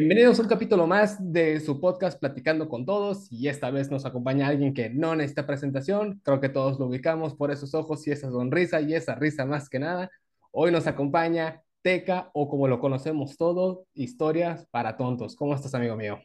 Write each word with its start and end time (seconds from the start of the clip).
Bienvenidos 0.00 0.38
a 0.38 0.42
un 0.44 0.48
capítulo 0.48 0.86
más 0.86 1.18
de 1.20 1.60
su 1.60 1.78
podcast 1.78 2.18
Platicando 2.18 2.70
con 2.70 2.86
Todos 2.86 3.30
y 3.30 3.48
esta 3.48 3.70
vez 3.70 3.90
nos 3.90 4.06
acompaña 4.06 4.48
alguien 4.48 4.72
que 4.72 4.88
no 4.88 5.14
necesita 5.14 5.46
presentación, 5.46 6.22
creo 6.24 6.40
que 6.40 6.48
todos 6.48 6.78
lo 6.78 6.86
ubicamos 6.86 7.34
por 7.34 7.50
esos 7.50 7.74
ojos 7.74 8.06
y 8.06 8.10
esa 8.10 8.30
sonrisa 8.30 8.80
y 8.80 8.94
esa 8.94 9.14
risa 9.14 9.44
más 9.44 9.68
que 9.68 9.78
nada. 9.78 10.10
Hoy 10.52 10.72
nos 10.72 10.86
acompaña 10.86 11.62
Teca 11.82 12.30
o 12.32 12.48
como 12.48 12.66
lo 12.66 12.80
conocemos 12.80 13.36
todos, 13.36 13.80
Historias 13.92 14.66
para 14.70 14.96
Tontos. 14.96 15.36
¿Cómo 15.36 15.54
estás, 15.54 15.74
amigo 15.74 15.96
mío? 15.96 16.18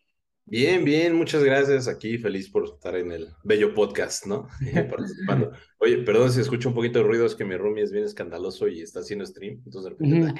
Bien, 0.47 0.85
bien, 0.85 1.15
muchas 1.15 1.43
gracias. 1.43 1.87
Aquí 1.87 2.19
feliz 2.19 2.49
por 2.49 2.65
estar 2.65 2.95
en 2.95 3.11
el 3.11 3.29
bello 3.43 3.73
podcast, 3.73 4.27
¿no? 4.27 4.47
Participando. 4.89 5.51
Oye, 5.79 5.97
perdón 5.97 6.31
si 6.31 6.41
escucho 6.41 6.69
un 6.69 6.75
poquito 6.75 6.99
de 6.99 7.05
ruido, 7.05 7.25
es 7.25 7.33
que 7.33 7.43
mi 7.43 7.57
roomie 7.57 7.83
es 7.83 7.91
bien 7.91 8.05
escandaloso 8.05 8.67
y 8.67 8.81
está 8.81 8.99
haciendo 8.99 9.25
stream, 9.25 9.61
entonces 9.65 9.83
de 9.83 9.89
repente 9.89 10.31
uh 10.31 10.35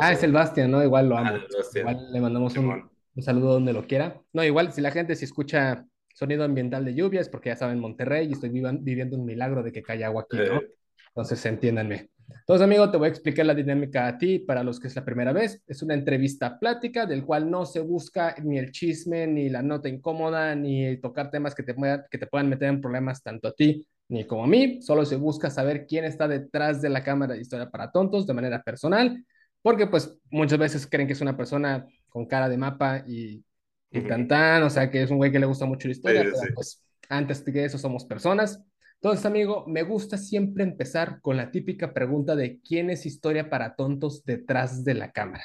Ah, 0.00 0.12
es 0.12 0.22
el 0.22 0.32
Bastian, 0.32 0.70
¿no? 0.70 0.84
Igual 0.84 1.08
lo 1.08 1.16
amo. 1.16 1.30
Ah, 1.36 1.78
igual 1.78 2.12
le 2.12 2.20
mandamos 2.20 2.56
un, 2.58 2.90
un, 3.14 3.22
saludo 3.22 3.54
donde 3.54 3.72
lo 3.72 3.86
quiera. 3.86 4.20
No, 4.34 4.44
igual 4.44 4.72
si 4.72 4.82
la 4.82 4.90
gente 4.90 5.16
si 5.16 5.24
escucha 5.24 5.86
sonido 6.12 6.44
ambiental 6.44 6.84
de 6.84 6.94
lluvia 6.94 7.20
es 7.20 7.28
porque 7.30 7.48
ya 7.48 7.56
saben 7.56 7.80
Monterrey 7.80 8.28
y 8.28 8.32
estoy 8.32 8.50
viviendo 8.50 9.16
un 9.16 9.24
milagro 9.24 9.62
de 9.62 9.72
que 9.72 9.82
cae 9.82 10.04
agua 10.04 10.22
aquí, 10.22 10.36
¿no? 10.36 10.60
Eh. 10.60 10.74
Entonces 11.18 11.44
entiéndanme. 11.46 12.10
Entonces, 12.28 12.64
amigo, 12.64 12.88
te 12.92 12.96
voy 12.96 13.06
a 13.06 13.10
explicar 13.10 13.44
la 13.44 13.54
dinámica 13.54 14.06
a 14.06 14.18
ti 14.18 14.38
para 14.38 14.62
los 14.62 14.78
que 14.78 14.86
es 14.86 14.94
la 14.94 15.04
primera 15.04 15.32
vez. 15.32 15.60
Es 15.66 15.82
una 15.82 15.94
entrevista 15.94 16.60
plática 16.60 17.06
del 17.06 17.24
cual 17.24 17.50
no 17.50 17.66
se 17.66 17.80
busca 17.80 18.36
ni 18.40 18.56
el 18.56 18.70
chisme, 18.70 19.26
ni 19.26 19.48
la 19.48 19.60
nota 19.60 19.88
incómoda, 19.88 20.54
ni 20.54 20.96
tocar 20.98 21.28
temas 21.32 21.56
que 21.56 21.64
te, 21.64 21.74
que 22.08 22.18
te 22.18 22.26
puedan 22.28 22.48
meter 22.48 22.68
en 22.68 22.80
problemas 22.80 23.20
tanto 23.20 23.48
a 23.48 23.52
ti 23.52 23.84
ni 24.06 24.28
como 24.28 24.44
a 24.44 24.46
mí. 24.46 24.80
Solo 24.80 25.04
se 25.04 25.16
busca 25.16 25.50
saber 25.50 25.86
quién 25.88 26.04
está 26.04 26.28
detrás 26.28 26.80
de 26.80 26.88
la 26.88 27.02
cámara 27.02 27.34
de 27.34 27.40
historia 27.40 27.68
para 27.68 27.90
tontos 27.90 28.24
de 28.24 28.34
manera 28.34 28.62
personal, 28.62 29.24
porque 29.60 29.88
pues 29.88 30.16
muchas 30.30 30.60
veces 30.60 30.86
creen 30.86 31.08
que 31.08 31.14
es 31.14 31.20
una 31.20 31.36
persona 31.36 31.84
con 32.08 32.26
cara 32.26 32.48
de 32.48 32.58
mapa 32.58 33.02
y, 33.08 33.44
y 33.90 33.98
o 33.98 34.70
sea, 34.70 34.88
que 34.88 35.02
es 35.02 35.10
un 35.10 35.16
güey 35.16 35.32
que 35.32 35.40
le 35.40 35.46
gusta 35.46 35.66
mucho 35.66 35.88
la 35.88 35.92
historia, 35.92 36.22
pero 36.22 36.54
pues 36.54 36.80
antes 37.08 37.44
de 37.44 37.64
eso 37.64 37.76
somos 37.76 38.04
personas. 38.04 38.62
Entonces, 39.00 39.26
amigo, 39.26 39.64
me 39.68 39.82
gusta 39.84 40.18
siempre 40.18 40.64
empezar 40.64 41.20
con 41.20 41.36
la 41.36 41.52
típica 41.52 41.94
pregunta 41.94 42.34
de 42.34 42.60
quién 42.60 42.90
es 42.90 43.06
historia 43.06 43.48
para 43.48 43.76
tontos 43.76 44.24
detrás 44.24 44.82
de 44.84 44.94
la 44.94 45.12
cámara. 45.12 45.44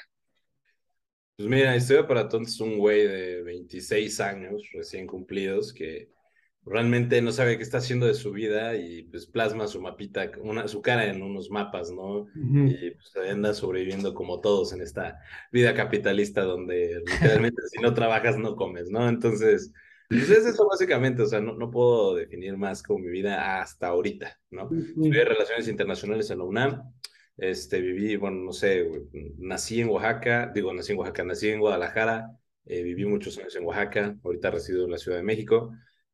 Pues 1.35 1.47
mira, 1.49 1.75
historia 1.75 2.07
para 2.07 2.29
tontos 2.29 2.53
es 2.53 2.59
un 2.61 2.77
güey 2.77 3.07
de 3.07 3.43
26 3.43 4.19
años 4.19 4.69
recién 4.73 5.07
cumplidos 5.07 5.73
que 5.73 6.11
realmente 6.65 7.21
no 7.21 7.31
sabe 7.31 7.57
qué 7.57 7.63
está 7.63 7.79
haciendo 7.79 8.05
de 8.07 8.13
su 8.13 8.31
vida 8.31 8.75
y 8.75 9.03
pues 9.03 9.27
plasma 9.27 9.67
su 9.67 9.81
mapita, 9.81 10.31
una, 10.41 10.67
su 10.67 10.81
cara 10.81 11.05
en 11.05 11.21
unos 11.23 11.49
mapas, 11.49 11.91
¿no? 11.91 12.27
Y 12.63 12.91
pues 12.91 13.15
anda 13.29 13.53
sobreviviendo 13.53 14.13
como 14.13 14.41
todos 14.41 14.73
en 14.73 14.81
esta 14.81 15.19
vida 15.51 15.73
capitalista 15.75 16.43
donde 16.43 17.01
literalmente 17.05 17.61
si 17.71 17.79
no 17.81 17.93
trabajas 17.93 18.38
no 18.38 18.55
comes, 18.55 18.89
¿no? 18.89 19.09
Entonces 19.09 19.71
pues 20.09 20.29
es 20.29 20.45
eso 20.45 20.67
básicamente, 20.67 21.21
o 21.21 21.25
sea, 21.25 21.39
no, 21.39 21.55
no 21.55 21.71
puedo 21.71 22.15
definir 22.15 22.57
más 22.57 22.83
como 22.83 22.99
mi 22.99 23.09
vida 23.09 23.61
hasta 23.61 23.87
ahorita, 23.87 24.39
¿no? 24.51 24.69
Estudié 24.71 25.25
Relaciones 25.25 25.67
Internacionales 25.67 26.29
en 26.29 26.37
la 26.39 26.43
UNAM, 26.43 26.93
este, 27.37 27.81
viví, 27.81 28.15
bueno, 28.15 28.37
no 28.37 28.53
sé, 28.53 28.87
nací 29.37 29.81
en 29.81 29.89
Oaxaca, 29.89 30.51
digo, 30.53 30.73
nací 30.73 30.91
en 30.91 30.99
Oaxaca, 30.99 31.23
nací 31.23 31.49
en 31.49 31.59
Guadalajara, 31.59 32.29
eh, 32.65 32.83
viví 32.83 33.05
muchos 33.05 33.37
años 33.37 33.55
en 33.55 33.65
Oaxaca, 33.65 34.15
ahorita 34.23 34.51
resido 34.51 34.85
en 34.85 34.91
la 34.91 34.97
Ciudad 34.97 35.17
de 35.17 35.23
México, 35.23 35.71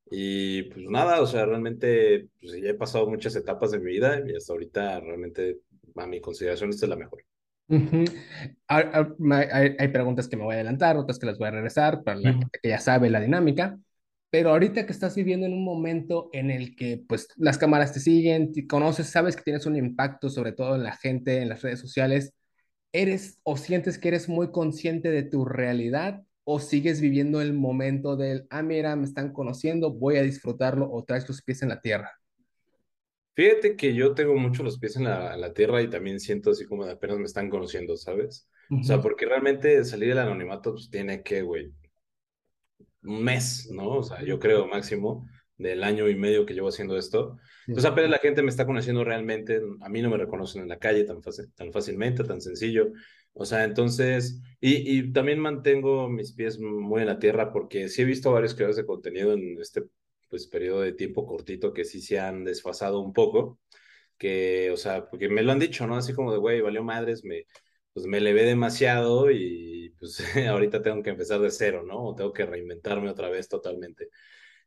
y 0.10 0.64
pues 0.64 0.86
nada, 0.90 1.22
o 1.22 1.28
sea, 1.28 1.46
realmente, 1.46 2.30
pues 2.42 2.54
ya 2.54 2.70
he 2.70 2.74
pasado 2.74 3.08
muchas 3.08 3.36
etapas 3.36 3.72
de 3.72 3.80
mi 3.80 3.92
vida 3.92 4.24
y 4.26 4.36
hasta 4.36 4.54
ahorita 4.54 5.00
realmente, 5.02 5.60
a 5.96 6.08
mi 6.08 6.20
consideración, 6.22 6.70
esta 6.70 6.86
es 6.86 6.90
la 6.90 6.96
mejor. 6.96 7.24
Hay, 8.68 9.88
preguntas 9.90 10.28
que 10.28 10.38
me 10.38 10.44
voy 10.44 10.54
a 10.54 10.58
adelantar, 10.58 10.98
otras 10.98 11.20
que 11.20 11.26
las 11.26 11.38
voy 11.38 11.48
a 11.48 11.52
regresar, 11.52 12.04
para 12.04 12.20
la 12.20 12.34
gente 12.34 12.60
que 12.62 12.70
ya 12.70 12.80
sabe 12.80 13.10
la 13.10 13.20
dinámica. 13.22 13.78
Pero 14.32 14.52
ahorita 14.52 14.86
que 14.86 14.92
estás 14.92 15.16
viviendo 15.16 15.46
en 15.48 15.54
un 15.54 15.64
momento 15.64 16.30
en 16.34 16.52
el 16.52 16.76
que 16.76 17.04
pues 17.08 17.30
las 17.38 17.58
cámaras 17.58 17.94
te 17.94 18.00
siguen, 18.00 18.52
te 18.54 18.68
conoces, 18.68 19.08
sabes 19.08 19.36
que 19.36 19.44
tienes 19.44 19.66
un 19.66 19.76
impacto 19.76 20.30
sobre 20.30 20.52
todo 20.52 20.76
en 20.76 20.84
la 20.84 20.96
gente, 20.96 21.42
en 21.42 21.50
las 21.50 21.64
redes 21.64 21.80
sociales, 21.80 22.34
¿eres 22.92 23.40
o 23.44 23.58
sientes 23.58 23.98
que 23.98 24.10
eres 24.10 24.30
muy 24.30 24.52
consciente 24.52 25.10
de 25.10 25.24
tu 25.24 25.46
realidad 25.46 26.24
o 26.44 26.60
sigues 26.60 27.02
viviendo 27.02 27.42
el 27.42 27.54
momento 27.54 28.18
del, 28.18 28.46
ah, 28.52 28.62
mira, 28.62 28.96
me 28.96 29.06
están 29.06 29.34
conociendo, 29.34 29.94
voy 29.94 30.18
a 30.18 30.24
disfrutarlo 30.24 30.92
o 30.92 31.04
traes 31.04 31.26
tus 31.26 31.42
pies 31.44 31.64
en 31.64 31.70
la 31.70 31.82
tierra? 31.82 32.19
Fíjate 33.40 33.78
que 33.78 33.94
yo 33.94 34.14
tengo 34.14 34.36
mucho 34.36 34.64
los 34.64 34.78
pies 34.78 34.98
en 34.98 35.06
la, 35.06 35.38
la 35.38 35.54
tierra 35.54 35.82
y 35.82 35.90
también 35.90 36.20
siento 36.20 36.52
así 36.52 36.66
como 36.66 36.86
de 36.86 36.92
apenas 36.92 37.20
me 37.20 37.24
están 37.24 37.50
conociendo, 37.50 37.96
¿sabes? 37.96 38.50
O 38.70 38.84
sea, 38.84 39.00
porque 39.00 39.26
realmente 39.26 39.86
salir 39.86 40.10
del 40.10 40.18
anonimato 40.18 40.74
pues 40.74 40.90
tiene 40.90 41.24
que, 41.24 41.42
güey, 41.42 41.72
un 43.02 43.24
mes, 43.24 43.70
¿no? 43.72 43.92
O 43.92 44.04
sea, 44.04 44.22
yo 44.26 44.40
creo 44.40 44.68
máximo 44.68 45.26
del 45.56 45.86
año 45.86 46.10
y 46.10 46.16
medio 46.16 46.46
que 46.46 46.54
llevo 46.54 46.68
haciendo 46.68 46.98
esto. 46.98 47.38
Entonces 47.66 47.90
apenas 47.90 48.12
la 48.12 48.18
gente 48.18 48.44
me 48.44 48.50
está 48.50 48.66
conociendo 48.66 49.06
realmente, 49.06 49.62
a 49.80 49.88
mí 49.88 50.02
no 50.02 50.10
me 50.10 50.18
reconocen 50.18 50.64
en 50.64 50.68
la 50.68 50.78
calle 50.78 51.06
tan, 51.06 51.24
fácil, 51.24 51.50
tan 51.54 51.72
fácilmente, 51.72 52.26
tan 52.26 52.42
sencillo. 52.42 52.92
O 53.32 53.46
sea, 53.46 53.64
entonces, 53.64 54.42
y, 54.60 55.00
y, 55.00 55.14
también 55.14 55.40
mantengo 55.40 56.10
mis 56.10 56.34
pies 56.34 56.60
muy 56.60 57.04
en 57.04 57.08
la 57.08 57.20
tierra 57.20 57.54
porque 57.54 57.88
sí 57.88 58.02
he 58.02 58.06
visto 58.06 58.34
varios 58.34 58.54
creadores 58.54 58.76
de 58.76 58.86
contenido 58.86 59.32
en 59.32 59.58
este 59.62 59.86
pues, 60.30 60.48
periodo 60.48 60.82
de 60.82 60.94
tiempo 60.94 61.26
cortito 61.26 61.74
que 61.74 61.86
sí 61.86 62.02
se 62.02 62.20
han 62.20 62.44
desfasado 62.44 63.00
un 63.00 63.14
poco, 63.14 63.60
que, 64.18 64.72
o 64.72 64.78
sea, 64.78 65.10
porque 65.10 65.30
me 65.30 65.44
lo 65.44 65.52
han 65.52 65.60
dicho, 65.60 65.88
¿no? 65.88 65.96
Así 65.96 66.14
como 66.14 66.32
de, 66.32 66.40
güey, 66.40 66.62
valió 66.62 66.84
madres, 66.84 67.24
me, 67.24 67.46
pues 67.94 68.06
me 68.06 68.20
levé 68.22 68.44
demasiado 68.44 69.32
y 69.32 69.96
pues 70.00 70.20
ahorita 70.50 70.82
tengo 70.82 71.04
que 71.04 71.12
empezar 71.12 71.40
de 71.42 71.52
cero, 71.52 71.84
¿no? 71.86 72.04
O 72.06 72.16
tengo 72.16 72.34
que 72.34 72.46
reinventarme 72.46 73.10
otra 73.10 73.30
vez 73.30 73.48
totalmente. 73.50 74.10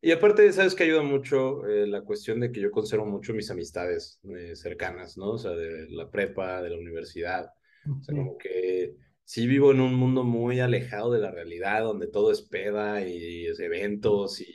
Y 0.00 0.10
aparte, 0.10 0.52
sabes 0.52 0.74
que 0.74 0.84
ayuda 0.84 1.02
mucho 1.02 1.64
eh, 1.66 1.86
la 1.86 2.02
cuestión 2.02 2.40
de 2.40 2.50
que 2.50 2.60
yo 2.60 2.72
conservo 2.72 3.06
mucho 3.06 3.34
mis 3.34 3.50
amistades 3.50 4.20
eh, 4.36 4.56
cercanas, 4.56 5.16
¿no? 5.16 5.32
O 5.32 5.38
sea, 5.38 5.52
de 5.52 5.88
la 5.90 6.10
prepa, 6.10 6.60
de 6.60 6.70
la 6.70 6.76
universidad. 6.76 7.50
O 7.88 8.02
sea, 8.02 8.16
como 8.16 8.36
que 8.36 8.96
sí 9.24 9.46
vivo 9.46 9.70
en 9.70 9.80
un 9.80 9.94
mundo 9.94 10.24
muy 10.24 10.58
alejado 10.60 11.12
de 11.12 11.20
la 11.20 11.30
realidad, 11.30 11.84
donde 11.84 12.08
todo 12.08 12.32
es 12.32 12.42
peda 12.42 13.06
y 13.06 13.46
eventos 13.46 14.40
y, 14.40 14.46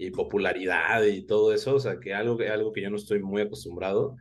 y 0.00 0.10
popularidad 0.10 1.04
y 1.04 1.26
todo 1.26 1.52
eso. 1.52 1.74
O 1.74 1.78
sea, 1.78 2.00
que 2.00 2.14
algo, 2.14 2.38
algo 2.50 2.72
que 2.72 2.80
yo 2.80 2.88
no 2.88 2.96
estoy 2.96 3.20
muy 3.20 3.42
acostumbrado. 3.42 4.16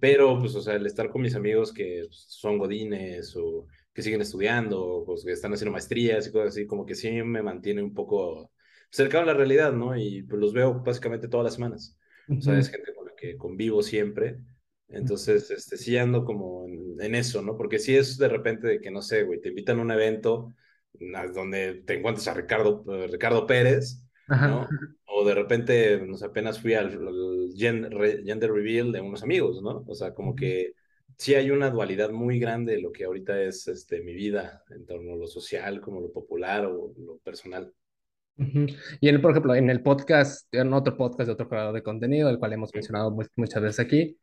Pero, 0.00 0.38
pues, 0.38 0.54
o 0.54 0.62
sea, 0.62 0.76
el 0.76 0.86
estar 0.86 1.10
con 1.10 1.20
mis 1.20 1.34
amigos 1.34 1.74
que 1.74 2.06
son 2.10 2.56
godines 2.56 3.36
o 3.36 3.66
que 3.92 4.00
siguen 4.00 4.22
estudiando, 4.22 4.82
o 4.82 5.04
pues, 5.04 5.24
que 5.26 5.32
están 5.32 5.52
haciendo 5.52 5.72
maestrías 5.72 6.26
y 6.26 6.32
cosas 6.32 6.48
así, 6.48 6.66
como 6.66 6.86
que 6.86 6.94
sí 6.94 7.10
me 7.22 7.42
mantiene 7.42 7.82
un 7.82 7.92
poco 7.92 8.50
cercano 8.90 9.24
a 9.24 9.26
la 9.26 9.34
realidad, 9.34 9.74
¿no? 9.74 9.94
Y 9.94 10.22
pues 10.22 10.40
los 10.40 10.54
veo 10.54 10.82
básicamente 10.82 11.28
todas 11.28 11.44
las 11.44 11.54
semanas. 11.54 11.98
O 12.30 12.40
sea, 12.40 12.58
es 12.58 12.70
gente 12.70 12.94
con 12.94 13.04
la 13.04 13.12
que 13.14 13.36
convivo 13.36 13.82
siempre. 13.82 14.38
Entonces, 14.88 15.50
este, 15.50 15.76
sí 15.76 15.98
ando 15.98 16.24
como 16.24 16.64
en, 16.66 17.14
eso, 17.14 17.42
¿no? 17.42 17.54
Porque 17.54 17.78
sí 17.78 17.94
es 17.94 18.16
de 18.16 18.28
repente 18.28 18.66
de 18.66 18.80
que, 18.80 18.90
no 18.90 19.02
sé, 19.02 19.24
güey, 19.24 19.42
te 19.42 19.50
invitan 19.50 19.78
a 19.78 19.82
un 19.82 19.90
evento 19.90 20.54
donde 21.34 21.82
te 21.86 21.98
encuentres 21.98 22.26
a 22.28 22.34
Ricardo, 22.34 22.82
Ricardo 23.10 23.46
Pérez, 23.46 24.02
¿no? 24.28 24.66
O 25.18 25.24
de 25.24 25.34
repente, 25.34 26.00
no 26.06 26.16
sé, 26.16 26.26
apenas 26.26 26.60
fui 26.60 26.74
al, 26.74 26.96
gender, 27.56 28.52
reveal 28.52 28.92
de 28.92 29.00
unos 29.00 29.22
amigos, 29.22 29.60
¿no? 29.62 29.84
O 29.86 29.94
sea, 29.94 30.14
como 30.14 30.36
que 30.36 30.74
sí 31.16 31.34
hay 31.34 31.50
una 31.50 31.70
dualidad 31.70 32.10
muy 32.10 32.38
grande 32.38 32.76
de 32.76 32.82
lo 32.82 32.92
que 32.92 33.04
ahorita 33.04 33.42
es 33.42 33.66
este, 33.66 34.00
mi 34.00 34.14
vida 34.14 34.62
en 34.70 34.86
torno 34.86 35.14
a 35.14 35.16
lo 35.16 35.26
social, 35.26 35.80
como 35.80 36.00
lo 36.00 36.12
popular 36.12 36.66
o 36.66 36.94
lo 36.96 37.18
personal. 37.18 37.72
Y 39.00 39.08
en, 39.08 39.20
por 39.20 39.32
ejemplo, 39.32 39.56
en 39.56 39.68
el 39.68 39.82
podcast, 39.82 40.46
en 40.54 40.72
otro 40.72 40.96
podcast 40.96 41.26
de 41.26 41.32
otro 41.32 41.48
creador 41.48 41.74
de 41.74 41.82
contenido, 41.82 42.30
el 42.30 42.38
cual 42.38 42.52
hemos 42.52 42.72
mencionado 42.72 43.10
muchas 43.34 43.60
veces 43.60 43.80
aquí, 43.80 44.16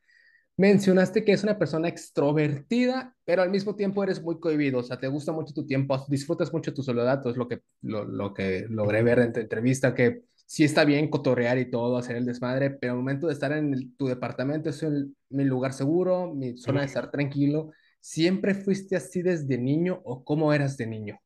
mencionaste 0.55 1.25
que 1.25 1.33
es 1.33 1.43
una 1.43 1.59
persona 1.59 1.89
extrovertida, 1.89 3.13
pero 3.25 3.41
al 3.41 3.49
mismo 3.49 3.75
tiempo 3.75 4.01
eres 4.01 4.21
muy 4.21 4.39
cohibido, 4.39 4.79
o 4.79 4.83
sea, 4.83 4.97
te 4.97 5.09
gusta 5.09 5.33
mucho 5.33 5.53
tu 5.53 5.65
tiempo, 5.65 6.01
disfrutas 6.07 6.53
mucho 6.53 6.73
tu 6.73 6.81
soledad, 6.81 7.27
es 7.27 7.35
lo 7.35 7.49
que, 7.49 7.59
lo, 7.81 8.05
lo 8.05 8.33
que 8.33 8.65
logré 8.69 9.03
ver 9.03 9.19
en 9.19 9.33
tu 9.33 9.41
entrevista, 9.41 9.93
que 9.93 10.23
sí 10.45 10.63
está 10.63 10.85
bien 10.85 11.09
cotorrear 11.09 11.57
y 11.57 11.69
todo, 11.69 11.97
hacer 11.97 12.15
el 12.15 12.25
desmadre, 12.25 12.71
pero 12.71 12.93
al 12.93 12.99
momento 12.99 13.27
de 13.27 13.33
estar 13.33 13.51
en 13.51 13.95
tu 13.95 14.07
departamento 14.07 14.69
es 14.69 14.85
mi 15.29 15.43
lugar 15.43 15.73
seguro, 15.73 16.33
mi 16.33 16.57
zona 16.57 16.81
de 16.81 16.87
estar 16.87 17.11
tranquilo. 17.11 17.71
¿Siempre 17.99 18.53
fuiste 18.53 18.95
así 18.95 19.21
desde 19.21 19.57
niño 19.57 19.99
o 20.03 20.23
cómo 20.23 20.53
eras 20.53 20.77
de 20.77 20.87
niño? 20.87 21.19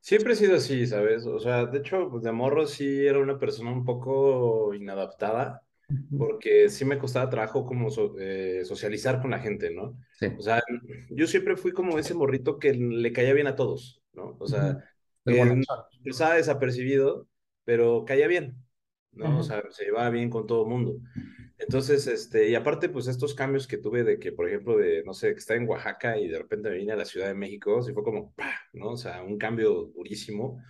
Siempre 0.00 0.34
he 0.34 0.36
sido 0.36 0.56
así, 0.56 0.86
¿sabes? 0.86 1.24
O 1.24 1.38
sea, 1.38 1.64
de 1.64 1.78
hecho, 1.78 2.10
pues 2.10 2.24
de 2.24 2.32
morro 2.32 2.66
sí 2.66 3.06
era 3.06 3.20
una 3.20 3.38
persona 3.38 3.70
un 3.70 3.84
poco 3.84 4.74
inadaptada, 4.74 5.62
porque 6.18 6.68
sí 6.68 6.84
me 6.84 6.98
costaba 6.98 7.30
trabajo 7.30 7.64
como 7.64 7.88
eh, 8.18 8.62
socializar 8.64 9.22
con 9.22 9.30
la 9.30 9.38
gente, 9.38 9.70
¿no? 9.70 9.96
Sí. 10.18 10.26
O 10.36 10.42
sea, 10.42 10.62
yo 11.10 11.26
siempre 11.26 11.56
fui 11.56 11.72
como 11.72 11.98
ese 11.98 12.12
morrito 12.12 12.58
que 12.58 12.74
le 12.74 13.12
caía 13.12 13.32
bien 13.32 13.46
a 13.46 13.56
todos, 13.56 14.02
¿no? 14.12 14.36
O 14.40 14.46
sea, 14.46 14.84
estaba 16.04 16.34
desapercibido, 16.34 17.26
pero 17.64 18.04
caía 18.04 18.26
bien, 18.26 18.56
¿no? 19.12 19.38
O 19.38 19.42
sea, 19.42 19.62
se 19.70 19.84
llevaba 19.84 20.10
bien 20.10 20.30
con 20.30 20.46
todo 20.46 20.62
el 20.64 20.68
mundo. 20.68 20.96
Entonces, 21.58 22.06
este, 22.06 22.48
y 22.48 22.54
aparte, 22.54 22.88
pues 22.88 23.06
estos 23.06 23.34
cambios 23.34 23.66
que 23.66 23.78
tuve 23.78 24.04
de 24.04 24.18
que, 24.18 24.32
por 24.32 24.48
ejemplo, 24.48 24.76
de, 24.76 25.02
no 25.04 25.14
sé, 25.14 25.32
que 25.32 25.38
estaba 25.38 25.60
en 25.60 25.68
Oaxaca 25.68 26.18
y 26.18 26.28
de 26.28 26.38
repente 26.38 26.68
me 26.68 26.76
vine 26.76 26.92
a 26.92 26.96
la 26.96 27.04
Ciudad 27.04 27.28
de 27.28 27.34
México, 27.34 27.82
sí 27.82 27.92
fue 27.92 28.02
como, 28.02 28.34
¡pah! 28.34 28.54
¿no? 28.72 28.90
O 28.90 28.96
sea, 28.96 29.22
un 29.22 29.38
cambio 29.38 29.90
durísimo. 29.94 30.60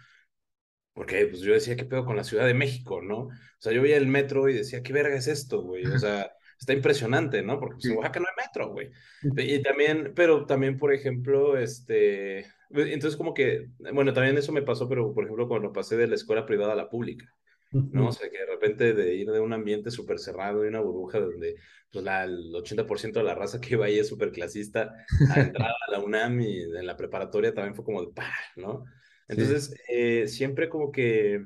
Porque, 0.93 1.27
pues 1.27 1.41
yo 1.41 1.53
decía, 1.53 1.75
¿qué 1.75 1.85
pedo 1.85 2.05
con 2.05 2.17
la 2.17 2.23
Ciudad 2.25 2.47
de 2.47 2.55
México, 2.55 3.03
no? 3.03 3.23
O 3.25 3.31
sea, 3.59 3.73
yo 3.73 3.83
veía 3.83 3.97
el 3.97 4.07
metro 4.07 4.49
y 4.49 4.55
decía, 4.55 4.83
¿qué 4.83 4.93
verga 4.93 5.17
es 5.17 5.27
esto, 5.27 5.63
güey? 5.63 5.85
O 5.87 5.99
sea, 5.99 6.31
está 6.59 6.73
impresionante, 6.73 7.43
¿no? 7.43 7.59
Porque 7.59 7.77
pues, 7.77 7.87
en 7.87 7.97
Oaxaca 7.97 8.21
no 8.21 8.27
hay 8.29 8.47
metro, 8.47 8.71
güey. 8.71 8.91
Y 9.23 9.63
también, 9.63 10.13
pero 10.15 10.47
también, 10.47 10.79
por 10.79 10.93
ejemplo, 10.95 11.57
este, 11.59 12.47
entonces 12.71 13.17
como 13.17 13.35
que, 13.35 13.69
bueno, 13.93 14.13
también 14.13 14.37
eso 14.37 14.53
me 14.53 14.63
pasó, 14.63 14.89
pero 14.89 15.13
por 15.13 15.25
ejemplo, 15.25 15.49
cuando 15.49 15.73
pasé 15.73 15.97
de 15.97 16.07
la 16.07 16.15
escuela 16.15 16.47
privada 16.47 16.73
a 16.73 16.77
la 16.77 16.89
pública. 16.89 17.27
¿no? 17.71 18.09
O 18.09 18.13
sea, 18.13 18.31
que 18.31 18.39
de 18.39 18.47
repente 18.47 18.95
de 18.95 19.15
ir 19.17 19.31
de 19.31 19.41
un 19.41 19.53
ambiente 19.53 19.91
súper 19.91 20.21
cerrado 20.21 20.65
y 20.65 20.69
una 20.69 20.81
burbuja 20.81 21.19
donde 21.19 21.57
pues, 21.91 22.05
la, 22.05 22.25
el 22.25 22.53
80% 22.55 23.19
de 23.19 23.25
la 23.25 23.35
raza 23.35 23.61
que 23.61 23.75
iba 23.75 23.87
ahí 23.87 23.99
es 23.99 24.09
súper 24.09 24.31
clasista, 24.31 24.95
a 25.31 25.41
entrar 25.41 25.71
a 25.71 25.91
la 25.91 25.99
UNAM 25.99 26.41
y 26.41 26.63
en 26.63 26.87
la 26.87 26.97
preparatoria 26.97 27.53
también 27.53 27.75
fue 27.75 27.85
como 27.85 28.05
de, 28.05 28.13
¡pah! 28.13 28.33
¿no? 28.57 28.85
Entonces, 29.27 29.75
eh, 29.89 30.29
siempre 30.29 30.69
como 30.69 30.93
que 30.93 31.45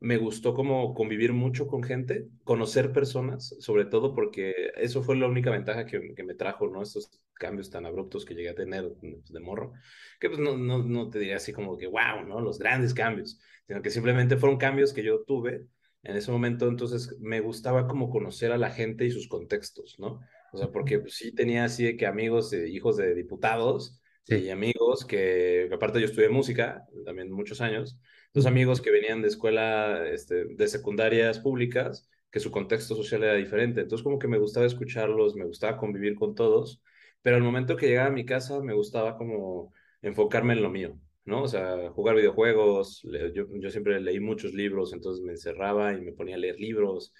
me 0.00 0.18
gustó 0.18 0.54
como 0.54 0.94
convivir 0.94 1.32
mucho 1.32 1.66
con 1.66 1.82
gente, 1.82 2.28
conocer 2.44 2.92
personas, 2.92 3.54
sobre 3.60 3.86
todo 3.86 4.14
porque 4.14 4.70
eso 4.76 5.02
fue 5.02 5.16
la 5.16 5.26
única 5.26 5.50
ventaja 5.50 5.86
que, 5.86 6.14
que 6.14 6.22
me 6.22 6.34
trajo, 6.34 6.68
¿no? 6.68 6.82
Estos 6.82 7.10
cambios 7.34 7.70
tan 7.70 7.86
abruptos 7.86 8.24
que 8.24 8.34
llegué 8.34 8.50
a 8.50 8.54
tener 8.54 8.92
pues, 9.00 9.32
de 9.32 9.40
morro, 9.40 9.72
que 10.20 10.28
pues 10.28 10.40
no, 10.40 10.56
no, 10.56 10.82
no 10.82 11.08
te 11.10 11.18
diría 11.18 11.36
así 11.36 11.52
como 11.52 11.76
que, 11.76 11.86
wow, 11.86 12.26
¿no? 12.26 12.40
Los 12.40 12.58
grandes 12.58 12.92
cambios, 12.94 13.38
sino 13.66 13.82
que 13.82 13.90
simplemente 13.90 14.36
fueron 14.36 14.58
cambios 14.58 14.92
que 14.92 15.02
yo 15.02 15.22
tuve 15.24 15.66
en 16.02 16.16
ese 16.16 16.30
momento, 16.30 16.68
entonces 16.68 17.16
me 17.18 17.40
gustaba 17.40 17.88
como 17.88 18.10
conocer 18.10 18.52
a 18.52 18.58
la 18.58 18.70
gente 18.70 19.04
y 19.04 19.10
sus 19.10 19.26
contextos, 19.28 19.96
¿no? 19.98 20.20
O 20.52 20.58
sea, 20.58 20.70
porque 20.70 21.00
pues, 21.00 21.14
sí 21.14 21.34
tenía 21.34 21.64
así 21.64 21.84
de 21.84 21.96
que 21.96 22.06
amigos, 22.06 22.52
hijos 22.52 22.96
de 22.96 23.14
diputados 23.14 24.00
y 24.26 24.50
amigos 24.50 25.04
que, 25.04 25.68
aparte 25.72 26.00
yo 26.00 26.06
estudié 26.06 26.28
música 26.28 26.86
también 27.04 27.30
muchos 27.30 27.60
años, 27.60 27.98
amigos 28.44 28.82
que 28.82 28.90
venían 28.90 29.22
de 29.22 29.28
escuela, 29.28 30.06
este, 30.06 30.44
de 30.44 30.68
secundarias 30.68 31.38
públicas, 31.38 32.06
que 32.30 32.40
su 32.40 32.50
contexto 32.50 32.94
social 32.94 33.22
era 33.22 33.34
diferente, 33.34 33.80
entonces 33.80 34.04
como 34.04 34.18
que 34.18 34.28
me 34.28 34.36
gustaba 34.36 34.66
escucharlos, 34.66 35.36
me 35.36 35.46
gustaba 35.46 35.78
convivir 35.78 36.16
con 36.16 36.34
todos, 36.34 36.82
pero 37.22 37.36
al 37.36 37.42
momento 37.42 37.76
que 37.76 37.86
llegaba 37.86 38.08
a 38.08 38.12
mi 38.12 38.26
casa 38.26 38.60
me 38.60 38.74
gustaba 38.74 39.16
como 39.16 39.72
enfocarme 40.02 40.52
en 40.52 40.62
lo 40.62 40.70
mío, 40.70 40.98
¿no? 41.24 41.44
O 41.44 41.48
sea, 41.48 41.90
jugar 41.90 42.16
videojuegos, 42.16 43.02
yo, 43.34 43.46
yo 43.48 43.70
siempre 43.70 44.00
leí 44.00 44.20
muchos 44.20 44.52
libros, 44.52 44.92
entonces 44.92 45.24
me 45.24 45.32
encerraba 45.32 45.94
y 45.94 46.02
me 46.02 46.12
ponía 46.12 46.34
a 46.34 46.38
leer 46.38 46.60
libros, 46.60 47.14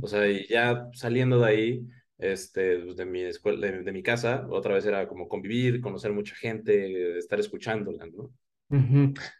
o 0.00 0.06
sea, 0.06 0.28
y 0.28 0.46
ya 0.46 0.88
saliendo 0.92 1.40
de 1.40 1.46
ahí, 1.46 1.86
este, 2.18 2.78
pues, 2.78 2.96
de 2.96 3.06
mi 3.06 3.22
escuela, 3.22 3.66
de, 3.66 3.92
mi 3.92 4.02
casa, 4.02 4.46
otra 4.50 4.74
vez 4.74 4.84
era 4.86 5.08
como 5.08 5.28
convivir, 5.28 5.80
conocer 5.80 6.12
mucha 6.12 6.34
gente, 6.36 7.18
estar 7.18 7.40
escuchándola, 7.40 8.06
¿no? 8.06 8.30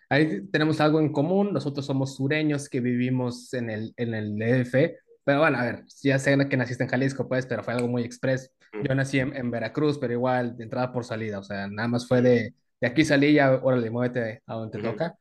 Ahí 0.09 0.47
tenemos 0.49 0.81
algo 0.81 1.01
en 1.01 1.13
común, 1.13 1.53
nosotros 1.53 1.87
somos 1.87 2.17
sureños 2.17 2.69
que 2.69 2.81
vivimos 2.81 3.53
en 3.55 3.71
el, 3.71 3.95
en 3.97 4.15
el 4.15 4.37
DF, 4.37 4.97
pero 5.25 5.41
bueno, 5.41 5.59
a 5.59 5.65
ver, 5.65 5.85
ya 6.03 6.19
sé 6.19 6.37
que 6.49 6.57
naciste 6.57 6.85
en 6.85 6.91
Jalisco, 6.91 7.29
pues, 7.29 7.47
pero 7.47 7.63
fue 7.63 7.75
algo 7.75 7.89
muy 7.89 8.03
express. 8.03 8.51
Yo 8.83 8.95
nací 8.95 9.21
en, 9.21 9.37
en 9.37 9.51
Veracruz, 9.51 9.99
pero 9.99 10.13
igual 10.13 10.57
de 10.57 10.65
entrada 10.65 10.93
por 10.93 11.05
salida, 11.05 11.39
o 11.39 11.43
sea, 11.45 11.69
nada 11.69 11.89
más 11.89 12.09
fue 12.09 12.23
de, 12.23 12.55
de 12.81 12.87
aquí 12.87 13.05
salí 13.05 13.35
ya, 13.35 13.61
órale, 13.63 13.91
muévete 13.91 14.43
a 14.47 14.55
donde 14.55 14.79
te 14.79 14.85
toca. 14.85 15.15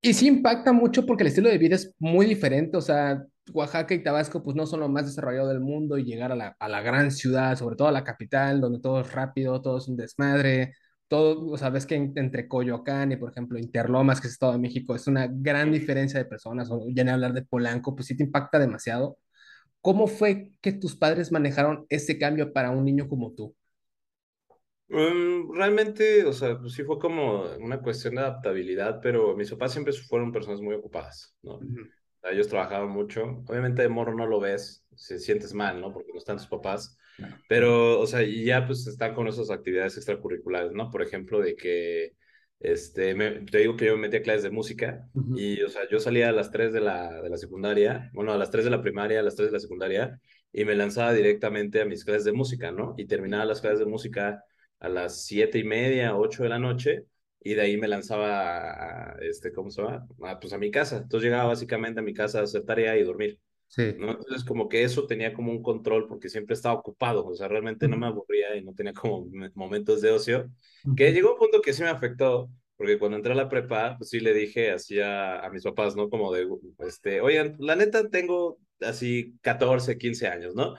Y 0.00 0.14
sí 0.14 0.28
impacta 0.28 0.72
mucho 0.72 1.04
porque 1.04 1.24
el 1.24 1.28
estilo 1.28 1.48
de 1.48 1.58
vida 1.58 1.74
es 1.74 1.94
muy 1.98 2.26
diferente, 2.26 2.76
o 2.76 2.80
sea, 2.80 3.24
Oaxaca 3.52 3.94
y 3.94 4.02
Tabasco 4.02 4.42
pues 4.42 4.56
no 4.56 4.66
son 4.66 4.80
lo 4.80 4.88
más 4.88 5.06
desarrollado 5.06 5.48
del 5.48 5.60
mundo 5.60 5.98
y 5.98 6.04
llegar 6.04 6.32
a 6.32 6.36
la, 6.36 6.56
a 6.58 6.68
la 6.68 6.80
gran 6.82 7.10
ciudad, 7.10 7.56
sobre 7.56 7.76
todo 7.76 7.88
a 7.88 7.92
la 7.92 8.04
capital, 8.04 8.60
donde 8.60 8.80
todo 8.80 9.00
es 9.00 9.12
rápido, 9.12 9.60
todo 9.62 9.78
es 9.78 9.88
un 9.88 9.96
desmadre, 9.96 10.74
todo, 11.08 11.50
o 11.50 11.58
sea, 11.58 11.70
ves 11.70 11.86
que 11.86 11.94
entre 11.94 12.48
Coyoacán 12.48 13.12
y 13.12 13.16
por 13.16 13.30
ejemplo 13.30 13.58
Interlomas, 13.58 14.20
que 14.20 14.26
es 14.28 14.34
Estado 14.34 14.52
de 14.52 14.58
México, 14.58 14.94
es 14.94 15.06
una 15.06 15.28
gran 15.30 15.72
diferencia 15.72 16.18
de 16.18 16.26
personas, 16.26 16.70
o 16.70 16.84
ya 16.88 17.04
ni 17.04 17.10
hablar 17.10 17.32
de 17.32 17.42
Polanco, 17.42 17.94
pues 17.94 18.08
sí 18.08 18.16
te 18.16 18.24
impacta 18.24 18.58
demasiado. 18.58 19.18
¿Cómo 19.80 20.06
fue 20.08 20.52
que 20.60 20.72
tus 20.72 20.96
padres 20.96 21.30
manejaron 21.32 21.86
ese 21.88 22.18
cambio 22.18 22.52
para 22.52 22.70
un 22.70 22.84
niño 22.84 23.08
como 23.08 23.32
tú? 23.32 23.54
Um, 24.88 25.52
realmente, 25.52 26.24
o 26.24 26.32
sea, 26.32 26.58
pues 26.58 26.72
sí 26.74 26.84
fue 26.84 26.98
como 26.98 27.42
una 27.56 27.80
cuestión 27.80 28.14
de 28.14 28.20
adaptabilidad, 28.20 29.00
pero 29.00 29.36
mis 29.36 29.50
papás 29.50 29.72
siempre 29.72 29.92
fueron 29.92 30.32
personas 30.32 30.60
muy 30.60 30.74
ocupadas, 30.74 31.36
¿no? 31.42 31.58
ellos 32.30 32.48
trabajaban 32.48 32.88
mucho. 32.90 33.44
Obviamente 33.46 33.82
de 33.82 33.88
morro 33.88 34.14
no 34.14 34.26
lo 34.26 34.40
ves, 34.40 34.84
se 34.94 35.18
sientes 35.18 35.54
mal, 35.54 35.80
¿no? 35.80 35.92
Porque 35.92 36.12
no 36.12 36.18
están 36.18 36.36
tus 36.36 36.48
papás. 36.48 36.98
Pero, 37.48 38.00
o 38.00 38.06
sea, 38.06 38.22
ya 38.22 38.66
pues 38.66 38.86
están 38.86 39.14
con 39.14 39.28
esas 39.28 39.50
actividades 39.50 39.96
extracurriculares, 39.96 40.72
¿no? 40.72 40.90
Por 40.90 41.02
ejemplo, 41.02 41.40
de 41.40 41.56
que, 41.56 42.12
este, 42.60 43.14
te 43.50 43.58
digo 43.58 43.76
que 43.76 43.86
yo 43.86 43.96
me 43.96 44.02
metí 44.02 44.16
a 44.16 44.22
clases 44.22 44.42
de 44.44 44.50
música 44.50 45.08
y, 45.32 45.60
o 45.62 45.68
sea, 45.68 45.88
yo 45.88 46.00
salía 46.00 46.28
a 46.30 46.32
las 46.32 46.50
3 46.50 46.72
de 46.72 46.80
la, 46.80 47.22
de 47.22 47.28
la 47.28 47.36
secundaria, 47.36 48.10
bueno, 48.14 48.32
a 48.32 48.38
las 48.38 48.50
3 48.50 48.64
de 48.64 48.70
la 48.70 48.82
primaria, 48.82 49.20
a 49.20 49.22
las 49.22 49.36
3 49.36 49.48
de 49.48 49.52
la 49.54 49.60
secundaria, 49.60 50.20
y 50.52 50.64
me 50.64 50.74
lanzaba 50.74 51.12
directamente 51.12 51.80
a 51.80 51.84
mis 51.84 52.04
clases 52.04 52.24
de 52.24 52.32
música, 52.32 52.72
¿no? 52.72 52.94
Y 52.96 53.06
terminaba 53.06 53.44
las 53.44 53.60
clases 53.60 53.80
de 53.80 53.86
música 53.86 54.42
a 54.80 54.88
las 54.88 55.24
siete 55.24 55.58
y 55.58 55.64
media, 55.64 56.16
8 56.16 56.42
de 56.44 56.48
la 56.48 56.58
noche, 56.58 57.04
y 57.40 57.54
de 57.54 57.62
ahí 57.62 57.76
me 57.76 57.88
lanzaba 57.88 59.12
a, 59.12 59.18
este, 59.20 59.52
¿cómo 59.52 59.70
se 59.70 59.82
llama? 59.82 60.06
pues 60.40 60.52
a 60.52 60.58
mi 60.58 60.70
casa. 60.70 60.96
Entonces 60.98 61.24
llegaba 61.30 61.48
básicamente 61.48 62.00
a 62.00 62.02
mi 62.02 62.14
casa 62.14 62.40
a 62.40 62.42
hacer 62.42 62.64
tarea 62.64 62.96
y 62.96 63.04
dormir. 63.04 63.38
Sí. 63.68 63.94
¿no? 63.98 64.12
Entonces 64.12 64.44
como 64.44 64.68
que 64.68 64.84
eso 64.84 65.06
tenía 65.06 65.34
como 65.34 65.50
un 65.50 65.62
control 65.62 66.06
porque 66.06 66.28
siempre 66.28 66.54
estaba 66.54 66.74
ocupado, 66.74 67.26
o 67.26 67.34
sea, 67.34 67.48
realmente 67.48 67.88
no 67.88 67.96
me 67.96 68.06
aburría 68.06 68.56
y 68.56 68.64
no 68.64 68.72
tenía 68.74 68.92
como 68.92 69.26
momentos 69.54 70.00
de 70.00 70.10
ocio, 70.12 70.50
que 70.96 71.12
llegó 71.12 71.32
un 71.32 71.38
punto 71.38 71.60
que 71.60 71.72
sí 71.72 71.82
me 71.82 71.88
afectó, 71.88 72.48
porque 72.76 72.98
cuando 72.98 73.16
entré 73.16 73.32
a 73.32 73.36
la 73.36 73.48
prepa, 73.48 73.96
pues 73.98 74.10
sí 74.10 74.20
le 74.20 74.32
dije 74.34 74.70
así 74.70 75.00
a, 75.00 75.40
a 75.40 75.50
mis 75.50 75.64
papás, 75.64 75.96
¿no? 75.96 76.08
Como 76.08 76.32
de, 76.32 76.46
este, 76.80 77.20
oigan, 77.20 77.56
la 77.58 77.74
neta 77.74 78.08
tengo 78.08 78.58
así 78.80 79.34
14, 79.40 79.98
15 79.98 80.28
años, 80.28 80.54
¿no? 80.54 80.74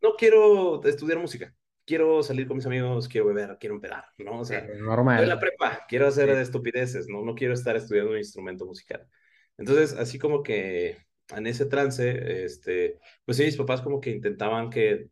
No 0.00 0.14
quiero 0.16 0.84
estudiar 0.84 1.18
música 1.18 1.54
quiero 1.84 2.22
salir 2.22 2.46
con 2.46 2.56
mis 2.56 2.66
amigos, 2.66 3.08
quiero 3.08 3.26
beber, 3.26 3.56
quiero 3.60 3.76
empedar, 3.76 4.04
¿no? 4.18 4.40
O 4.40 4.44
sea, 4.44 4.66
normal. 4.78 5.28
la 5.28 5.38
prepa, 5.38 5.84
quiero 5.88 6.06
hacer 6.06 6.30
estupideces, 6.30 7.08
¿no? 7.08 7.22
No 7.22 7.34
quiero 7.34 7.54
estar 7.54 7.76
estudiando 7.76 8.12
un 8.12 8.18
instrumento 8.18 8.66
musical. 8.66 9.06
Entonces, 9.58 9.92
así 9.92 10.18
como 10.18 10.42
que 10.42 10.98
en 11.30 11.46
ese 11.46 11.66
trance, 11.66 12.44
este, 12.44 12.98
pues 13.24 13.36
sí, 13.38 13.44
mis 13.44 13.56
papás 13.56 13.82
como 13.82 14.00
que 14.00 14.10
intentaban 14.10 14.70
que 14.70 15.08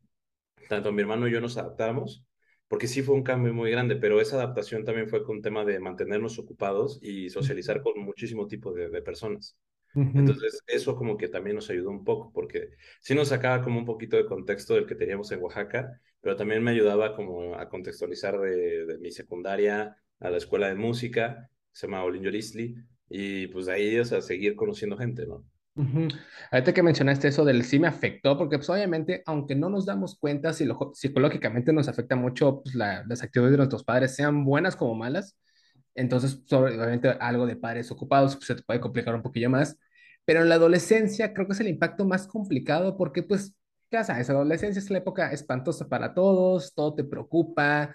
tanto 0.68 0.92
mi 0.92 1.02
hermano 1.02 1.28
y 1.28 1.32
yo 1.32 1.40
nos 1.40 1.56
adaptáramos, 1.58 2.24
porque 2.68 2.88
sí 2.88 3.02
fue 3.02 3.14
un 3.14 3.22
cambio 3.22 3.52
muy 3.54 3.70
grande, 3.70 3.96
pero 3.96 4.20
esa 4.20 4.36
adaptación 4.36 4.84
también 4.84 5.08
fue 5.08 5.24
con 5.24 5.36
un 5.36 5.42
tema 5.42 5.64
de 5.64 5.80
mantenernos 5.80 6.38
ocupados 6.38 6.98
y 7.02 7.30
socializar 7.30 7.82
con 7.82 7.98
muchísimo 8.00 8.46
tipo 8.46 8.72
de, 8.72 8.88
de 8.90 9.02
personas. 9.02 9.56
Entonces, 10.14 10.62
eso 10.66 10.94
como 10.96 11.16
que 11.16 11.28
también 11.28 11.56
nos 11.56 11.70
ayudó 11.70 11.90
un 11.90 12.04
poco, 12.04 12.32
porque 12.32 12.70
sí 13.00 13.14
nos 13.14 13.28
sacaba 13.28 13.62
como 13.62 13.78
un 13.78 13.86
poquito 13.86 14.16
de 14.16 14.26
contexto 14.26 14.74
del 14.74 14.86
que 14.86 14.94
teníamos 14.94 15.32
en 15.32 15.42
Oaxaca, 15.42 16.00
pero 16.20 16.36
también 16.36 16.62
me 16.62 16.70
ayudaba 16.72 17.16
como 17.16 17.54
a 17.56 17.68
contextualizar 17.68 18.38
de, 18.40 18.86
de 18.86 18.98
mi 18.98 19.10
secundaria 19.10 19.96
a 20.20 20.30
la 20.30 20.36
escuela 20.36 20.68
de 20.68 20.74
música, 20.74 21.50
se 21.72 21.86
llama 21.86 22.04
Olin 22.04 22.22
Yorisli, 22.22 22.76
y 23.08 23.46
pues 23.48 23.66
de 23.66 23.72
ahí, 23.72 23.98
o 23.98 24.04
sea, 24.04 24.20
seguir 24.22 24.54
conociendo 24.54 24.96
gente, 24.98 25.26
¿no? 25.26 25.44
Ahorita 26.50 26.74
que 26.74 26.82
mencionaste 26.82 27.28
eso 27.28 27.44
del 27.44 27.64
sí 27.64 27.78
me 27.78 27.88
afectó, 27.88 28.36
porque 28.36 28.58
pues 28.58 28.68
obviamente, 28.70 29.22
aunque 29.26 29.54
no 29.54 29.70
nos 29.70 29.86
damos 29.86 30.18
cuenta, 30.18 30.52
si 30.52 30.66
psicológicamente 30.94 31.72
nos 31.72 31.88
afecta 31.88 32.14
mucho 32.16 32.62
pues, 32.62 32.74
las 32.74 33.22
actividades 33.22 33.52
de 33.52 33.56
nuestros 33.58 33.84
padres, 33.84 34.14
sean 34.14 34.44
buenas 34.44 34.76
como 34.76 34.94
malas, 34.94 35.36
entonces 35.94 36.40
obviamente 36.52 37.08
algo 37.08 37.46
de 37.46 37.56
padres 37.56 37.90
ocupados 37.90 38.36
pues, 38.36 38.46
se 38.46 38.54
te 38.56 38.62
puede 38.62 38.80
complicar 38.80 39.14
un 39.14 39.22
poquillo 39.22 39.50
más, 39.50 39.78
pero 40.24 40.42
en 40.42 40.48
la 40.48 40.56
adolescencia 40.56 41.32
creo 41.32 41.46
que 41.46 41.54
es 41.54 41.60
el 41.60 41.68
impacto 41.68 42.04
más 42.04 42.26
complicado 42.26 42.96
porque 42.96 43.22
pues 43.22 43.54
ya 43.90 44.04
sabes, 44.04 44.28
la 44.28 44.34
adolescencia 44.34 44.80
es 44.80 44.90
la 44.90 44.98
época 44.98 45.32
espantosa 45.32 45.88
para 45.88 46.14
todos, 46.14 46.74
todo 46.74 46.94
te 46.94 47.04
preocupa, 47.04 47.94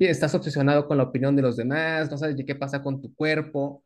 estás 0.00 0.34
obsesionado 0.34 0.86
con 0.86 0.96
la 0.98 1.04
opinión 1.04 1.36
de 1.36 1.42
los 1.42 1.56
demás, 1.56 2.10
no 2.10 2.18
sabes 2.18 2.36
qué 2.46 2.54
pasa 2.54 2.82
con 2.82 3.00
tu 3.00 3.14
cuerpo. 3.14 3.84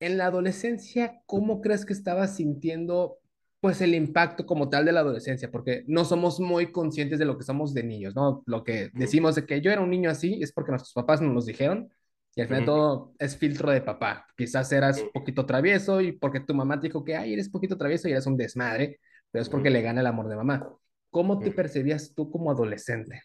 En 0.00 0.18
la 0.18 0.26
adolescencia, 0.26 1.20
¿cómo 1.26 1.60
crees 1.60 1.84
que 1.86 1.92
estabas 1.92 2.36
sintiendo 2.36 3.18
pues 3.60 3.80
el 3.80 3.94
impacto 3.94 4.44
como 4.46 4.68
tal 4.68 4.84
de 4.84 4.92
la 4.92 5.00
adolescencia? 5.00 5.50
Porque 5.50 5.84
no 5.86 6.04
somos 6.04 6.38
muy 6.40 6.70
conscientes 6.70 7.18
de 7.18 7.24
lo 7.24 7.38
que 7.38 7.44
somos 7.44 7.72
de 7.72 7.82
niños, 7.82 8.14
¿no? 8.14 8.42
Lo 8.46 8.62
que 8.62 8.90
decimos 8.92 9.34
de 9.34 9.46
que 9.46 9.60
yo 9.60 9.70
era 9.70 9.80
un 9.80 9.90
niño 9.90 10.10
así 10.10 10.40
es 10.42 10.52
porque 10.52 10.72
nuestros 10.72 10.92
papás 10.92 11.20
nos 11.20 11.34
los 11.34 11.46
dijeron 11.46 11.88
y 12.34 12.42
al 12.42 12.48
final 12.48 12.64
todo 12.66 13.14
es 13.18 13.36
filtro 13.36 13.70
de 13.70 13.80
papá. 13.80 14.26
Quizás 14.36 14.70
eras 14.72 15.00
un 15.00 15.10
poquito 15.12 15.46
travieso 15.46 16.02
y 16.02 16.12
porque 16.12 16.40
tu 16.40 16.54
mamá 16.54 16.78
te 16.78 16.88
dijo 16.88 17.02
que, 17.02 17.16
ay, 17.16 17.32
eres 17.32 17.48
poquito 17.48 17.78
travieso 17.78 18.08
y 18.08 18.12
eres 18.12 18.26
un 18.26 18.36
desmadre 18.36 19.00
pero 19.30 19.42
es 19.42 19.48
porque 19.48 19.70
le 19.70 19.82
gana 19.82 20.00
el 20.00 20.06
amor 20.06 20.28
de 20.28 20.36
mamá. 20.36 20.66
¿Cómo 21.10 21.38
te 21.38 21.50
percibías 21.50 22.14
tú 22.14 22.30
como 22.30 22.50
adolescente? 22.50 23.22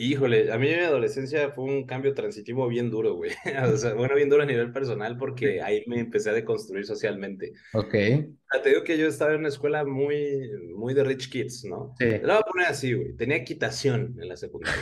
Híjole, 0.00 0.52
a 0.52 0.58
mí 0.58 0.68
en 0.68 0.78
mi 0.78 0.84
adolescencia 0.84 1.50
fue 1.50 1.64
un 1.64 1.84
cambio 1.84 2.14
transitivo 2.14 2.68
bien 2.68 2.88
duro, 2.88 3.14
güey. 3.14 3.32
O 3.74 3.76
sea, 3.76 3.94
bueno, 3.94 4.14
bien 4.14 4.30
duro 4.30 4.44
a 4.44 4.46
nivel 4.46 4.72
personal 4.72 5.18
porque 5.18 5.60
ahí 5.60 5.82
me 5.88 5.98
empecé 5.98 6.30
a 6.30 6.34
deconstruir 6.34 6.86
socialmente. 6.86 7.52
Ok. 7.74 7.90
Te 7.90 8.68
digo 8.68 8.84
que 8.84 8.96
yo 8.96 9.08
estaba 9.08 9.32
en 9.32 9.40
una 9.40 9.48
escuela 9.48 9.84
muy, 9.84 10.50
muy 10.76 10.94
de 10.94 11.02
rich 11.02 11.28
kids, 11.28 11.64
¿no? 11.64 11.96
Sí. 11.98 12.10
Lo 12.22 12.34
voy 12.34 12.36
a 12.36 12.42
poner 12.42 12.66
así, 12.68 12.92
güey. 12.94 13.16
Tenía 13.16 13.38
equitación 13.38 14.16
en 14.20 14.28
la 14.28 14.36
secundaria. 14.36 14.80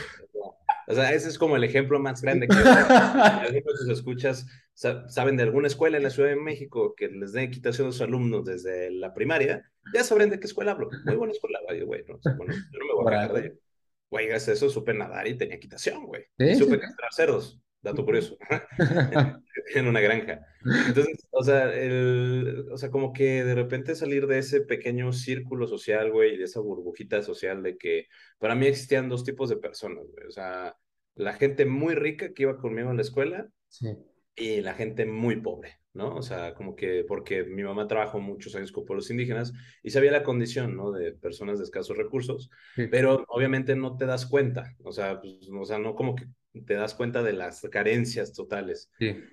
O 0.89 0.93
sea, 0.93 1.11
ese 1.11 1.27
es 1.29 1.37
como 1.39 1.55
el 1.55 1.63
ejemplo 1.63 1.99
más 1.99 2.21
grande 2.21 2.47
que 2.47 2.55
yo. 2.55 3.75
si 3.85 3.91
escuchas, 3.91 4.45
saben 4.73 5.35
de 5.35 5.43
alguna 5.43 5.67
escuela 5.67 5.97
en 5.97 6.03
la 6.03 6.11
Ciudad 6.11 6.29
de 6.29 6.35
México 6.35 6.93
que 6.95 7.07
les 7.07 7.33
dé 7.33 7.41
equitación 7.43 7.87
a 7.87 7.91
sus 7.91 8.01
alumnos 8.01 8.45
desde 8.45 8.91
la 8.91 9.13
primaria, 9.15 9.69
ya 9.93 10.03
sabrán 10.03 10.29
de 10.29 10.39
qué 10.39 10.45
escuela 10.45 10.71
hablo. 10.71 10.89
Muy 11.05 11.15
buena 11.15 11.33
escuela, 11.33 11.59
güey. 11.67 12.05
¿no? 12.07 12.19
bueno, 12.37 12.53
yo 12.53 12.79
no 12.79 12.85
me 12.85 12.93
voy 12.93 13.13
a 13.13 13.27
de. 13.27 13.66
Güey, 14.09 14.27
gracias 14.27 14.57
eso 14.57 14.69
supe 14.69 14.93
nadar 14.93 15.27
y 15.27 15.37
tenía 15.37 15.55
equitación, 15.55 16.05
güey. 16.05 16.23
¿Sí? 16.37 16.55
supe 16.55 16.79
castrar 16.79 17.13
cerdos, 17.13 17.61
dato 17.81 18.05
curioso, 18.05 18.37
en 19.75 19.87
una 19.87 19.99
granja. 19.99 20.39
Entonces, 20.87 21.27
o 21.31 21.43
sea, 21.43 21.73
el, 21.73 22.67
o 22.71 22.77
sea, 22.77 22.89
como 22.89 23.13
que 23.13 23.43
de 23.43 23.55
repente 23.55 23.95
salir 23.95 24.27
de 24.27 24.39
ese 24.39 24.61
pequeño 24.61 25.11
círculo 25.11 25.67
social, 25.67 26.11
güey, 26.11 26.37
de 26.37 26.45
esa 26.45 26.61
burbujita 26.61 27.21
social 27.21 27.63
de 27.63 27.77
que 27.77 28.07
para 28.37 28.55
mí 28.55 28.67
existían 28.67 29.09
dos 29.09 29.23
tipos 29.23 29.49
de 29.49 29.57
personas, 29.57 30.05
güey. 30.07 30.27
O 30.27 30.31
sea, 30.31 30.75
la 31.15 31.33
gente 31.33 31.65
muy 31.65 31.95
rica 31.95 32.33
que 32.33 32.43
iba 32.43 32.57
conmigo 32.57 32.89
en 32.91 32.97
la 32.97 33.01
escuela 33.01 33.49
sí. 33.67 33.97
y 34.35 34.61
la 34.61 34.73
gente 34.73 35.05
muy 35.05 35.41
pobre. 35.41 35.79
¿No? 35.97 36.15
O 36.15 36.21
sea, 36.21 36.53
como 36.53 36.75
que 36.75 37.03
porque 37.05 37.43
mi 37.43 37.63
mamá 37.63 37.87
trabajó 37.87 38.19
muchos 38.19 38.55
años 38.55 38.71
con 38.71 38.85
pueblos 38.85 39.09
indígenas 39.11 39.53
y 39.83 39.89
sabía 39.89 40.11
la 40.11 40.23
condición, 40.23 40.75
¿no? 40.77 40.91
De 40.91 41.13
personas 41.13 41.57
de 41.57 41.65
escasos 41.65 41.97
recursos, 41.97 42.49
pero 42.89 43.25
obviamente 43.27 43.75
no 43.75 43.97
te 43.97 44.05
das 44.05 44.25
cuenta, 44.25 44.75
o 44.83 44.91
sea, 44.91 45.19
pues, 45.19 45.49
o 45.51 45.65
sea, 45.65 45.79
no 45.79 45.95
como 45.95 46.15
que 46.15 46.27
te 46.65 46.75
das 46.75 46.95
cuenta 46.95 47.23
de 47.23 47.33
las 47.33 47.61
carencias 47.71 48.33
totales. 48.33 48.91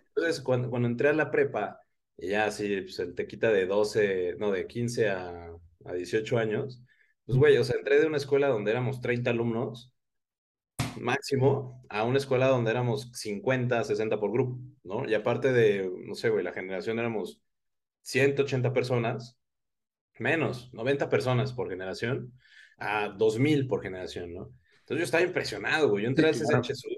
Entonces, 0.08 0.40
cuando, 0.42 0.70
cuando 0.70 0.88
entré 0.88 1.08
a 1.08 1.12
la 1.12 1.30
prepa, 1.30 1.80
ya 2.16 2.46
así, 2.46 2.82
pues 2.82 3.02
te 3.14 3.26
quita 3.26 3.50
de 3.52 3.66
12, 3.66 4.36
no, 4.38 4.50
de 4.52 4.66
15 4.66 5.10
a, 5.10 5.50
a 5.84 5.92
18 5.94 6.38
años, 6.38 6.82
pues 7.26 7.38
güey, 7.38 7.56
o 7.58 7.64
sea, 7.64 7.76
entré 7.76 8.00
de 8.00 8.06
una 8.06 8.18
escuela 8.18 8.48
donde 8.48 8.70
éramos 8.70 9.00
30 9.00 9.30
alumnos 9.30 9.93
máximo 11.00 11.84
a 11.88 12.04
una 12.04 12.18
escuela 12.18 12.48
donde 12.48 12.70
éramos 12.70 13.10
50, 13.12 13.84
60 13.84 14.18
por 14.18 14.32
grupo, 14.32 14.58
¿no? 14.82 15.08
Y 15.08 15.14
aparte 15.14 15.52
de, 15.52 15.90
no 16.06 16.14
sé, 16.14 16.30
güey, 16.30 16.44
la 16.44 16.52
generación 16.52 16.98
éramos 16.98 17.40
180 18.02 18.72
personas, 18.72 19.38
menos, 20.18 20.72
90 20.72 21.08
personas 21.08 21.52
por 21.52 21.68
generación, 21.70 22.32
a 22.78 23.08
2000 23.08 23.66
por 23.66 23.82
generación, 23.82 24.34
¿no? 24.34 24.54
Entonces 24.80 24.98
yo 24.98 25.04
estaba 25.04 25.24
impresionado, 25.24 25.88
güey. 25.90 26.04
Yo 26.04 26.10
entré 26.10 26.26
a 26.26 26.30
ese 26.30 26.44
Sur, 26.44 26.92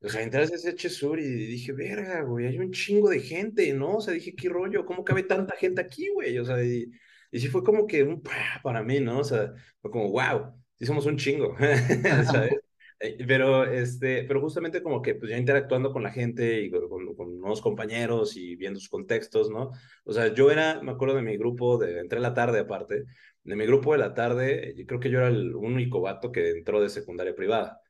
o 0.00 0.08
sea, 0.08 0.22
entré 0.22 0.40
a 0.40 0.44
ese 0.44 0.88
Sur 0.88 1.18
y 1.18 1.24
dije, 1.24 1.72
verga, 1.72 2.22
güey, 2.22 2.46
hay 2.46 2.58
un 2.58 2.72
chingo 2.72 3.10
de 3.10 3.20
gente, 3.20 3.72
¿no? 3.74 3.96
O 3.96 4.00
sea, 4.00 4.14
dije, 4.14 4.34
¿qué 4.34 4.48
rollo? 4.48 4.84
¿Cómo 4.84 5.04
cabe 5.04 5.24
tanta 5.24 5.56
gente 5.56 5.80
aquí, 5.80 6.08
güey? 6.08 6.38
O 6.38 6.44
sea, 6.44 6.62
y, 6.62 6.90
y 7.30 7.40
sí 7.40 7.48
fue 7.48 7.64
como 7.64 7.86
que 7.86 8.02
un 8.02 8.22
para 8.62 8.82
mí, 8.82 9.00
¿no? 9.00 9.20
O 9.20 9.24
sea, 9.24 9.52
fue 9.80 9.90
como, 9.90 10.10
wow, 10.10 10.54
sí 10.78 10.86
somos 10.86 11.06
un 11.06 11.16
chingo, 11.16 11.56
¿sabes? 12.30 12.61
Eh, 13.02 13.18
pero, 13.26 13.64
este, 13.64 14.22
pero 14.24 14.40
justamente 14.40 14.80
como 14.80 15.02
que 15.02 15.16
pues 15.16 15.30
ya 15.30 15.36
interactuando 15.36 15.92
con 15.92 16.04
la 16.04 16.12
gente 16.12 16.62
y 16.62 16.70
con, 16.70 17.14
con, 17.16 17.38
nuevos 17.40 17.60
compañeros 17.60 18.36
y 18.36 18.54
viendo 18.54 18.78
sus 18.78 18.88
contextos, 18.88 19.50
¿no? 19.50 19.72
O 20.04 20.12
sea, 20.12 20.32
yo 20.32 20.52
era, 20.52 20.80
me 20.82 20.92
acuerdo 20.92 21.16
de 21.16 21.22
mi 21.22 21.36
grupo, 21.36 21.78
de, 21.78 21.98
entré 21.98 22.20
la 22.20 22.32
tarde 22.32 22.60
aparte, 22.60 23.04
de 23.42 23.56
mi 23.56 23.66
grupo 23.66 23.92
de 23.92 23.98
la 23.98 24.14
tarde, 24.14 24.74
yo 24.76 24.86
creo 24.86 25.00
que 25.00 25.10
yo 25.10 25.18
era 25.18 25.28
el 25.28 25.52
único 25.56 26.00
vato 26.00 26.30
que 26.30 26.50
entró 26.50 26.80
de 26.80 26.90
secundaria 26.90 27.34
privada, 27.34 27.80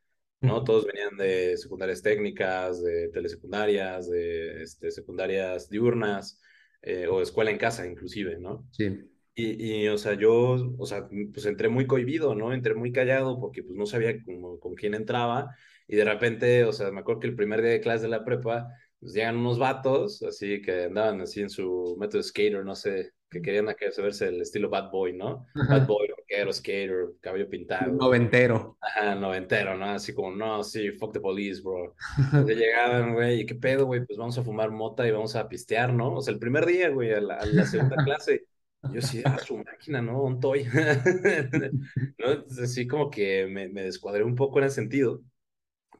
¿no? 0.41 0.63
Todos 0.63 0.87
venían 0.87 1.15
de 1.15 1.57
secundarias 1.57 2.01
técnicas, 2.01 2.81
de 2.81 3.09
telesecundarias, 3.09 4.09
de 4.09 4.63
este, 4.63 4.89
secundarias 4.89 5.69
diurnas, 5.69 6.41
eh, 6.81 7.07
o 7.07 7.21
escuela 7.21 7.51
en 7.51 7.59
casa 7.59 7.85
inclusive, 7.85 8.39
¿no? 8.39 8.67
Sí. 8.71 8.99
Y, 9.35 9.83
y, 9.83 9.87
o 9.87 9.97
sea, 9.97 10.13
yo, 10.13 10.75
o 10.77 10.85
sea, 10.85 11.07
pues 11.33 11.45
entré 11.45 11.67
muy 11.67 11.87
cohibido, 11.87 12.35
¿no? 12.35 12.53
Entré 12.53 12.75
muy 12.75 12.91
callado 12.91 13.39
porque 13.39 13.63
pues 13.63 13.75
no 13.75 13.85
sabía 13.85 14.23
cómo, 14.23 14.59
con 14.59 14.75
quién 14.75 14.93
entraba 14.93 15.55
y 15.87 15.95
de 15.95 16.05
repente, 16.05 16.63
o 16.65 16.71
sea, 16.71 16.91
me 16.91 17.01
acuerdo 17.01 17.21
que 17.21 17.27
el 17.27 17.35
primer 17.35 17.61
día 17.61 17.71
de 17.71 17.81
clase 17.81 18.03
de 18.03 18.09
la 18.09 18.23
prepa, 18.23 18.67
pues 18.99 19.13
llegan 19.13 19.37
unos 19.37 19.59
vatos, 19.59 20.23
así 20.23 20.61
que 20.61 20.85
andaban 20.85 21.21
así 21.21 21.41
en 21.41 21.49
su 21.49 21.95
método 21.99 22.23
skater, 22.23 22.63
no 22.63 22.75
sé, 22.75 23.11
que 23.29 23.41
querían 23.41 23.65
verse 23.65 24.27
el 24.27 24.41
estilo 24.41 24.69
bad 24.69 24.91
boy, 24.91 25.13
¿no? 25.13 25.47
Bad 25.53 25.87
boy, 25.87 26.07
rockero, 26.07 26.53
skater, 26.53 27.07
cabello 27.19 27.49
pintado. 27.49 27.91
Noventero. 27.91 28.77
Ajá, 28.79 29.15
noventero, 29.15 29.75
¿no? 29.75 29.85
Así 29.85 30.13
como, 30.13 30.31
no, 30.31 30.63
sí, 30.63 30.91
fuck 30.91 31.13
the 31.13 31.19
police, 31.19 31.61
bro. 31.61 31.95
Entonces 32.17 32.57
llegaban, 32.57 33.13
güey, 33.13 33.41
¿y 33.41 33.45
qué 33.45 33.55
pedo, 33.55 33.85
güey? 33.85 34.05
Pues 34.05 34.17
vamos 34.17 34.37
a 34.37 34.43
fumar 34.43 34.71
mota 34.71 35.05
y 35.07 35.11
vamos 35.11 35.35
a 35.35 35.49
pistear, 35.49 35.91
¿no? 35.93 36.15
O 36.15 36.21
sea, 36.21 36.33
el 36.33 36.39
primer 36.39 36.65
día, 36.65 36.89
güey, 36.89 37.11
a 37.11 37.19
la, 37.19 37.35
a 37.35 37.45
la 37.45 37.65
segunda 37.65 37.97
clase. 38.05 38.45
Yo 38.91 39.01
sí, 39.01 39.21
a 39.23 39.37
su 39.39 39.57
máquina, 39.57 40.01
¿no? 40.01 40.21
Un 40.23 40.39
toy. 40.39 40.65
¿No? 42.17 42.45
así 42.61 42.87
como 42.87 43.09
que 43.09 43.47
me, 43.47 43.69
me, 43.69 43.83
descuadré 43.83 44.23
un 44.23 44.35
poco 44.35 44.59
en 44.59 44.65
ese 44.65 44.75
sentido. 44.75 45.21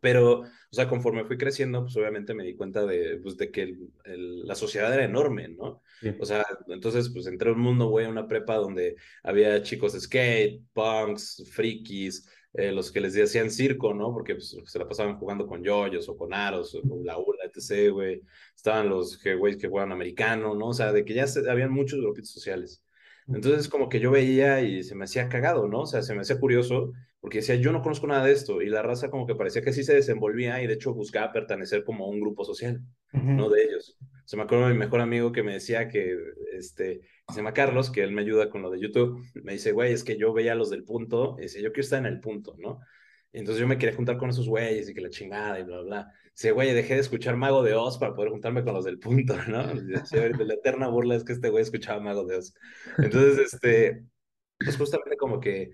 Pero, 0.01 0.41
o 0.41 0.45
sea, 0.69 0.89
conforme 0.89 1.23
fui 1.23 1.37
creciendo, 1.37 1.83
pues 1.83 1.95
obviamente 1.95 2.33
me 2.33 2.43
di 2.43 2.57
cuenta 2.57 2.85
de, 2.85 3.19
pues, 3.23 3.37
de 3.37 3.51
que 3.51 3.77
el, 4.03 4.45
la 4.45 4.53
sociedad 4.53 4.93
era 4.93 5.05
enorme, 5.05 5.47
¿no? 5.47 5.81
O 6.19 6.25
sea, 6.25 6.45
entonces, 6.67 7.09
pues 7.13 7.25
entré 7.27 7.49
a 7.49 7.53
un 7.53 7.61
mundo, 7.61 7.87
güey, 7.87 8.05
a 8.05 8.09
una 8.09 8.27
prepa 8.27 8.55
donde 8.55 8.97
había 9.23 9.61
chicos 9.63 9.93
de 9.93 10.01
skate, 10.01 10.61
punks, 10.73 11.49
frikis, 11.53 12.27
eh, 12.53 12.71
los 12.71 12.91
que 12.91 13.01
les 13.01 13.13
decían 13.13 13.49
circo, 13.49 13.93
¿no? 13.93 14.13
Porque 14.13 14.35
pues, 14.35 14.55
se 14.65 14.79
la 14.79 14.87
pasaban 14.87 15.17
jugando 15.17 15.47
con 15.47 15.63
yoyos 15.63 16.07
o 16.07 16.15
con 16.15 16.33
aros 16.33 16.75
o 16.75 16.81
con 16.81 17.03
la 17.03 17.17
ula, 17.17 17.45
etc., 17.45 17.91
güey. 17.91 18.21
Estaban 18.55 18.89
los 18.89 19.19
güeyes 19.23 19.59
que 19.59 19.67
juegan 19.67 19.91
americano, 19.91 20.53
¿no? 20.53 20.67
O 20.67 20.73
sea, 20.73 20.91
de 20.91 21.03
que 21.03 21.15
ya 21.15 21.25
se, 21.25 21.49
habían 21.49 21.71
muchos 21.71 21.99
grupitos 21.99 22.31
sociales. 22.31 22.83
Entonces, 23.27 23.69
como 23.69 23.89
que 23.89 23.99
yo 23.99 24.11
veía 24.11 24.61
y 24.61 24.83
se 24.83 24.95
me 24.95 25.05
hacía 25.05 25.29
cagado, 25.29 25.67
¿no? 25.67 25.81
O 25.81 25.85
sea, 25.85 26.01
se 26.01 26.13
me 26.13 26.21
hacía 26.21 26.39
curioso, 26.39 26.91
porque 27.21 27.37
decía, 27.39 27.55
yo 27.55 27.71
no 27.71 27.81
conozco 27.81 28.05
nada 28.05 28.25
de 28.25 28.33
esto, 28.33 28.61
y 28.61 28.67
la 28.69 28.81
raza 28.81 29.09
como 29.09 29.25
que 29.25 29.33
parecía 29.33 29.61
que 29.61 29.73
sí 29.73 29.83
se 29.83 29.95
desenvolvía 29.95 30.61
y 30.61 30.67
de 30.67 30.73
hecho 30.73 30.93
buscaba 30.93 31.31
pertenecer 31.31 31.83
como 31.85 32.05
a 32.05 32.09
un 32.09 32.19
grupo 32.19 32.43
social, 32.43 32.81
¿no? 33.13 33.49
De 33.49 33.63
ellos. 33.63 33.97
Se 34.25 34.37
me 34.37 34.43
acuerdo 34.43 34.67
de 34.67 34.73
mi 34.73 34.79
mejor 34.79 34.99
amigo 34.99 35.31
que 35.31 35.41
me 35.41 35.53
decía 35.53 35.87
que, 35.87 36.17
este, 36.51 37.01
se 37.29 37.37
llama 37.37 37.53
Carlos, 37.53 37.89
que 37.89 38.03
él 38.03 38.11
me 38.11 38.21
ayuda 38.21 38.49
con 38.49 38.61
lo 38.61 38.69
de 38.69 38.79
YouTube, 38.79 39.23
me 39.43 39.53
dice, 39.53 39.71
güey, 39.71 39.93
es 39.93 40.03
que 40.03 40.17
yo 40.17 40.33
veía 40.33 40.55
los 40.55 40.69
del 40.69 40.83
punto, 40.83 41.35
y 41.39 41.43
dice, 41.43 41.61
yo 41.61 41.71
quiero 41.71 41.83
estar 41.83 41.99
en 41.99 42.05
el 42.05 42.19
punto, 42.19 42.55
¿no? 42.59 42.79
Y 43.31 43.39
entonces 43.39 43.59
yo 43.59 43.67
me 43.67 43.77
quería 43.79 43.95
juntar 43.95 44.17
con 44.17 44.29
esos 44.29 44.47
güeyes 44.47 44.89
y 44.89 44.93
que 44.93 45.01
la 45.01 45.09
chingada 45.09 45.59
y 45.59 45.63
bla, 45.63 45.81
bla. 45.81 46.11
Dice, 46.35 46.51
güey, 46.51 46.71
dejé 46.73 46.93
de 46.93 46.99
escuchar 46.99 47.35
Mago 47.35 47.63
de 47.63 47.73
Oz 47.73 47.97
para 47.97 48.13
poder 48.13 48.29
juntarme 48.29 48.63
con 48.63 48.75
los 48.75 48.85
del 48.85 48.99
punto, 48.99 49.35
¿no? 49.47 49.73
Dice, 49.73 50.29
la 50.29 50.53
eterna 50.53 50.87
burla 50.87 51.15
es 51.15 51.23
que 51.23 51.33
este 51.33 51.49
güey 51.49 51.63
escuchaba 51.63 51.99
Mago 51.99 52.25
de 52.25 52.37
Oz. 52.37 52.53
Entonces, 52.99 53.53
este, 53.53 54.03
pues 54.59 54.77
justamente 54.77 55.17
como 55.17 55.39
que, 55.39 55.71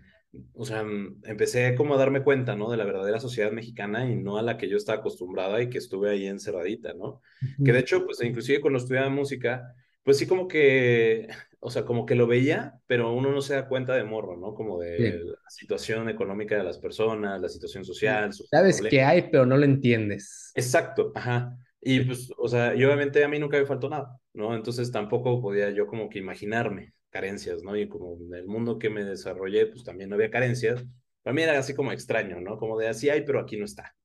o 0.53 0.63
sea, 0.63 0.85
empecé 1.23 1.75
como 1.75 1.95
a 1.95 1.97
darme 1.97 2.23
cuenta, 2.23 2.55
¿no? 2.55 2.71
De 2.71 2.77
la 2.77 2.85
verdadera 2.85 3.19
sociedad 3.19 3.51
mexicana 3.51 4.09
y 4.09 4.15
no 4.15 4.37
a 4.37 4.41
la 4.41 4.57
que 4.57 4.69
yo 4.69 4.77
estaba 4.77 4.99
acostumbrada 4.99 5.61
y 5.61 5.69
que 5.69 5.79
estuve 5.79 6.11
ahí 6.11 6.27
encerradita, 6.27 6.93
¿no? 6.93 7.21
Que 7.63 7.73
de 7.73 7.79
hecho, 7.79 8.05
pues 8.05 8.21
inclusive 8.21 8.61
cuando 8.61 8.79
estudiaba 8.79 9.09
música, 9.09 9.75
pues 10.09 10.17
sí 10.17 10.25
como 10.25 10.47
que, 10.47 11.27
o 11.59 11.69
sea, 11.69 11.85
como 11.85 12.03
que 12.03 12.15
lo 12.15 12.25
veía, 12.25 12.81
pero 12.87 13.13
uno 13.13 13.31
no 13.31 13.41
se 13.41 13.53
da 13.53 13.67
cuenta 13.67 13.93
de 13.93 14.03
morro, 14.03 14.35
¿no? 14.37 14.55
Como 14.55 14.79
de 14.79 15.23
la 15.23 15.49
situación 15.51 16.09
económica 16.09 16.57
de 16.57 16.63
las 16.63 16.79
personas, 16.79 17.39
la 17.39 17.47
situación 17.47 17.85
social. 17.85 18.33
Sabes 18.33 18.81
que 18.81 19.03
hay, 19.03 19.29
pero 19.29 19.45
no 19.45 19.55
lo 19.55 19.65
entiendes. 19.65 20.51
Exacto, 20.55 21.11
ajá. 21.13 21.55
Y 21.79 21.99
pues, 21.99 22.31
o 22.39 22.47
sea, 22.47 22.73
y 22.73 22.83
obviamente 22.83 23.23
a 23.23 23.27
mí 23.27 23.37
nunca 23.37 23.59
me 23.59 23.67
faltó 23.67 23.87
nada, 23.87 24.19
¿no? 24.33 24.55
Entonces 24.55 24.91
tampoco 24.91 25.39
podía 25.43 25.69
yo 25.69 25.85
como 25.85 26.09
que 26.09 26.17
imaginarme 26.17 26.93
carencias, 27.11 27.61
¿no? 27.61 27.77
Y 27.77 27.87
como 27.87 28.17
en 28.19 28.33
el 28.33 28.47
mundo 28.47 28.79
que 28.79 28.89
me 28.89 29.03
desarrollé, 29.03 29.67
pues 29.67 29.83
también 29.83 30.09
no 30.09 30.15
había 30.15 30.31
carencias. 30.31 30.83
Para 31.21 31.35
mí 31.35 31.43
era 31.43 31.59
así 31.59 31.75
como 31.75 31.91
extraño, 31.91 32.41
¿no? 32.41 32.57
Como 32.57 32.79
de 32.79 32.87
así 32.87 33.11
hay, 33.11 33.21
pero 33.21 33.39
aquí 33.39 33.57
no 33.57 33.65
está, 33.65 33.95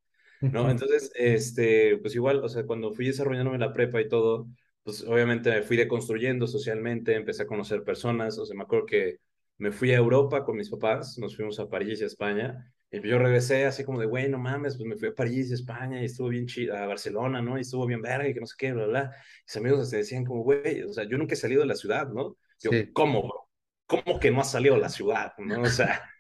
¿no? 0.43 0.71
Entonces, 0.71 1.11
este, 1.15 1.97
pues 1.97 2.15
igual, 2.15 2.45
o 2.45 2.49
sea, 2.51 2.67
cuando 2.67 2.93
fui 2.93 3.07
desarrollándome 3.07 3.57
la 3.57 3.73
prepa 3.73 4.03
y 4.03 4.09
todo, 4.11 4.49
pues 4.85 5.03
obviamente 5.05 5.51
me 5.51 5.63
fui 5.63 5.77
deconstruyendo 5.77 6.47
socialmente, 6.47 7.15
empecé 7.17 7.43
a 7.43 7.47
conocer 7.47 7.83
personas, 7.83 8.39
o 8.39 8.47
sea, 8.47 8.55
me 8.57 8.63
acuerdo 8.63 8.87
que 8.87 9.19
me 9.59 9.73
fui 9.73 9.93
a 9.93 9.97
Europa 9.97 10.45
con 10.45 10.57
mis 10.57 10.71
papás, 10.71 11.19
nos 11.19 11.35
fuimos 11.35 11.59
a 11.59 11.69
París 11.69 12.01
y 12.01 12.05
a 12.05 12.07
España, 12.07 12.73
y 12.91 13.09
yo 13.09 13.19
regresé 13.19 13.65
así 13.65 13.83
como 13.83 13.99
de, 13.99 14.07
güey, 14.07 14.29
no 14.29 14.39
mames, 14.39 14.77
pues 14.77 14.87
me 14.87 14.97
fui 14.97 15.09
a 15.09 15.15
París 15.15 15.51
y 15.51 15.55
España 15.55 16.01
y 16.01 16.05
estuvo 16.05 16.29
bien 16.29 16.47
chido, 16.47 16.77
a 16.77 16.87
Barcelona, 16.87 17.43
¿no? 17.43 17.59
Y 17.59 17.63
estuvo 17.63 17.87
bien 17.87 18.03
verga 18.03 18.29
y 18.29 18.35
que 18.35 18.41
no 18.41 18.47
sé 18.47 18.55
qué, 18.57 18.73
bla, 18.73 18.87
bla. 18.87 19.11
Mis 19.45 19.57
amigos 19.57 19.91
se 19.91 19.97
decían 19.97 20.25
como, 20.25 20.43
güey, 20.45 20.83
o 20.83 20.93
sea, 20.93 21.05
yo 21.05 21.19
nunca 21.19 21.35
he 21.35 21.37
salido 21.37 21.63
de 21.63 21.67
la 21.67 21.75
ciudad, 21.75 22.09
¿no? 22.09 22.37
Yo, 22.61 22.71
¿cómo, 22.93 23.23
bro? 23.23 23.44
¿Cómo 23.87 24.19
que 24.19 24.31
no 24.31 24.41
has 24.41 24.51
salido 24.51 24.75
de 24.75 24.81
la 24.81 24.89
ciudad, 24.89 25.33
no? 25.39 25.63
O 25.63 25.67
sea... 25.67 26.11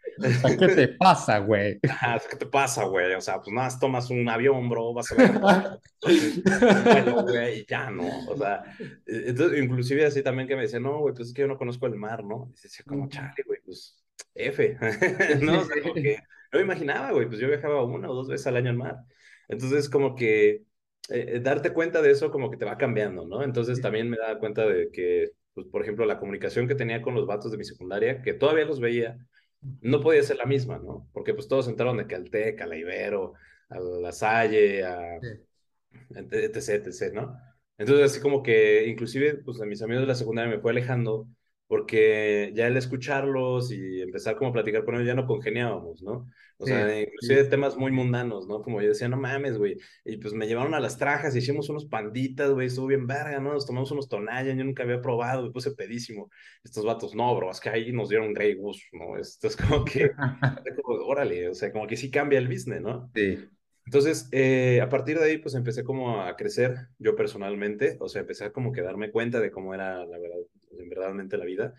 ¿Qué 0.58 0.68
te 0.68 0.88
pasa, 0.88 1.38
güey? 1.38 1.80
¿Qué 1.80 2.36
te 2.38 2.46
pasa, 2.46 2.84
güey? 2.84 3.14
O 3.14 3.20
sea, 3.20 3.40
pues 3.40 3.52
nada, 3.52 3.68
tomas 3.80 4.10
un 4.10 4.28
avión, 4.28 4.68
bro, 4.68 4.94
vas 4.94 5.10
a 5.10 5.16
ver. 5.16 5.32
bueno, 6.84 7.22
güey, 7.24 7.60
y 7.60 7.66
ya, 7.66 7.90
¿no? 7.90 8.06
O 8.28 8.36
sea, 8.36 8.62
e, 8.78 9.30
entonces, 9.30 9.60
inclusive 9.60 10.06
así 10.06 10.22
también 10.22 10.46
que 10.46 10.54
me 10.54 10.62
decía, 10.62 10.78
no, 10.78 11.00
güey, 11.00 11.14
pues 11.14 11.28
es 11.28 11.34
que 11.34 11.42
yo 11.42 11.48
no 11.48 11.58
conozco 11.58 11.86
el 11.86 11.96
mar, 11.96 12.22
¿no? 12.22 12.48
Y 12.56 12.62
decía, 12.62 12.84
como, 12.86 13.08
chale, 13.08 13.42
güey, 13.44 13.58
pues, 13.64 14.04
F, 14.34 14.78
¿no? 15.40 15.60
O 15.60 15.64
sea, 15.64 15.82
como 15.82 15.94
que 15.94 16.18
no 16.52 16.58
me 16.58 16.64
imaginaba, 16.64 17.10
güey, 17.10 17.26
pues 17.26 17.40
yo 17.40 17.48
viajaba 17.48 17.82
una 17.82 18.08
o 18.08 18.14
dos 18.14 18.28
veces 18.28 18.46
al 18.46 18.56
año 18.56 18.70
al 18.70 18.76
mar. 18.76 18.98
Entonces, 19.48 19.88
como 19.88 20.14
que 20.14 20.62
eh, 21.08 21.40
darte 21.42 21.72
cuenta 21.72 22.00
de 22.00 22.10
eso 22.12 22.30
como 22.30 22.50
que 22.50 22.56
te 22.56 22.64
va 22.64 22.78
cambiando, 22.78 23.26
¿no? 23.26 23.42
Entonces 23.42 23.80
también 23.80 24.08
me 24.08 24.16
daba 24.16 24.38
cuenta 24.38 24.64
de 24.64 24.90
que, 24.90 25.32
pues, 25.54 25.66
por 25.68 25.82
ejemplo, 25.82 26.04
la 26.04 26.18
comunicación 26.18 26.68
que 26.68 26.74
tenía 26.74 27.02
con 27.02 27.14
los 27.14 27.26
vatos 27.26 27.50
de 27.50 27.58
mi 27.58 27.64
secundaria, 27.64 28.22
que 28.22 28.34
todavía 28.34 28.64
los 28.64 28.80
veía, 28.80 29.18
no 29.80 30.00
podía 30.00 30.22
ser 30.22 30.36
la 30.36 30.46
misma, 30.46 30.78
¿no? 30.78 31.08
Porque 31.12 31.34
pues 31.34 31.48
todos 31.48 31.68
entraron 31.68 31.96
de 31.96 32.06
Caltech, 32.06 32.60
a 32.60 32.66
la 32.66 32.76
Ibero, 32.76 33.34
a 33.68 33.78
la 33.80 34.12
Salle, 34.12 34.84
a 34.84 35.18
etc, 36.10 36.86
etc, 36.86 37.14
¿no? 37.14 37.38
Entonces 37.78 38.10
así 38.10 38.20
como 38.20 38.42
que 38.42 38.86
inclusive 38.86 39.36
pues 39.36 39.58
de 39.58 39.66
mis 39.66 39.82
amigos 39.82 40.02
de 40.02 40.08
la 40.08 40.14
secundaria 40.14 40.54
me 40.54 40.60
fue 40.60 40.72
alejando 40.72 41.26
porque 41.74 42.52
ya 42.54 42.68
el 42.68 42.76
escucharlos 42.76 43.72
y 43.72 44.00
empezar 44.00 44.36
como 44.36 44.50
a 44.50 44.52
platicar 44.52 44.84
con 44.84 44.94
ellos 44.94 45.08
ya 45.08 45.14
no 45.16 45.26
congeniábamos, 45.26 46.04
¿no? 46.04 46.30
O 46.56 46.66
sea, 46.66 47.00
inclusive 47.00 47.42
temas 47.46 47.76
muy 47.76 47.90
mundanos, 47.90 48.46
¿no? 48.46 48.62
Como 48.62 48.80
yo 48.80 48.90
decía, 48.90 49.08
no 49.08 49.16
mames, 49.16 49.58
güey. 49.58 49.76
Y 50.04 50.18
pues 50.18 50.34
me 50.34 50.46
llevaron 50.46 50.72
a 50.74 50.78
las 50.78 50.98
trajas, 50.98 51.34
hicimos 51.34 51.68
unos 51.70 51.86
panditas, 51.86 52.52
güey, 52.52 52.68
estuvo 52.68 52.86
bien 52.86 53.08
verga, 53.08 53.40
¿no? 53.40 53.54
Nos 53.54 53.66
tomamos 53.66 53.90
unos 53.90 54.08
tonallas, 54.08 54.56
yo 54.56 54.62
nunca 54.62 54.84
había 54.84 55.00
probado, 55.00 55.42
me 55.42 55.50
puse 55.50 55.72
pedísimo. 55.72 56.30
Estos 56.62 56.84
vatos, 56.84 57.12
no, 57.16 57.34
bro, 57.34 57.50
es 57.50 57.58
que 57.58 57.70
ahí 57.70 57.90
nos 57.90 58.08
dieron 58.08 58.32
Grey 58.32 58.54
Goose, 58.54 58.84
¿no? 58.92 59.18
Esto 59.18 59.48
es 59.48 59.56
como 59.56 59.84
que, 59.84 60.12
órale, 60.84 61.48
o 61.48 61.54
sea, 61.54 61.72
como 61.72 61.88
que 61.88 61.96
sí 61.96 62.08
cambia 62.08 62.38
el 62.38 62.46
business, 62.46 62.82
¿no? 62.82 63.10
Sí. 63.16 63.48
Entonces, 63.84 64.28
eh, 64.30 64.80
a 64.80 64.88
partir 64.88 65.18
de 65.18 65.24
ahí, 65.24 65.38
pues 65.38 65.56
empecé 65.56 65.82
como 65.82 66.22
a 66.22 66.36
crecer 66.36 66.86
yo 66.98 67.16
personalmente, 67.16 67.96
o 67.98 68.08
sea, 68.08 68.20
empecé 68.20 68.44
a 68.44 68.52
como 68.52 68.70
que 68.70 68.80
darme 68.80 69.10
cuenta 69.10 69.40
de 69.40 69.50
cómo 69.50 69.74
era 69.74 70.06
la 70.06 70.18
verdad, 70.18 70.38
en 70.78 70.88
verdadmente 70.88 71.36
la 71.36 71.44
vida. 71.44 71.74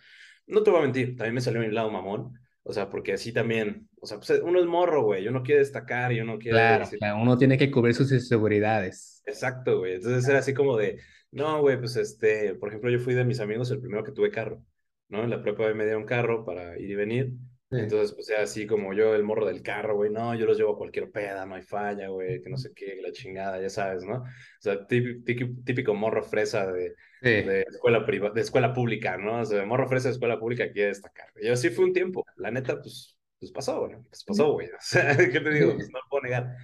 No 0.48 0.64
te 0.64 0.72
voy 0.72 0.80
a 0.80 0.84
mentir, 0.84 1.16
también 1.16 1.36
me 1.36 1.42
salió 1.42 1.62
mi 1.62 1.70
lado 1.70 1.90
mamón, 1.90 2.34
o 2.64 2.74
sea, 2.74 2.90
porque 2.90 3.14
así 3.14 3.32
también, 3.32 3.90
o 4.00 4.06
sea, 4.06 4.18
pues 4.18 4.30
uno 4.44 4.60
es 4.60 4.66
morro, 4.66 5.04
güey, 5.04 5.28
uno 5.28 5.44
quiere 5.44 5.60
destacar 5.60 6.12
y 6.12 6.22
uno 6.22 6.38
quiere... 6.38 6.58
Claro, 6.58 6.86
claro, 6.98 7.22
uno 7.22 7.38
tiene 7.38 7.58
que 7.58 7.72
cubrir 7.72 7.96
sus 7.96 8.12
inseguridades. 8.12 9.24
Exacto, 9.25 9.80
güey, 9.80 9.96
entonces 9.96 10.28
era 10.28 10.40
así 10.40 10.54
como 10.54 10.78
de, 10.78 11.00
no, 11.32 11.62
güey, 11.62 11.78
pues 11.78 11.96
este, 11.96 12.56
por 12.56 12.70
ejemplo, 12.70 12.90
yo 12.90 13.00
fui 13.00 13.14
de 13.14 13.25
mis 13.25 13.40
amigos 13.40 13.70
el 13.72 13.82
primero 13.82 14.04
que 14.04 14.12
tuve 14.12 14.32
carro, 14.32 14.64
¿no? 15.10 15.24
En 15.24 15.30
la 15.30 15.42
prepa 15.42 15.74
me 15.74 15.84
dieron 15.84 16.06
carro 16.06 16.46
para 16.46 16.80
ir 16.80 16.92
y 16.92 16.96
venir. 16.96 17.34
Entonces, 17.72 18.13
pues 18.13 18.27
sea 18.27 18.41
así 18.41 18.67
como 18.67 18.93
yo, 18.93 19.15
el 19.15 19.24
morro 19.24 19.45
del 19.45 19.63
carro, 19.63 19.95
güey, 19.95 20.12
no, 20.12 20.36
yo 20.36 20.45
los 20.45 20.57
llevo 20.57 20.74
a 20.74 20.77
cualquier 20.77 21.10
peda, 21.10 21.45
no 21.45 21.55
hay 21.55 21.63
falla, 21.63 22.10
güey, 22.10 22.41
que 22.41 22.50
no 22.50 22.57
sé 22.57 22.72
qué, 22.75 23.00
la 23.01 23.12
chingada, 23.12 23.60
ya 23.60 23.69
sabes, 23.69 24.03
¿no? 24.03 24.17
O 24.19 24.25
sea, 24.60 24.86
típico, 24.86 25.93
morro 25.95 26.24
fresa 26.24 26.72
de, 26.72 26.93
de, 27.22 27.62
escuela 27.62 28.05
priva, 28.05 28.29
de 28.29 28.41
escuela 28.41 28.72
pública, 28.72 29.17
¿no? 29.17 29.41
O 29.41 29.45
sea, 29.45 29.65
morro 29.65 29.88
fresa 29.88 30.10
de 30.10 30.13
escuela 30.13 30.39
pública 30.39 30.72
quiere 30.72 30.89
destacar. 30.89 31.27
Yo 31.41 31.53
así 31.53 31.69
fue 31.69 31.86
un 31.86 31.93
tiempo, 31.93 32.24
la 32.38 32.51
neta, 32.51 32.79
pues, 32.79 33.17
pues 33.39 33.51
pasó, 33.51 33.79
güey, 33.79 33.95
pues 34.10 34.24
pasó, 34.24 34.53
güey, 34.53 34.67
o 34.67 34.77
sea, 34.79 35.15
¿qué 35.17 35.39
te 35.39 35.50
digo? 35.50 35.74
Pues 35.74 35.89
no 35.89 36.00
lo 36.00 36.10
puedo 36.10 36.24
negar. 36.24 36.55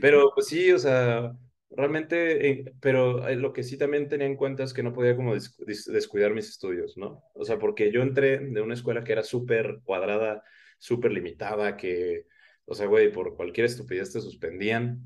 Pero, 0.00 0.32
pues 0.34 0.46
sí, 0.46 0.72
o 0.72 0.78
sea, 0.78 1.32
realmente, 1.76 2.50
eh, 2.50 2.74
pero 2.80 3.28
eh, 3.28 3.36
lo 3.36 3.52
que 3.52 3.62
sí 3.62 3.76
también 3.78 4.08
tenía 4.08 4.26
en 4.26 4.36
cuenta 4.36 4.62
es 4.64 4.72
que 4.72 4.82
no 4.82 4.92
podía 4.92 5.16
como 5.16 5.34
descuidar 5.34 6.32
mis 6.34 6.48
estudios, 6.48 6.96
¿no? 6.96 7.22
O 7.34 7.44
sea, 7.44 7.58
porque 7.58 7.92
yo 7.92 8.02
entré 8.02 8.38
de 8.38 8.60
una 8.62 8.74
escuela 8.74 9.04
que 9.04 9.12
era 9.12 9.22
súper 9.22 9.80
cuadrada, 9.84 10.42
súper 10.78 11.12
limitada, 11.12 11.76
que, 11.76 12.26
o 12.64 12.74
sea, 12.74 12.86
güey, 12.86 13.12
por 13.12 13.36
cualquier 13.36 13.66
estupidez 13.66 14.12
te 14.12 14.20
suspendían, 14.20 15.02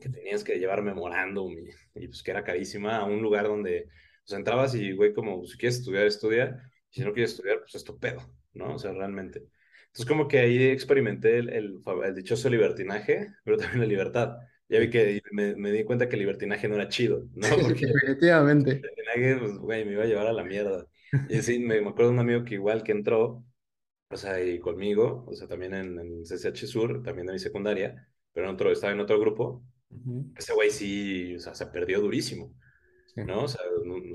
que 0.00 0.08
tenías 0.08 0.42
que 0.42 0.58
llevar 0.58 0.82
memorándum 0.82 1.52
y, 1.52 1.68
y 2.02 2.08
pues 2.08 2.22
que 2.22 2.30
era 2.30 2.44
carísima 2.44 2.96
a 2.96 3.04
un 3.04 3.20
lugar 3.22 3.46
donde, 3.46 3.88
pues 4.24 4.38
entrabas 4.38 4.74
y, 4.74 4.92
güey, 4.92 5.12
como, 5.12 5.44
si 5.46 5.58
quieres 5.58 5.78
estudiar, 5.78 6.06
estudia, 6.06 6.70
y 6.90 6.96
si 6.96 7.04
no 7.04 7.12
quieres 7.12 7.32
estudiar, 7.32 7.60
pues 7.60 7.74
es 7.74 7.84
tu 7.84 7.98
pedo, 7.98 8.22
¿no? 8.54 8.74
O 8.74 8.78
sea, 8.78 8.92
realmente. 8.92 9.40
Entonces, 9.86 10.06
como 10.06 10.28
que 10.28 10.38
ahí 10.40 10.64
experimenté 10.64 11.38
el, 11.38 11.48
el, 11.50 11.82
el 12.04 12.14
dichoso 12.14 12.48
libertinaje, 12.48 13.28
pero 13.44 13.56
también 13.58 13.80
la 13.80 13.86
libertad 13.86 14.36
ya 14.68 14.80
vi 14.80 14.90
que 14.90 15.22
me, 15.32 15.54
me, 15.56 15.70
di 15.70 15.84
cuenta 15.84 16.08
que 16.08 16.16
el 16.16 16.20
libertinaje 16.20 16.68
no 16.68 16.74
era 16.74 16.88
chido, 16.88 17.26
¿no? 17.34 17.48
Porque 17.48 17.86
Definitivamente. 17.86 18.70
El 18.70 18.80
libertinaje, 18.80 19.36
pues, 19.38 19.58
güey, 19.58 19.84
me 19.84 19.92
iba 19.92 20.02
a 20.02 20.06
llevar 20.06 20.26
a 20.26 20.32
la 20.32 20.44
mierda. 20.44 20.86
Y 21.28 21.40
sí, 21.42 21.58
me, 21.58 21.80
me, 21.80 21.88
acuerdo 21.88 22.10
de 22.10 22.14
un 22.14 22.20
amigo 22.20 22.44
que 22.44 22.54
igual 22.54 22.82
que 22.82 22.92
entró, 22.92 23.44
o 24.08 24.16
sea, 24.16 24.42
y 24.42 24.58
conmigo, 24.58 25.24
o 25.28 25.34
sea, 25.34 25.46
también 25.46 25.74
en, 25.74 25.98
en 25.98 26.24
CCH 26.24 26.66
Sur, 26.66 27.02
también 27.02 27.26
de 27.26 27.32
mi 27.32 27.38
secundaria, 27.38 28.08
pero 28.32 28.48
en 28.48 28.54
otro, 28.54 28.70
estaba 28.72 28.92
en 28.92 29.00
otro 29.00 29.18
grupo. 29.20 29.64
Ese 30.36 30.52
güey 30.52 30.70
sí, 30.70 31.36
o 31.36 31.40
sea, 31.40 31.54
se 31.54 31.66
perdió 31.66 32.00
durísimo, 32.00 32.52
¿no? 33.14 33.44
O 33.44 33.48
sea, 33.48 33.62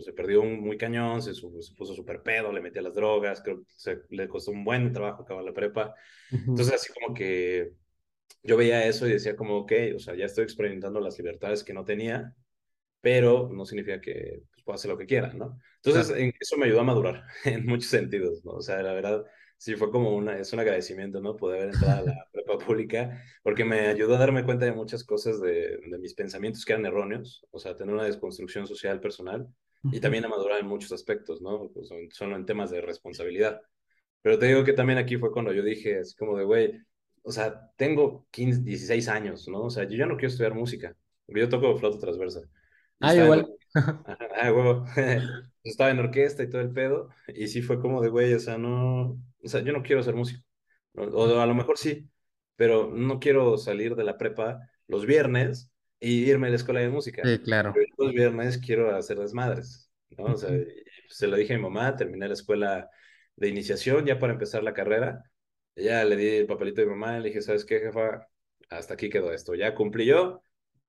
se 0.04 0.14
perdió 0.14 0.44
muy 0.44 0.78
cañón, 0.78 1.22
se, 1.22 1.34
se 1.34 1.42
puso 1.76 1.96
súper 1.96 2.22
pedo, 2.22 2.52
le 2.52 2.62
metía 2.62 2.82
las 2.82 2.94
drogas, 2.94 3.42
creo 3.42 3.60
que 3.60 3.66
se, 3.68 4.02
le 4.10 4.28
costó 4.28 4.52
un 4.52 4.64
buen 4.64 4.92
trabajo 4.92 5.24
acabar 5.24 5.44
la 5.44 5.54
prepa. 5.54 5.96
Entonces, 6.30 6.74
así 6.74 6.94
como 6.94 7.16
que 7.16 7.74
yo 8.44 8.58
veía 8.58 8.86
eso 8.86 9.08
y 9.08 9.14
decía 9.14 9.36
como, 9.36 9.58
ok, 9.58 9.72
o 9.96 10.00
sea, 10.00 10.16
ya 10.16 10.26
estoy 10.26 10.44
experimentando 10.44 11.00
las 11.00 11.18
libertades 11.18 11.64
que 11.64 11.74
no 11.74 11.86
tenía, 11.86 12.36
pero 13.02 13.50
no 13.52 13.66
significa 13.66 14.02
que 14.02 14.44
pues, 14.52 14.64
pueda 14.64 14.76
hacer 14.76 14.92
lo 14.92 14.98
que 14.98 15.06
quiera, 15.06 15.34
¿no? 15.34 15.60
Entonces, 15.84 16.34
eso 16.40 16.58
me 16.58 16.66
ayudó 16.66 16.82
a 16.82 16.84
madurar 16.84 17.24
en 17.46 17.66
muchos 17.66 17.90
sentidos, 17.90 18.44
¿no? 18.46 18.52
O 18.54 18.62
sea, 18.62 18.82
la 18.84 18.94
verdad, 18.94 19.26
sí 19.58 19.76
fue 19.76 19.92
como 19.92 20.16
una, 20.16 20.38
es 20.38 20.54
un 20.54 20.60
agradecimiento, 20.60 21.22
¿no? 21.22 21.36
Poder 21.36 21.62
haber 21.62 21.74
entrado 21.76 22.02
a 22.02 22.06
la 22.06 22.28
prepa 22.32 22.58
pública, 22.58 23.24
porque 23.44 23.66
me 23.66 23.88
ayudó 23.88 24.16
a 24.16 24.20
darme 24.20 24.44
cuenta 24.46 24.66
de 24.66 24.74
muchas 24.74 25.04
cosas 25.04 25.42
de, 25.42 25.78
de 25.78 25.98
mis 26.00 26.14
pensamientos 26.14 26.66
que 26.66 26.74
eran 26.74 26.86
erróneos, 26.86 27.46
o 27.52 27.60
sea, 27.60 27.76
tener 27.76 27.94
una 27.94 28.06
desconstrucción 28.06 28.68
social 28.68 29.00
personal 29.00 29.48
y 29.84 30.00
también 30.00 30.26
a 30.26 30.30
madurar 30.30 30.60
en 30.60 30.68
muchos 30.68 30.92
aspectos, 30.92 31.42
¿no? 31.42 31.72
Pues, 31.74 31.90
solo 32.12 32.36
en 32.36 32.46
temas 32.46 32.70
de 32.70 32.82
responsabilidad. 32.82 33.62
Pero 34.22 34.38
te 34.38 34.46
digo 34.48 34.64
que 34.64 34.74
también 34.74 35.00
aquí 35.00 35.18
fue 35.18 35.32
cuando 35.32 35.52
yo 35.54 35.64
dije, 35.64 36.00
así 36.00 36.16
como 36.16 36.38
de, 36.38 36.44
güey, 36.44 36.80
o 37.24 37.32
sea, 37.32 37.72
tengo 37.76 38.28
15, 38.32 38.62
16 38.62 39.08
años, 39.08 39.48
¿no? 39.48 39.64
O 39.64 39.70
sea, 39.70 39.84
yo 39.84 39.98
ya 39.98 40.06
no 40.06 40.16
quiero 40.16 40.30
estudiar 40.30 40.54
música. 40.54 40.96
Yo 41.28 41.50
toco 41.50 41.78
flauta 41.78 42.00
transversa. 42.00 42.42
Ah, 43.00 43.16
igual. 43.16 43.48
ah, 43.76 44.52
huevo. 44.52 44.86
estaba 45.64 45.92
en 45.92 46.00
orquesta 46.00 46.44
y 46.44 46.50
todo 46.50 46.62
el 46.62 46.72
pedo. 46.72 47.10
Y 47.28 47.48
sí 47.48 47.62
fue 47.62 47.80
como 47.80 48.02
de, 48.02 48.10
güey, 48.10 48.34
o 48.34 48.40
sea, 48.40 48.58
no. 48.58 49.20
O 49.44 49.48
sea, 49.48 49.62
yo 49.62 49.74
no 49.74 49.84
quiero 49.84 50.04
ser 50.04 50.16
músico. 50.16 50.44
O, 50.96 51.40
a 51.40 51.46
lo 51.46 51.56
mejor 51.56 51.78
sí, 51.78 52.10
pero 52.56 52.92
no 52.94 53.20
quiero 53.20 53.58
salir 53.58 53.96
de 53.96 54.04
la 54.04 54.18
prepa 54.18 54.60
los 54.88 55.06
viernes 55.06 55.72
y 56.00 56.30
irme 56.30 56.48
a 56.48 56.50
la 56.50 56.58
escuela 56.58 56.82
de 56.82 56.90
música. 56.90 57.22
Sí, 57.24 57.40
claro. 57.40 57.74
los 57.98 58.12
viernes 58.12 58.58
quiero 58.58 58.94
hacer 58.96 59.18
las 59.18 59.34
madres, 59.34 59.90
¿no? 60.18 60.26
O 60.26 60.38
sea, 60.38 60.50
se 61.08 61.28
lo 61.28 61.38
dije 61.38 61.54
a 61.54 61.58
mi 61.58 61.64
mamá, 61.64 61.96
terminé 61.96 62.28
la 62.28 62.34
escuela 62.34 62.90
de 63.38 63.48
iniciación 63.48 64.06
ya 64.06 64.20
para 64.20 64.34
empezar 64.34 64.64
la 64.64 64.74
carrera 64.74 65.31
ya 65.76 66.04
le 66.04 66.16
di 66.16 66.28
el 66.28 66.48
papelito 66.48 66.82
de 66.82 66.88
mi 66.88 66.94
mamá, 66.94 67.20
le 67.20 67.30
dije, 67.30 67.42
¿sabes 67.42 67.66
qué, 67.66 67.80
jefa? 67.80 68.28
Hasta 68.70 68.94
aquí 68.94 69.10
quedó 69.10 69.32
esto. 69.34 69.56
Ya 69.56 69.76
cumplí 69.76 70.06
yo, 70.06 70.44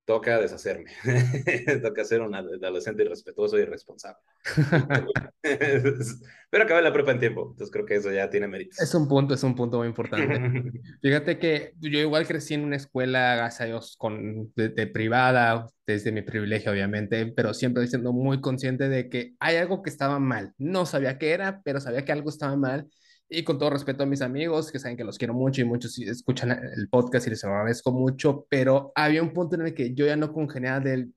toca 0.04 0.40
deshacerme. 0.40 0.90
toca 1.82 2.04
ser 2.04 2.20
un 2.22 2.34
adolescente 2.34 3.02
irrespetuoso 3.02 3.58
y 3.58 3.62
irresponsable. 3.62 4.20
Pero 5.42 6.64
acabé 6.64 6.82
la 6.82 6.92
prepa 6.92 7.12
en 7.12 7.20
tiempo, 7.20 7.48
entonces 7.52 7.70
creo 7.72 7.86
que 7.86 7.96
eso 7.96 8.10
ya 8.12 8.28
tiene 8.28 8.48
méritos. 8.48 8.80
Es 8.80 8.94
un 8.94 9.08
punto, 9.08 9.34
es 9.34 9.42
un 9.42 9.54
punto 9.54 9.78
muy 9.78 9.86
importante. 9.86 10.26
Fíjate 11.02 11.38
que 11.38 11.72
yo 11.78 11.98
igual 11.98 12.26
crecí 12.26 12.54
en 12.54 12.64
una 12.64 12.76
escuela, 12.76 13.36
gracias 13.36 13.60
a 13.62 13.64
Dios, 13.64 13.96
con, 13.96 14.52
de, 14.54 14.86
privada, 14.88 15.66
desde 15.86 16.12
mi 16.12 16.22
privilegio 16.22 16.72
obviamente, 16.72 17.26
pero 17.26 17.54
siempre 17.54 17.86
siendo 17.86 18.12
muy 18.12 18.40
consciente 18.40 18.88
de 18.88 19.08
que 19.08 19.34
hay 19.40 19.56
algo 19.56 19.82
que 19.82 19.90
estaba 19.90 20.18
mal. 20.18 20.52
No 20.58 20.84
sabía 20.86 21.18
qué 21.18 21.30
era, 21.30 21.62
pero 21.64 21.80
sabía 21.80 22.04
que 22.04 22.12
algo 22.12 22.28
estaba 22.28 22.56
mal 22.56 22.88
y 23.32 23.44
con 23.44 23.58
todo 23.58 23.70
respeto 23.70 24.02
a 24.02 24.06
mis 24.06 24.22
amigos, 24.22 24.70
que 24.70 24.78
saben 24.78 24.96
que 24.96 25.04
los 25.04 25.18
quiero 25.18 25.34
mucho 25.34 25.60
y 25.60 25.64
muchos 25.64 25.98
escuchan 25.98 26.50
el 26.50 26.88
podcast 26.88 27.26
y 27.26 27.30
les 27.30 27.44
agradezco 27.44 27.90
mucho, 27.90 28.46
pero 28.48 28.92
había 28.94 29.22
un 29.22 29.32
punto 29.32 29.56
en 29.56 29.62
el 29.62 29.74
que 29.74 29.94
yo 29.94 30.06
ya 30.06 30.16
no 30.16 30.32
congeniaba 30.32 30.80
del... 30.80 31.14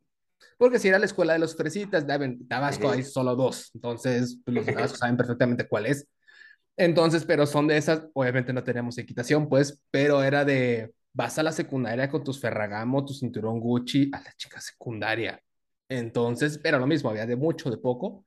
Porque 0.58 0.80
si 0.80 0.88
era 0.88 1.00
la 1.00 1.06
escuela 1.06 1.34
de 1.34 1.40
los 1.40 1.56
fresitas, 1.56 2.08
de 2.08 2.38
Tabasco 2.48 2.90
hay 2.90 3.04
solo 3.04 3.36
dos, 3.36 3.72
entonces 3.74 4.40
pues, 4.46 4.56
los 4.56 4.66
tabascos 4.66 5.00
saben 5.00 5.18
perfectamente 5.18 5.68
cuál 5.68 5.86
es. 5.88 6.08
Entonces, 6.78 7.26
pero 7.26 7.46
son 7.46 7.68
de 7.68 7.78
esas, 7.78 8.08
obviamente 8.14 8.54
no 8.54 8.64
teníamos 8.64 8.98
equitación, 8.98 9.48
pues, 9.50 9.82
pero 9.92 10.24
era 10.24 10.46
de, 10.46 10.94
vas 11.14 11.38
a 11.40 11.44
la 11.44 11.52
secundaria 11.52 12.10
con 12.10 12.24
tus 12.24 12.40
Ferragamo, 12.40 13.06
tu 13.06 13.14
cinturón 13.14 13.60
Gucci, 13.60 14.10
a 14.14 14.22
la 14.22 14.34
chica 14.34 14.60
secundaria. 14.60 15.42
Entonces, 15.88 16.60
pero 16.62 16.80
lo 16.80 16.88
mismo, 16.88 17.10
había 17.10 17.26
de 17.26 17.36
mucho, 17.36 17.70
de 17.70 17.78
poco. 17.78 18.26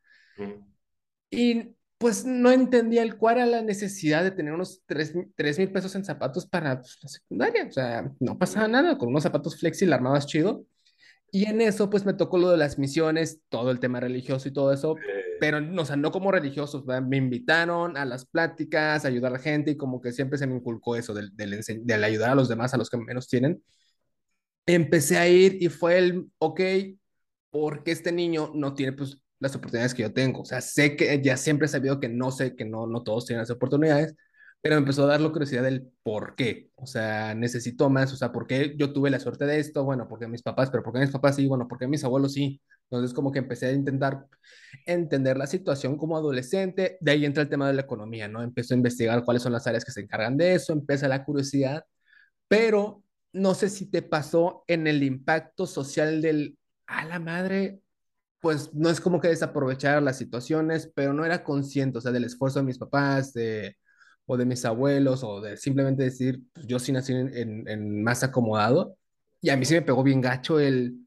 Y 1.30 1.76
pues 1.98 2.24
no 2.24 2.52
entendía 2.52 3.02
el 3.02 3.16
cuál 3.16 3.38
era 3.38 3.46
la 3.46 3.62
necesidad 3.62 4.22
de 4.22 4.30
tener 4.30 4.52
unos 4.54 4.82
3 4.86 5.58
mil 5.58 5.72
pesos 5.72 5.94
en 5.96 6.04
zapatos 6.04 6.46
para 6.46 6.80
pues, 6.80 6.98
la 7.02 7.08
secundaria. 7.08 7.66
O 7.66 7.72
sea, 7.72 8.10
no 8.20 8.38
pasaba 8.38 8.68
nada, 8.68 8.96
con 8.96 9.08
unos 9.08 9.24
zapatos 9.24 9.58
flexi 9.58 9.84
la 9.84 9.96
armabas 9.96 10.26
chido. 10.26 10.64
Y 11.30 11.46
en 11.46 11.60
eso, 11.60 11.90
pues 11.90 12.06
me 12.06 12.14
tocó 12.14 12.38
lo 12.38 12.50
de 12.50 12.56
las 12.56 12.78
misiones, 12.78 13.42
todo 13.48 13.70
el 13.70 13.80
tema 13.80 14.00
religioso 14.00 14.48
y 14.48 14.52
todo 14.52 14.72
eso, 14.72 14.96
pero, 15.40 15.58
o 15.58 15.84
sea, 15.84 15.96
no 15.96 16.10
como 16.10 16.32
religiosos, 16.32 16.84
me 16.86 17.16
invitaron 17.18 17.96
a 17.98 18.04
las 18.06 18.24
pláticas, 18.24 19.04
a 19.04 19.08
ayudar 19.08 19.32
a 19.32 19.34
la 19.34 19.38
gente 19.38 19.72
y 19.72 19.76
como 19.76 20.00
que 20.00 20.12
siempre 20.12 20.38
se 20.38 20.46
me 20.46 20.56
inculcó 20.56 20.96
eso 20.96 21.12
del, 21.12 21.36
del, 21.36 21.60
del 21.82 22.04
ayudar 22.04 22.30
a 22.30 22.34
los 22.34 22.48
demás, 22.48 22.72
a 22.72 22.78
los 22.78 22.88
que 22.88 22.96
menos 22.96 23.28
tienen. 23.28 23.62
Empecé 24.66 25.18
a 25.18 25.28
ir 25.28 25.62
y 25.62 25.68
fue 25.68 25.98
el, 25.98 26.30
ok, 26.38 26.60
porque 27.50 27.90
este 27.92 28.12
niño 28.12 28.50
no 28.54 28.74
tiene 28.74 28.92
pues 28.92 29.18
las 29.40 29.54
oportunidades 29.54 29.94
que 29.94 30.02
yo 30.02 30.12
tengo. 30.12 30.42
O 30.42 30.44
sea, 30.44 30.60
sé 30.60 30.96
que 30.96 31.20
ya 31.22 31.36
siempre 31.36 31.66
he 31.66 31.68
sabido 31.68 32.00
que 32.00 32.08
no 32.08 32.30
sé, 32.30 32.56
que 32.56 32.64
no, 32.64 32.86
no 32.86 33.02
todos 33.02 33.26
tienen 33.26 33.42
las 33.42 33.50
oportunidades, 33.50 34.14
pero 34.60 34.74
me 34.76 34.80
empezó 34.80 35.04
a 35.04 35.06
dar 35.06 35.20
la 35.20 35.30
curiosidad 35.30 35.62
del 35.62 35.88
por 36.02 36.34
qué, 36.34 36.70
o 36.74 36.86
sea, 36.86 37.34
necesito 37.34 37.88
más, 37.90 38.12
o 38.12 38.16
sea, 38.16 38.32
¿por 38.32 38.46
qué 38.46 38.74
yo 38.76 38.92
tuve 38.92 39.08
la 39.10 39.20
suerte 39.20 39.46
de 39.46 39.60
esto? 39.60 39.84
Bueno, 39.84 40.08
porque 40.08 40.26
mis 40.26 40.42
papás, 40.42 40.70
pero 40.70 40.82
¿por 40.82 40.92
qué 40.92 41.00
mis 41.00 41.10
papás 41.10 41.36
sí? 41.36 41.46
Bueno, 41.46 41.68
porque 41.68 41.86
mis 41.86 42.02
abuelos 42.04 42.32
sí. 42.32 42.60
Entonces, 42.90 43.14
como 43.14 43.30
que 43.30 43.38
empecé 43.38 43.66
a 43.66 43.72
intentar 43.72 44.26
entender 44.86 45.36
la 45.36 45.46
situación 45.46 45.96
como 45.96 46.16
adolescente, 46.16 46.98
de 47.00 47.10
ahí 47.12 47.24
entra 47.24 47.42
el 47.42 47.48
tema 47.48 47.68
de 47.68 47.74
la 47.74 47.82
economía, 47.82 48.28
¿no? 48.28 48.42
Empecé 48.42 48.74
a 48.74 48.78
investigar 48.78 49.24
cuáles 49.24 49.42
son 49.42 49.52
las 49.52 49.66
áreas 49.66 49.84
que 49.84 49.92
se 49.92 50.00
encargan 50.00 50.36
de 50.36 50.54
eso, 50.54 50.72
empieza 50.72 51.06
la 51.08 51.24
curiosidad, 51.24 51.84
pero 52.48 53.02
no 53.32 53.54
sé 53.54 53.68
si 53.70 53.86
te 53.90 54.02
pasó 54.02 54.64
en 54.66 54.86
el 54.86 55.02
impacto 55.02 55.66
social 55.66 56.22
del, 56.22 56.58
a 56.86 57.04
la 57.04 57.20
madre, 57.20 57.80
pues 58.40 58.72
no 58.74 58.90
es 58.90 59.00
como 59.00 59.20
que 59.20 59.28
desaprovechar 59.28 60.02
las 60.02 60.18
situaciones, 60.18 60.90
pero 60.94 61.12
no 61.12 61.24
era 61.24 61.44
consciente, 61.44 61.98
o 61.98 62.00
sea, 62.00 62.12
del 62.12 62.24
esfuerzo 62.24 62.60
de 62.60 62.66
mis 62.66 62.78
papás, 62.78 63.32
de, 63.32 63.76
o 64.26 64.36
de 64.36 64.46
mis 64.46 64.64
abuelos, 64.64 65.24
o 65.24 65.40
de 65.40 65.56
simplemente 65.56 66.04
decir, 66.04 66.42
pues 66.52 66.66
yo 66.66 66.78
sí 66.78 66.92
nací 66.92 67.12
en, 67.14 67.68
en, 67.68 68.02
más 68.02 68.22
acomodado, 68.22 68.96
y 69.40 69.50
a 69.50 69.56
mí 69.56 69.64
sí 69.64 69.74
me 69.74 69.82
pegó 69.82 70.02
bien 70.02 70.20
gacho 70.20 70.60
el, 70.60 71.06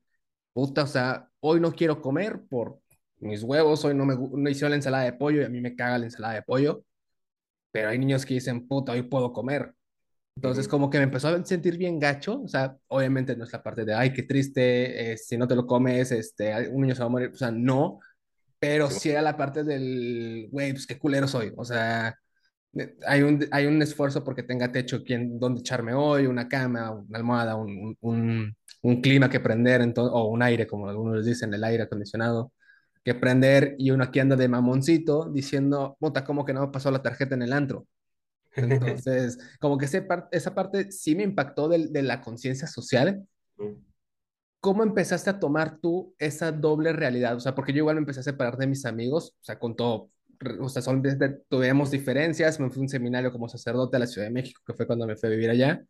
puta, 0.54 0.84
o 0.84 0.88
sea, 0.88 1.30
hoy 1.40 1.60
no 1.60 1.74
quiero 1.74 2.02
comer 2.02 2.42
por 2.50 2.80
mis 3.20 3.44
huevos, 3.44 3.86
hoy 3.86 3.94
no 3.96 4.06
me 4.06 4.16
no 4.16 4.50
hicieron 4.50 4.72
la 4.72 4.78
ensalada 4.78 5.04
de 5.06 5.14
pollo 5.14 5.42
y 5.42 5.46
a 5.46 5.50
mí 5.50 5.62
me 5.62 5.76
caga 5.76 6.00
la 6.00 6.06
ensalada 6.06 6.36
de 6.36 6.42
pollo, 6.44 6.84
pero 7.72 7.90
hay 7.90 8.00
niños 8.00 8.26
que 8.26 8.36
dicen, 8.36 8.68
puta, 8.68 8.94
hoy 8.94 9.04
puedo 9.04 9.34
comer. 9.34 9.74
Entonces, 10.36 10.68
como 10.68 10.90
que 10.90 10.98
me 10.98 11.04
empezó 11.06 11.28
a 11.28 11.46
sentir 11.46 11.78
bien 11.78 12.00
gacho, 12.00 12.42
o 12.42 12.48
sea, 12.48 12.76
obviamente 12.88 13.36
no 13.36 13.44
es 13.44 13.52
la 13.54 13.62
parte 13.62 13.86
de, 13.86 13.94
ay, 13.94 14.14
qué 14.14 14.24
triste, 14.24 15.14
eh, 15.14 15.18
si 15.18 15.38
no 15.38 15.48
te 15.48 15.56
lo 15.56 15.68
comes, 15.68 16.12
este, 16.12 16.70
un 16.70 16.82
niño 16.82 16.96
se 16.96 17.02
va 17.02 17.08
a 17.08 17.10
morir, 17.10 17.32
o 17.34 17.38
sea, 17.38 17.52
no, 17.52 18.00
pero 18.60 18.90
sí 18.92 19.10
era 19.12 19.22
la 19.22 19.38
parte 19.38 19.64
del, 19.64 20.48
güey, 20.52 20.74
pues 20.74 20.88
qué 20.88 21.00
culero 21.00 21.28
soy, 21.28 21.54
o 21.58 21.66
sea, 21.66 22.16
hay 23.08 23.22
un, 23.22 23.48
hay 23.52 23.66
un 23.66 23.82
esfuerzo 23.82 24.24
porque 24.24 24.44
tenga 24.44 24.72
techo, 24.72 25.04
quien, 25.04 25.40
donde 25.40 25.62
echarme 25.62 25.94
hoy, 25.94 26.26
una 26.28 26.48
cama, 26.48 26.92
una 26.92 27.18
almohada, 27.18 27.56
un, 27.56 27.98
un, 28.02 28.56
un 28.82 29.02
clima 29.02 29.30
que 29.30 29.40
prender, 29.40 29.82
entonces, 29.82 30.12
o 30.16 30.28
un 30.30 30.42
aire, 30.44 30.68
como 30.68 30.88
algunos 30.90 31.18
les 31.18 31.26
dicen, 31.26 31.54
el 31.54 31.64
aire 31.64 31.84
acondicionado, 31.84 32.54
que 33.04 33.16
prender, 33.16 33.76
y 33.80 33.92
uno 33.92 34.04
aquí 34.06 34.20
anda 34.20 34.36
de 34.36 34.48
mamoncito 34.48 35.30
diciendo, 35.32 35.98
puta, 36.00 36.24
¿cómo 36.26 36.46
que 36.46 36.54
no 36.54 36.62
me 36.62 36.72
pasó 36.72 36.92
la 36.92 37.02
tarjeta 37.02 37.36
en 37.36 37.42
el 37.44 37.54
antro? 37.54 37.88
Entonces, 38.56 39.38
como 39.60 39.78
que 39.78 39.86
ese 39.86 40.06
esa 40.32 40.54
parte 40.54 40.92
sí 40.92 41.16
me 41.16 41.24
impactó 41.24 41.70
de, 41.70 41.88
de 41.88 42.02
la 42.04 42.22
conciencia 42.22 42.68
social. 42.68 43.26
¿Cómo 44.60 44.84
empezaste 44.84 45.30
a 45.30 45.40
tomar 45.40 45.80
tú 45.80 46.16
esa 46.20 46.52
doble 46.52 46.94
realidad? 46.94 47.36
O 47.36 47.40
sea, 47.40 47.56
porque 47.56 47.74
yo 47.74 47.80
igual 47.80 47.96
me 47.96 48.02
empecé 48.02 48.20
a 48.20 48.24
separar 48.24 48.58
de 48.58 48.68
mis 48.68 48.86
amigos, 48.86 49.36
o 49.42 49.44
sea, 49.44 49.58
con 49.58 49.76
todo, 49.76 50.12
o 50.60 50.70
sea, 50.70 50.82
son, 50.82 51.02
tuvimos 51.50 51.90
diferencias, 51.92 52.60
me 52.60 52.70
fui 52.70 52.80
a 52.80 52.84
un 52.84 52.90
seminario 52.90 53.32
como 53.32 53.50
sacerdote 53.50 53.98
a 53.98 54.00
la 54.00 54.08
Ciudad 54.08 54.28
de 54.28 54.34
México, 54.34 54.62
que 54.66 54.74
fue 54.74 54.86
cuando 54.86 55.08
me 55.08 55.16
fui 55.16 55.28
a 55.30 55.32
vivir 55.32 55.50
allá. 55.50 55.84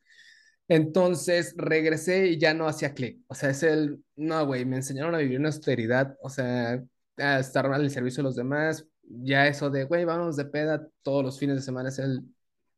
Entonces 0.67 1.53
regresé 1.57 2.27
y 2.27 2.37
ya 2.39 2.53
no 2.53 2.67
hacía 2.67 2.93
clic. 2.93 3.19
O 3.27 3.35
sea, 3.35 3.49
es 3.49 3.63
el, 3.63 4.01
no, 4.15 4.45
güey, 4.45 4.63
me 4.65 4.77
enseñaron 4.77 5.13
a 5.15 5.17
vivir 5.17 5.39
una 5.39 5.49
austeridad, 5.49 6.15
o 6.21 6.29
sea, 6.29 6.81
a 7.17 7.39
estar 7.39 7.65
al 7.65 7.89
servicio 7.91 8.23
de 8.23 8.29
los 8.29 8.35
demás. 8.37 8.85
Ya 9.03 9.47
eso 9.47 9.69
de, 9.69 9.83
güey, 9.83 10.05
vamos 10.05 10.37
de 10.37 10.45
peda 10.45 10.87
todos 11.01 11.25
los 11.25 11.37
fines 11.39 11.57
de 11.57 11.61
semana 11.61 11.89
es 11.89 11.99
el, 11.99 12.23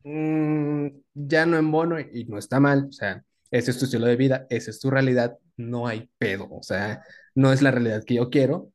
mmm, 0.04 0.88
ya 1.14 1.46
no 1.46 1.58
en 1.58 1.72
bono 1.72 2.00
y 2.00 2.26
no 2.26 2.38
está 2.38 2.60
mal, 2.60 2.88
o 2.90 2.92
sea, 2.92 3.24
ese 3.52 3.72
es 3.72 3.80
tu 3.80 3.86
estilo 3.86 4.06
de 4.08 4.16
vida, 4.16 4.48
esa 4.50 4.72
es 4.72 4.80
tu 4.80 4.90
realidad, 4.90 5.38
no 5.58 5.88
hay 5.88 6.10
pedo, 6.18 6.48
o 6.52 6.64
sea, 6.64 7.04
no 7.36 7.52
es 7.54 7.62
la 7.62 7.72
realidad 7.72 8.04
que 8.06 8.16
yo 8.16 8.30
quiero, 8.30 8.72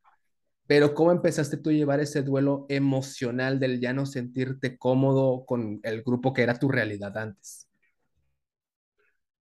pero 0.67 0.95
¿cómo 0.95 1.13
empezaste 1.13 1.59
tú 1.59 1.71
a 1.71 1.73
llevar 1.75 2.01
ese 2.01 2.23
duelo 2.23 2.67
emocional 2.69 3.61
del 3.61 3.81
ya 3.81 3.93
no 3.95 4.07
sentirte 4.07 4.79
cómodo 4.79 5.45
con 5.47 5.81
el 5.85 6.03
grupo 6.03 6.33
que 6.35 6.43
era 6.43 6.59
tu 6.59 6.69
realidad 6.71 7.17
antes? 7.19 7.69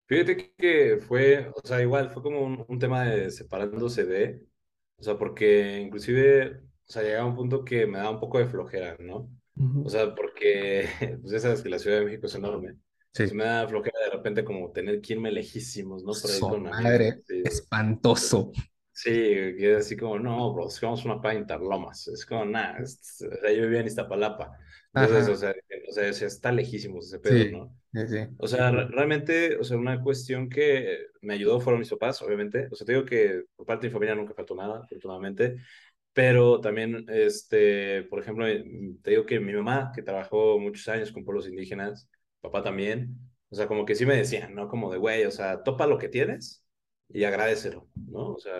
Fíjate 0.07 0.55
que 0.57 0.99
fue, 0.99 1.49
o 1.55 1.66
sea, 1.66 1.83
igual 1.83 2.11
fue 2.11 2.22
como 2.22 2.40
un, 2.44 2.64
un 2.68 2.79
tema 2.79 3.05
de 3.05 3.31
separándose 3.31 4.05
de, 4.07 4.40
o 4.99 5.03
sea, 5.03 5.18
porque 5.18 5.81
inclusive, 5.81 6.59
o 6.61 6.62
sea, 6.92 7.03
llegaba 7.03 7.27
un 7.27 7.35
punto 7.37 7.64
que 7.64 7.87
me 7.87 7.99
daba 7.99 8.11
un 8.11 8.20
poco 8.20 8.38
de 8.38 8.46
flojera, 8.46 8.96
¿no? 9.01 9.31
O 9.85 9.88
sea, 9.88 10.14
porque 10.14 10.88
pues 11.23 11.33
ya 11.33 11.38
sabes 11.40 11.62
que 11.62 11.69
la 11.69 11.79
Ciudad 11.79 11.99
de 11.99 12.05
México 12.05 12.27
es 12.27 12.35
enorme. 12.35 12.75
Sí. 13.12 13.23
Pues 13.23 13.33
me 13.33 13.45
da 13.45 13.66
flojera 13.66 13.99
de 14.05 14.11
repente 14.11 14.45
como 14.45 14.71
tener 14.73 15.01
que 15.01 15.14
irme 15.14 15.33
lejísimos, 15.33 16.05
¿no? 16.05 16.12
Por 16.12 16.31
ahí 16.31 16.40
con 16.40 16.62
madre, 16.64 17.23
espantoso. 17.45 18.53
Sí, 18.92 19.11
que 19.11 19.73
es 19.73 19.79
así 19.85 19.97
como, 19.97 20.19
no, 20.19 20.55
bro, 20.55 20.69
que 20.69 20.87
vamos 20.87 21.03
a 21.03 21.12
una 21.12 21.21
paga 21.21 21.38
Interlomas. 21.38 22.09
Es 22.09 22.25
como, 22.25 22.47
nada, 22.47 22.79
o 22.83 22.87
sea, 22.87 23.53
yo 23.53 23.62
vivía 23.62 23.81
en 23.81 23.87
Iztapalapa. 23.87 24.59
Entonces, 24.95 25.29
o 25.29 25.37
sea, 25.37 25.55
o 25.90 25.92
sea, 25.92 26.27
está 26.27 26.51
lejísimos 26.51 27.07
ese 27.07 27.19
pedo, 27.19 27.59
¿no? 27.59 27.77
Sí, 27.92 28.09
sí. 28.09 28.29
O 28.38 28.49
sea, 28.49 28.71
realmente, 28.71 29.59
o 29.59 29.64
sea, 29.64 29.77
una 29.77 30.03
cuestión 30.03 30.49
que 30.49 31.09
me 31.21 31.35
ayudó 31.35 31.61
fueron 31.61 31.81
mis 31.81 31.90
papás, 31.90 32.23
obviamente. 32.23 32.69
O 32.71 32.75
sea, 32.75 32.87
te 32.87 32.92
digo 32.92 33.05
que 33.05 33.45
por 33.55 33.66
parte 33.66 33.87
de 33.87 33.90
mi 33.90 33.92
familia 33.92 34.14
nunca 34.14 34.33
faltó 34.33 34.55
nada, 34.55 34.81
afortunadamente. 34.83 35.57
Pero 36.17 36.63
también, 36.63 37.05
este, 37.11 38.05
por 38.05 38.21
ejemplo, 38.21 38.47
te 39.03 39.11
digo 39.11 39.27
que 39.27 39.39
mi 39.39 39.53
mamá, 39.53 39.93
que 39.95 40.03
trabajó 40.03 40.59
muchos 40.59 40.89
años 40.89 41.13
con 41.13 41.27
pueblos 41.27 41.47
indígenas, 41.47 42.09
papá 42.41 42.63
también, 42.63 43.19
o 43.51 43.55
sea, 43.55 43.67
como 43.69 43.85
que 43.85 43.95
sí 43.95 44.07
me 44.07 44.17
decían, 44.17 44.55
¿no? 44.55 44.67
Como 44.69 44.91
de, 44.91 44.97
güey, 44.99 45.27
o 45.27 45.31
sea, 45.31 45.63
topa 45.63 45.87
lo 45.87 45.99
que 45.99 46.09
tienes 46.09 46.65
y 47.11 47.25
agradecelo, 47.25 47.89
¿no? 48.09 48.33
O 48.33 48.39
sea, 48.41 48.55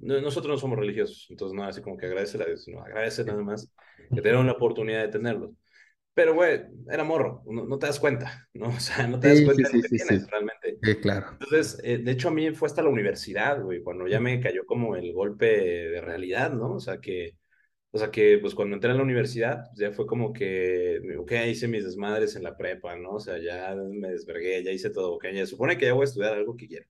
nosotros 0.00 0.56
no 0.56 0.58
somos 0.58 0.78
religiosos, 0.80 1.28
entonces 1.30 1.56
nada, 1.56 1.68
así 1.68 1.80
como 1.80 1.96
que 1.96 2.06
agradece 2.06 2.42
a 2.42 2.46
Dios, 2.46 2.66
no, 2.68 2.82
agradece 2.82 3.24
nada 3.24 3.42
más 3.42 3.72
que 4.12 4.20
te 4.20 4.36
una 4.36 4.52
oportunidad 4.52 5.02
de 5.02 5.08
tenerlo. 5.08 5.54
Pero, 6.16 6.32
güey, 6.32 6.62
era 6.90 7.04
morro, 7.04 7.42
no, 7.44 7.78
te 7.78 7.86
das 7.86 8.00
cuenta, 8.00 8.48
¿no? 8.54 8.68
O 8.68 8.80
sea, 8.80 9.06
no 9.06 9.20
te 9.20 9.28
das 9.28 9.42
cuenta 9.42 9.68
de 9.68 9.76
lo 9.76 9.82
que 9.82 9.88
tienes 9.90 10.26
realmente. 10.30 10.78
Sí, 10.82 10.94
claro. 10.96 11.26
Entonces, 11.32 11.78
eh, 11.84 11.98
de 11.98 12.10
hecho, 12.10 12.28
a 12.28 12.30
mí 12.30 12.52
fue 12.52 12.68
hasta 12.68 12.80
la 12.80 12.88
universidad, 12.88 13.60
güey, 13.60 13.82
cuando 13.82 14.08
ya 14.08 14.18
me 14.18 14.40
cayó 14.40 14.64
como 14.64 14.96
el 14.96 15.12
golpe 15.12 15.46
de 15.46 16.00
realidad, 16.00 16.54
¿no? 16.54 16.72
O 16.72 16.80
sea, 16.80 17.02
que, 17.02 17.36
o 17.90 17.98
sea, 17.98 18.10
que 18.10 18.38
pues 18.38 18.54
cuando 18.54 18.76
entré 18.76 18.92
a 18.92 18.94
la 18.94 19.02
universidad, 19.02 19.64
pues, 19.66 19.78
ya 19.78 19.92
fue 19.92 20.06
como 20.06 20.32
que, 20.32 21.00
ok, 21.18 21.32
hice 21.48 21.68
mis 21.68 21.84
desmadres 21.84 22.34
en 22.34 22.44
la 22.44 22.56
prepa, 22.56 22.96
¿no? 22.96 23.10
O 23.10 23.20
sea, 23.20 23.36
ya 23.36 23.74
me 23.74 24.08
desvergué, 24.08 24.64
ya 24.64 24.70
hice 24.70 24.88
todo, 24.88 25.16
ok, 25.16 25.26
ya 25.34 25.44
supone 25.44 25.76
que 25.76 25.84
ya 25.84 25.92
voy 25.92 26.04
a 26.04 26.04
estudiar 26.04 26.32
algo 26.32 26.56
que 26.56 26.66
quiero. 26.66 26.86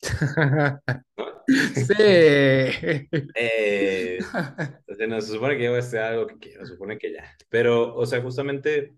Sí. 1.46 1.94
Eh, 3.34 4.18
se 4.88 5.20
supone 5.22 5.56
que 5.56 5.64
yo 5.64 5.70
voy 5.72 5.80
a 5.98 6.08
algo 6.08 6.26
que 6.26 6.38
quiero, 6.38 6.64
se 6.66 6.72
supone 6.72 6.98
que 6.98 7.12
ya. 7.12 7.36
Pero, 7.48 7.94
o 7.94 8.06
sea, 8.06 8.20
justamente 8.22 8.94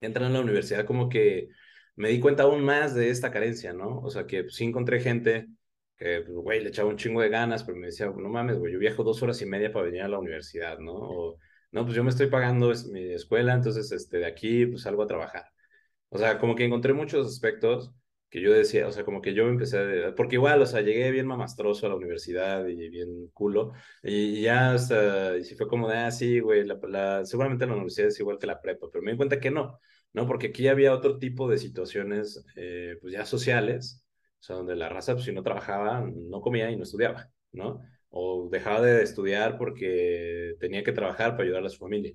entrando 0.00 0.36
a 0.38 0.40
la 0.40 0.44
universidad 0.44 0.86
como 0.86 1.08
que 1.08 1.48
me 1.96 2.08
di 2.10 2.20
cuenta 2.20 2.44
aún 2.44 2.64
más 2.64 2.94
de 2.94 3.10
esta 3.10 3.30
carencia, 3.30 3.72
¿no? 3.72 4.00
O 4.00 4.10
sea, 4.10 4.26
que 4.26 4.48
sí 4.50 4.64
encontré 4.64 5.00
gente 5.00 5.48
que, 5.96 6.22
pues, 6.22 6.36
güey, 6.36 6.60
le 6.62 6.70
echaba 6.70 6.88
un 6.90 6.96
chingo 6.96 7.20
de 7.22 7.28
ganas, 7.28 7.64
pero 7.64 7.78
me 7.78 7.86
decía, 7.88 8.06
no 8.06 8.28
mames, 8.28 8.58
güey, 8.58 8.72
yo 8.72 8.78
viajo 8.78 9.04
dos 9.04 9.22
horas 9.22 9.40
y 9.42 9.46
media 9.46 9.72
para 9.72 9.86
venir 9.86 10.02
a 10.02 10.08
la 10.08 10.18
universidad, 10.18 10.78
¿no? 10.78 10.92
O, 10.94 11.38
no, 11.72 11.84
pues 11.84 11.96
yo 11.96 12.04
me 12.04 12.10
estoy 12.10 12.28
pagando 12.28 12.72
mi 12.92 13.12
escuela, 13.14 13.54
entonces, 13.54 13.92
este, 13.92 14.18
de 14.18 14.26
aquí, 14.26 14.66
pues 14.66 14.82
salgo 14.82 15.02
a 15.02 15.06
trabajar. 15.06 15.46
O 16.10 16.18
sea, 16.18 16.38
como 16.38 16.54
que 16.54 16.64
encontré 16.64 16.92
muchos 16.92 17.26
aspectos 17.26 17.92
que 18.32 18.40
yo 18.40 18.50
decía, 18.50 18.88
o 18.88 18.92
sea, 18.92 19.04
como 19.04 19.20
que 19.20 19.34
yo 19.34 19.46
empecé 19.46 20.06
a... 20.06 20.14
Porque 20.14 20.36
igual, 20.36 20.62
o 20.62 20.66
sea, 20.66 20.80
llegué 20.80 21.10
bien 21.10 21.26
mamastroso 21.26 21.84
a 21.84 21.90
la 21.90 21.96
universidad 21.96 22.66
y 22.66 22.88
bien 22.88 23.28
culo, 23.34 23.72
y, 24.02 24.40
ya 24.40 24.72
hasta, 24.72 25.36
y 25.36 25.44
si 25.44 25.54
fue 25.54 25.68
como 25.68 25.86
de, 25.86 25.98
ah, 25.98 26.10
sí, 26.10 26.40
güey, 26.40 26.64
la, 26.64 27.26
seguramente 27.26 27.66
la 27.66 27.74
universidad 27.74 28.08
es 28.08 28.18
igual 28.20 28.38
que 28.38 28.46
la 28.46 28.62
prepa, 28.62 28.86
pero 28.90 29.04
me 29.04 29.10
di 29.10 29.18
cuenta 29.18 29.38
que 29.38 29.50
no, 29.50 29.78
¿no? 30.14 30.26
Porque 30.26 30.46
aquí 30.46 30.66
había 30.68 30.94
otro 30.94 31.18
tipo 31.18 31.46
de 31.46 31.58
situaciones, 31.58 32.42
eh, 32.56 32.96
pues 33.02 33.12
ya 33.12 33.26
sociales, 33.26 34.02
o 34.40 34.42
sea, 34.42 34.56
donde 34.56 34.76
la 34.76 34.88
raza, 34.88 35.12
pues 35.12 35.26
si 35.26 35.32
no 35.32 35.42
trabajaba, 35.42 36.00
no 36.10 36.40
comía 36.40 36.70
y 36.70 36.76
no 36.76 36.84
estudiaba, 36.84 37.28
¿no? 37.52 37.82
O 38.08 38.48
dejaba 38.50 38.80
de 38.80 39.02
estudiar 39.02 39.58
porque 39.58 40.54
tenía 40.58 40.82
que 40.82 40.92
trabajar 40.92 41.32
para 41.32 41.44
ayudar 41.44 41.66
a 41.66 41.68
su 41.68 41.78
familia. 41.78 42.14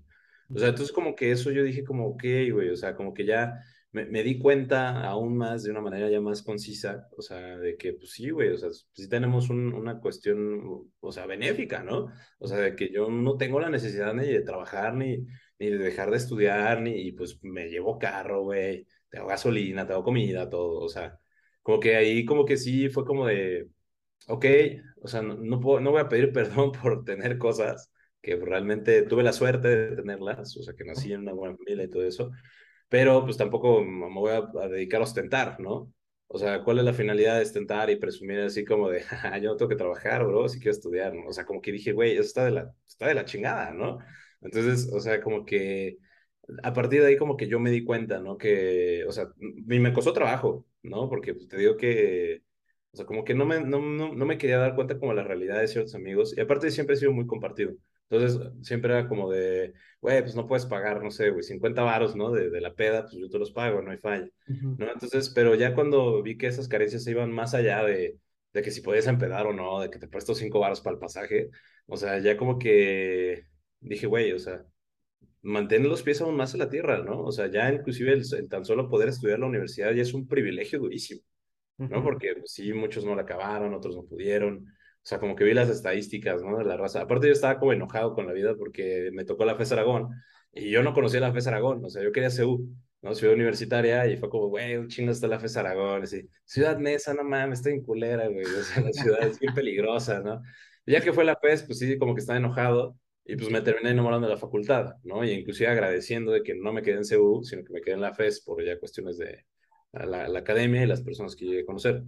O 0.50 0.58
sea, 0.58 0.70
entonces 0.70 0.94
como 0.94 1.16
que 1.16 1.32
eso 1.32 1.52
yo 1.52 1.64
dije 1.64 1.84
como, 1.84 2.08
ok, 2.08 2.24
güey, 2.54 2.70
o 2.72 2.76
sea, 2.76 2.96
como 2.96 3.14
que 3.14 3.26
ya 3.26 3.62
me, 4.06 4.24
di 4.24 4.40
cuenta 4.40 5.04
aún 5.04 5.38
más 5.38 5.64
de 5.64 5.72
una 5.72 5.82
manera 5.82 6.10
ya 6.10 6.22
más 6.22 6.44
concisa, 6.44 7.08
o 7.18 7.22
sea, 7.22 7.58
de 7.58 7.78
que, 7.78 7.94
pues 7.94 8.12
sí, 8.12 8.30
güey, 8.30 8.50
o 8.50 8.58
sea, 8.58 8.70
sí 8.72 9.10
tenemos 9.10 9.50
una 9.50 10.00
cuestión, 10.00 10.90
o 11.00 11.12
sea, 11.12 11.26
benéfica, 11.26 11.84
¿no? 11.84 12.08
O 12.40 12.48
sea, 12.48 12.58
de 12.58 12.76
que 12.76 12.92
yo 12.92 13.10
no 13.10 13.38
tengo 13.38 13.60
la 13.60 13.70
necesidad 13.70 14.14
ni 14.14 14.28
de 14.28 14.42
trabajar, 14.42 14.94
ni, 14.96 15.26
ni 15.60 15.70
de 15.70 15.78
dejar 15.78 16.12
de 16.12 16.18
estudiar, 16.18 16.82
ni, 16.82 16.92
y 17.08 17.12
pues 17.14 17.40
me 17.44 17.70
llevo 17.70 17.98
carro, 18.00 18.44
güey, 18.44 18.86
tengo 19.10 19.28
gasolina, 19.28 19.88
tengo 19.88 20.04
comida, 20.04 20.50
todo, 20.50 20.80
o 20.80 20.90
sea, 20.90 21.20
como 21.62 21.80
que 21.80 21.96
ahí 21.96 22.26
como 22.26 22.46
que 22.46 22.58
sí 22.58 22.90
fue 22.90 23.06
como 23.06 23.28
de, 23.28 23.70
ok, 24.28 24.46
o 25.02 25.08
sea, 25.08 25.22
no, 25.22 25.36
no, 25.36 25.60
puedo, 25.60 25.80
no 25.80 25.92
voy 25.92 26.02
a 26.02 26.10
pedir 26.10 26.32
perdón 26.34 26.72
por 26.72 27.04
tener 27.04 27.38
cosas 27.38 27.92
que 28.22 28.36
realmente 28.36 29.04
tuve 29.04 29.24
la 29.24 29.34
suerte 29.34 29.68
de 29.70 29.96
tenerlas, 29.96 30.58
o 30.58 30.64
sea, 30.64 30.74
que 30.76 30.84
nací 30.84 31.14
en 31.14 31.22
una 31.22 31.34
buena 31.34 31.56
familia 31.56 31.86
y 31.86 31.90
todo 31.90 32.04
eso, 32.04 32.32
pero 32.90 33.24
pues 33.26 33.38
tampoco 33.38 33.84
me 33.84 34.14
voy 34.14 34.32
a, 34.32 34.68
dedicar 34.68 35.02
a 35.02 35.04
ostentar, 35.06 35.60
¿no? 35.60 35.94
O 36.28 36.38
sea, 36.38 36.64
¿cuál 36.64 36.80
es 36.80 36.86
la 36.86 36.94
finalidad 36.94 37.36
de 37.38 37.44
ostentar 37.44 37.90
y 37.90 37.96
presumir 37.98 38.40
así 38.40 38.66
como 38.66 38.90
de, 38.90 39.04
yo 39.42 39.52
no 39.52 39.58
tengo 39.58 39.70
que 39.70 39.76
trabajar, 39.76 40.26
bro, 40.26 40.50
si 40.50 40.60
quiero 40.60 40.72
estudiar. 40.72 41.14
O 41.28 41.34
sea, 41.34 41.46
como 41.46 41.62
que 41.62 41.72
dije, 41.72 41.94
güey, 41.94 42.14
eso 42.14 42.22
está 42.24 42.46
de 42.46 42.52
la, 42.52 42.74
está 42.88 43.08
de 43.08 43.14
la 43.16 43.26
chingada, 43.26 43.72
¿no? 43.72 44.00
Entonces, 44.42 44.92
o 44.94 45.00
sea, 45.00 45.22
como 45.22 45.46
que 45.46 45.98
a 46.64 46.74
partir 46.74 47.02
de 47.02 47.08
ahí 47.08 47.18
como 47.18 47.38
que 47.38 47.48
yo 47.48 47.60
me 47.60 47.72
di 47.72 47.84
cuenta, 47.84 48.20
¿no? 48.20 48.38
Que, 48.38 49.06
o 49.08 49.12
sea, 49.12 49.30
me 49.66 49.94
costó 49.94 50.14
trabajo, 50.14 50.66
¿no? 50.84 51.10
Porque 51.10 51.34
pues, 51.34 51.48
te 51.48 51.58
digo 51.58 51.78
que, 51.78 52.44
o 52.92 52.98
sea, 52.98 53.06
como 53.06 53.24
que 53.26 53.34
no 53.36 53.46
me, 53.46 53.62
no, 53.62 53.82
no, 53.82 54.14
no 54.14 54.26
me 54.26 54.38
quería 54.38 54.58
dar 54.58 54.76
cuenta 54.76 55.00
como 55.00 55.14
la 55.14 55.24
realidad 55.24 55.60
de 55.60 55.68
ciertos 55.68 55.96
amigos. 55.96 56.34
Y 56.38 56.42
aparte 56.42 56.72
siempre 56.72 56.96
he 56.96 57.00
sido 57.00 57.14
muy 57.14 57.28
compartido. 57.28 57.74
Entonces, 58.10 58.52
siempre 58.62 58.94
era 58.94 59.08
como 59.08 59.30
de, 59.30 59.74
güey, 60.00 60.22
pues 60.22 60.36
no 60.36 60.48
puedes 60.48 60.66
pagar, 60.66 61.04
no 61.04 61.12
sé, 61.12 61.30
güey, 61.32 61.44
50 61.44 61.84
varos, 61.84 62.16
¿no? 62.16 62.32
De, 62.32 62.50
de, 62.50 62.62
la 62.62 62.74
peda, 62.74 63.04
pues 63.04 63.16
yo 63.18 63.30
te 63.30 63.40
los 63.40 63.52
pago, 63.52 63.82
no 63.82 63.92
hay 63.92 63.98
falla, 63.98 64.30
¿no? 64.48 64.92
Entonces, 64.92 65.30
pero 65.30 65.56
ya 65.56 65.76
cuando 65.76 66.22
vi 66.24 66.38
que 66.38 66.48
esas 66.48 66.68
carencias 66.68 67.04
se 67.04 67.12
iban 67.12 67.32
más 67.32 67.54
allá 67.54 67.84
de, 67.84 68.18
de 68.54 68.62
que 68.62 68.72
si 68.72 68.82
podías 68.82 69.08
empedar 69.08 69.46
o 69.48 69.54
no, 69.54 69.82
de 69.82 69.90
que 69.90 70.00
te 70.00 70.08
presto 70.08 70.34
5 70.36 70.60
varos 70.60 70.82
para 70.82 70.94
el 70.96 71.00
pasaje, 71.00 71.50
o 71.86 71.98
sea, 71.98 72.20
ya 72.20 72.38
como 72.38 72.58
que 72.58 73.46
dije, 73.80 74.08
güey, 74.08 74.32
o 74.34 74.40
sea, 74.40 74.66
mantén 75.42 75.88
los 75.88 76.04
pies 76.04 76.22
aún 76.22 76.36
más 76.36 76.54
en 76.54 76.60
la 76.60 76.70
tierra, 76.70 77.04
¿no? 77.04 77.22
O 77.24 77.32
sea, 77.32 77.48
ya 77.48 77.72
inclusive 77.72 78.14
el, 78.14 78.50
tan 78.50 78.66
solo 78.66 78.90
poder 78.90 79.10
estudiar 79.10 79.36
en 79.36 79.42
la 79.42 79.48
universidad 79.48 79.92
ya 79.94 80.02
es 80.02 80.14
un 80.14 80.28
privilegio 80.28 80.80
durísimo, 80.80 81.22
¿no? 81.78 82.04
Porque 82.04 82.36
pues, 82.36 82.52
sí, 82.52 82.74
muchos 82.74 83.06
no 83.06 83.16
la 83.16 83.24
acabaron, 83.24 83.74
otros 83.74 83.96
no 83.96 84.04
pudieron. 84.04 84.66
O 85.08 85.10
sea, 85.10 85.20
como 85.20 85.38
que 85.38 85.46
vi 85.46 85.54
las 85.54 85.70
estadísticas, 85.70 86.44
¿no? 86.44 86.58
De 86.58 86.66
la 86.66 86.76
raza. 86.76 87.00
Aparte 87.00 87.28
yo 87.28 87.32
estaba 87.32 87.58
como 87.60 87.72
enojado 87.72 88.14
con 88.14 88.28
la 88.28 88.34
vida 88.34 88.56
porque 88.58 89.10
me 89.14 89.24
tocó 89.24 89.46
la 89.46 89.56
FES 89.56 89.72
Aragón 89.72 90.10
y 90.52 90.70
yo 90.70 90.84
no 90.84 90.94
conocía 90.94 91.22
la 91.22 91.32
FES 91.32 91.48
Aragón, 91.48 91.86
o 91.86 91.90
sea, 91.90 92.04
yo 92.04 92.12
quería 92.12 92.30
CU, 92.30 92.68
¿no? 93.02 93.16
Ciudad 93.16 93.34
universitaria 93.34 94.06
y 94.08 94.18
fue 94.18 94.30
como, 94.30 94.50
güey, 94.50 94.76
un 94.76 94.90
chingo 94.90 95.14
está 95.14 95.28
la 95.30 95.40
FES 95.40 95.56
Aragón, 95.56 96.04
así, 96.04 96.28
Ciudad 96.44 96.78
Mesa, 96.78 97.14
no 97.14 97.24
mames, 97.24 97.60
está 97.60 97.70
en 97.70 97.84
culera, 97.84 98.28
güey, 98.28 98.44
o 98.44 98.64
sea, 98.64 98.84
la 98.84 98.92
ciudad 98.92 99.24
es 99.24 99.40
bien 99.40 99.54
peligrosa, 99.54 100.20
¿no? 100.20 100.42
Y 100.86 100.92
ya 100.92 101.00
que 101.00 101.14
fue 101.14 101.24
la 101.24 101.38
FES, 101.38 101.64
pues 101.64 101.80
sí, 101.80 101.98
como 101.98 102.14
que 102.14 102.20
estaba 102.20 102.38
enojado 102.38 102.98
y 103.24 103.38
pues 103.38 103.50
me 103.50 103.62
terminé 103.62 103.92
enamorando 103.92 104.28
de 104.28 104.34
la 104.34 104.40
facultad, 104.40 104.96
¿no? 105.06 105.24
Y 105.24 105.32
inclusive 105.32 105.70
agradeciendo 105.70 106.34
de 106.34 106.44
que 106.44 106.54
no 106.54 106.74
me 106.74 106.82
quedé 106.82 106.98
en 106.98 107.06
CU, 107.06 107.46
sino 107.46 107.64
que 107.64 107.72
me 107.72 107.80
quedé 107.80 107.96
en 107.96 108.02
la 108.02 108.14
FES 108.14 108.42
por 108.42 108.62
ya 108.62 108.78
cuestiones 108.78 109.18
de 109.18 109.46
la, 109.94 110.28
la 110.28 110.40
academia 110.40 110.84
y 110.84 110.86
las 110.86 111.02
personas 111.02 111.34
que 111.38 111.46
llegué 111.46 111.62
a 111.62 111.66
conocer. 111.66 112.04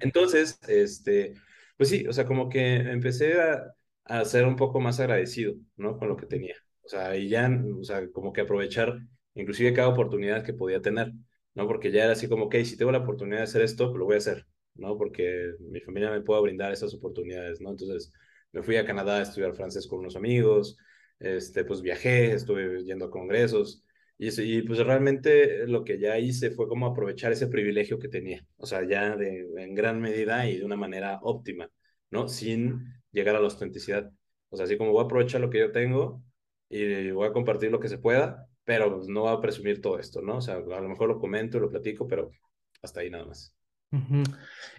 Entonces, 0.00 0.58
este, 0.66 1.34
pues 1.76 1.88
sí, 1.88 2.06
o 2.06 2.12
sea, 2.12 2.26
como 2.26 2.48
que 2.48 2.76
empecé 2.76 3.40
a, 3.40 3.74
a, 4.04 4.24
ser 4.24 4.46
un 4.46 4.56
poco 4.56 4.80
más 4.80 5.00
agradecido, 5.00 5.54
¿no? 5.76 5.98
Con 5.98 6.08
lo 6.08 6.16
que 6.16 6.26
tenía. 6.26 6.54
O 6.82 6.88
sea, 6.88 7.16
y 7.16 7.28
ya, 7.28 7.50
o 7.80 7.84
sea, 7.84 8.08
como 8.12 8.32
que 8.32 8.42
aprovechar 8.42 8.98
inclusive 9.34 9.72
cada 9.72 9.88
oportunidad 9.88 10.44
que 10.44 10.52
podía 10.52 10.80
tener, 10.82 11.12
¿no? 11.54 11.66
Porque 11.66 11.90
ya 11.90 12.04
era 12.04 12.12
así 12.12 12.28
como, 12.28 12.46
ok, 12.46 12.56
si 12.64 12.76
tengo 12.76 12.92
la 12.92 12.98
oportunidad 12.98 13.38
de 13.38 13.44
hacer 13.44 13.62
esto, 13.62 13.88
pues 13.88 13.98
lo 13.98 14.04
voy 14.06 14.14
a 14.16 14.18
hacer, 14.18 14.46
¿no? 14.74 14.96
Porque 14.96 15.52
mi 15.60 15.80
familia 15.80 16.10
me 16.10 16.20
puede 16.22 16.42
brindar 16.42 16.72
esas 16.72 16.94
oportunidades, 16.94 17.60
¿no? 17.60 17.70
Entonces, 17.70 18.12
me 18.52 18.62
fui 18.62 18.76
a 18.76 18.84
Canadá 18.84 19.18
a 19.18 19.22
estudiar 19.22 19.54
francés 19.54 19.86
con 19.86 20.00
unos 20.00 20.16
amigos, 20.16 20.76
este, 21.18 21.64
pues 21.64 21.82
viajé, 21.82 22.32
estuve 22.32 22.84
yendo 22.84 23.06
a 23.06 23.10
congresos, 23.10 23.84
y, 24.28 24.58
y 24.58 24.62
pues 24.62 24.78
realmente 24.78 25.66
lo 25.66 25.84
que 25.84 25.98
ya 25.98 26.18
hice 26.18 26.50
fue 26.52 26.68
como 26.68 26.86
aprovechar 26.86 27.32
ese 27.32 27.48
privilegio 27.48 27.98
que 27.98 28.08
tenía, 28.08 28.46
o 28.56 28.66
sea, 28.66 28.86
ya 28.86 29.16
en 29.16 29.74
gran 29.74 30.00
medida 30.00 30.48
y 30.48 30.58
de 30.58 30.64
una 30.64 30.76
manera 30.76 31.18
óptima, 31.22 31.68
¿no? 32.10 32.28
Sin 32.28 32.84
llegar 33.10 33.34
a 33.34 33.40
la 33.40 33.48
autenticidad. 33.48 34.10
O 34.50 34.56
sea, 34.56 34.64
así 34.64 34.76
como 34.76 34.92
voy 34.92 35.02
a 35.02 35.06
aprovechar 35.06 35.40
lo 35.40 35.50
que 35.50 35.58
yo 35.58 35.72
tengo 35.72 36.22
y 36.68 37.10
voy 37.10 37.26
a 37.26 37.32
compartir 37.32 37.72
lo 37.72 37.80
que 37.80 37.88
se 37.88 37.98
pueda, 37.98 38.46
pero 38.64 38.94
pues, 38.94 39.08
no 39.08 39.22
voy 39.22 39.36
a 39.36 39.40
presumir 39.40 39.80
todo 39.80 39.98
esto, 39.98 40.22
¿no? 40.22 40.36
O 40.36 40.40
sea, 40.40 40.56
a 40.56 40.60
lo 40.80 40.88
mejor 40.88 41.08
lo 41.08 41.18
comento, 41.18 41.58
lo 41.58 41.70
platico, 41.70 42.06
pero 42.06 42.30
hasta 42.80 43.00
ahí 43.00 43.10
nada 43.10 43.26
más. 43.26 43.54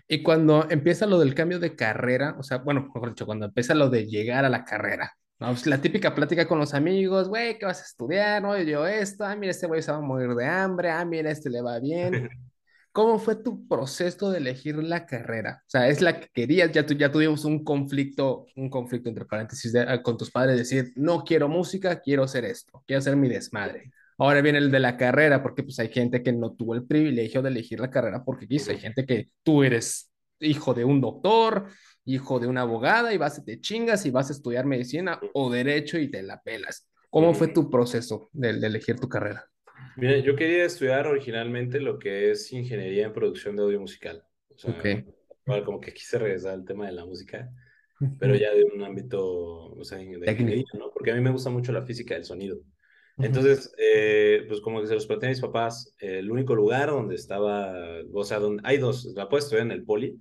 Y 0.08 0.24
cuando 0.24 0.68
empieza 0.70 1.06
lo 1.06 1.20
del 1.20 1.36
cambio 1.36 1.60
de 1.60 1.76
carrera, 1.76 2.36
o 2.40 2.44
sea, 2.44 2.60
bueno, 2.60 2.90
mejor 2.94 3.10
dicho, 3.10 3.26
cuando 3.26 3.46
empieza 3.46 3.76
lo 3.76 3.90
de 3.90 4.08
llegar 4.08 4.46
a 4.46 4.50
la 4.50 4.64
carrera, 4.64 5.18
¿no? 5.44 5.52
Pues, 5.52 5.68
la 5.68 5.80
típica 5.80 6.16
plática 6.16 6.48
con 6.48 6.60
los 6.60 6.74
amigos, 6.74 7.28
güey, 7.30 7.58
¿qué 7.58 7.66
vas 7.66 7.82
a 7.82 7.86
estudiar? 7.86 8.42
No, 8.42 8.58
yo 8.62 8.88
esto, 8.88 9.26
ah, 9.26 9.36
mira, 9.36 9.52
este 9.52 9.68
güey 9.68 9.82
se 9.82 9.92
va 9.92 9.98
a 9.98 10.02
morir 10.02 10.30
de 10.36 10.46
hambre, 10.46 10.90
ah, 10.90 11.06
mira, 11.06 11.30
este 11.30 11.50
le 11.50 11.62
va 11.62 11.80
bien. 11.80 12.30
¿Cómo 12.92 13.18
fue 13.18 13.36
tu 13.36 13.68
proceso 13.68 14.30
de 14.30 14.38
elegir 14.38 14.78
la 14.78 15.06
carrera? 15.06 15.64
O 15.66 15.70
sea, 15.70 15.88
¿es 15.88 16.00
la 16.00 16.20
que 16.20 16.28
querías? 16.32 16.72
Ya, 16.72 16.86
tu, 16.86 16.94
ya 16.94 17.12
tuvimos 17.12 17.44
un 17.44 17.64
conflicto, 17.64 18.46
un 18.56 18.70
conflicto 18.70 19.10
entre 19.10 19.26
paréntesis 19.26 19.76
ah, 19.76 20.02
con 20.02 20.18
tus 20.18 20.30
padres, 20.30 20.58
decir, 20.58 20.94
no 20.96 21.24
quiero 21.24 21.50
música, 21.50 22.00
quiero 22.00 22.24
hacer 22.24 22.46
esto, 22.46 22.84
quiero 22.86 23.00
hacer 23.00 23.16
mi 23.16 23.30
desmadre. 23.30 23.92
Ahora 24.20 24.42
viene 24.42 24.60
el 24.60 24.72
de 24.72 24.80
la 24.80 24.96
carrera, 24.96 25.42
porque 25.42 25.64
pues 25.64 25.80
hay 25.80 25.90
gente 25.90 26.22
que 26.22 26.32
no 26.32 26.54
tuvo 26.54 26.76
el 26.76 26.86
privilegio 26.86 27.42
de 27.42 27.50
elegir 27.50 27.80
la 27.80 27.90
carrera 27.90 28.24
porque 28.24 28.48
quiso. 28.48 28.72
Hay 28.72 28.78
gente 28.78 29.06
que 29.06 29.30
tú 29.42 29.64
eres 29.64 30.12
hijo 30.40 30.74
de 30.74 30.86
un 30.86 31.02
doctor, 31.02 31.68
hijo 32.06 32.40
de 32.40 32.48
una 32.48 32.62
abogada 32.62 33.14
y 33.14 33.18
vas, 33.18 33.44
te 33.44 33.60
chingas 33.60 34.06
y 34.06 34.12
vas 34.12 34.30
a 34.30 34.34
estudiar 34.34 34.66
medicina 34.66 35.20
o 35.34 35.50
derecho 35.50 35.98
y 35.98 36.10
te 36.10 36.24
la 36.24 36.42
pelas. 36.42 36.90
¿Cómo 37.10 37.34
fue 37.34 37.48
tu 37.48 37.70
proceso 37.70 38.30
de, 38.34 38.50
elegir 38.50 39.00
tu 39.00 39.08
carrera? 39.08 39.48
Mira, 39.98 40.18
yo 40.18 40.36
quería 40.36 40.66
estudiar 40.66 41.08
originalmente 41.08 41.80
lo 41.80 42.00
que 42.00 42.32
es 42.32 42.52
ingeniería 42.52 43.06
en 43.06 43.14
producción 43.14 43.56
de 43.56 43.64
audio 43.64 43.80
musical. 43.80 44.24
O 44.50 44.58
sea, 44.58 45.64
como 45.64 45.80
que 45.80 45.94
quise 45.94 46.18
regresar 46.18 46.54
al 46.54 46.66
tema 46.66 46.88
de 46.88 46.94
la 46.94 47.06
música, 47.06 47.52
pero 48.20 48.36
ya 48.36 48.54
de 48.54 48.64
un 48.64 48.84
ámbito, 48.84 49.24
o 49.24 49.84
sea, 49.84 50.00
de 50.00 50.06
ingeniería, 50.06 50.66
¿no? 50.74 50.90
Porque 50.92 51.12
a 51.12 51.16
mí 51.16 51.22
me 51.22 51.32
gusta 51.32 51.50
mucho 51.50 51.72
la 51.72 51.84
física 51.84 52.16
del 52.16 52.26
sonido. 52.26 52.58
Entonces, 53.18 53.74
eh, 53.78 54.46
pues 54.48 54.60
como 54.62 54.82
que 54.82 54.88
se 54.88 54.96
los 54.96 55.06
planteé 55.06 55.28
a 55.28 55.30
mis 55.32 55.42
papás, 55.42 55.96
el 56.00 56.32
único 56.32 56.56
lugar 56.56 56.90
donde 56.90 57.16
estaba, 57.16 57.76
o 58.12 58.24
sea, 58.24 58.40
donde 58.40 58.64
hay 58.66 58.78
dos, 58.78 59.06
la 59.16 59.30
puedo 59.30 59.44
estudiar 59.44 59.68
en 59.68 59.72
el 59.72 59.84
poli, 59.84 60.20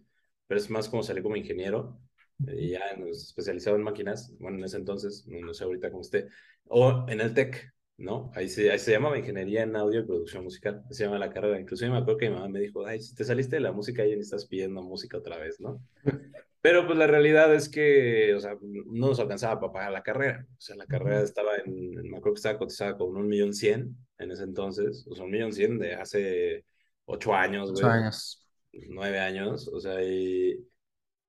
pero 0.52 0.60
es 0.60 0.68
más 0.68 0.90
como 0.90 1.02
salí 1.02 1.22
como 1.22 1.34
ingeniero, 1.34 1.98
y 2.38 2.72
ya 2.72 2.80
especializado 3.10 3.74
en 3.74 3.82
máquinas, 3.82 4.36
bueno, 4.38 4.58
en 4.58 4.64
ese 4.64 4.76
entonces, 4.76 5.26
no, 5.26 5.54
sé 5.54 5.64
ahorita 5.64 5.90
cómo 5.90 6.02
esté, 6.02 6.28
o 6.68 7.06
en 7.08 7.22
el 7.22 7.32
TEC, 7.32 7.72
¿no? 7.96 8.30
Ahí 8.34 8.50
se, 8.50 8.70
ahí 8.70 8.78
se 8.78 8.92
llamaba 8.92 9.16
Ingeniería 9.16 9.62
en 9.62 9.74
Audio 9.76 10.00
y 10.00 10.04
Producción 10.04 10.44
Musical, 10.44 10.84
se 10.90 11.04
llama 11.04 11.18
la 11.18 11.30
carrera. 11.30 11.58
Inclusive 11.58 11.90
me 11.90 11.96
acuerdo 11.96 12.18
que 12.18 12.28
mi 12.28 12.34
mamá 12.34 12.50
me 12.50 12.60
dijo, 12.60 12.84
ay, 12.84 13.00
si 13.00 13.14
te 13.14 13.24
saliste 13.24 13.56
de 13.56 13.60
la 13.60 13.72
música 13.72 14.04
y 14.04 14.12
estás 14.12 14.44
pidiendo 14.44 14.82
música 14.82 15.16
otra 15.16 15.38
vez, 15.38 15.58
¿no? 15.58 15.82
Pero 16.60 16.84
pues 16.86 16.98
la 16.98 17.06
realidad 17.06 17.54
es 17.54 17.70
que, 17.70 18.34
o 18.34 18.40
sea, 18.40 18.58
no 18.60 19.06
nos 19.06 19.20
alcanzaba 19.20 19.58
para 19.58 19.72
pagar 19.72 19.92
la 19.92 20.02
carrera. 20.02 20.46
O 20.50 20.60
sea, 20.60 20.76
la 20.76 20.84
carrera 20.84 21.22
estaba 21.22 21.56
en, 21.64 21.94
me 21.94 22.18
acuerdo 22.18 22.34
que 22.34 22.40
estaba 22.40 22.58
cotizada 22.58 22.98
con 22.98 23.16
un 23.16 23.26
millón 23.26 23.54
cien 23.54 23.96
en 24.18 24.30
ese 24.30 24.42
entonces, 24.42 25.06
o 25.10 25.14
sea, 25.14 25.24
un 25.24 25.30
millón 25.30 25.54
cien 25.54 25.78
de 25.78 25.94
hace 25.94 26.66
ocho 27.06 27.34
años, 27.34 27.70
güey. 27.70 27.84
Ocho 27.84 27.90
años. 27.90 28.42
Nueve 28.88 29.20
años, 29.20 29.68
o 29.68 29.80
sea, 29.80 30.02
y, 30.02 30.66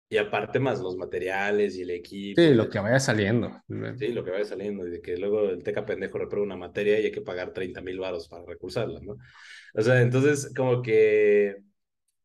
y 0.10 0.18
aparte 0.18 0.60
más 0.60 0.80
los 0.80 0.96
materiales 0.96 1.76
y 1.76 1.82
el 1.82 1.92
equipo. 1.92 2.42
Sí, 2.42 2.54
lo 2.54 2.70
que 2.70 2.80
vaya 2.80 3.00
saliendo. 3.00 3.52
Sí, 3.98 4.10
lo 4.10 4.24
que 4.24 4.32
vaya 4.32 4.46
saliendo. 4.46 4.88
Y 4.88 4.92
de 4.92 5.02
que 5.02 5.18
luego 5.18 5.50
el 5.50 5.64
teca 5.64 5.86
pendejo 5.86 6.18
reprueba 6.18 6.46
una 6.46 6.56
materia 6.56 7.00
y 7.00 7.06
hay 7.06 7.12
que 7.12 7.22
pagar 7.22 7.54
30 7.54 7.82
mil 7.82 8.00
varos 8.00 8.28
para 8.28 8.46
recursarla, 8.46 9.00
¿no? 9.02 9.18
O 9.74 9.82
sea, 9.82 10.02
entonces 10.02 10.54
como 10.56 10.82
que 10.82 11.58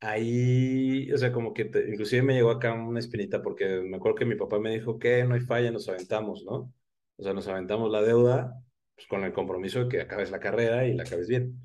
ahí, 0.01 1.13
o 1.13 1.19
sea, 1.19 1.33
como 1.33 1.55
que 1.55 1.71
inclusive 1.89 2.23
me 2.23 2.35
llegó 2.35 2.51
acá 2.51 2.73
una 2.75 3.01
espinita 3.01 3.43
porque 3.43 3.81
me 3.83 3.97
acuerdo 3.97 4.17
que 4.17 4.25
mi 4.27 4.37
papá 4.37 4.59
me 4.59 4.73
dijo 4.73 4.99
que 4.99 5.25
no 5.25 5.35
hay 5.35 5.41
falla, 5.41 5.71
nos 5.71 5.89
aventamos, 5.89 6.45
¿no? 6.45 6.73
O 7.17 7.23
sea, 7.23 7.33
nos 7.35 7.49
aventamos 7.49 7.91
la 7.91 8.03
deuda 8.03 8.63
pues, 8.95 9.07
con 9.09 9.25
el 9.25 9.33
compromiso 9.33 9.85
de 9.85 9.89
que 9.89 10.01
acabes 10.03 10.31
la 10.31 10.41
carrera 10.41 10.87
y 10.87 10.95
la 10.95 11.05
acabes 11.05 11.29
bien. 11.29 11.59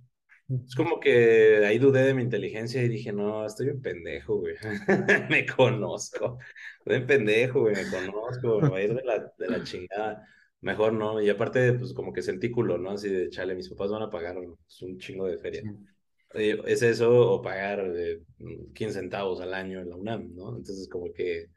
Es 0.66 0.76
como 0.76 1.00
que 1.00 1.66
ahí 1.66 1.80
dudé 1.80 2.04
de 2.04 2.14
mi 2.14 2.22
inteligencia 2.22 2.84
y 2.84 2.90
dije, 2.90 3.12
no, 3.12 3.46
estoy 3.46 3.70
un 3.70 3.82
pendejo, 3.82 4.38
güey. 4.38 4.56
me 5.30 5.46
conozco. 5.46 6.38
Estoy 6.80 7.02
un 7.02 7.08
pendejo, 7.08 7.62
güey, 7.62 7.76
me 7.76 7.90
conozco, 7.90 8.62
me 8.62 8.70
voy 8.70 8.82
a 8.82 8.84
ir 8.84 8.94
de 8.94 9.04
la, 9.04 9.34
de 9.38 9.48
la 9.50 9.64
chingada. 9.64 10.28
Mejor 10.62 10.94
no. 10.94 11.22
Y 11.22 11.30
aparte, 11.30 11.74
pues 11.74 11.94
como 11.94 12.14
que 12.14 12.22
sentí 12.22 12.52
culo, 12.52 12.78
¿no? 12.78 12.92
Así 12.92 13.10
de, 13.10 13.30
chale, 13.30 13.56
mis 13.56 13.70
papás 13.70 13.92
van 13.92 14.04
a 14.04 14.10
pagar 14.10 14.36
pues, 14.36 14.82
un 14.82 14.98
chingo 14.98 15.28
de 15.28 15.38
feria. 15.38 15.64
Eh, 16.34 16.60
es 16.66 16.82
eso 16.82 17.32
o 17.32 17.42
pagar 17.42 17.84
15 18.74 18.88
mm, 18.88 18.92
centavos 18.92 19.42
al 19.42 19.54
año 19.54 19.82
en 19.82 19.90
la 19.90 19.96
UNAM, 19.96 20.34
¿no? 20.36 20.58
Entonces 20.58 20.88
como 20.90 21.12
que 21.14 21.48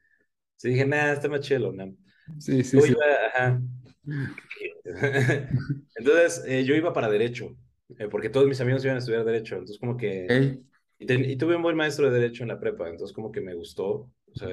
sí 0.56 0.70
dije, 0.70 0.86
nada, 0.86 1.14
está 1.14 1.28
más 1.28 1.40
chido 1.40 1.60
la 1.60 1.68
UNAM. 1.68 1.96
Sí, 2.38 2.62
sí, 2.62 2.80
sí. 2.80 2.94
ajá. 3.34 3.60
entonces 5.96 6.44
eh, 6.46 6.64
yo 6.64 6.74
iba 6.74 6.92
para 6.92 7.08
derecho, 7.08 7.56
eh, 7.98 8.08
porque 8.10 8.30
todos 8.30 8.46
mis 8.46 8.60
amigos 8.60 8.84
iban 8.84 8.96
a 8.96 9.00
estudiar 9.00 9.24
derecho, 9.24 9.54
entonces 9.54 9.78
como 9.78 9.96
que... 9.96 10.58
Y, 10.98 11.36
tuve 11.36 11.56
un 11.56 11.62
buen 11.62 11.76
maestro 11.76 12.10
de 12.10 12.18
derecho 12.18 12.42
en 12.42 12.48
la 12.48 12.58
prepa, 12.58 12.88
entonces 12.88 13.14
como 13.14 13.30
que 13.30 13.42
me 13.42 13.54
gustó, 13.54 14.10
o 14.26 14.34
sea, 14.34 14.48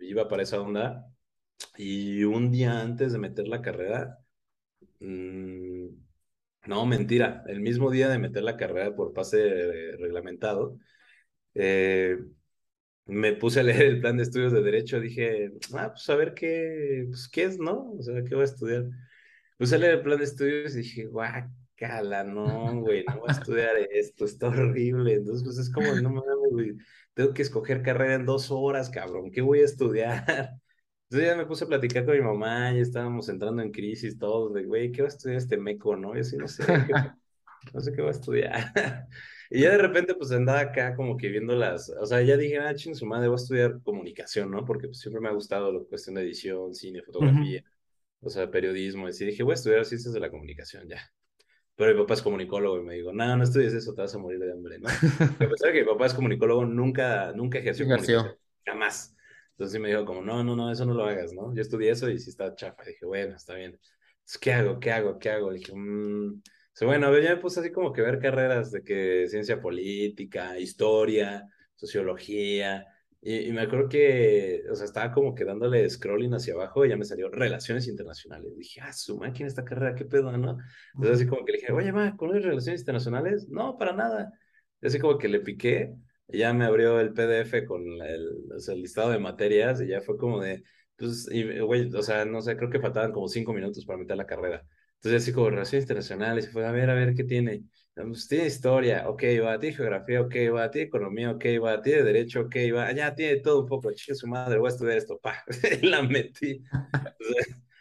iba 0.00 0.28
para 0.28 0.42
esa 0.42 0.60
onda. 0.60 1.06
Y 1.78 2.24
un 2.24 2.50
día 2.50 2.82
antes 2.82 3.12
de 3.12 3.18
meter 3.18 3.48
la 3.48 3.62
carrera, 3.62 4.18
mmm, 5.00 5.86
no, 6.66 6.86
mentira. 6.86 7.44
El 7.46 7.60
mismo 7.60 7.90
día 7.90 8.08
de 8.08 8.18
meter 8.18 8.42
la 8.42 8.56
carrera 8.56 8.94
por 8.94 9.12
pase 9.12 9.38
reglamentado, 9.98 10.78
eh, 11.54 12.18
me 13.06 13.34
puse 13.34 13.60
a 13.60 13.62
leer 13.62 13.82
el 13.82 14.00
plan 14.00 14.16
de 14.16 14.24
estudios 14.24 14.52
de 14.52 14.62
Derecho. 14.62 15.00
Dije, 15.00 15.52
ah, 15.74 15.90
pues 15.92 16.08
a 16.10 16.16
ver 16.16 16.34
qué, 16.34 17.06
pues, 17.08 17.28
qué 17.28 17.44
es, 17.44 17.58
¿no? 17.58 17.92
O 17.92 18.02
sea, 18.02 18.22
¿qué 18.24 18.34
voy 18.34 18.42
a 18.42 18.44
estudiar? 18.44 18.84
Puse 19.58 19.76
a 19.76 19.78
leer 19.78 19.94
el 19.94 20.02
plan 20.02 20.18
de 20.18 20.24
estudios 20.24 20.74
y 20.74 20.78
dije, 20.78 21.06
guácala, 21.78 22.24
no, 22.24 22.80
güey, 22.80 23.04
no 23.04 23.20
voy 23.20 23.28
a 23.28 23.32
estudiar 23.32 23.76
esto, 23.90 24.24
está 24.24 24.48
horrible. 24.48 25.14
Entonces, 25.14 25.44
pues 25.44 25.58
es 25.58 25.72
como, 25.72 25.94
no 25.94 26.10
mames, 26.10 26.50
güey, 26.50 26.76
tengo 27.14 27.32
que 27.32 27.42
escoger 27.42 27.82
carrera 27.82 28.14
en 28.14 28.26
dos 28.26 28.50
horas, 28.50 28.90
cabrón, 28.90 29.30
¿qué 29.30 29.40
voy 29.40 29.60
a 29.60 29.64
estudiar? 29.64 30.24
Entonces 31.08 31.28
ya 31.30 31.36
me 31.36 31.46
puse 31.46 31.64
a 31.64 31.68
platicar 31.68 32.04
con 32.04 32.16
mi 32.16 32.20
mamá 32.20 32.72
y 32.74 32.80
estábamos 32.80 33.28
entrando 33.28 33.62
en 33.62 33.70
crisis 33.70 34.18
todos 34.18 34.52
de, 34.54 34.64
güey, 34.64 34.90
¿qué 34.90 35.02
va 35.02 35.08
a 35.08 35.10
estudiar 35.10 35.38
este 35.38 35.56
meco, 35.56 35.96
no? 35.96 36.16
Y 36.16 36.20
así, 36.20 36.36
no 36.36 36.48
sé, 36.48 36.64
qué, 36.66 36.92
no 37.72 37.80
sé 37.80 37.92
qué 37.92 38.02
va 38.02 38.08
a 38.08 38.10
estudiar. 38.10 38.72
y 39.50 39.60
ya 39.60 39.70
de 39.70 39.78
repente 39.78 40.14
pues 40.14 40.32
andaba 40.32 40.60
acá 40.60 40.96
como 40.96 41.16
que 41.16 41.28
viendo 41.28 41.54
las, 41.54 41.90
o 41.90 42.06
sea, 42.06 42.22
ya 42.22 42.36
dije, 42.36 42.58
ah, 42.58 42.74
ching, 42.74 42.96
su 42.96 43.06
madre, 43.06 43.28
voy 43.28 43.36
a 43.36 43.42
estudiar 43.42 43.80
comunicación, 43.84 44.50
¿no? 44.50 44.64
Porque 44.64 44.88
pues, 44.88 44.98
siempre 44.98 45.20
me 45.20 45.28
ha 45.28 45.32
gustado 45.32 45.72
la 45.72 45.84
cuestión 45.84 46.16
de 46.16 46.22
edición, 46.22 46.74
cine, 46.74 47.02
fotografía, 47.02 47.62
o 48.20 48.28
sea, 48.30 48.50
periodismo. 48.50 49.06
Y 49.06 49.10
así 49.10 49.24
dije, 49.24 49.44
voy 49.44 49.52
a 49.52 49.54
estudiar 49.54 49.84
ciencias 49.84 50.12
de 50.12 50.20
la 50.20 50.30
comunicación, 50.30 50.88
ya. 50.88 51.00
Pero 51.76 51.94
mi 51.94 52.00
papá 52.00 52.14
es 52.14 52.22
comunicólogo 52.22 52.78
y 52.78 52.84
me 52.84 52.94
dijo, 52.94 53.12
no, 53.12 53.36
no 53.36 53.44
estudies 53.44 53.74
eso, 53.74 53.92
te 53.94 54.00
vas 54.00 54.14
a 54.14 54.18
morir 54.18 54.38
de 54.38 54.52
hambre, 54.52 54.78
¿no? 54.78 54.88
a 54.88 55.48
pesar 55.48 55.68
de 55.68 55.72
que 55.72 55.80
mi 55.80 55.86
papá 55.86 56.06
es 56.06 56.14
comunicólogo, 56.14 56.64
nunca, 56.64 57.32
nunca 57.34 57.58
ejerció 57.58 57.84
comunicación, 57.84 58.34
jamás. 58.64 59.14
Entonces 59.50 59.80
me 59.80 59.88
dijo 59.88 60.04
como, 60.04 60.22
no, 60.22 60.42
no, 60.42 60.56
no, 60.56 60.70
eso 60.70 60.84
no 60.84 60.94
lo 60.94 61.04
hagas, 61.04 61.32
¿no? 61.32 61.54
Yo 61.54 61.62
estudié 61.62 61.90
eso 61.90 62.10
y 62.10 62.18
sí 62.18 62.30
está 62.30 62.54
chafa. 62.54 62.82
dije, 62.84 63.06
bueno, 63.06 63.36
está 63.36 63.54
bien. 63.54 63.72
Entonces, 63.72 64.38
¿qué 64.38 64.52
hago? 64.52 64.78
¿Qué 64.80 64.90
hago? 64.90 65.18
¿Qué 65.18 65.30
hago? 65.30 65.52
dije, 65.52 65.72
mmm. 65.74 66.42
bueno, 66.82 67.18
ya 67.18 67.30
me 67.30 67.36
puse 67.38 67.60
así 67.60 67.72
como 67.72 67.92
que 67.92 68.02
ver 68.02 68.18
carreras 68.18 68.70
de 68.70 68.82
que 68.82 69.26
ciencia 69.28 69.60
política, 69.60 70.58
historia, 70.58 71.44
sociología. 71.74 72.86
Y, 73.28 73.50
me 73.52 73.62
acuerdo 73.62 73.88
que, 73.88 74.62
o 74.70 74.74
sea, 74.76 74.84
estaba 74.84 75.12
como 75.12 75.34
que 75.34 75.44
dándole 75.44 75.88
scrolling 75.90 76.34
hacia 76.34 76.54
abajo 76.54 76.86
y 76.86 76.90
ya 76.90 76.96
me 76.96 77.04
salió 77.04 77.28
relaciones 77.28 77.88
internacionales. 77.88 78.56
dije, 78.56 78.80
ah, 78.82 78.92
su 78.92 79.18
máquina 79.18 79.48
esta 79.48 79.64
carrera, 79.64 79.96
qué 79.96 80.04
pedo, 80.04 80.30
¿no? 80.36 80.58
Entonces 80.94 81.16
así 81.16 81.26
como 81.26 81.44
que 81.44 81.52
le 81.52 81.58
dije, 81.58 81.72
oye, 81.72 81.92
ma, 81.92 82.16
¿conoces 82.16 82.44
relaciones 82.44 82.80
internacionales? 82.82 83.48
No, 83.48 83.76
para 83.78 83.92
nada. 83.94 84.32
Y 84.80 84.86
así 84.86 85.00
como 85.00 85.18
que 85.18 85.28
le 85.28 85.40
piqué 85.40 85.96
ya 86.28 86.52
me 86.52 86.64
abrió 86.64 87.00
el 87.00 87.12
PDF 87.12 87.64
con 87.66 87.82
el, 88.02 88.44
el 88.68 88.82
listado 88.82 89.10
de 89.10 89.18
materias 89.18 89.80
y 89.80 89.88
ya 89.88 90.00
fue 90.00 90.16
como 90.16 90.40
de, 90.40 90.64
pues, 90.96 91.28
y, 91.30 91.60
güey, 91.60 91.92
o 91.94 92.02
sea, 92.02 92.24
no 92.24 92.40
sé, 92.42 92.56
creo 92.56 92.70
que 92.70 92.80
faltaban 92.80 93.12
como 93.12 93.28
cinco 93.28 93.52
minutos 93.52 93.84
para 93.84 93.98
meter 93.98 94.16
la 94.16 94.26
carrera. 94.26 94.64
Entonces, 94.96 95.22
así 95.22 95.32
como 95.32 95.50
relaciones 95.50 95.84
internacionales, 95.84 96.46
y 96.48 96.52
fue 96.52 96.66
a 96.66 96.72
ver, 96.72 96.90
a 96.90 96.94
ver 96.94 97.14
qué 97.14 97.24
tiene. 97.24 97.64
Pues 97.96 98.28
tiene 98.28 98.44
historia, 98.46 99.08
ok, 99.08 99.22
va, 99.42 99.58
tiene 99.58 99.74
geografía, 99.74 100.20
ok, 100.20 100.34
va, 100.54 100.70
tiene 100.70 100.88
economía, 100.88 101.30
ok, 101.30 101.44
va, 101.64 101.80
tiene 101.80 102.02
derecho, 102.02 102.42
ok, 102.42 102.54
va, 102.74 102.92
ya 102.92 103.14
tiene 103.14 103.38
todo 103.38 103.62
un 103.62 103.66
poco, 103.66 103.90
chica 103.92 104.14
su 104.14 104.26
madre, 104.26 104.58
voy 104.58 104.66
a 104.66 104.72
estudiar 104.72 104.98
esto, 104.98 105.18
pa, 105.18 105.42
la 105.82 106.02
metí. 106.02 106.62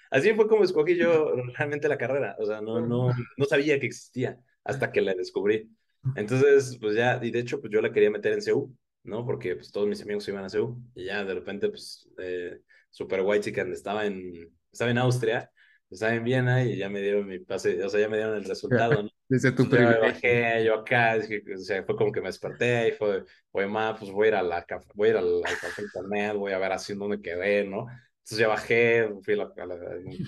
así 0.10 0.34
fue 0.34 0.48
como 0.48 0.64
escogí 0.64 0.96
yo 0.96 1.34
realmente 1.58 1.90
la 1.90 1.98
carrera, 1.98 2.38
o 2.40 2.46
sea, 2.46 2.62
no, 2.62 2.80
no, 2.80 3.12
no 3.36 3.46
sabía 3.46 3.78
que 3.78 3.88
existía 3.88 4.40
hasta 4.64 4.90
que 4.90 5.02
la 5.02 5.14
descubrí. 5.14 5.70
Entonces, 6.16 6.78
pues 6.80 6.96
ya, 6.96 7.20
y 7.22 7.32
de 7.32 7.40
hecho, 7.40 7.60
pues 7.60 7.74
yo 7.74 7.82
la 7.82 7.92
quería 7.92 8.10
meter 8.10 8.32
en 8.32 8.42
CEU, 8.42 8.74
¿no? 9.04 9.26
Porque 9.26 9.56
pues 9.56 9.70
todos 9.72 9.88
mis 9.88 10.02
amigos 10.02 10.26
iban 10.30 10.46
a 10.46 10.50
CEU 10.50 10.82
y 10.96 11.06
ya 11.06 11.26
de 11.26 11.34
repente, 11.34 11.68
pues, 11.68 12.10
eh, 12.20 12.62
Super 12.90 13.22
White 13.22 13.46
Chicken 13.46 13.74
estaba 13.74 14.06
en, 14.06 14.50
estaba 14.72 14.92
en 14.92 14.98
Austria, 14.98 15.52
estaba 15.90 16.14
en 16.14 16.24
Viena 16.24 16.64
y 16.64 16.78
ya 16.78 16.90
me 16.90 17.02
dieron 17.02 17.28
mi 17.28 17.40
pase, 17.40 17.84
o 17.84 17.90
sea, 17.90 18.00
ya 18.00 18.10
me 18.10 18.18
dieron 18.18 18.36
el 18.36 18.44
resultado, 18.46 19.04
¿no? 19.04 19.10
Desde 19.28 19.52
tu 19.52 19.64
yo 19.64 20.02
bajé, 20.02 20.64
yo 20.64 20.76
acá, 20.76 21.18
o 21.18 21.58
sea, 21.58 21.84
fue 21.84 21.96
como 21.96 22.12
que 22.12 22.22
me 22.22 22.28
desperté 22.28 22.90
y 22.90 22.92
fue, 22.92 23.24
oye, 23.52 23.68
ma, 23.68 23.96
pues 23.96 24.12
voy 24.12 24.28
a 24.28 24.30
ir 24.30 24.36
a 24.36 24.44
la, 24.44 24.66
voy 24.94 25.10
a 25.10 25.12
ir 25.12 25.18
al, 25.18 25.42
café 25.60 25.82
internet, 25.82 26.36
voy 26.36 26.52
a 26.52 26.60
ver 26.60 26.72
así 26.72 26.94
dónde 26.94 27.22
quedé, 27.22 27.64
¿no? 27.64 27.88
Entonces 28.20 28.38
ya 28.38 28.48
bajé, 28.48 29.10
fui 29.22 29.34
a 29.34 29.38
la, 29.38 29.76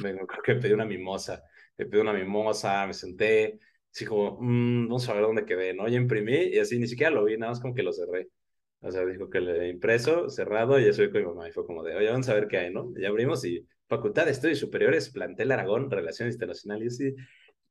me, 0.01 0.15
creo 0.15 0.43
que 0.43 0.55
pedí 0.55 0.73
una 0.73 0.85
mimosa, 0.85 1.43
me 1.77 1.85
pedí 1.85 2.01
una 2.01 2.13
mimosa, 2.13 2.87
me 2.87 2.93
senté, 2.93 3.59
así 3.93 4.05
como, 4.05 4.37
mmm, 4.39 4.87
vamos 4.87 5.07
a 5.09 5.13
ver 5.13 5.21
dónde 5.23 5.45
quedé, 5.45 5.73
¿no? 5.73 5.87
Y 5.87 5.95
imprimí 5.95 6.35
y 6.35 6.59
así 6.59 6.79
ni 6.79 6.87
siquiera 6.87 7.11
lo 7.11 7.25
vi, 7.25 7.37
nada 7.37 7.51
más 7.51 7.59
como 7.59 7.75
que 7.75 7.83
lo 7.83 7.93
cerré. 7.93 8.29
O 8.79 8.91
sea, 8.91 9.03
dijo 9.05 9.29
que 9.29 9.41
le 9.41 9.69
impreso, 9.69 10.29
cerrado, 10.29 10.79
y 10.79 10.85
ya 10.85 10.93
subí 10.93 11.09
con 11.11 11.21
mi 11.21 11.27
mamá. 11.27 11.49
Y 11.49 11.51
fue 11.51 11.65
como 11.65 11.83
de, 11.83 11.95
oye, 11.95 12.09
vamos 12.09 12.29
a 12.29 12.35
ver 12.35 12.47
qué 12.47 12.57
hay, 12.57 12.71
¿no? 12.71 12.93
Y 12.95 13.05
abrimos 13.05 13.43
y 13.43 13.65
Facultad 13.87 14.25
de 14.25 14.31
Estudios 14.31 14.59
Superiores, 14.59 15.09
Plantel 15.09 15.51
Aragón, 15.51 15.89
Relaciones 15.89 16.35
Internacionales. 16.35 16.99
Y 16.99 17.15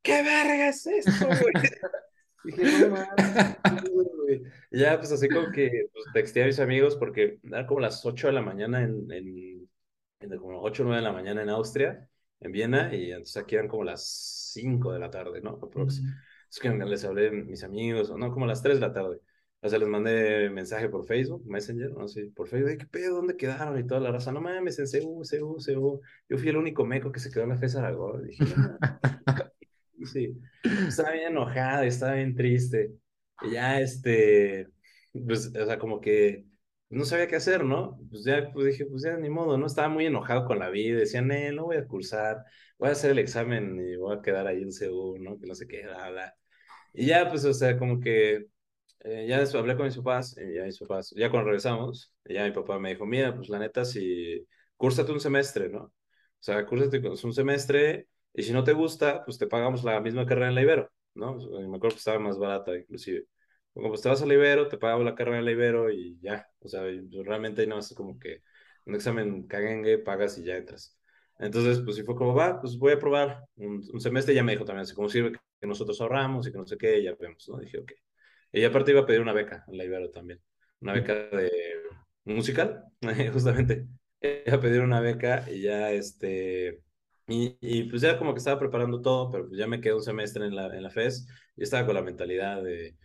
¿qué 0.03 0.23
verga 0.23 0.69
es 0.69 0.87
esto, 0.87 1.27
güey? 1.27 1.53
dije, 2.45 2.89
no 2.89 2.97
Y 4.71 4.79
ya, 4.81 4.99
pues 4.99 5.13
así 5.13 5.29
como 5.29 5.51
que 5.51 5.89
pues, 5.93 6.05
texté 6.13 6.43
a 6.43 6.47
mis 6.47 6.59
amigos 6.59 6.97
porque 6.97 7.39
era 7.45 7.67
como 7.67 7.81
las 7.81 8.05
8 8.05 8.29
de 8.29 8.33
la 8.33 8.43
mañana 8.43 8.83
en, 8.83 9.11
en, 9.11 9.69
en 10.21 10.39
como 10.39 10.61
8 10.63 10.83
o 10.83 10.87
9 10.87 11.01
de 11.01 11.07
la 11.07 11.13
mañana 11.13 11.43
en 11.43 11.51
Austria 11.51 12.09
en 12.41 12.53
Viena 12.53 12.95
y 12.95 13.11
entonces 13.11 13.37
aquí 13.37 13.55
eran 13.55 13.69
como 13.69 13.85
las 13.85 14.05
5 14.53 14.93
de 14.93 14.99
la 14.99 15.11
tarde, 15.11 15.41
¿no? 15.41 15.59
Es 16.49 16.61
que 16.61 16.71
les 16.71 17.05
hablé 17.05 17.29
a 17.29 17.31
mis 17.31 17.65
amigos, 17.65 18.11
¿no? 18.17 18.33
Como 18.33 18.47
las 18.47 18.63
3 18.63 18.77
de 18.77 18.87
la 18.87 18.93
tarde. 18.93 19.21
O 19.63 19.69
sea, 19.69 19.79
les 19.79 19.89
mandé 19.89 20.51
mensaje 20.51 20.89
por 20.89 21.07
Facebook, 21.07 21.45
Messenger, 21.47 21.91
no 21.93 22.07
sé, 22.09 22.31
por 22.35 22.47
Facebook, 22.49 22.79
¿qué 22.79 22.87
pedo? 22.87 23.17
¿Dónde 23.17 23.37
quedaron? 23.37 23.79
Y 23.79 23.87
toda 23.87 24.01
la 24.01 24.13
raza, 24.13 24.31
no 24.33 24.41
mames, 24.41 24.79
en 24.79 24.87
CU, 24.87 25.23
CU, 25.29 25.57
CU. 25.65 26.01
Yo 26.29 26.39
fui 26.39 26.49
el 26.49 26.57
único 26.57 26.85
meco 26.85 27.11
que 27.11 27.21
se 27.21 27.31
quedó 27.31 27.45
en 27.45 27.51
la 27.51 27.57
FES 27.57 27.77
Aragón. 27.77 28.27
Dije, 28.27 28.45
sí, 30.05 30.39
estaba 30.89 31.13
bien 31.13 31.29
enojado, 31.33 31.83
estaba 31.85 32.15
bien 32.15 32.37
triste. 32.37 32.93
Y 33.43 33.53
ya, 33.53 33.81
este, 33.81 34.69
pues, 35.27 35.49
o 35.49 35.67
sea, 35.67 35.79
como 35.79 36.01
que 36.01 36.47
no 36.89 37.05
sabía 37.05 37.27
qué 37.29 37.37
hacer, 37.37 37.65
¿no? 37.65 37.99
Pues 38.11 38.25
ya 38.25 38.51
pues 38.53 38.67
dije, 38.67 38.87
pues 38.87 39.03
ya 39.03 39.17
ni 39.17 39.31
modo, 39.31 39.59
¿no? 39.59 39.67
Estaba 39.67 39.89
muy 39.89 40.07
enojado 40.07 40.45
con 40.47 40.59
la 40.59 40.71
vida, 40.71 40.99
decía, 41.01 41.23
no, 41.23 41.35
no 41.53 41.65
voy 41.65 41.77
a 41.77 41.87
cursar, 41.87 42.45
voy 42.79 42.91
a 42.91 42.93
hacer 42.93 43.11
el 43.13 43.19
examen 43.19 43.79
y 43.81 43.97
voy 43.97 44.17
a 44.17 44.23
quedar 44.23 44.47
ahí 44.47 44.63
en 44.63 44.73
CEU, 44.73 45.19
¿no? 45.19 45.39
Que 45.39 45.47
no 45.47 45.55
sé 45.55 45.67
qué, 45.67 45.83
bla, 45.87 46.11
bla. 46.11 46.37
Y 46.95 47.07
ya, 47.07 47.29
pues, 47.31 47.45
o 47.45 47.53
sea, 47.55 47.79
como 47.79 48.01
que 48.01 48.47
eh, 49.01 49.27
ya 49.29 49.43
hablé 49.59 49.77
con 49.77 49.87
mis 49.87 49.97
papás, 49.97 50.37
y 50.39 50.55
ya 50.57 50.65
mis 50.65 50.79
papás, 50.79 51.13
ya 51.17 51.31
cuando 51.31 51.47
regresamos, 51.47 52.13
ya 52.25 52.45
mi 52.45 52.53
papá 52.53 52.79
me 52.79 52.91
dijo, 52.91 53.07
mira, 53.07 53.35
pues 53.35 53.49
la 53.49 53.59
neta, 53.59 53.85
si, 53.85 54.47
cúrsate 54.77 55.13
un 55.13 55.21
semestre, 55.21 55.69
¿no? 55.69 55.81
O 55.85 55.93
sea, 56.41 56.65
cúrsate 56.67 57.01
un 57.09 57.33
semestre, 57.33 58.09
y 58.33 58.43
si 58.43 58.53
no 58.53 58.65
te 58.65 58.73
gusta, 58.73 59.25
pues 59.25 59.39
te 59.39 59.47
pagamos 59.47 59.85
la 59.85 60.01
misma 60.01 60.27
carrera 60.27 60.49
en 60.49 60.55
la 60.55 60.63
Ibero, 60.63 60.91
¿no? 61.15 61.37
Me 61.37 61.77
acuerdo 61.77 61.91
que 61.91 61.99
estaba 61.99 62.19
más 62.19 62.39
barata, 62.39 62.77
inclusive 62.77 63.27
como 63.77 63.91
pues 63.91 64.01
te 64.01 64.09
vas 64.09 64.23
al 64.23 64.33
Ibero, 64.33 64.69
te 64.69 64.79
pagamos 64.79 65.05
la 65.05 65.15
carrera 65.15 65.37
del 65.37 65.51
Ibero 65.51 65.91
y 65.91 66.19
ya. 66.23 66.49
O 66.61 66.69
sea, 66.69 66.81
pues, 66.83 67.27
realmente 67.27 67.61
ahí 67.61 67.67
no 67.67 67.79
es 67.79 67.93
como 67.95 68.19
que 68.19 68.43
un 68.87 68.95
examen 68.95 69.47
caguengue, 69.47 69.99
pagas 69.99 70.39
y 70.39 70.45
ya 70.45 70.57
entras. 70.57 70.97
Entonces, 71.39 71.81
pues 71.85 71.97
si 71.97 72.03
fue 72.03 72.17
como, 72.17 72.35
va, 72.35 72.59
pues 72.59 72.79
voy 72.79 72.93
a 72.93 72.99
probar 72.99 73.45
un, 73.57 73.83
semestre. 74.01 74.35
Ya 74.35 74.43
me 74.43 74.53
dijo 74.53 74.65
también, 74.65 74.85
así 74.85 74.95
como 74.95 75.11
sirve 75.11 75.33
que 75.61 75.67
nosotros 75.67 76.01
ahorramos 76.01 76.47
y 76.49 76.53
que 76.53 76.59
no 76.59 76.67
sé 76.67 76.79
qué, 76.79 77.03
ya 77.03 77.15
vemos, 77.21 77.47
¿no? 77.51 77.59
Dije, 77.59 77.79
ok. 77.79 77.93
Y 78.57 78.65
aparte 78.65 78.91
iba 78.93 79.03
a 79.03 79.07
pedir 79.07 79.21
una 79.21 79.35
beca 79.35 79.65
en 79.69 79.77
la 79.77 79.85
Ibero 79.85 80.11
también. 80.11 80.41
Una 80.81 80.95
beca 80.95 81.15
de 81.15 81.51
musical, 82.25 82.85
justamente. 83.33 83.87
Iba 84.23 84.57
a 84.57 84.61
pedir 84.61 84.81
una 84.81 85.01
beca 85.01 85.45
y 85.51 85.61
ya, 85.61 85.93
este... 85.93 86.81
Y, 87.29 87.55
y, 87.61 87.85
pues 87.85 88.01
ya 88.01 88.19
como 88.19 88.33
que 88.33 88.39
estaba 88.39 88.59
preparando 88.59 89.03
todo, 89.03 89.31
pero 89.31 89.49
pues 89.49 89.59
ya 89.59 89.67
me 89.67 89.81
quedé 89.81 89.93
un 89.93 90.03
semestre 90.03 90.47
en 90.47 90.57
la, 90.57 90.75
en 90.75 90.83
la 90.83 90.89
FES 90.89 91.27
y 91.57 91.65
estaba 91.65 91.85
con 91.85 91.97
la 91.97 92.03
mentalidad 92.03 92.63
de, 92.63 92.97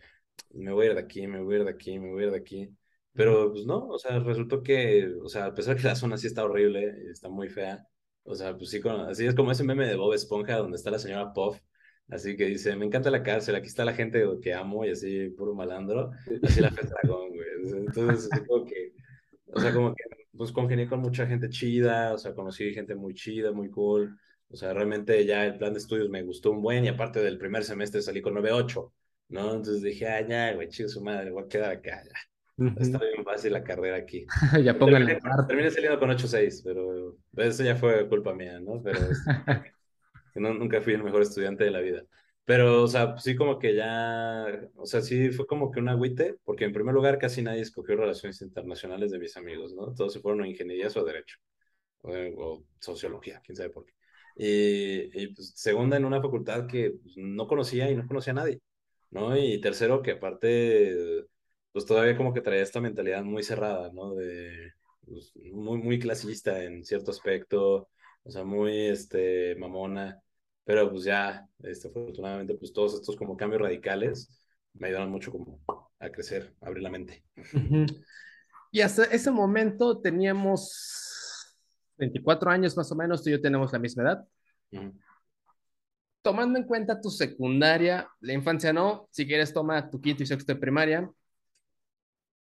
me 0.54 0.72
voy 0.72 0.86
a 0.86 0.90
ir 0.90 0.94
de 0.94 1.00
aquí, 1.02 1.26
me 1.26 1.42
voy 1.42 1.56
a 1.56 1.58
ir 1.58 1.64
de 1.64 1.70
aquí, 1.70 1.98
me 1.98 2.12
voy 2.12 2.22
a 2.22 2.26
ir 2.26 2.32
de 2.32 2.38
aquí. 2.38 2.70
Pero 3.12 3.52
pues 3.52 3.66
no, 3.66 3.88
o 3.88 3.98
sea, 3.98 4.20
resultó 4.20 4.62
que, 4.62 5.12
o 5.22 5.28
sea, 5.28 5.46
a 5.46 5.54
pesar 5.54 5.76
que 5.76 5.82
la 5.82 5.96
zona 5.96 6.16
sí 6.16 6.28
está 6.28 6.44
horrible, 6.44 6.94
está 7.10 7.28
muy 7.28 7.50
fea, 7.50 7.86
o 8.22 8.34
sea, 8.34 8.56
pues 8.56 8.70
sí, 8.70 8.80
así 9.08 9.26
es 9.26 9.34
como 9.34 9.52
ese 9.52 9.64
meme 9.64 9.86
de 9.86 9.96
Bob 9.96 10.14
Esponja 10.14 10.56
donde 10.56 10.76
está 10.76 10.90
la 10.90 10.98
señora 10.98 11.32
Puff, 11.34 11.58
así 12.08 12.36
que 12.36 12.46
dice, 12.46 12.76
me 12.76 12.86
encanta 12.86 13.10
la 13.10 13.22
cárcel, 13.22 13.54
aquí 13.54 13.66
está 13.66 13.84
la 13.84 13.94
gente 13.94 14.24
que 14.42 14.54
amo 14.54 14.84
y 14.84 14.90
así, 14.90 15.28
puro 15.30 15.54
malandro, 15.54 16.10
así 16.42 16.60
la 16.60 16.70
fe 16.70 16.82
dragón, 17.02 17.30
güey. 17.30 17.82
Entonces, 17.86 18.28
como 18.46 18.64
que, 18.64 18.92
o 19.46 19.60
sea, 19.60 19.72
como 19.72 19.94
que, 19.94 20.04
pues 20.36 20.52
congenié 20.52 20.88
con 20.88 21.00
mucha 21.00 21.26
gente 21.26 21.48
chida, 21.48 22.14
o 22.14 22.18
sea, 22.18 22.34
conocí 22.34 22.72
gente 22.72 22.94
muy 22.94 23.14
chida, 23.14 23.52
muy 23.52 23.70
cool, 23.70 24.18
o 24.48 24.56
sea, 24.56 24.72
realmente 24.72 25.24
ya 25.24 25.46
el 25.46 25.56
plan 25.56 25.72
de 25.72 25.78
estudios 25.78 26.10
me 26.10 26.22
gustó 26.22 26.50
un 26.50 26.62
buen 26.62 26.84
y 26.84 26.88
aparte 26.88 27.20
del 27.22 27.38
primer 27.38 27.64
semestre 27.64 28.02
salí 28.02 28.20
con 28.20 28.34
9.8. 28.34 28.92
¿no? 29.32 29.54
Entonces 29.54 29.82
dije, 29.82 30.06
ah, 30.06 30.26
ya, 30.26 30.54
güey, 30.54 30.68
chido 30.68 30.88
su 30.88 31.02
madre, 31.02 31.30
voy 31.30 31.44
a 31.44 31.48
quedar 31.48 31.70
acá, 31.72 32.02
ya. 32.04 32.72
Está 32.78 32.98
bien 32.98 33.24
fácil 33.24 33.54
la 33.54 33.64
carrera 33.64 33.96
aquí. 33.96 34.26
ya 34.62 34.78
pónganle. 34.78 35.14
Terminé, 35.14 35.46
terminé 35.48 35.70
saliendo 35.70 35.98
con 35.98 36.10
8-6, 36.10 36.62
pero 36.62 37.16
eso 37.36 37.64
ya 37.64 37.74
fue 37.74 38.08
culpa 38.08 38.34
mía, 38.34 38.60
¿no? 38.60 38.80
Pero 38.82 39.00
no, 40.40 40.54
nunca 40.54 40.80
fui 40.80 40.94
el 40.94 41.02
mejor 41.02 41.22
estudiante 41.22 41.64
de 41.64 41.70
la 41.70 41.80
vida. 41.80 42.02
Pero, 42.44 42.82
o 42.82 42.88
sea, 42.88 43.16
sí 43.18 43.36
como 43.36 43.58
que 43.58 43.74
ya, 43.74 44.46
o 44.76 44.86
sea, 44.86 45.00
sí 45.00 45.30
fue 45.30 45.46
como 45.46 45.70
que 45.70 45.80
un 45.80 45.88
agüite, 45.88 46.36
porque 46.44 46.64
en 46.64 46.72
primer 46.72 46.94
lugar 46.94 47.18
casi 47.18 47.42
nadie 47.42 47.60
escogió 47.62 47.96
relaciones 47.96 48.40
internacionales 48.42 49.12
de 49.12 49.18
mis 49.18 49.36
amigos, 49.36 49.74
¿no? 49.74 49.94
Todos 49.94 50.12
se 50.12 50.20
fueron 50.20 50.42
a 50.42 50.48
ingenierías 50.48 50.96
o 50.96 51.00
a 51.00 51.04
derecho, 51.04 51.38
o, 52.02 52.64
sociología, 52.80 53.40
quién 53.44 53.56
sabe 53.56 53.70
por 53.70 53.84
qué. 53.86 53.92
Y, 54.36 55.22
y, 55.22 55.34
pues 55.34 55.52
segunda 55.56 55.96
en 55.96 56.04
una 56.04 56.22
facultad 56.22 56.66
que 56.66 56.92
pues, 57.02 57.14
no 57.16 57.46
conocía 57.46 57.90
y 57.90 57.96
no 57.96 58.06
conocía 58.06 58.32
a 58.32 58.36
nadie. 58.36 58.60
¿no? 59.12 59.36
Y 59.36 59.60
tercero, 59.60 60.02
que 60.02 60.12
aparte, 60.12 61.26
pues 61.72 61.86
todavía 61.86 62.16
como 62.16 62.34
que 62.34 62.40
traía 62.40 62.62
esta 62.62 62.80
mentalidad 62.80 63.22
muy 63.24 63.42
cerrada, 63.42 63.90
¿no? 63.92 64.14
De, 64.14 64.72
pues, 65.06 65.32
muy, 65.52 65.78
muy 65.78 65.98
clasista 65.98 66.64
en 66.64 66.84
cierto 66.84 67.10
aspecto, 67.12 67.88
o 68.24 68.30
sea, 68.30 68.44
muy, 68.44 68.88
este, 68.88 69.56
mamona, 69.56 70.20
pero 70.64 70.90
pues 70.90 71.04
ya, 71.04 71.46
este, 71.62 71.88
afortunadamente, 71.88 72.54
pues 72.54 72.72
todos 72.72 72.94
estos 72.94 73.16
como 73.16 73.36
cambios 73.36 73.62
radicales 73.62 74.42
me 74.74 74.88
ayudaron 74.88 75.10
mucho 75.10 75.30
como 75.32 75.60
a 75.98 76.10
crecer, 76.10 76.54
a 76.60 76.66
abrir 76.66 76.82
la 76.82 76.90
mente. 76.90 77.24
Y 78.70 78.80
hasta 78.80 79.04
ese 79.04 79.30
momento 79.30 80.00
teníamos 80.00 81.58
24 81.98 82.50
años 82.50 82.76
más 82.76 82.90
o 82.90 82.96
menos, 82.96 83.22
tú 83.22 83.28
y 83.28 83.32
yo 83.32 83.40
tenemos 83.40 83.72
la 83.72 83.78
misma 83.78 84.02
edad. 84.02 84.24
Tomando 86.22 86.58
en 86.58 86.64
cuenta 86.64 87.00
tu 87.00 87.10
secundaria, 87.10 88.08
la 88.20 88.32
infancia 88.32 88.72
no, 88.72 89.08
si 89.10 89.26
quieres 89.26 89.52
toma 89.52 89.90
tu 89.90 90.00
quinto 90.00 90.22
y 90.22 90.26
sexto 90.26 90.54
de 90.54 90.60
primaria, 90.60 91.10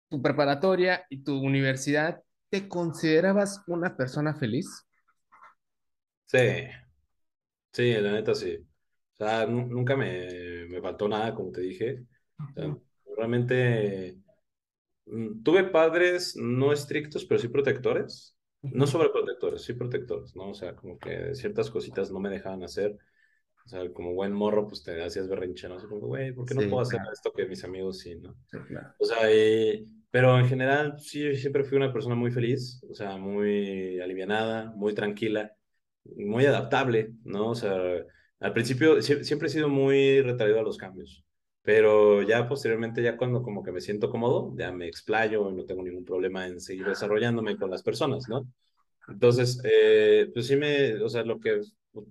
tu 0.10 0.22
preparatoria 0.22 1.06
y 1.10 1.24
tu 1.24 1.38
universidad, 1.38 2.22
¿te 2.50 2.68
considerabas 2.68 3.62
una 3.68 3.96
persona 3.98 4.34
feliz? 4.34 4.88
Sí, 6.26 6.68
sí, 7.72 7.94
la 7.94 8.12
neta 8.12 8.36
sí. 8.36 8.58
O 8.58 9.24
sea, 9.24 9.46
nunca 9.46 9.96
me, 9.96 10.66
me, 10.68 10.82
faltó 10.82 11.08
nada, 11.08 11.34
como 11.34 11.52
te 11.52 11.62
dije. 11.62 12.06
realmente 13.16 14.18
mm, 15.06 15.44
tuve 15.44 15.66
padres 15.66 16.36
no 16.36 16.74
estrictos, 16.74 17.26
pero 17.26 17.40
sí 17.40 17.48
protectores. 17.48 18.36
No 18.64 18.86
sobreprotectores, 18.86 19.64
sí 19.64 19.74
protectores, 19.74 20.36
¿no? 20.36 20.50
O 20.50 20.54
sea, 20.54 20.76
como 20.76 21.00
que 21.00 21.34
ciertas 21.34 21.72
cositas 21.72 22.12
no 22.12 22.20
me 22.20 22.30
dejaban 22.30 22.64
hacer. 22.64 22.98
O 23.66 23.70
sea, 23.70 23.92
como 23.94 24.14
buen 24.14 24.34
morro, 24.34 24.68
pues 24.68 24.84
te 24.84 25.04
hacías 25.04 25.28
berrinche, 25.28 25.68
¿no? 25.68 25.76
Así 25.76 25.88
como, 25.88 26.08
güey, 26.08 26.34
¿por 26.34 26.46
qué 26.46 26.56
no 26.56 26.62
puedo 26.62 26.82
hacer 26.82 27.00
esto 27.12 27.32
que 27.32 27.46
mis 27.46 27.64
amigos 27.64 28.00
sí, 28.00 28.16
¿no? 28.16 28.36
Sí, 28.46 28.58
claro. 28.68 28.94
O 29.00 29.06
sea, 29.06 29.32
y 29.32 29.88
pero 30.12 30.38
en 30.38 30.48
general, 30.48 31.00
sí, 31.00 31.36
siempre 31.36 31.64
fui 31.64 31.78
una 31.78 31.94
persona 31.94 32.16
muy 32.16 32.32
feliz, 32.32 32.84
o 32.90 32.94
sea, 32.94 33.16
muy 33.16 34.00
alivianada, 34.02 34.74
muy 34.76 34.94
tranquila, 34.94 35.56
muy 36.04 36.46
adaptable, 36.46 37.14
¿no? 37.24 37.50
O 37.52 37.56
sea, 37.56 37.74
al 38.40 38.54
principio 38.54 39.02
siempre 39.02 39.48
he 39.48 39.52
sido 39.52 39.70
muy 39.70 40.22
retraído 40.22 40.60
a 40.60 40.64
los 40.64 40.78
cambios, 40.78 41.24
pero 41.62 42.22
ya 42.24 42.48
posteriormente, 42.48 43.04
ya 43.04 43.18
cuando 43.18 43.44
como 43.44 43.64
que 43.64 43.72
me 43.72 43.82
siento 43.82 44.10
cómodo, 44.10 44.54
ya 44.58 44.72
me 44.72 44.88
explayo 44.88 45.50
y 45.50 45.54
no 45.56 45.66
tengo 45.66 45.84
ningún 45.84 46.06
problema 46.06 46.48
en 46.48 46.60
seguir 46.60 46.88
desarrollándome 46.88 47.58
con 47.58 47.70
las 47.70 47.84
personas, 47.84 48.28
¿no? 48.30 48.48
Entonces, 49.08 49.62
eh, 49.64 50.30
pues 50.34 50.48
sí 50.48 50.56
me, 50.56 50.96
o 51.02 51.10
sea, 51.10 51.24
lo 51.24 51.40
que 51.40 51.62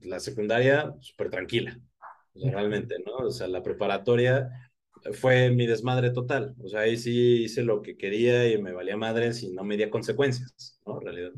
la 0.02 0.20
secundaria, 0.20 0.94
súper 1.00 1.30
tranquila, 1.30 1.78
o 2.34 2.40
sea, 2.40 2.52
realmente, 2.52 2.96
¿no? 3.04 3.26
O 3.26 3.30
sea, 3.30 3.48
la 3.48 3.62
preparatoria 3.62 4.50
fue 5.14 5.50
mi 5.50 5.66
desmadre 5.66 6.10
total. 6.10 6.54
O 6.62 6.68
sea, 6.68 6.80
ahí 6.80 6.96
sí 6.96 7.44
hice 7.44 7.62
lo 7.62 7.82
que 7.82 7.96
quería 7.96 8.48
y 8.48 8.60
me 8.60 8.72
valía 8.72 8.96
madres 8.96 9.42
y 9.42 9.52
no 9.52 9.64
me 9.64 9.76
di 9.76 9.88
consecuencias, 9.88 10.78
¿no? 10.86 10.98
En 10.98 11.04
realidad. 11.04 11.32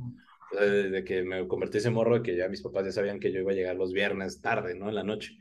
O 0.52 0.56
sea, 0.56 0.66
desde 0.66 1.04
que 1.04 1.22
me 1.22 1.46
convertí 1.48 1.78
ese 1.78 1.90
morro 1.90 2.22
que 2.22 2.36
ya 2.36 2.48
mis 2.48 2.62
papás 2.62 2.84
ya 2.84 2.92
sabían 2.92 3.18
que 3.18 3.32
yo 3.32 3.40
iba 3.40 3.52
a 3.52 3.54
llegar 3.54 3.76
los 3.76 3.92
viernes 3.92 4.40
tarde, 4.40 4.74
¿no? 4.74 4.88
En 4.88 4.94
la 4.94 5.04
noche. 5.04 5.38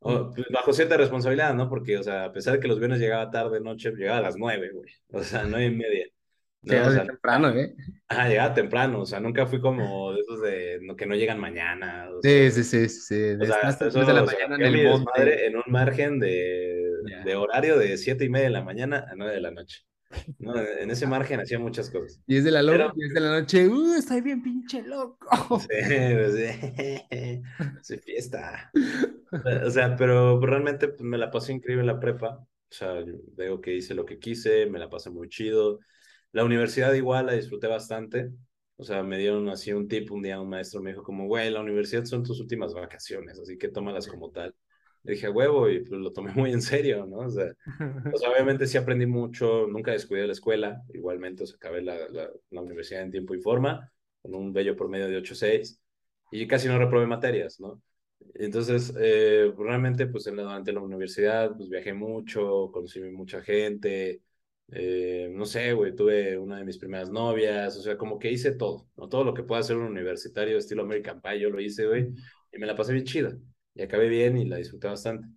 O, 0.00 0.30
pues, 0.30 0.46
bajo 0.50 0.72
cierta 0.72 0.96
responsabilidad, 0.96 1.54
¿no? 1.54 1.68
Porque, 1.68 1.98
o 1.98 2.02
sea, 2.02 2.24
a 2.24 2.32
pesar 2.32 2.54
de 2.54 2.60
que 2.60 2.68
los 2.68 2.78
viernes 2.78 3.00
llegaba 3.00 3.30
tarde, 3.30 3.60
noche, 3.60 3.92
llegaba 3.92 4.18
a 4.18 4.22
las 4.22 4.36
nueve, 4.36 4.70
güey. 4.72 4.92
O 5.12 5.22
sea, 5.22 5.44
nueve 5.44 5.66
y 5.66 5.74
media. 5.76 6.06
¿no? 6.62 6.86
o 6.86 6.90
sea, 6.90 7.06
temprano, 7.06 7.50
¿eh? 7.50 7.74
Ajá, 8.06 8.28
llegaba 8.28 8.52
temprano, 8.52 9.00
o 9.00 9.06
sea, 9.06 9.18
nunca 9.18 9.46
fui 9.46 9.60
como 9.60 10.12
de 10.12 10.20
esos 10.20 10.42
de 10.42 10.94
que 10.96 11.06
no 11.06 11.14
llegan 11.14 11.38
mañana. 11.38 12.08
sí, 12.22 12.50
sí, 12.50 12.64
sí, 12.64 12.88
sí, 12.88 13.32
O 13.40 13.46
sea, 13.46 13.56
hasta 13.62 13.88
eso, 13.88 14.04
de 14.04 14.12
la 14.12 14.24
mañana 14.24 14.56
en 14.56 14.62
el 14.62 14.88
monte. 14.88 15.46
en 15.46 15.56
un 15.56 15.62
margen 15.68 16.20
de 16.20 16.80
de 17.24 17.36
horario 17.36 17.78
de 17.78 17.96
siete 17.96 18.24
y 18.24 18.28
media 18.28 18.46
de 18.46 18.52
la 18.52 18.62
mañana 18.62 19.06
a 19.10 19.14
9 19.14 19.34
de 19.34 19.40
la 19.40 19.50
noche. 19.50 19.82
No, 20.38 20.56
en 20.56 20.90
ese 20.90 21.06
margen 21.06 21.40
hacía 21.40 21.58
muchas 21.58 21.90
cosas. 21.90 22.20
Y 22.26 22.36
es 22.36 22.44
de 22.44 22.50
la, 22.50 22.62
y 22.62 23.04
es 23.04 23.14
de 23.14 23.20
la 23.20 23.40
noche, 23.40 23.68
¡uh! 23.68 23.94
Estoy 23.94 24.20
bien 24.20 24.42
pinche 24.42 24.82
loco. 24.82 25.60
Sí, 25.60 25.66
sí, 26.32 27.42
sí, 27.82 27.98
fiesta. 27.98 28.70
O 29.64 29.70
sea, 29.70 29.96
pero 29.96 30.40
realmente 30.40 30.88
pues, 30.88 31.02
me 31.02 31.18
la 31.18 31.30
pasé 31.30 31.52
increíble 31.52 31.82
en 31.82 31.86
la 31.86 32.00
prepa. 32.00 32.38
O 32.38 32.72
sea, 32.72 32.94
veo 33.36 33.60
que 33.60 33.74
hice 33.74 33.94
lo 33.94 34.04
que 34.04 34.18
quise, 34.18 34.66
me 34.66 34.78
la 34.78 34.88
pasé 34.88 35.10
muy 35.10 35.28
chido. 35.28 35.78
La 36.32 36.44
universidad 36.44 36.92
igual 36.94 37.26
la 37.26 37.32
disfruté 37.34 37.66
bastante. 37.66 38.30
O 38.76 38.84
sea, 38.84 39.02
me 39.02 39.18
dieron 39.18 39.48
así 39.48 39.72
un 39.72 39.88
tip 39.88 40.10
un 40.10 40.22
día, 40.22 40.40
un 40.40 40.48
maestro 40.48 40.80
me 40.80 40.90
dijo 40.90 41.02
como, 41.02 41.26
güey, 41.26 41.50
la 41.50 41.60
universidad 41.60 42.04
son 42.04 42.22
tus 42.22 42.40
últimas 42.40 42.72
vacaciones, 42.72 43.38
así 43.38 43.58
que 43.58 43.68
tómalas 43.68 44.06
como 44.06 44.30
tal 44.30 44.54
dije, 45.02 45.28
huevo, 45.28 45.68
y 45.68 45.80
pues 45.80 46.00
lo 46.00 46.12
tomé 46.12 46.32
muy 46.34 46.52
en 46.52 46.62
serio, 46.62 47.06
¿no? 47.06 47.18
O 47.18 47.30
sea, 47.30 47.52
pues, 48.10 48.22
obviamente 48.24 48.66
sí 48.66 48.78
aprendí 48.78 49.06
mucho, 49.06 49.66
nunca 49.66 49.92
descuidé 49.92 50.26
la 50.26 50.32
escuela, 50.32 50.82
igualmente, 50.92 51.44
o 51.44 51.46
sea, 51.46 51.56
acabé 51.56 51.82
la, 51.82 51.96
la, 52.08 52.60
universidad 52.60 53.02
en 53.02 53.10
tiempo 53.10 53.34
y 53.34 53.40
forma, 53.40 53.90
con 54.22 54.34
un 54.34 54.52
bello 54.52 54.76
promedio 54.76 55.08
de 55.08 55.18
8.6, 55.18 55.80
y 56.32 56.46
casi 56.46 56.68
no 56.68 56.78
reprobé 56.78 57.06
materias, 57.06 57.60
¿no? 57.60 57.82
Entonces, 58.34 58.94
eh, 58.98 59.52
realmente, 59.56 60.06
pues 60.06 60.26
en 60.26 60.36
la, 60.36 60.42
durante 60.42 60.72
la 60.72 60.80
universidad, 60.80 61.56
pues 61.56 61.68
viajé 61.70 61.94
mucho, 61.94 62.70
conocí 62.72 63.00
mucha 63.00 63.42
gente, 63.42 64.22
eh, 64.72 65.30
no 65.32 65.46
sé, 65.46 65.72
güey, 65.72 65.94
tuve 65.96 66.38
una 66.38 66.58
de 66.58 66.64
mis 66.64 66.78
primeras 66.78 67.10
novias, 67.10 67.76
o 67.76 67.82
sea, 67.82 67.96
como 67.96 68.18
que 68.18 68.30
hice 68.30 68.52
todo, 68.52 68.88
¿no? 68.96 69.08
Todo 69.08 69.24
lo 69.24 69.34
que 69.34 69.42
pueda 69.42 69.60
hacer 69.60 69.76
un 69.76 69.84
universitario 69.84 70.58
estilo 70.58 70.82
American 70.82 71.20
Pie, 71.20 71.40
yo 71.40 71.50
lo 71.50 71.60
hice, 71.60 71.86
güey, 71.86 72.12
y 72.52 72.58
me 72.58 72.66
la 72.66 72.76
pasé 72.76 72.92
bien 72.92 73.04
chida 73.04 73.36
y 73.74 73.82
acabé 73.82 74.08
bien 74.08 74.36
y 74.36 74.46
la 74.46 74.56
disfruté 74.56 74.88
bastante. 74.88 75.28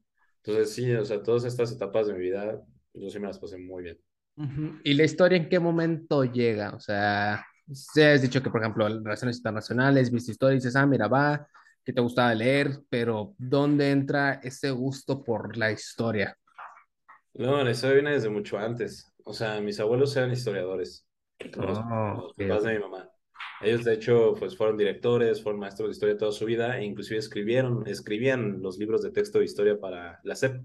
Entonces, 0.44 0.74
sí, 0.74 0.94
o 0.94 1.06
sea, 1.06 1.22
todas 1.24 1.46
estas 1.46 1.72
etapas 1.72 2.08
de 2.08 2.14
mi 2.14 2.20
vida, 2.20 2.62
yo 2.94 3.10
sí 3.10 3.20
me 3.20 3.28
las 3.28 3.40
pasé 3.40 3.58
muy 3.58 3.84
bien. 3.84 4.00
¿Y 4.84 4.94
la 4.96 5.04
historia 5.04 5.38
en 5.38 5.48
qué 5.48 5.60
momento 5.60 6.24
llega? 6.24 6.72
O 6.76 6.80
sea, 6.80 7.46
se 7.72 8.06
has 8.06 8.22
dicho 8.22 8.42
que, 8.42 8.50
por 8.50 8.62
ejemplo, 8.62 8.88
relaciones 8.88 9.38
internacionales, 9.38 10.12
viste 10.12 10.32
historia 10.32 10.56
y 10.56 10.58
dices, 10.58 10.76
ah, 10.76 10.86
mira, 10.86 11.08
va, 11.08 11.48
que 11.84 11.94
te 11.94 12.02
gustaba 12.02 12.34
leer, 12.34 12.80
pero 12.90 13.36
¿dónde 13.38 13.92
entra 13.92 14.42
ese 14.44 14.72
gusto 14.72 15.24
por 15.24 15.56
la 15.56 15.72
historia? 15.72 16.38
No, 17.36 17.64
la 17.64 17.72
historia 17.72 17.96
viene 17.96 18.12
desde 18.12 18.30
mucho 18.30 18.58
antes. 18.58 19.14
O 19.24 19.34
sea, 19.34 19.60
mis 19.62 19.80
abuelos 19.80 20.16
eran 20.18 20.32
historiadores. 20.32 21.08
Los, 21.40 21.78
oh, 21.78 22.34
papás 22.38 22.64
de 22.64 22.74
mi 22.74 22.80
mamá. 22.80 23.10
Ellos, 23.62 23.84
de 23.86 23.94
hecho, 23.94 24.36
pues 24.38 24.58
fueron 24.58 24.78
directores, 24.78 25.42
fueron 25.42 25.60
maestros 25.62 25.90
de 25.90 25.94
historia 25.94 26.18
toda 26.18 26.32
su 26.32 26.46
vida 26.46 26.80
e 26.80 26.86
inclusive 26.86 27.20
escribieron, 27.20 27.88
escribían 27.88 28.62
los 28.62 28.78
libros 28.78 29.02
de 29.02 29.12
texto 29.12 29.40
de 29.40 29.46
historia 29.46 29.80
para 29.80 30.20
la 30.24 30.36
SEP, 30.36 30.62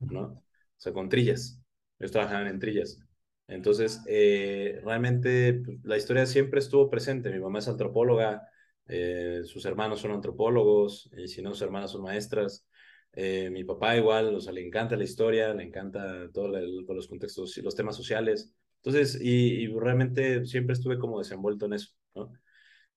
¿no? 0.00 0.22
O 0.22 0.42
sea, 0.76 0.92
con 0.92 1.08
trillas. 1.08 1.60
Ellos 1.98 2.10
trabajaban 2.10 2.48
en 2.48 2.58
trillas. 2.58 2.98
Entonces, 3.46 4.00
eh, 4.08 4.80
realmente 4.84 5.54
pues, 5.64 5.78
la 5.84 5.96
historia 5.96 6.26
siempre 6.26 6.60
estuvo 6.60 6.90
presente. 6.90 7.30
Mi 7.30 7.38
mamá 7.38 7.60
es 7.60 7.68
antropóloga, 7.68 8.48
eh, 8.88 9.42
sus 9.44 9.64
hermanos 9.64 10.00
son 10.00 10.12
antropólogos, 10.12 11.10
y 11.16 11.28
si 11.28 11.42
no, 11.42 11.50
sus 11.50 11.62
hermanas 11.62 11.92
son 11.92 12.02
maestras. 12.02 12.66
Eh, 13.14 13.50
mi 13.50 13.62
papá 13.64 13.96
igual, 13.96 14.34
o 14.34 14.40
sea, 14.40 14.52
le 14.52 14.66
encanta 14.66 14.96
la 14.96 15.04
historia, 15.04 15.52
le 15.54 15.64
encanta 15.64 16.30
todos 16.32 16.50
los 16.88 17.08
contextos 17.08 17.56
y 17.58 17.62
los 17.62 17.74
temas 17.74 17.96
sociales. 17.96 18.52
Entonces, 18.76 19.18
y, 19.20 19.66
realmente 19.68 20.44
siempre 20.46 20.72
estuve 20.72 20.98
como 20.98 21.18
desenvuelto 21.18 21.66
en 21.66 21.74
eso, 21.74 21.90
¿no? 22.14 22.32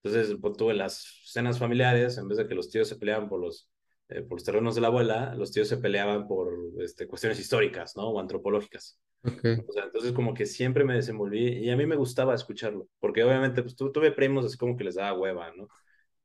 Entonces, 0.03 0.38
pues, 0.39 0.57
tuve 0.57 0.74
las 0.74 1.22
cenas 1.26 1.57
familiares, 1.57 2.18
en 2.18 2.28
vez 2.28 2.38
de 2.38 2.47
que 2.47 2.55
los 2.55 2.70
tíos 2.70 2.88
se 2.88 2.95
peleaban 2.95 3.28
por 3.28 3.39
los, 3.39 3.70
eh, 4.09 4.22
por 4.22 4.38
los 4.38 4.43
terrenos 4.43 4.76
de 4.76 4.82
la 4.82 4.88
abuela, 4.88 5.34
los 5.36 5.51
tíos 5.51 5.68
se 5.68 5.78
peleaban 5.78 6.28
por 6.28 6.53
este, 6.80 7.07
cuestiones 7.07 7.39
históricas, 7.39 7.95
¿no? 7.95 8.09
O 8.09 8.20
antropológicas. 8.20 8.99
Okay. 9.24 9.57
O 9.68 9.72
sea, 9.72 9.86
entonces 9.86 10.11
como 10.11 10.36
que 10.36 10.45
siempre 10.45 10.84
me 10.84 10.93
desenvolví 10.93 11.47
y 11.47 11.72
a 11.72 11.78
mí 11.78 11.88
me 11.88 11.95
gustaba 11.95 12.36
escucharlo, 12.36 12.88
porque 12.99 13.24
obviamente 13.24 13.63
pues 13.63 13.76
tuve 13.76 14.11
primos 14.11 14.45
así 14.45 14.57
como 14.57 14.78
que 14.78 14.84
les 14.84 14.95
daba 14.95 15.18
hueva, 15.18 15.51
¿no? 15.55 15.68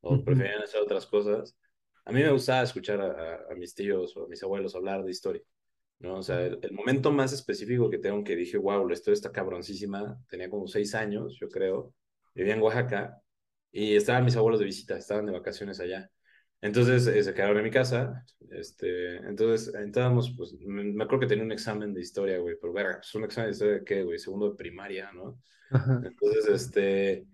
O 0.03 0.23
preferían 0.23 0.63
hacer 0.63 0.83
otras 0.83 1.07
cosas. 1.07 1.57
A 2.05 2.13
mí 2.13 2.23
me 2.23 2.31
gustaba 2.31 2.63
escuchar 2.63 3.01
a, 3.01 3.47
a, 3.51 3.55
mis 3.55 3.75
tíos 3.75 4.17
o 4.17 4.25
a 4.25 4.29
mis 4.29 4.43
abuelos 4.43 4.75
hablar 4.75 5.03
de 5.05 5.11
historia. 5.11 5.43
¿no? 6.01 6.17
O 6.17 6.23
sea, 6.23 6.45
el, 6.45 6.73
momento 6.73 7.13
más 7.13 7.33
específico 7.33 7.91
que 7.91 7.99
tengo 7.99 8.25
que 8.25 8.35
dije, 8.35 8.57
wow, 8.59 8.87
la 8.87 8.95
historia 8.95 9.15
está 9.15 9.31
cabroncísima, 9.31 10.19
tenía 10.29 10.51
como 10.51 10.67
seis 10.67 10.95
años, 10.95 11.37
yo 11.39 11.49
creo, 11.49 11.95
vivía 12.35 12.55
en 12.55 12.63
Oaxaca 12.63 13.21
y 13.73 13.95
estaban 13.95 14.25
mis 14.25 14.37
abuelos 14.37 14.61
de 14.61 14.67
visita, 14.67 14.97
estaban 14.97 15.27
de 15.27 15.33
vacaciones 15.33 15.81
allá. 15.81 16.11
Entonces 16.63 17.07
eh, 17.07 17.23
se 17.23 17.33
quedaron 17.33 17.57
en 17.57 17.65
mi 17.65 17.71
casa, 17.71 18.25
este, 18.51 19.17
entonces 19.17 19.75
entrábamos, 19.75 20.35
pues 20.37 20.55
me, 20.61 21.03
acuerdo 21.03 21.21
que 21.21 21.27
tenía 21.27 21.45
un 21.45 21.53
examen 21.53 21.95
de 21.95 22.03
historia, 22.03 22.39
güey, 22.39 22.57
pero 22.61 22.73
verga, 22.73 22.93
es 22.93 22.99
pues, 22.99 23.15
un 23.15 23.25
examen 23.25 23.49
de 23.49 23.53
historia 23.53 23.75
de 23.75 23.85
qué, 23.85 24.03
güey, 24.03 24.19
segundo 24.19 24.51
de 24.51 24.57
primaria, 24.57 25.11
¿no? 25.13 25.41
Entonces, 26.05 26.49
este, 26.49 27.27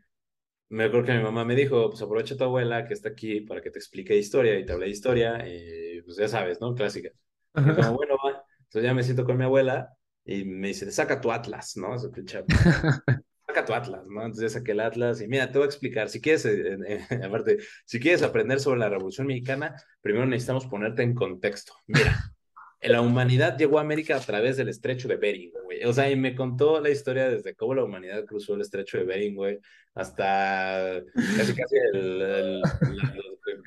me 0.69 0.85
acuerdo 0.85 1.07
que 1.07 1.15
mi 1.15 1.23
mamá 1.23 1.45
me 1.45 1.57
dijo, 1.57 1.91
pues 1.91 2.03
aprovecha 2.03 2.35
a 2.35 2.37
tu 2.37 2.45
abuela 2.45 2.87
que 2.87 2.95
está 2.95 3.09
aquí 3.09 3.41
para 3.41 3.61
que 3.61 3.71
te 3.71 3.79
explique 3.79 4.17
historia 4.17 4.59
y 4.59 4.65
te 4.65 4.73
hable 4.73 4.87
de 4.87 4.93
historia, 4.93 5.45
y 5.49 6.03
pues 6.03 6.17
ya 6.19 6.29
sabes, 6.29 6.61
¿no? 6.61 6.75
Clásica. 6.75 7.11
Y 7.57 7.75
como, 7.75 7.95
bueno, 7.95 8.17
va. 8.25 8.45
Entonces 8.59 8.83
ya 8.83 8.95
me 8.95 9.03
siento 9.03 9.25
con 9.25 9.39
mi 9.39 9.45
abuela 9.45 9.91
y 10.25 10.45
me 10.45 10.69
dice, 10.69 10.91
saca 10.93 11.21
tu 11.21 11.33
atlas, 11.33 11.77
¿no? 11.77 11.97
saca 13.57 13.67
tu 13.67 13.75
atlas, 13.75 14.07
¿no? 14.07 14.23
Entonces 14.23 14.53
ya 14.53 14.59
saqué 14.59 14.73
el 14.73 14.81
atlas 14.81 15.21
y 15.21 15.29
mira, 15.29 15.51
te 15.51 15.59
voy 15.59 15.65
a 15.65 15.71
explicar, 15.71 16.09
si 16.09 16.21
quieres, 16.21 16.45
eh, 16.45 16.77
eh, 16.87 17.01
aparte, 17.25 17.59
si 17.85 17.99
quieres 17.99 18.23
aprender 18.23 18.61
sobre 18.61 18.81
la 18.81 18.89
Revolución 18.89 19.27
Mexicana, 19.27 19.75
primero 20.01 20.27
necesitamos 20.27 20.67
ponerte 20.67 21.03
en 21.03 21.15
contexto. 21.15 21.75
Mira, 21.87 22.35
la 22.83 23.01
humanidad 23.01 23.57
llegó 23.57 23.79
a 23.79 23.83
América 23.83 24.17
a 24.17 24.21
través 24.21 24.57
del 24.57 24.69
estrecho 24.69 25.09
de 25.09 25.17
Bering, 25.17 25.53
güey. 25.65 25.85
O 25.85 25.93
sea, 25.93 26.11
y 26.11 26.17
me 26.17 26.35
contó 26.35 26.81
la 26.81 26.91
historia 26.91 27.29
desde 27.29 27.55
cómo 27.55 27.75
la 27.75 27.85
humanidad 27.85 28.25
cruzó 28.25 28.55
el 28.55 28.61
estrecho 28.61 28.99
de 28.99 29.05
Bering, 29.05 29.35
güey, 29.35 29.59
hasta 29.95 31.03
casi 31.37 31.55
casi 31.55 31.77
el, 31.95 32.63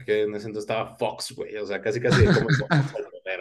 que 0.05 0.21
en 0.23 0.35
ese 0.35 0.47
entonces 0.47 0.69
estaba 0.69 0.95
Fox, 0.97 1.33
güey. 1.35 1.57
O 1.57 1.65
sea, 1.65 1.81
casi 1.81 1.99
casi 1.99 2.23
cómo 2.25 2.47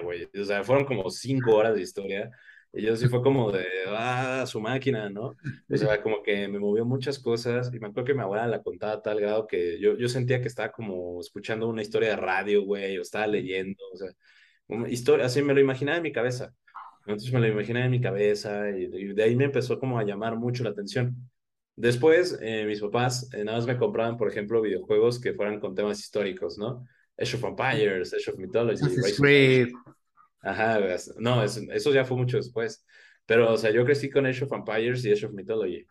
güey. 0.03 0.28
O 0.40 0.44
sea, 0.44 0.64
fueron 0.64 0.84
como 0.84 1.11
cinco 1.11 1.55
horas 1.57 1.74
de 1.74 1.82
historia 1.82 2.30
Y 2.72 2.82
yo 2.82 2.96
sí 2.96 3.08
fue 3.08 3.22
como 3.22 3.50
de, 3.50 3.66
ah, 3.88 4.44
su 4.46 4.60
máquina, 4.60 5.08
¿no? 5.08 5.36
O 5.70 5.76
sea, 5.76 6.02
como 6.02 6.22
que 6.22 6.48
me 6.48 6.58
movió 6.58 6.84
muchas 6.84 7.18
cosas 7.18 7.70
y 7.72 7.80
me 7.80 7.88
acuerdo 7.88 8.06
que 8.06 8.14
mi 8.14 8.20
abuela 8.20 8.46
la 8.46 8.62
contaba 8.62 8.92
a 8.94 9.02
tal 9.02 9.20
grado 9.20 9.46
que 9.46 9.80
yo, 9.80 9.96
yo 9.96 10.08
sentía 10.08 10.40
que 10.42 10.48
estaba 10.48 10.70
como 10.70 11.20
escuchando 11.20 11.66
una 11.68 11.82
historia 11.82 12.10
de 12.10 12.16
radio, 12.16 12.64
güey, 12.64 12.98
o 12.98 13.02
estaba 13.02 13.26
leyendo, 13.26 13.82
o 13.92 13.96
sea, 13.96 14.10
una 14.68 14.88
historia, 14.88 15.26
así 15.26 15.42
me 15.42 15.54
lo 15.54 15.60
imaginaba 15.60 15.96
en 15.96 16.02
mi 16.02 16.12
cabeza. 16.12 16.52
Entonces 17.06 17.32
me 17.32 17.40
lo 17.40 17.48
imaginé 17.48 17.84
en 17.86 17.90
mi 17.90 18.02
cabeza 18.02 18.68
y 18.68 18.86
de, 19.14 19.22
ahí 19.22 19.34
me 19.34 19.44
empezó 19.44 19.78
como 19.78 19.98
a 19.98 20.04
llamar 20.04 20.36
mucho 20.36 20.62
la 20.62 20.70
atención. 20.70 21.16
Después, 21.74 22.38
eh, 22.42 22.66
mis 22.66 22.80
papás 22.80 23.32
eh, 23.32 23.44
nada 23.44 23.56
más 23.56 23.66
me 23.66 23.78
compraban, 23.78 24.18
por 24.18 24.28
ejemplo, 24.28 24.60
videojuegos 24.60 25.18
que 25.18 25.32
fueran 25.32 25.58
con 25.58 25.74
temas 25.74 26.00
históricos, 26.00 26.58
¿no? 26.58 26.84
Age 27.16 27.36
of 27.36 27.44
Empires, 27.44 28.12
Age 28.12 28.30
of 28.30 28.38
Mythology. 28.38 28.84
Rise 28.84 29.72
Ajá, 30.41 30.78
no, 31.18 31.43
eso, 31.43 31.93
ya 31.93 32.05
fue 32.05 32.16
mucho 32.16 32.36
después. 32.36 32.84
Pero, 33.26 33.53
o 33.53 33.59
sea, 33.59 33.70
yo 33.70 33.84
crecí 33.84 34.09
con 34.11 34.26
Age 34.26 34.45
of 34.45 34.53
Empires 34.53 35.05
y 35.05 35.12
Age 35.12 35.26
of 35.26 35.32
Mythology. 35.32 35.86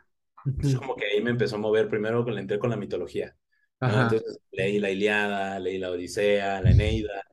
Es 0.64 0.76
como 0.76 0.96
que 0.96 1.06
ahí 1.06 1.22
me 1.22 1.32
empezó 1.32 1.58
a 1.58 1.60
mover 1.60 1.90
primero 1.90 2.24
con, 2.24 2.38
entré 2.38 2.58
con 2.58 2.70
la 2.70 2.78
mitología. 2.78 3.36
Entonces 3.80 4.40
leí 4.52 4.80
la 4.80 4.90
Iliada, 4.90 5.60
leí 5.60 5.78
la 5.78 5.92
Odisea, 5.92 6.62
la 6.62 6.72
Eneida, 6.72 7.24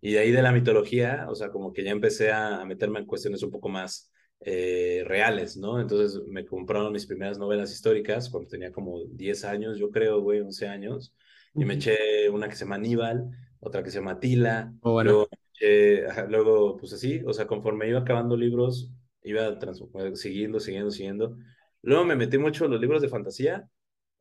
y 0.00 0.12
de 0.12 0.18
ahí 0.18 0.32
de 0.32 0.42
la 0.42 0.52
mitología, 0.52 1.26
o 1.28 1.34
sea, 1.34 1.50
como 1.50 1.72
que 1.72 1.84
ya 1.84 1.92
empecé 1.92 2.32
a, 2.32 2.64
meterme 2.64 2.98
en 2.98 3.06
cuestiones 3.06 3.42
un 3.44 3.50
poco 3.50 3.68
más 3.68 4.10
eh, 4.40 5.04
reales, 5.06 5.56
¿no? 5.56 5.80
Entonces 5.80 6.20
me 6.26 6.44
compraron 6.44 6.92
mis 6.92 7.06
primeras 7.06 7.38
novelas 7.38 7.72
históricas 7.72 8.28
cuando 8.28 8.48
tenía 8.48 8.72
como 8.72 8.98
10 9.12 9.44
años, 9.44 9.78
yo 9.78 9.90
creo, 9.90 10.20
güey, 10.20 10.40
11 10.40 10.66
años, 10.66 11.14
y 11.54 11.64
me 11.64 11.74
eché 11.74 12.28
una 12.30 12.48
que 12.48 12.56
se 12.56 12.64
llama 12.64 12.76
Aníbal, 12.76 13.30
otra 13.60 13.84
que 13.84 13.90
se 13.90 13.98
llama 13.98 14.18
Tila, 14.18 14.72
oh, 14.80 14.92
bueno. 14.92 15.10
luego, 15.10 15.28
luego, 16.28 16.76
pues 16.76 16.92
así, 16.92 17.22
o 17.26 17.32
sea, 17.32 17.46
conforme 17.46 17.88
iba 17.88 18.00
acabando 18.00 18.36
libros, 18.36 18.90
iba 19.22 19.58
siguiendo, 20.14 20.60
siguiendo, 20.60 20.90
siguiendo. 20.90 21.36
Luego 21.82 22.04
me 22.04 22.16
metí 22.16 22.38
mucho 22.38 22.64
en 22.64 22.72
los 22.72 22.80
libros 22.80 23.02
de 23.02 23.08
fantasía, 23.08 23.68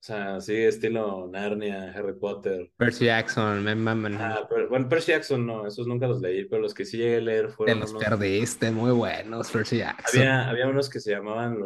o 0.01 0.03
sea, 0.03 0.41
sí, 0.41 0.55
estilo 0.55 1.27
Narnia, 1.27 1.91
Harry 1.91 2.13
Potter. 2.17 2.71
Percy 2.75 3.05
Jackson, 3.05 3.63
me 3.63 3.71
Ah, 4.17 4.47
bueno, 4.69 4.89
Percy 4.89 5.11
Jackson 5.11 5.45
no, 5.45 5.67
esos 5.67 5.86
nunca 5.86 6.07
los 6.07 6.21
leí, 6.21 6.45
pero 6.45 6.61
los 6.61 6.73
que 6.73 6.86
sí 6.86 6.97
llegué 6.97 7.17
a 7.17 7.21
leer 7.21 7.49
fueron. 7.49 7.75
Te 7.75 7.93
los 7.93 7.93
perdiste, 7.93 8.71
muy 8.71 8.91
buenos, 8.91 9.51
Percy 9.51 9.77
Jackson. 9.77 10.21
Había, 10.21 10.49
había 10.49 10.67
unos 10.67 10.89
que 10.89 10.99
se 10.99 11.11
llamaban. 11.11 11.57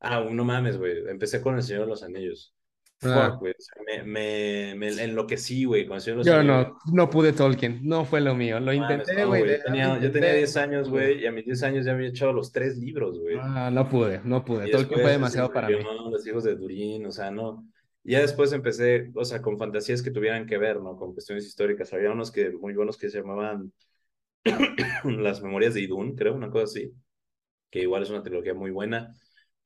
Ah, 0.00 0.24
no 0.30 0.44
mames, 0.44 0.78
güey. 0.78 1.08
Empecé 1.08 1.42
con 1.42 1.56
El 1.56 1.62
Señor 1.64 1.82
de 1.82 1.88
los 1.88 2.04
Anillos. 2.04 2.54
Fuck, 3.00 3.38
güey. 3.38 3.54
me, 3.86 4.02
me, 4.02 4.74
me, 4.74 5.02
enloquecí, 5.04 5.64
güey, 5.64 5.86
los 5.86 6.04
Yo 6.04 6.42
no, 6.42 6.78
no 6.92 7.08
pude 7.08 7.32
Tolkien, 7.32 7.80
no 7.82 8.04
fue 8.04 8.20
lo 8.20 8.34
mío. 8.34 8.58
Lo 8.58 8.72
intenté, 8.72 9.24
güey. 9.24 9.46
yo, 9.46 9.62
tenía, 9.64 9.98
yo 10.00 10.10
tenía 10.10 10.32
10 10.32 10.56
años, 10.56 10.88
güey, 10.88 11.22
y 11.22 11.26
a 11.26 11.30
mis 11.30 11.44
10 11.44 11.62
años 11.62 11.86
ya 11.86 11.92
había 11.92 12.08
echado 12.08 12.32
los 12.32 12.50
tres 12.50 12.76
libros, 12.76 13.20
güey. 13.20 13.36
Ah, 13.40 13.70
no 13.72 13.88
pude, 13.88 14.20
no 14.24 14.44
pude. 14.44 14.68
Tolkien 14.70 15.00
fue 15.00 15.12
demasiado 15.12 15.52
para 15.52 15.68
mí. 15.68 15.76
Los 16.10 16.26
hijos 16.26 16.42
de 16.42 16.56
Durín, 16.56 17.06
o 17.06 17.12
sea, 17.12 17.30
no. 17.30 17.64
Ya 18.02 18.20
después 18.20 18.52
empecé, 18.52 19.10
o 19.14 19.24
sea, 19.24 19.42
con 19.42 19.58
fantasías 19.58 20.02
que 20.02 20.10
tuvieran 20.10 20.46
que 20.46 20.58
ver, 20.58 20.80
¿no? 20.80 20.96
Con 20.96 21.12
cuestiones 21.12 21.46
históricas. 21.46 21.92
Había 21.92 22.10
unos 22.10 22.32
que 22.32 22.50
muy 22.50 22.74
buenos 22.74 22.98
que 22.98 23.10
se 23.10 23.18
llamaban 23.18 23.72
Las 25.04 25.42
Memorias 25.42 25.74
de 25.74 25.82
Idún, 25.82 26.16
creo, 26.16 26.34
una 26.34 26.50
cosa 26.50 26.64
así, 26.64 26.92
que 27.70 27.80
igual 27.82 28.02
es 28.02 28.10
una 28.10 28.22
trilogía 28.22 28.54
muy 28.54 28.70
buena, 28.70 29.14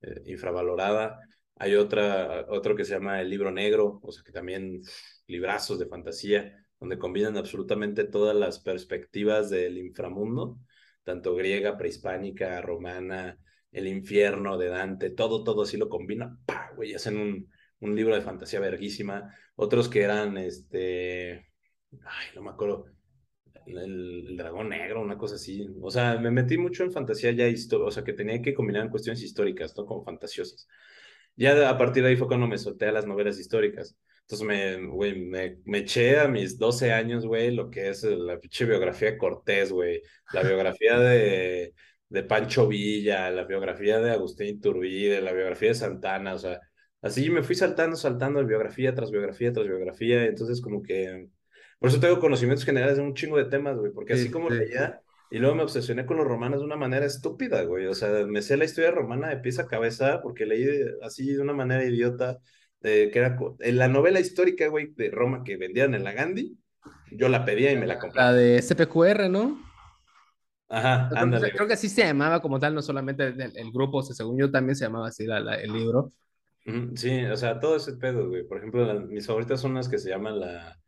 eh, 0.03 0.22
infravalorada. 0.26 1.18
Hay 1.57 1.75
otra, 1.75 2.47
otro 2.49 2.75
que 2.75 2.85
se 2.85 2.95
llama 2.95 3.21
El 3.21 3.31
Libro 3.31 3.51
Negro, 3.51 4.01
o 4.03 4.13
sea, 4.13 4.23
que 4.25 4.33
también 4.33 4.81
librazos 5.27 5.79
de 5.79 5.87
fantasía, 5.87 6.67
donde 6.81 6.99
combinan 6.99 7.37
absolutamente 7.37 8.05
todas 8.05 8.35
las 8.35 8.59
perspectivas 8.59 9.51
del 9.51 9.79
inframundo, 9.79 10.59
tanto 11.05 11.35
griega, 11.35 11.77
prehispánica, 11.77 12.61
romana, 12.61 13.39
el 13.71 13.87
infierno 13.87 14.59
de 14.59 14.69
Dante, 14.69 15.11
todo, 15.11 15.45
todo 15.45 15.63
así 15.63 15.77
lo 15.77 15.89
combina, 15.89 16.37
¡pah! 16.47 16.73
güey, 16.75 16.95
hacen 16.95 17.17
un 17.17 17.49
un 17.83 17.97
libro 17.97 18.15
de 18.15 18.23
fantasía 18.23 18.61
verguísima, 18.61 19.35
otros 19.57 19.89
que 19.89 20.03
eran, 20.03 20.39
este, 20.39 21.33
ay, 22.05 22.27
no 22.35 22.43
me 22.43 22.51
acuerdo, 22.51 22.87
el, 23.67 24.37
dragón 24.37 24.71
negro, 24.71 25.03
una 25.03 25.19
cosa 25.19 25.35
así. 25.35 25.69
O 25.81 25.91
sea, 25.91 26.19
me 26.19 26.31
metí 26.31 26.57
mucho 26.59 26.85
en 26.85 26.93
fantasía 26.93 27.33
ya, 27.33 27.47
o 27.79 27.91
sea, 27.91 28.05
que 28.05 28.13
tenía 28.13 28.41
que 28.41 28.55
combinar 28.55 28.89
cuestiones 28.89 29.23
históricas, 29.23 29.77
¿no? 29.77 29.85
Como 29.85 30.05
fantasiosas. 30.05 30.69
Ya 31.37 31.68
a 31.68 31.78
partir 31.78 32.03
de 32.03 32.11
ahí 32.11 32.16
fue 32.16 32.28
cuando 32.28 32.47
me 32.47 32.59
solté 32.59 32.87
a 32.87 32.93
las 32.93 33.07
novelas 33.07 33.39
históricas. 33.39 33.97
Entonces 34.22 34.47
me, 34.47 34.87
güey, 34.87 35.18
me, 35.18 35.59
me, 35.64 35.78
eché 35.78 36.18
a 36.18 36.28
mis 36.28 36.59
12 36.59 36.93
años, 36.93 37.26
güey, 37.26 37.51
lo 37.51 37.70
que 37.70 37.89
es 37.89 38.05
la 38.05 38.39
pinche 38.39 38.64
biografía 38.64 39.12
de 39.12 39.18
Cortés, 39.18 39.72
güey, 39.72 40.03
la 40.33 40.43
biografía 40.43 40.99
de, 40.99 41.74
de 42.09 42.22
Pancho 42.22 42.68
Villa, 42.68 43.30
la 43.30 43.45
biografía 43.45 43.99
de 43.99 44.12
Agustín 44.12 44.47
Iturbide, 44.49 45.20
la 45.20 45.33
biografía 45.33 45.68
de 45.70 45.74
Santana, 45.74 46.35
o 46.35 46.39
sea, 46.39 46.61
Así 47.03 47.28
me 47.30 47.43
fui 47.43 47.57
saltando, 47.57 47.97
saltando 47.97 48.47
biografía 48.47 48.95
tras 48.95 49.11
biografía 49.11 49.53
tras 49.53 49.66
biografía, 49.66 50.24
entonces 50.24 50.61
como 50.62 50.83
que... 50.83 51.28
Por 51.80 51.91
eso 51.91 51.99
tengo 51.99 52.20
conocimientos 52.20 52.64
generales 52.64 52.97
de 52.97 53.03
un 53.03 53.12
chingo 53.12 53.37
de 53.37 53.47
temas, 53.47 53.76
güey, 53.76 53.91
porque 53.91 54.12
así 54.12 54.30
como 54.30 54.49
leía, 54.49 55.02
y 55.33 55.39
luego 55.39 55.55
me 55.55 55.62
obsesioné 55.62 56.05
con 56.05 56.18
los 56.18 56.26
romanos 56.26 56.61
de 56.61 56.66
una 56.66 56.76
manera 56.76 57.07
estúpida, 57.07 57.62
güey, 57.62 57.87
o 57.87 57.95
sea, 57.95 58.26
me 58.26 58.43
sé 58.43 58.59
la 58.59 58.66
historia 58.66 58.91
romana 58.91 59.30
de 59.30 59.39
pieza 59.39 59.62
a 59.62 59.66
cabeza 59.66 60.20
porque 60.22 60.45
leí 60.45 60.68
así 61.03 61.33
de 61.33 61.41
una 61.41 61.55
manera 61.55 61.83
idiota, 61.83 62.39
que 62.83 63.11
era 63.14 63.39
en 63.61 63.78
la 63.78 63.89
novela 63.89 64.20
histórica, 64.20 64.68
güey, 64.68 64.93
de 64.95 65.11
Roma 65.11 65.43
que 65.43 65.57
vendían 65.57 65.95
en 65.95 66.05
la 66.05 66.12
Gandhi, 66.12 66.59
yo 67.12 67.30
la 67.30 67.47
pedía 67.47 67.72
y 67.72 67.78
me 67.78 67.87
la 67.87 67.99
compraba. 67.99 68.30
La 68.30 68.37
de 68.37 68.61
SPQR, 68.61 69.30
¿no? 69.30 69.59
Ajá, 70.68 71.09
ándale. 71.16 71.51
Creo 71.51 71.66
que 71.66 71.74
así 71.74 71.89
se 71.89 72.05
llamaba 72.05 72.43
como 72.43 72.61
tal, 72.61 72.74
no 72.74 72.83
solamente 72.83 73.28
el, 73.28 73.72
grupo, 73.72 73.99
o 73.99 74.03
sea, 74.03 74.14
según 74.14 74.39
yo 74.39 74.51
también 74.51 74.76
se 74.76 74.85
llamaba 74.85 75.09
así 75.09 75.24
el 75.24 75.72
libro. 75.72 76.12
Sí, 76.95 77.24
o 77.24 77.37
sea, 77.39 77.59
todo 77.59 77.76
ese 77.76 77.95
pedo, 77.95 78.28
güey. 78.28 78.47
Por 78.47 78.59
ejemplo, 78.59 79.01
mis 79.01 79.26
favoritas 79.26 79.62
son 79.62 79.74
las 79.74 79.89
que 79.89 79.97
se 79.97 80.11
llaman 80.11 80.41
la, 80.41 80.78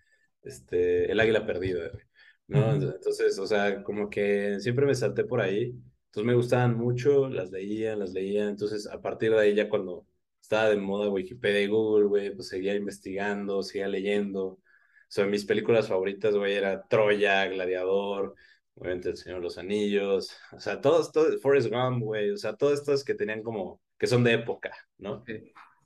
este, 0.43 1.11
el 1.11 1.19
águila 1.19 1.47
perdida, 1.47 1.89
güey. 1.89 2.05
¿No? 2.47 2.75
Entonces, 2.75 3.39
o 3.39 3.47
sea, 3.47 3.83
como 3.83 4.11
que 4.11 4.61
siempre 4.61 4.87
me 4.87 4.95
salté 4.95 5.25
por 5.25 5.41
ahí. 5.41 5.75
Entonces 6.07 6.27
me 6.27 6.35
gustaban 6.35 6.77
mucho, 6.77 7.29
las 7.29 7.51
leía, 7.51 7.97
las 7.97 8.13
leía. 8.13 8.49
Entonces, 8.49 8.87
a 8.87 9.01
partir 9.01 9.33
de 9.33 9.41
ahí, 9.41 9.55
ya 9.55 9.69
cuando 9.69 10.07
estaba 10.41 10.69
de 10.69 10.77
moda 10.77 11.09
Wikipedia 11.11 11.63
y 11.63 11.67
Google, 11.67 12.07
güey, 12.07 12.35
pues 12.35 12.49
seguía 12.49 12.75
investigando, 12.75 13.63
seguía 13.63 13.89
leyendo. 13.89 14.45
O 14.45 14.61
sea, 15.09 15.27
mis 15.27 15.45
películas 15.45 15.89
favoritas, 15.89 16.35
güey, 16.37 16.55
era 16.55 16.87
Troya, 16.89 17.47
Gladiador, 17.47 18.35
obviamente 18.75 19.11
El 19.11 19.17
Señor 19.17 19.39
de 19.39 19.45
los 19.45 19.59
Anillos. 19.59 20.37
O 20.53 20.61
sea, 20.61 20.81
todos, 20.81 21.13
todos, 21.13 21.41
Forrest 21.41 21.69
Gump, 21.71 22.03
güey. 22.03 22.31
O 22.31 22.37
sea, 22.37 22.57
todos 22.57 22.75
estos 22.75 23.05
que 23.05 23.15
tenían 23.15 23.43
como, 23.43 23.81
que 23.99 24.07
son 24.07 24.25
de 24.25 24.35
época, 24.35 24.73
¿no? 24.99 25.25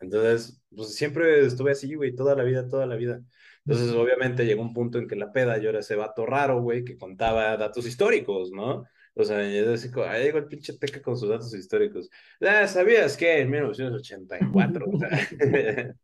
Entonces, 0.01 0.61
pues 0.75 0.95
siempre 0.95 1.45
estuve 1.45 1.73
así, 1.73 1.95
güey, 1.95 2.15
toda 2.15 2.35
la 2.37 2.45
vida, 2.45 2.69
toda 2.69 2.87
la 2.87 2.97
vida. 2.97 3.21
Entonces, 3.69 3.95
obviamente 3.95 4.47
llegó 4.47 4.63
un 4.63 4.73
punto 4.73 4.99
en 4.99 5.07
que 5.07 5.15
la 5.15 5.31
peda 5.31 5.59
yo 5.59 5.69
era 5.69 5.81
ese 5.81 5.95
vato 5.95 6.25
raro, 6.25 6.63
güey, 6.63 6.87
que 6.87 6.97
contaba 6.97 7.55
datos 7.59 7.87
históricos, 7.87 8.51
¿no? 8.51 8.87
O 9.13 9.25
sea, 9.25 9.47
yo 9.47 9.71
decía, 9.71 9.91
ahí 10.11 10.25
llegó 10.25 10.39
el 10.39 10.47
pinche 10.47 10.73
teca 10.79 11.03
con 11.03 11.19
sus 11.19 11.29
datos 11.29 11.55
históricos. 11.55 12.09
Ah, 12.41 12.67
¿sabías 12.67 13.15
que 13.15 13.41
en 13.41 13.51
1984? 13.51 14.87
O 14.91 14.99
sea, 14.99 15.11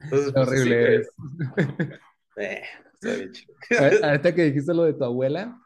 Entonces, 0.00 0.32
pues, 0.32 0.48
horrible. 0.48 0.96
eh, 2.38 2.62
está 2.94 3.14
bien 3.14 3.30
chido. 3.30 3.54
Ahorita 4.02 4.34
que 4.34 4.44
dijiste 4.44 4.74
lo 4.74 4.82
de 4.82 4.94
tu 4.94 5.04
abuela, 5.04 5.56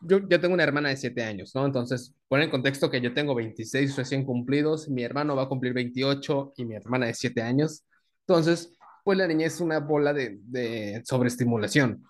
yo, 0.00 0.26
yo 0.28 0.40
tengo 0.40 0.54
una 0.54 0.64
hermana 0.64 0.88
de 0.88 0.96
7 0.96 1.22
años, 1.22 1.54
¿no? 1.54 1.64
Entonces, 1.64 2.12
pon 2.26 2.42
en 2.42 2.50
contexto 2.50 2.90
que 2.90 3.00
yo 3.00 3.14
tengo 3.14 3.36
26 3.36 3.96
recién 3.96 4.24
cumplidos, 4.24 4.88
mi 4.88 5.04
hermano 5.04 5.36
va 5.36 5.44
a 5.44 5.48
cumplir 5.48 5.74
28 5.74 6.54
y 6.56 6.64
mi 6.64 6.74
hermana 6.74 7.06
de 7.06 7.14
7 7.14 7.40
años. 7.40 7.84
Entonces, 8.26 8.76
pues 9.02 9.18
la 9.18 9.26
niña 9.26 9.46
es 9.46 9.60
una 9.60 9.80
bola 9.80 10.12
de, 10.12 10.38
de 10.42 11.02
sobreestimulación. 11.04 12.04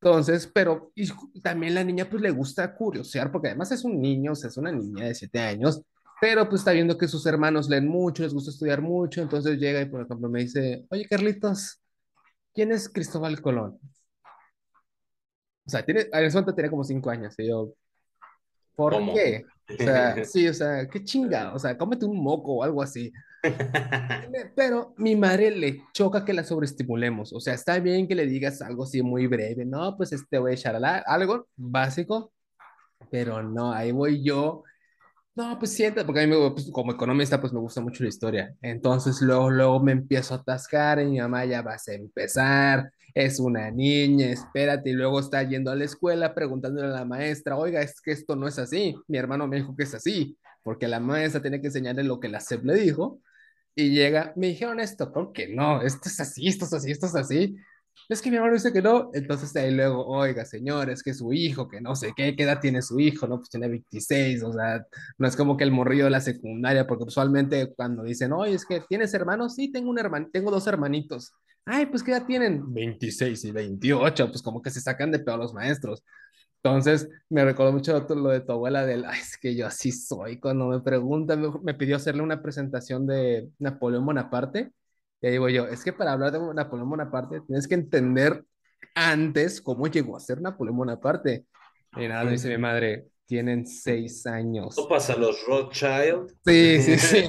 Entonces, 0.00 0.50
pero 0.52 0.92
y 0.94 1.08
también 1.40 1.74
la 1.74 1.84
niña 1.84 2.08
pues 2.08 2.22
le 2.22 2.30
gusta 2.30 2.74
curiosear, 2.74 3.32
porque 3.32 3.48
además 3.48 3.72
es 3.72 3.84
un 3.84 4.00
niño, 4.00 4.32
o 4.32 4.34
sea, 4.36 4.48
es 4.48 4.56
una 4.56 4.70
niña 4.70 5.06
de 5.06 5.14
7 5.14 5.40
años, 5.40 5.82
pero 6.20 6.48
pues 6.48 6.60
está 6.60 6.72
viendo 6.72 6.96
que 6.96 7.08
sus 7.08 7.26
hermanos 7.26 7.68
leen 7.68 7.88
mucho, 7.88 8.22
les 8.22 8.34
gusta 8.34 8.50
estudiar 8.50 8.80
mucho, 8.80 9.22
entonces 9.22 9.58
llega 9.58 9.80
y 9.80 9.86
por 9.86 10.02
ejemplo 10.02 10.28
me 10.28 10.40
dice, 10.40 10.86
oye 10.90 11.06
Carlitos, 11.08 11.80
¿quién 12.54 12.72
es 12.72 12.88
Cristóbal 12.88 13.40
Colón? 13.40 13.78
O 15.68 15.70
sea, 15.70 15.84
tiene, 15.84 16.06
Arizona 16.12 16.54
tiene 16.54 16.70
como 16.70 16.82
cinco 16.82 17.10
años. 17.10 17.34
Y 17.36 17.48
yo, 17.48 17.74
¿por 18.74 18.96
qué? 19.12 19.44
O 19.68 19.76
sea, 19.76 20.24
sí, 20.24 20.48
o 20.48 20.54
sea, 20.54 20.88
qué 20.88 21.04
chinga. 21.04 21.52
O 21.54 21.58
sea, 21.58 21.76
cómete 21.76 22.06
un 22.06 22.22
moco 22.22 22.54
o 22.54 22.64
algo 22.64 22.82
así. 22.82 23.12
Pero 24.56 24.94
mi 24.96 25.16
madre 25.16 25.50
le 25.50 25.82
choca 25.92 26.24
que 26.24 26.32
la 26.32 26.44
sobreestimulemos. 26.44 27.32
O 27.32 27.40
sea, 27.40 27.54
está 27.54 27.78
bien 27.78 28.08
que 28.08 28.14
le 28.14 28.26
digas 28.26 28.62
algo 28.62 28.84
así 28.84 29.02
muy 29.02 29.26
breve. 29.26 29.64
No, 29.64 29.96
pues 29.96 30.12
este 30.12 30.38
voy 30.38 30.52
a 30.52 30.54
echar 30.54 30.76
algo 31.06 31.46
básico. 31.56 32.32
Pero 33.10 33.42
no, 33.42 33.72
ahí 33.72 33.92
voy 33.92 34.22
yo. 34.22 34.64
No, 35.34 35.56
pues 35.58 35.72
sienta, 35.72 36.04
porque 36.04 36.22
a 36.22 36.26
mí 36.26 36.34
pues, 36.52 36.70
como 36.72 36.92
economista 36.92 37.40
pues 37.40 37.52
me 37.52 37.60
gusta 37.60 37.80
mucho 37.80 38.02
la 38.02 38.08
historia. 38.08 38.54
Entonces 38.60 39.20
luego, 39.22 39.50
luego 39.50 39.80
me 39.80 39.92
empiezo 39.92 40.34
a 40.34 40.38
atascar 40.38 41.00
y 41.00 41.06
mi 41.06 41.20
mamá 41.20 41.44
ya 41.44 41.62
vas 41.62 41.86
a 41.88 41.94
empezar 41.94 42.90
es 43.14 43.40
una 43.40 43.70
niña, 43.70 44.26
espérate, 44.30 44.90
y 44.90 44.92
luego 44.92 45.20
está 45.20 45.42
yendo 45.42 45.70
a 45.70 45.76
la 45.76 45.84
escuela 45.84 46.34
preguntándole 46.34 46.88
a 46.88 46.90
la 46.90 47.04
maestra, 47.04 47.56
oiga, 47.56 47.80
es 47.82 48.00
que 48.00 48.12
esto 48.12 48.36
no 48.36 48.46
es 48.46 48.58
así, 48.58 48.94
mi 49.08 49.18
hermano 49.18 49.48
me 49.48 49.56
dijo 49.56 49.74
que 49.76 49.84
es 49.84 49.94
así, 49.94 50.38
porque 50.62 50.86
la 50.86 51.00
maestra 51.00 51.42
tiene 51.42 51.60
que 51.60 51.66
enseñarle 51.68 52.04
lo 52.04 52.20
que 52.20 52.28
la 52.28 52.40
SEP 52.40 52.64
le 52.64 52.74
dijo, 52.74 53.20
y 53.74 53.90
llega, 53.90 54.32
me 54.36 54.48
dijeron 54.48 54.80
esto, 54.80 55.12
¿por 55.12 55.32
qué 55.32 55.48
no? 55.48 55.82
Esto 55.82 56.08
es 56.08 56.18
así, 56.20 56.48
esto 56.48 56.64
es 56.64 56.72
así, 56.72 56.90
esto 56.90 57.06
es 57.06 57.14
así. 57.14 57.56
Es 58.08 58.22
que 58.22 58.30
mi 58.30 58.36
hermano 58.36 58.54
dice 58.54 58.72
que 58.72 58.80
no, 58.80 59.10
entonces 59.12 59.54
ahí 59.56 59.70
luego, 59.70 60.06
oiga, 60.06 60.44
señor, 60.44 60.88
es 60.88 61.02
que 61.02 61.12
su 61.12 61.32
hijo, 61.32 61.68
que 61.68 61.80
no 61.80 61.94
sé 61.94 62.12
qué, 62.16 62.34
qué 62.34 62.44
edad 62.44 62.60
tiene 62.60 62.80
su 62.80 62.98
hijo, 63.00 63.26
¿no? 63.26 63.36
Pues 63.36 63.50
tiene 63.50 63.68
26, 63.68 64.42
o 64.44 64.52
sea, 64.52 64.86
no 65.18 65.28
es 65.28 65.36
como 65.36 65.56
que 65.56 65.64
el 65.64 65.72
morrillo 65.72 66.04
de 66.04 66.10
la 66.10 66.20
secundaria, 66.20 66.86
porque 66.86 67.04
usualmente 67.04 67.74
cuando 67.76 68.04
dicen, 68.04 68.32
oye, 68.32 68.54
es 68.54 68.64
que 68.64 68.80
tienes 68.88 69.12
hermanos, 69.12 69.54
sí, 69.54 69.70
tengo 69.70 69.90
un 69.90 69.98
hermano, 69.98 70.28
tengo 70.32 70.50
dos 70.50 70.66
hermanitos. 70.66 71.32
Ay, 71.66 71.86
pues 71.86 72.02
¿qué 72.02 72.12
edad 72.12 72.24
tienen? 72.24 72.72
26 72.72 73.44
y 73.44 73.52
28, 73.52 74.28
pues 74.28 74.42
como 74.42 74.62
que 74.62 74.70
se 74.70 74.80
sacan 74.80 75.10
de 75.10 75.18
peor 75.18 75.38
los 75.38 75.52
maestros. 75.52 76.02
Entonces, 76.62 77.08
me 77.28 77.44
recuerdo 77.44 77.72
mucho 77.72 78.06
lo 78.10 78.30
de 78.30 78.40
tu 78.40 78.52
abuela 78.52 78.84
del, 78.84 79.04
Ay, 79.04 79.20
es 79.20 79.38
que 79.38 79.54
yo 79.54 79.66
así 79.66 79.92
soy, 79.92 80.40
cuando 80.40 80.66
me 80.66 80.80
preguntan, 80.80 81.40
me, 81.40 81.50
me 81.62 81.74
pidió 81.74 81.96
hacerle 81.96 82.22
una 82.22 82.42
presentación 82.42 83.06
de 83.06 83.48
Napoleón 83.58 84.04
Bonaparte, 84.04 84.72
y 85.20 85.30
digo 85.30 85.48
yo, 85.48 85.66
es 85.66 85.82
que 85.82 85.92
para 85.92 86.12
hablar 86.12 86.32
de 86.32 86.54
Napoleón 86.54 86.90
Bonaparte 86.90 87.40
tienes 87.46 87.66
que 87.66 87.74
entender 87.74 88.44
antes 88.94 89.60
cómo 89.60 89.86
llegó 89.86 90.16
a 90.16 90.20
ser 90.20 90.40
Napoleón 90.40 90.76
Bonaparte. 90.76 91.46
Y 91.96 92.06
nada, 92.06 92.24
me 92.24 92.32
dice 92.32 92.48
mi 92.48 92.58
madre, 92.58 93.08
tienen 93.26 93.66
seis 93.66 94.26
años. 94.26 94.76
¿No 94.76 94.88
pasa 94.88 95.16
los 95.16 95.44
Rothschild? 95.46 96.34
Sí, 96.44 96.80
sí, 96.80 96.98
sí. 96.98 97.24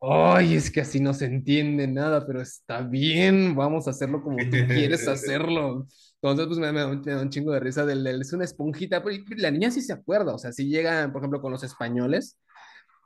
Ay, 0.00 0.56
es 0.56 0.70
que 0.70 0.82
así 0.82 1.00
no 1.00 1.14
se 1.14 1.24
entiende 1.24 1.86
nada, 1.86 2.26
pero 2.26 2.42
está 2.42 2.82
bien, 2.82 3.54
vamos 3.54 3.86
a 3.86 3.90
hacerlo 3.90 4.22
como 4.22 4.36
tú 4.36 4.56
quieres 4.68 5.08
hacerlo. 5.08 5.86
Entonces, 6.24 6.46
pues 6.46 6.58
me, 6.58 6.80
da 7.12 7.20
un 7.20 7.28
chingo 7.28 7.52
de 7.52 7.60
risa 7.60 7.84
del, 7.84 8.02
del, 8.02 8.22
es 8.22 8.32
una 8.32 8.44
esponjita, 8.44 9.02
pero 9.02 9.22
la 9.36 9.50
niña 9.50 9.70
sí 9.70 9.82
se 9.82 9.92
acuerda, 9.92 10.34
o 10.34 10.38
sea, 10.38 10.52
si 10.52 10.70
llega, 10.70 11.12
por 11.12 11.20
ejemplo, 11.20 11.42
con 11.42 11.52
los 11.52 11.62
españoles, 11.62 12.38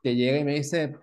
que 0.05 0.15
llega 0.15 0.39
y 0.39 0.45
me 0.45 0.55
dice, 0.55 0.95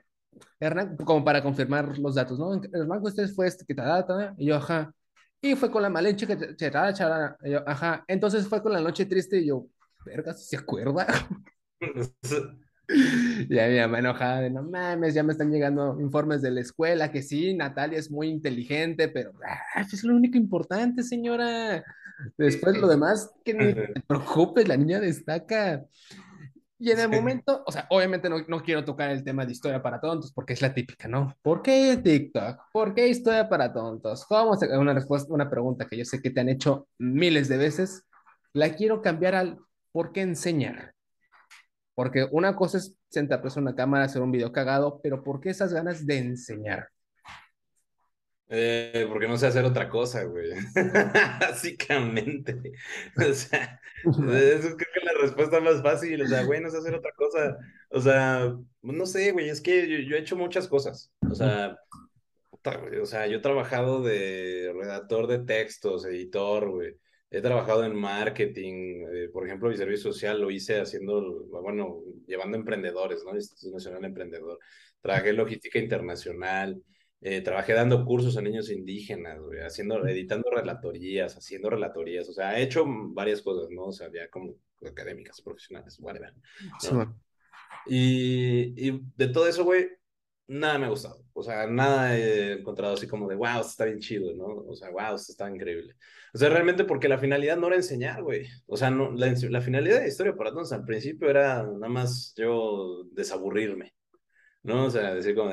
Hernán, 0.57 0.95
como 0.95 1.25
para 1.25 1.43
confirmar 1.43 1.99
los 1.99 2.15
datos, 2.15 2.39
¿no? 2.39 2.53
Hernán, 2.53 3.01
usted 3.03 3.27
fue 3.33 3.47
este 3.47 3.65
que 3.65 3.75
tal, 3.75 4.33
y 4.37 4.45
yo, 4.45 4.55
ajá. 4.55 4.93
Y 5.41 5.55
fue 5.55 5.69
con 5.69 5.81
la 5.81 5.89
maleche 5.89 6.25
que 6.25 6.55
charada, 6.55 6.93
charada, 6.93 7.37
y 7.43 7.51
yo, 7.51 7.67
ajá. 7.67 8.05
Entonces 8.07 8.47
fue 8.47 8.61
con 8.61 8.71
la 8.71 8.79
noche 8.79 9.05
triste, 9.05 9.39
y 9.39 9.47
yo, 9.47 9.67
verga, 10.05 10.33
¿se 10.33 10.55
acuerda? 10.55 11.05
ya 13.49 13.67
mi 13.67 13.77
mamá 13.77 13.99
enojada 13.99 14.39
de 14.39 14.51
no 14.51 14.63
mames, 14.63 15.13
ya 15.13 15.23
me 15.23 15.33
están 15.33 15.51
llegando 15.51 15.99
informes 15.99 16.41
de 16.41 16.51
la 16.51 16.61
escuela 16.61 17.11
que 17.11 17.21
sí, 17.21 17.53
Natalia 17.53 17.99
es 17.99 18.09
muy 18.09 18.29
inteligente, 18.29 19.09
pero 19.09 19.33
ah, 19.45 19.81
es 19.81 20.01
lo 20.05 20.15
único 20.15 20.37
importante, 20.37 21.03
señora. 21.03 21.83
Después 22.37 22.77
lo 22.77 22.87
demás, 22.87 23.31
que 23.43 23.53
ni 23.53 23.73
te 23.73 24.01
preocupes, 24.07 24.67
la 24.67 24.77
niña 24.77 24.99
destaca. 24.99 25.85
Y 26.77 26.91
en 26.91 26.99
el 26.99 27.09
momento, 27.09 27.63
o 27.65 27.71
sea, 27.71 27.87
obviamente 27.89 28.29
no, 28.29 28.39
no, 28.47 28.61
quiero 28.61 28.83
tocar 28.83 29.09
el 29.09 29.23
tema 29.23 29.45
de 29.45 29.53
historia 29.53 29.81
para 29.81 30.01
tontos, 30.01 30.33
porque 30.33 30.53
es 30.53 30.61
la 30.61 30.73
típica, 30.73 31.07
¿no? 31.07 31.35
¿Por 31.41 31.61
qué 31.61 31.97
TikTok? 32.03 32.59
¿Por 32.73 32.93
qué 32.93 33.07
historia 33.07 33.47
para 33.47 33.71
tontos? 33.71 34.25
Vamos 34.29 34.61
a 34.61 34.79
una 34.79 34.93
respuesta, 34.93 35.33
una 35.33 35.49
pregunta 35.49 35.87
que 35.87 35.97
yo 35.97 36.05
sé 36.05 36.21
que 36.21 36.31
te 36.31 36.41
han 36.41 36.49
hecho 36.49 36.87
miles 36.97 37.47
de 37.47 37.57
veces. 37.57 38.03
La 38.53 38.75
quiero 38.75 39.01
cambiar 39.01 39.35
al 39.35 39.59
¿por 39.91 40.11
qué 40.11 40.21
enseñar? 40.21 40.93
Porque 41.93 42.27
una 42.29 42.57
cosa 42.57 42.79
es 42.79 42.97
sentarse 43.09 43.57
en 43.57 43.63
una 43.63 43.75
cámara, 43.75 44.03
hacer 44.03 44.21
un 44.21 44.31
video 44.31 44.51
cagado, 44.51 44.99
pero 45.01 45.23
¿por 45.23 45.39
qué 45.39 45.51
esas 45.51 45.73
ganas 45.73 46.05
de 46.05 46.17
enseñar? 46.17 46.89
Eh, 48.47 49.07
porque 49.09 49.27
no 49.27 49.37
sé 49.37 49.47
hacer 49.47 49.65
otra 49.65 49.89
cosa, 49.89 50.23
güey. 50.23 50.51
Básicamente. 51.39 52.73
O 53.17 53.33
sea, 53.33 53.79
eso 54.03 54.15
creo 54.15 54.77
que 54.77 54.99
es 54.99 55.05
la 55.05 55.21
respuesta 55.21 55.59
más 55.59 55.81
fácil. 55.81 56.21
O 56.21 56.27
sea, 56.27 56.43
güey, 56.43 56.61
no 56.61 56.69
sé 56.69 56.77
hacer 56.77 56.93
otra 56.93 57.11
cosa. 57.15 57.57
O 57.89 57.99
sea, 58.01 58.55
no 58.81 59.05
sé, 59.05 59.31
güey, 59.31 59.49
es 59.49 59.61
que 59.61 60.05
yo, 60.05 60.15
he 60.15 60.19
hecho 60.19 60.35
muchas 60.35 60.67
cosas. 60.67 61.11
O 61.29 61.33
sea, 61.33 61.77
o 63.01 63.05
sea, 63.05 63.27
yo 63.27 63.37
he 63.37 63.41
trabajado 63.41 64.01
de 64.01 64.73
redactor 64.75 65.27
de 65.27 65.39
textos, 65.39 66.05
editor, 66.05 66.69
güey. 66.69 66.95
He 67.31 67.41
trabajado 67.41 67.83
en 67.83 67.95
marketing, 67.95 69.07
eh, 69.11 69.29
por 69.33 69.45
ejemplo, 69.45 69.69
mi 69.69 69.75
servicio 69.75 70.13
social 70.13 70.39
lo 70.39 70.51
hice 70.51 70.79
haciendo, 70.79 71.45
bueno, 71.49 72.01
llevando 72.27 72.57
emprendedores, 72.57 73.23
¿no? 73.25 73.35
Instituto 73.35 73.73
Nacional 73.73 74.05
Emprendedor. 74.05 74.59
Trabajé 75.01 75.29
en 75.29 75.37
logística 75.37 75.79
internacional, 75.79 76.81
eh, 77.27 77.41
trabajé 77.41 77.73
dando 77.73 78.05
cursos 78.05 78.37
a 78.37 78.41
niños 78.43 78.69
indígenas, 78.69 79.39
haciendo, 79.65 80.05
editando 80.07 80.51
relatorías, 80.51 81.35
haciendo 81.35 81.71
relatorías, 81.71 82.29
o 82.29 82.33
sea, 82.33 82.59
he 82.59 82.61
hecho 82.61 82.85
varias 82.85 83.41
cosas, 83.41 83.71
¿no? 83.71 83.85
O 83.85 83.91
sea, 83.91 84.11
ya 84.13 84.29
como 84.29 84.53
académicas, 84.87 85.41
profesionales, 85.41 85.97
whatever. 85.99 86.35
y, 87.87 88.89
y 88.89 89.01
de 89.15 89.27
todo 89.29 89.47
eso, 89.47 89.63
güey, 89.63 89.87
nada 90.45 90.77
me 90.77 90.85
ha 90.85 90.89
gustado. 90.89 91.25
O 91.33 91.41
sea, 91.41 91.65
nada 91.65 92.15
he 92.15 92.59
encontrado 92.59 92.93
así 92.93 93.07
como 93.07 93.27
de, 93.27 93.33
wow, 93.33 93.61
está 93.61 93.85
bien 93.85 94.01
chido, 94.01 94.31
¿no? 94.35 94.45
O 94.45 94.75
sea, 94.75 94.91
wow, 94.91 95.15
está 95.15 95.49
increíble. 95.49 95.95
O 96.31 96.37
sea, 96.37 96.49
realmente 96.49 96.83
porque 96.83 97.09
la 97.09 97.17
finalidad 97.17 97.57
no 97.57 97.65
era 97.65 97.77
enseñar, 97.77 98.21
güey. 98.21 98.47
O 98.67 98.77
sea, 98.77 98.91
no, 98.91 99.11
la, 99.13 99.33
la 99.49 99.61
finalidad 99.61 100.01
de 100.01 100.09
Historia 100.09 100.35
para 100.35 100.51
Todos 100.51 100.71
al 100.73 100.85
principio 100.85 101.27
era 101.27 101.63
nada 101.63 101.89
más 101.89 102.35
yo 102.37 103.05
desaburrirme. 103.13 103.94
¿No? 104.65 104.85
O 104.85 104.89
sea, 104.89 105.13
decir 105.13 105.35
como, 105.35 105.51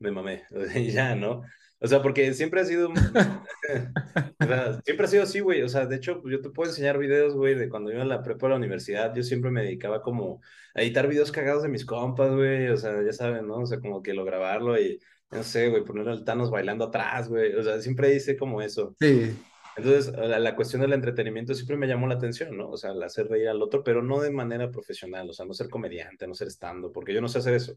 me 0.00 0.10
mamé, 0.10 0.44
ya, 0.92 1.14
¿no? 1.14 1.42
O 1.78 1.86
sea, 1.86 2.00
porque 2.00 2.32
siempre 2.32 2.60
ha 2.62 2.64
sido, 2.64 2.88
siempre 4.84 5.04
ha 5.04 5.08
sido 5.08 5.22
así, 5.24 5.40
güey. 5.40 5.62
O 5.62 5.68
sea, 5.68 5.84
de 5.86 5.96
hecho, 5.96 6.22
yo 6.24 6.40
te 6.40 6.48
puedo 6.48 6.70
enseñar 6.70 6.96
videos, 6.96 7.34
güey, 7.34 7.54
de 7.54 7.68
cuando 7.68 7.92
iba 7.92 8.02
a 8.02 8.06
la 8.06 8.22
prepa 8.22 8.46
a 8.46 8.50
la 8.50 8.56
universidad, 8.56 9.14
yo 9.14 9.22
siempre 9.22 9.50
me 9.50 9.62
dedicaba 9.62 10.00
como 10.00 10.40
a 10.74 10.82
editar 10.82 11.06
videos 11.06 11.32
cagados 11.32 11.64
de 11.64 11.68
mis 11.68 11.84
compas, 11.84 12.34
güey. 12.34 12.68
O 12.68 12.76
sea, 12.78 13.02
ya 13.04 13.12
saben, 13.12 13.46
¿no? 13.46 13.58
O 13.58 13.66
sea, 13.66 13.78
como 13.80 14.02
que 14.02 14.14
lo 14.14 14.24
grabarlo 14.24 14.80
y, 14.80 14.98
no 15.30 15.42
sé, 15.42 15.68
güey, 15.68 15.84
ponerlo 15.84 16.12
al 16.12 16.24
Thanos 16.24 16.50
bailando 16.50 16.86
atrás, 16.86 17.28
güey. 17.28 17.54
O 17.54 17.62
sea, 17.62 17.80
siempre 17.80 18.14
hice 18.14 18.36
como 18.38 18.62
eso. 18.62 18.94
Sí. 18.98 19.36
Entonces, 19.76 20.14
la, 20.16 20.38
la, 20.38 20.56
cuestión 20.56 20.80
del 20.80 20.94
entretenimiento 20.94 21.52
siempre 21.54 21.76
me 21.76 21.86
llamó 21.86 22.06
la 22.06 22.14
atención, 22.14 22.56
¿no? 22.56 22.70
O 22.70 22.78
sea, 22.78 22.92
el 22.92 23.02
hacer 23.02 23.28
reír 23.28 23.48
al 23.48 23.60
otro, 23.60 23.84
pero 23.84 24.02
no 24.02 24.20
de 24.22 24.30
manera 24.30 24.70
profesional, 24.70 25.28
o 25.28 25.34
sea, 25.34 25.44
no 25.44 25.52
ser 25.52 25.68
comediante, 25.68 26.26
no 26.26 26.34
ser 26.34 26.48
estando, 26.48 26.90
porque 26.90 27.12
yo 27.12 27.20
no 27.20 27.28
sé 27.28 27.40
hacer 27.40 27.52
eso. 27.52 27.76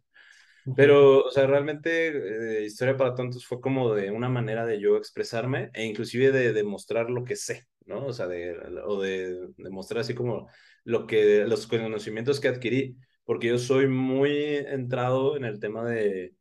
Pero, 0.75 1.25
o 1.25 1.31
sea, 1.31 1.47
realmente 1.47 2.61
eh, 2.61 2.65
Historia 2.65 2.97
para 2.97 3.15
Tontos 3.15 3.45
fue 3.45 3.59
como 3.61 3.93
de 3.93 4.11
una 4.11 4.29
manera 4.29 4.65
de 4.65 4.79
yo 4.79 4.97
expresarme 4.97 5.69
e 5.73 5.85
inclusive 5.85 6.31
de 6.31 6.53
demostrar 6.53 7.09
lo 7.09 7.23
que 7.23 7.35
sé, 7.35 7.67
¿no? 7.85 8.05
O 8.07 8.13
sea, 8.13 8.27
de, 8.27 8.55
o 8.85 9.01
de 9.01 9.49
demostrar 9.57 10.01
así 10.01 10.13
como 10.13 10.47
lo 10.83 11.07
que, 11.07 11.45
los 11.45 11.67
conocimientos 11.67 12.39
que 12.39 12.47
adquirí, 12.47 12.97
porque 13.25 13.47
yo 13.47 13.57
soy 13.57 13.87
muy 13.87 14.31
entrado 14.57 15.35
en 15.37 15.45
el 15.45 15.59
tema 15.59 15.85
de, 15.89 16.33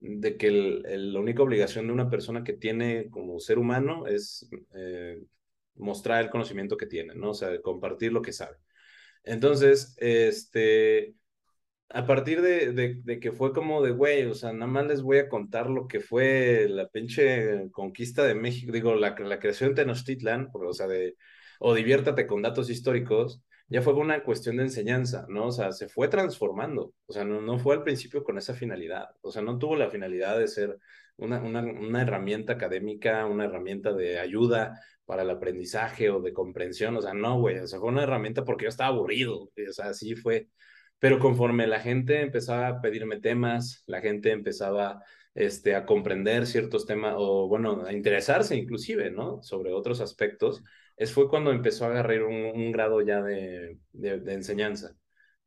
de 0.00 0.36
que 0.36 0.48
el, 0.48 1.12
la 1.12 1.20
única 1.20 1.42
obligación 1.42 1.86
de 1.86 1.92
una 1.92 2.10
persona 2.10 2.44
que 2.44 2.52
tiene 2.54 3.08
como 3.10 3.38
ser 3.40 3.58
humano 3.58 4.06
es 4.06 4.48
eh, 4.74 5.22
mostrar 5.76 6.22
el 6.24 6.30
conocimiento 6.30 6.76
que 6.76 6.86
tiene, 6.86 7.14
¿no? 7.14 7.30
O 7.30 7.34
sea, 7.34 7.60
compartir 7.62 8.12
lo 8.12 8.22
que 8.22 8.32
sabe. 8.32 8.56
Entonces, 9.24 9.94
este 9.98 11.14
a 11.88 12.06
partir 12.06 12.42
de, 12.42 12.72
de, 12.72 13.20
que 13.20 13.32
fue 13.32 13.52
como 13.52 13.82
de, 13.82 13.92
güey, 13.92 14.24
o 14.26 14.34
sea, 14.34 14.52
nada 14.52 14.66
más 14.66 14.86
les 14.86 15.02
voy 15.02 15.18
a 15.18 15.28
contar 15.28 15.70
lo 15.70 15.86
que 15.86 16.00
fue 16.00 16.66
la 16.68 16.88
pinche 16.88 17.70
conquista 17.70 18.24
de 18.24 18.34
México, 18.34 18.72
digo, 18.72 18.94
la, 18.94 19.14
la 19.18 19.38
creación 19.38 19.70
de 19.70 19.82
Tenochtitlan, 19.82 20.50
o 20.52 20.72
sea, 20.72 20.88
de, 20.88 21.16
o 21.60 21.74
diviértate 21.74 22.26
con 22.26 22.42
datos 22.42 22.70
históricos, 22.70 23.40
ya 23.68 23.82
fue 23.82 23.94
una 23.94 24.22
cuestión 24.22 24.56
de 24.56 24.64
enseñanza, 24.64 25.26
¿no? 25.28 25.46
O 25.46 25.52
sea, 25.52 25.72
se 25.72 25.88
fue 25.88 26.08
transformando, 26.08 26.92
o 27.06 27.12
sea, 27.12 27.24
no, 27.24 27.40
no 27.40 27.58
fue 27.58 27.74
al 27.76 27.82
principio 27.82 28.22
con 28.24 28.38
esa 28.38 28.54
finalidad, 28.54 29.06
o 29.22 29.30
sea, 29.30 29.42
no 29.42 29.58
tuvo 29.58 29.76
la 29.76 29.90
finalidad 29.90 30.38
de 30.38 30.48
ser 30.48 30.78
una, 31.16 31.40
una, 31.40 31.62
una 31.62 32.02
herramienta 32.02 32.54
académica, 32.54 33.26
una 33.26 33.44
herramienta 33.46 33.92
de 33.92 34.18
ayuda 34.18 34.80
para 35.04 35.22
el 35.22 35.30
aprendizaje 35.30 36.10
o 36.10 36.20
de 36.20 36.32
comprensión, 36.32 36.96
o 36.96 37.02
sea, 37.02 37.14
no, 37.14 37.38
güey, 37.40 37.58
o 37.58 37.66
sea, 37.66 37.78
fue 37.78 37.88
una 37.88 38.02
herramienta 38.02 38.44
porque 38.44 38.64
yo 38.64 38.68
estaba 38.68 38.90
aburrido, 38.90 39.44
o 39.44 39.72
sea, 39.72 39.86
así 39.86 40.14
fue. 40.16 40.48
Pero 40.98 41.18
conforme 41.18 41.66
la 41.66 41.80
gente 41.80 42.20
empezaba 42.20 42.68
a 42.68 42.80
pedirme 42.80 43.20
temas, 43.20 43.82
la 43.86 44.00
gente 44.00 44.30
empezaba 44.32 45.02
este, 45.36 45.74
a 45.74 45.84
comprender 45.84 46.46
ciertos 46.46 46.86
temas, 46.86 47.14
o 47.18 47.46
bueno, 47.48 47.84
a 47.84 47.92
interesarse 47.92 48.56
inclusive, 48.56 49.10
¿no? 49.10 49.42
Sobre 49.42 49.72
otros 49.72 50.00
aspectos, 50.00 50.62
es 50.96 51.12
fue 51.12 51.28
cuando 51.28 51.52
empezó 51.52 51.84
a 51.84 51.88
agarrar 51.88 52.22
un, 52.22 52.72
grado 52.72 53.02
ya 53.02 53.22
de, 53.22 53.78
de, 53.92 54.32
enseñanza, 54.32 54.96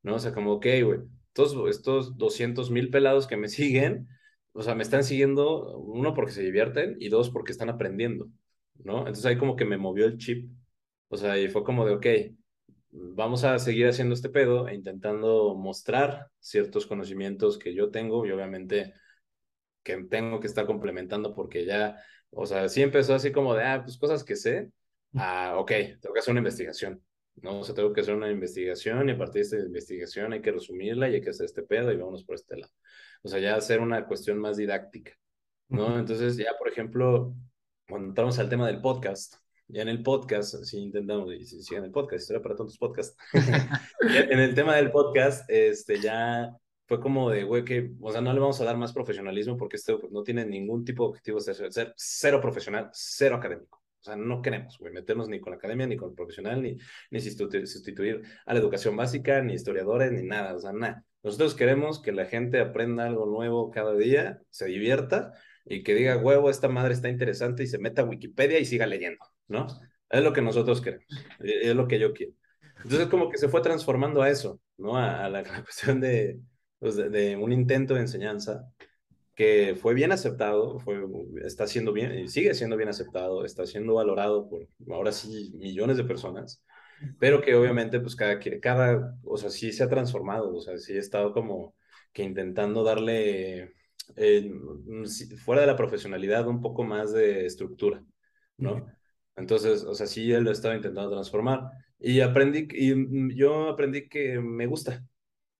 ¿no? 0.03 0.15
O 0.15 0.19
sea, 0.19 0.33
como, 0.33 0.53
ok, 0.53 0.65
güey, 0.83 0.99
todos 1.33 1.69
estos 1.69 2.17
200 2.17 2.69
mil 2.71 2.89
pelados 2.91 3.27
que 3.27 3.37
me 3.37 3.47
siguen, 3.49 4.07
o 4.53 4.61
sea, 4.63 4.75
me 4.75 4.83
están 4.83 5.03
siguiendo, 5.03 5.77
uno, 5.79 6.13
porque 6.13 6.31
se 6.33 6.43
divierten, 6.43 6.95
y 6.99 7.09
dos, 7.09 7.29
porque 7.31 7.51
están 7.51 7.69
aprendiendo, 7.69 8.29
¿no? 8.83 8.99
Entonces 8.99 9.25
ahí 9.25 9.37
como 9.37 9.55
que 9.55 9.65
me 9.65 9.77
movió 9.77 10.05
el 10.05 10.17
chip, 10.17 10.51
o 11.09 11.17
sea, 11.17 11.37
y 11.39 11.47
fue 11.49 11.63
como 11.63 11.85
de, 11.85 11.93
ok, 11.93 12.05
vamos 12.91 13.43
a 13.43 13.59
seguir 13.59 13.87
haciendo 13.87 14.15
este 14.15 14.29
pedo 14.29 14.67
e 14.67 14.75
intentando 14.75 15.55
mostrar 15.55 16.27
ciertos 16.39 16.85
conocimientos 16.85 17.57
que 17.57 17.73
yo 17.73 17.91
tengo 17.91 18.25
y 18.25 18.31
obviamente 18.31 18.93
que 19.83 19.97
tengo 20.05 20.39
que 20.39 20.47
estar 20.47 20.65
complementando 20.65 21.33
porque 21.33 21.65
ya, 21.65 21.97
o 22.31 22.45
sea, 22.45 22.69
sí 22.69 22.81
empezó 22.81 23.15
así 23.15 23.31
como 23.31 23.55
de, 23.55 23.63
ah, 23.63 23.81
pues 23.83 23.97
cosas 23.97 24.23
que 24.23 24.35
sé, 24.35 24.71
ah, 25.15 25.55
ok, 25.57 25.71
tengo 26.01 26.13
que 26.13 26.19
hacer 26.19 26.31
una 26.31 26.41
investigación, 26.41 27.03
¿no? 27.35 27.59
O 27.59 27.63
sea, 27.63 27.75
tengo 27.75 27.93
que 27.93 28.01
hacer 28.01 28.15
una 28.15 28.31
investigación 28.31 29.09
y 29.09 29.13
a 29.13 29.17
partir 29.17 29.35
de 29.35 29.41
esta 29.41 29.57
investigación 29.57 30.33
hay 30.33 30.41
que 30.41 30.51
resumirla 30.51 31.09
y 31.09 31.15
hay 31.15 31.21
que 31.21 31.29
hacer 31.31 31.45
este 31.45 31.63
pedo 31.63 31.91
y 31.91 31.97
vámonos 31.97 32.23
por 32.23 32.35
este 32.35 32.57
lado. 32.57 32.73
O 33.23 33.29
sea, 33.29 33.39
ya 33.39 33.55
hacer 33.55 33.79
una 33.81 34.05
cuestión 34.07 34.39
más 34.39 34.57
didáctica, 34.57 35.13
¿no? 35.69 35.99
Entonces, 35.99 36.37
ya, 36.37 36.51
por 36.57 36.69
ejemplo, 36.69 37.35
cuando 37.87 38.09
entramos 38.09 38.39
al 38.39 38.49
tema 38.49 38.67
del 38.67 38.81
podcast, 38.81 39.35
ya 39.69 39.83
en 39.83 39.89
el 39.89 40.03
podcast, 40.03 40.63
si 40.63 40.79
intentamos, 40.79 41.33
y 41.33 41.45
si 41.45 41.63
siguen 41.63 41.85
el 41.85 41.91
podcast, 41.91 42.21
historia 42.23 42.41
para 42.41 42.55
tontos 42.55 42.77
podcast, 42.77 43.17
en 44.01 44.39
el 44.39 44.53
tema 44.55 44.75
del 44.75 44.91
podcast, 44.91 45.49
este, 45.49 46.01
ya 46.01 46.51
fue 46.87 46.99
como 46.99 47.29
de, 47.29 47.43
güey, 47.43 47.63
que, 47.63 47.91
o 48.01 48.11
sea, 48.11 48.19
no 48.19 48.33
le 48.33 48.39
vamos 48.39 48.59
a 48.59 48.65
dar 48.65 48.75
más 48.75 48.93
profesionalismo 48.93 49.57
porque 49.57 49.77
esto 49.77 49.99
pues, 49.99 50.11
no 50.11 50.23
tiene 50.23 50.43
ningún 50.45 50.83
tipo 50.83 51.03
de 51.03 51.09
objetivo 51.09 51.39
de 51.39 51.53
ser, 51.53 51.93
cero 51.95 52.41
profesional, 52.41 52.89
cero 52.93 53.35
académico. 53.35 53.79
O 54.01 54.03
sea, 54.03 54.15
no 54.15 54.41
queremos, 54.41 54.77
güey, 54.79 54.91
meternos 54.91 55.29
ni 55.29 55.39
con 55.39 55.51
la 55.51 55.57
academia, 55.57 55.85
ni 55.85 55.97
con 55.97 56.09
el 56.09 56.15
profesional, 56.15 56.63
ni, 56.63 56.77
ni 57.11 57.21
sustituir 57.21 58.23
a 58.45 58.53
la 58.53 58.59
educación 58.59 58.95
básica, 58.95 59.41
ni 59.41 59.53
historiadores, 59.53 60.11
ni 60.11 60.23
nada, 60.23 60.55
o 60.55 60.59
sea, 60.59 60.73
nada. 60.73 61.03
Nosotros 61.21 61.53
queremos 61.53 62.01
que 62.01 62.11
la 62.11 62.25
gente 62.25 62.59
aprenda 62.59 63.05
algo 63.05 63.25
nuevo 63.25 63.69
cada 63.71 63.93
día, 63.93 64.41
se 64.49 64.65
divierta 64.65 65.33
y 65.65 65.83
que 65.83 65.93
diga, 65.93 66.17
huevo, 66.17 66.49
esta 66.49 66.69
madre 66.69 66.93
está 66.93 67.09
interesante 67.09 67.63
y 67.63 67.67
se 67.67 67.77
meta 67.77 68.01
a 68.01 68.05
Wikipedia 68.05 68.57
y 68.57 68.65
siga 68.65 68.87
leyendo, 68.87 69.23
¿no? 69.49 69.67
Es 70.09 70.23
lo 70.23 70.33
que 70.33 70.41
nosotros 70.41 70.81
queremos, 70.81 71.05
es 71.39 71.75
lo 71.75 71.87
que 71.87 71.99
yo 71.99 72.13
quiero. 72.13 72.33
Entonces, 72.83 73.07
como 73.07 73.29
que 73.29 73.37
se 73.37 73.49
fue 73.49 73.61
transformando 73.61 74.21
a 74.21 74.29
eso, 74.29 74.59
¿no? 74.77 74.97
A, 74.97 75.29
la, 75.29 75.43
cuestión 75.63 75.99
de, 75.99 76.39
pues, 76.79 76.95
de, 76.95 77.35
un 77.35 77.51
intento 77.51 77.93
de 77.95 78.01
enseñanza 78.01 78.71
que 79.35 79.77
fue 79.79 79.93
bien 79.93 80.11
aceptado, 80.11 80.79
fue, 80.79 81.01
está 81.45 81.65
siendo 81.67 81.93
bien, 81.93 82.27
sigue 82.27 82.53
siendo 82.53 82.75
bien 82.77 82.89
aceptado, 82.89 83.45
está 83.45 83.65
siendo 83.65 83.95
valorado 83.95 84.49
por 84.49 84.67
ahora 84.91 85.13
sí 85.13 85.53
millones 85.55 85.95
de 85.97 86.03
personas, 86.03 86.61
pero 87.19 87.41
que 87.41 87.55
obviamente 87.55 88.01
pues 88.01 88.17
cada, 88.17 88.37
cada 88.61 89.17
o 89.23 89.37
sea, 89.37 89.49
sí 89.49 89.71
se 89.71 89.83
ha 89.83 89.89
transformado, 89.89 90.53
o 90.53 90.59
sea, 90.59 90.77
sí 90.77 90.93
he 90.93 90.97
estado 90.97 91.33
como 91.33 91.73
que 92.11 92.23
intentando 92.23 92.83
darle, 92.83 93.71
eh, 94.17 94.51
fuera 95.45 95.61
de 95.61 95.67
la 95.67 95.77
profesionalidad, 95.77 96.47
un 96.47 96.61
poco 96.61 96.83
más 96.83 97.13
de 97.13 97.45
estructura, 97.45 98.03
¿no? 98.57 98.87
Entonces, 99.39 99.83
o 99.83 99.95
sea, 99.95 100.05
sí 100.05 100.31
él 100.31 100.43
lo 100.43 100.49
he 100.49 100.53
estado 100.53 100.75
intentando 100.75 101.11
transformar 101.11 101.61
y 101.99 102.21
aprendí, 102.21 102.67
y 102.71 103.35
yo 103.35 103.69
aprendí 103.69 104.07
que 104.09 104.39
me 104.39 104.67
gusta, 104.67 105.05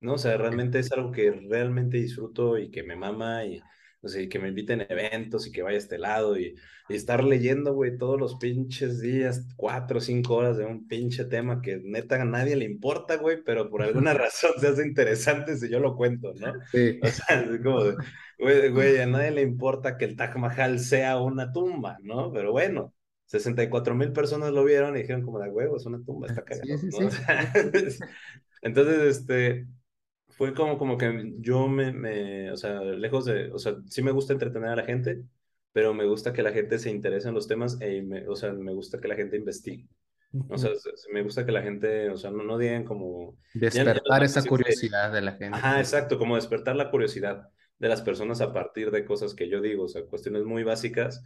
¿no? 0.02 0.14
O 0.14 0.18
sea, 0.18 0.38
realmente 0.38 0.80
es 0.80 0.92
algo 0.92 1.12
que 1.12 1.32
realmente 1.32 1.98
disfruto 1.98 2.58
y 2.58 2.70
que 2.72 2.84
me 2.84 2.96
mama 2.96 3.46
y, 3.46 3.62
o 4.02 4.08
sea, 4.08 4.28
que 4.28 4.40
me 4.40 4.50
inviten 4.50 4.82
a 4.82 4.88
eventos 4.90 5.48
y 5.48 5.52
que 5.52 5.62
vaya 5.62 5.76
a 5.76 5.80
este 5.80 5.98
lado 5.98 6.38
y, 6.38 6.56
estar 6.90 7.24
leyendo, 7.24 7.76
güey, 7.76 7.98
todos 7.98 8.20
los 8.20 8.38
pinches 8.38 9.00
días, 9.00 9.48
cuatro 9.56 10.00
o 10.00 10.02
cinco 10.02 10.38
horas 10.38 10.58
de 10.58 10.66
un 10.66 10.88
pinche 10.88 11.24
tema 11.26 11.62
que 11.62 11.80
neta 11.84 12.20
a 12.20 12.26
nadie 12.26 12.56
le 12.56 12.66
importa, 12.66 13.18
güey, 13.18 13.44
pero 13.44 13.70
por 13.70 13.84
alguna 13.84 14.14
razón 14.16 14.54
se 14.60 14.70
hace 14.70 14.88
interesante 14.88 15.56
si 15.56 15.70
yo 15.70 15.80
lo 15.80 15.96
cuento, 15.96 16.34
¿no? 16.34 16.54
Sí. 16.72 17.00
O 17.04 17.08
sea, 17.08 17.42
es 17.42 17.62
como, 17.62 17.84
güey, 18.40 18.70
güey, 18.72 18.98
a 19.00 19.06
nadie 19.06 19.32
le 19.32 19.44
importa 19.44 19.98
que 19.98 20.06
el 20.06 20.16
Taj 20.16 20.36
Mahal 20.38 20.80
sea 20.80 21.20
una 21.20 21.52
tumba, 21.52 21.98
¿no? 22.02 22.32
Pero 22.34 22.52
bueno, 22.52 22.96
64 23.30 23.94
mil 23.94 24.12
personas 24.12 24.52
lo 24.52 24.64
vieron 24.64 24.96
y 24.96 25.02
dijeron 25.02 25.22
como 25.22 25.40
de 25.40 25.50
huevo, 25.50 25.78
es 25.78 25.86
una 25.86 26.04
tumba, 26.04 26.28
está 26.28 26.44
cagado, 26.44 26.66
sí, 26.66 26.92
sí, 26.92 27.92
sí. 27.92 28.00
entonces, 28.64 29.18
este, 29.18 29.68
fue 30.30 30.56
como, 30.56 30.80
como 30.80 30.98
que 30.98 31.34
yo 31.38 31.68
me, 31.68 31.94
me, 31.94 32.52
o 32.52 32.58
sea, 32.58 32.82
lejos 32.82 33.26
de, 33.26 33.52
o 33.52 33.60
sea, 33.60 33.76
sí 33.86 34.02
me 34.02 34.12
gusta 34.12 34.34
entretener 34.34 34.70
a 34.70 34.76
la 34.78 34.86
gente, 34.86 35.22
pero 35.72 35.94
me 35.94 36.06
gusta 36.06 36.34
que 36.34 36.42
la 36.42 36.52
gente 36.52 36.80
se 36.80 36.90
interese 36.90 37.28
en 37.28 37.36
los 37.36 37.48
temas, 37.48 37.78
e, 37.82 38.02
me, 38.02 38.28
o 38.28 38.36
sea, 38.36 38.52
me 38.54 38.74
gusta 38.74 39.00
que 39.00 39.08
la 39.08 39.16
gente 39.16 39.38
investigue. 39.38 39.88
O 40.48 40.58
sea, 40.58 40.72
me 41.12 41.24
gusta 41.24 41.46
que 41.46 41.52
la 41.52 41.62
gente, 41.62 42.10
o 42.10 42.18
sea, 42.18 42.32
no, 42.32 42.44
no 42.44 42.58
digan 42.58 42.84
como... 42.84 43.38
Despertar 43.54 44.24
esa 44.24 44.44
curiosidad 44.44 45.12
de 45.12 45.22
la 45.22 45.32
gente. 45.34 45.58
Ajá, 45.58 45.80
exacto, 45.80 46.18
como 46.18 46.36
despertar 46.36 46.76
la 46.76 46.90
curiosidad 46.90 47.50
de 47.78 47.88
las 47.88 48.02
personas 48.02 48.42
a 48.42 48.54
partir 48.54 48.92
de 48.92 49.06
cosas 49.06 49.36
que 49.36 49.50
yo 49.50 49.62
digo, 49.62 49.84
o 49.86 49.88
sea, 49.88 50.04
cuestiones 50.06 50.44
muy 50.46 50.64
básicas, 50.64 51.24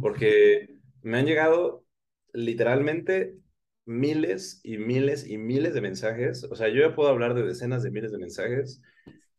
porque 0.00 0.76
me 1.06 1.18
han 1.18 1.26
llegado 1.26 1.84
literalmente 2.32 3.38
miles 3.84 4.60
y 4.64 4.76
miles 4.78 5.24
y 5.28 5.38
miles 5.38 5.72
de 5.72 5.80
mensajes. 5.80 6.42
O 6.50 6.56
sea, 6.56 6.68
yo 6.68 6.80
ya 6.80 6.96
puedo 6.96 7.08
hablar 7.08 7.34
de 7.34 7.44
decenas 7.44 7.84
de 7.84 7.92
miles 7.92 8.10
de 8.10 8.18
mensajes 8.18 8.82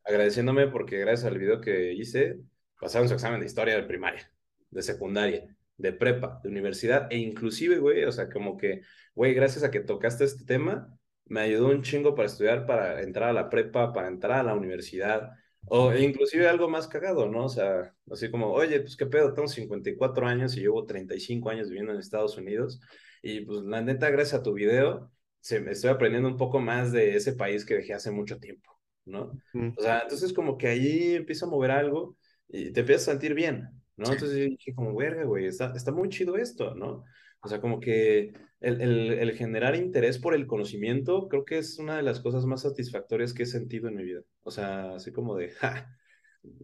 agradeciéndome 0.06 0.68
porque 0.68 0.98
gracias 0.98 1.26
al 1.30 1.38
video 1.38 1.60
que 1.60 1.92
hice 1.92 2.40
pasaron 2.80 3.10
su 3.10 3.16
examen 3.16 3.42
de 3.42 3.48
historia 3.48 3.76
de 3.76 3.84
primaria, 3.84 4.32
de 4.70 4.82
secundaria, 4.82 5.58
de 5.76 5.92
prepa, 5.92 6.40
de 6.42 6.48
universidad 6.50 7.08
e 7.12 7.18
inclusive, 7.18 7.80
güey, 7.80 8.06
o 8.06 8.14
sea, 8.14 8.30
como 8.30 8.56
que, 8.56 8.84
güey, 9.14 9.34
gracias 9.34 9.66
a 9.66 9.72
que 9.72 9.82
tocaste 9.82 10.24
este 10.24 10.46
tema, 10.46 10.98
me 11.26 11.42
ayudó 11.42 11.68
un 11.68 11.84
chingo 11.84 12.16
para 12.16 12.28
estudiar, 12.28 12.66
para 12.66 13.02
entrar 13.02 13.30
a 13.30 13.34
la 13.34 13.50
prepa, 13.50 13.92
para 13.92 14.08
entrar 14.08 14.40
a 14.40 14.44
la 14.44 14.56
universidad. 14.56 15.32
O 15.70 15.94
inclusive 15.94 16.48
algo 16.48 16.70
más 16.70 16.88
cagado, 16.88 17.28
¿no? 17.28 17.46
O 17.46 17.50
sea, 17.50 17.94
así 18.12 18.32
como, 18.32 18.52
oye, 18.52 18.80
pues 18.80 18.96
qué 18.96 19.06
pedo, 19.06 19.34
tengo 19.34 19.48
54 19.48 20.28
años 20.28 20.56
y 20.56 20.62
llevo 20.62 20.86
35 20.86 21.50
años 21.50 21.70
viviendo 21.70 21.94
en 21.94 22.00
Estados 22.00 22.38
Unidos 22.38 22.80
y 23.22 23.42
pues 23.42 23.62
la 23.64 23.82
neta, 23.82 24.10
gracias 24.10 24.40
a 24.40 24.44
tu 24.44 24.54
video, 24.54 25.12
se, 25.40 25.58
estoy 25.70 25.90
aprendiendo 25.90 26.30
un 26.30 26.38
poco 26.38 26.60
más 26.60 26.92
de 26.92 27.16
ese 27.16 27.34
país 27.34 27.66
que 27.66 27.76
dejé 27.76 27.94
hace 27.94 28.12
mucho 28.12 28.40
tiempo, 28.40 28.80
¿no? 29.06 29.32
O 29.76 29.82
sea, 29.82 30.02
entonces 30.02 30.34
como 30.34 30.58
que 30.58 30.68
ahí 30.68 31.16
empieza 31.16 31.46
a 31.46 31.50
mover 31.50 31.72
algo 31.72 32.16
y 32.48 32.72
te 32.72 32.82
empiezas 32.82 33.08
a 33.08 33.12
sentir 33.12 33.34
bien, 33.34 33.70
¿no? 33.98 34.12
Entonces 34.12 34.38
yo 34.38 34.46
dije 34.46 34.74
como, 34.74 34.96
verga, 34.96 35.24
güey, 35.26 35.46
está, 35.46 35.74
está 35.76 35.92
muy 35.92 36.10
chido 36.10 36.38
esto, 36.38 36.76
¿no? 36.76 37.04
O 37.42 37.48
sea, 37.48 37.60
como 37.60 37.80
que 37.80 38.34
el, 38.60 38.82
el, 38.82 39.12
el, 39.14 39.32
generar 39.34 39.76
interés 39.76 40.18
por 40.18 40.34
el 40.34 40.48
conocimiento 40.48 41.28
creo 41.28 41.46
que 41.46 41.60
es 41.60 41.78
una 41.80 41.98
de 41.98 42.04
las 42.04 42.20
cosas 42.20 42.46
más 42.46 42.62
satisfactorias 42.62 43.34
que 43.34 43.44
he 43.44 43.46
sentido 43.46 43.88
en 43.88 43.96
mi 43.96 44.04
vida. 44.04 44.22
O 44.44 44.52
sea, 44.52 44.96
así 44.96 45.12
como 45.12 45.36
de, 45.36 45.50
ja. 45.50 45.94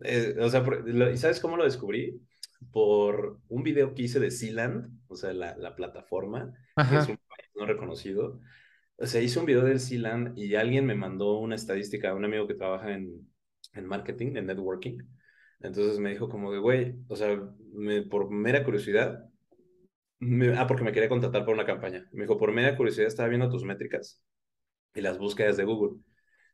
Eh, 0.04 0.36
o 0.40 0.50
sea, 0.50 0.64
¿y 1.14 1.18
sabes 1.18 1.40
cómo 1.40 1.58
lo 1.58 1.66
descubrí? 1.66 2.22
por 2.72 3.40
un 3.50 3.64
video 3.64 3.94
que 3.94 4.04
hice 4.04 4.20
de 4.20 4.32
Sealand, 4.32 5.00
o 5.08 5.16
sea, 5.16 5.34
la, 5.34 5.58
la 5.58 5.76
plataforma, 5.76 6.54
que 6.76 6.96
es 6.96 7.08
un 7.08 7.18
país 7.18 7.50
no 7.56 7.66
reconocido. 7.66 8.40
O 8.98 9.06
sea, 9.06 9.22
hice 9.22 9.40
un 9.40 9.46
video 9.46 9.64
del 9.64 9.80
Sealand 9.80 10.38
y 10.38 10.56
alguien 10.56 10.86
me 10.86 10.96
mandó 10.96 11.40
una 11.40 11.56
estadística, 11.56 12.14
un 12.14 12.26
amigo 12.26 12.48
que 12.48 12.54
trabaja 12.54 12.94
en, 12.94 13.28
en 13.74 13.86
marketing, 13.86 14.36
en 14.36 14.46
networking. 14.46 15.00
Entonces 15.60 16.00
me 16.00 16.12
dijo 16.12 16.30
como 16.30 16.52
de, 16.52 16.60
güey, 16.60 16.96
o 17.08 17.16
sea, 17.16 17.42
me, 17.74 18.04
por 18.04 18.30
mera 18.30 18.64
curiosidad, 18.64 19.26
ah, 20.58 20.68
porque 20.68 20.84
me 20.84 20.92
quería 20.92 21.10
contratar 21.10 21.42
para 21.42 21.54
una 21.54 21.66
campaña. 21.66 22.08
Me 22.12 22.24
dijo, 22.24 22.38
por 22.38 22.52
mera 22.52 22.76
curiosidad 22.76 23.08
estaba 23.08 23.30
viendo 23.30 23.50
tus 23.50 23.64
métricas 23.64 24.22
y 24.96 25.02
las 25.02 25.18
búsquedas 25.18 25.58
de 25.58 25.64
Google. 25.64 26.00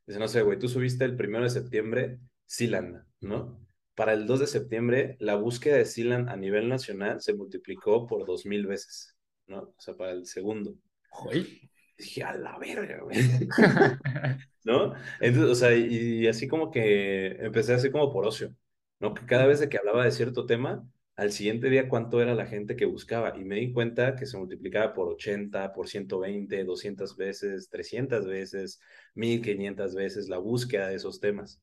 Dice, 0.05 0.19
no 0.19 0.27
sé, 0.27 0.41
güey, 0.41 0.59
tú 0.59 0.67
subiste 0.67 1.05
el 1.05 1.15
primero 1.15 1.43
de 1.43 1.49
septiembre 1.49 2.19
Sealand, 2.45 3.03
¿no? 3.21 3.69
para 3.99 4.13
el 4.13 4.25
2 4.25 4.39
de 4.39 4.47
septiembre, 4.47 5.17
la 5.19 5.35
búsqueda 5.35 5.75
de 5.75 5.83
Sealand 5.83 6.29
a 6.29 6.37
nivel 6.37 6.69
nacional 6.69 7.19
se 7.19 7.33
multiplicó 7.33 8.07
por 8.07 8.25
2.000 8.25 8.65
veces, 8.65 9.13
¿no? 9.45 9.57
O 9.57 9.75
sea, 9.77 9.93
para 9.93 10.13
el 10.13 10.25
segundo. 10.25 10.73
Hoy. 11.11 11.69
Dije, 11.97 12.23
a 12.23 12.33
la 12.33 12.57
verga, 12.57 13.01
güey. 13.01 13.17
¿No? 14.63 14.93
Entonces, 15.19 15.51
o 15.51 15.55
sea, 15.55 15.75
y, 15.75 16.25
así 16.27 16.47
como 16.47 16.71
que 16.71 17.43
empecé 17.43 17.73
así 17.73 17.91
como 17.91 18.09
por 18.09 18.25
ocio, 18.25 18.55
¿no? 19.01 19.13
Que 19.13 19.25
cada 19.25 19.45
vez 19.45 19.59
de 19.59 19.67
que 19.67 19.77
hablaba 19.77 20.05
de 20.05 20.11
cierto 20.11 20.45
tema, 20.45 20.87
al 21.19 21.33
siguiente 21.33 21.69
día 21.69 21.89
cuánto 21.89 22.21
era 22.21 22.33
la 22.33 22.45
gente 22.45 22.77
que 22.77 22.85
buscaba 22.85 23.37
y 23.37 23.43
me 23.43 23.55
di 23.55 23.73
cuenta 23.73 24.15
que 24.15 24.25
se 24.25 24.37
multiplicaba 24.37 24.93
por 24.93 25.09
80, 25.09 25.73
por 25.73 25.89
120, 25.89 26.63
200 26.63 27.17
veces, 27.17 27.69
300 27.69 28.25
veces, 28.25 28.79
1500 29.15 29.95
veces 29.95 30.29
la 30.29 30.37
búsqueda 30.37 30.87
de 30.87 30.95
esos 30.95 31.19
temas. 31.19 31.61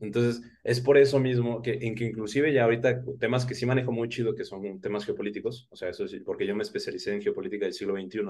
Entonces, 0.00 0.42
es 0.64 0.80
por 0.80 0.98
eso 0.98 1.20
mismo 1.20 1.62
que, 1.62 1.78
en 1.82 1.94
que 1.94 2.06
inclusive 2.06 2.52
ya 2.52 2.64
ahorita 2.64 3.04
temas 3.20 3.46
que 3.46 3.54
sí 3.54 3.64
manejo 3.64 3.92
muy 3.92 4.08
chido, 4.08 4.34
que 4.34 4.44
son 4.44 4.80
temas 4.80 5.04
geopolíticos, 5.04 5.68
o 5.70 5.76
sea, 5.76 5.90
eso 5.90 6.04
es 6.04 6.16
porque 6.24 6.46
yo 6.46 6.56
me 6.56 6.64
especialicé 6.64 7.14
en 7.14 7.22
geopolítica 7.22 7.66
del 7.66 7.74
siglo 7.74 7.94
XXI, 7.94 8.20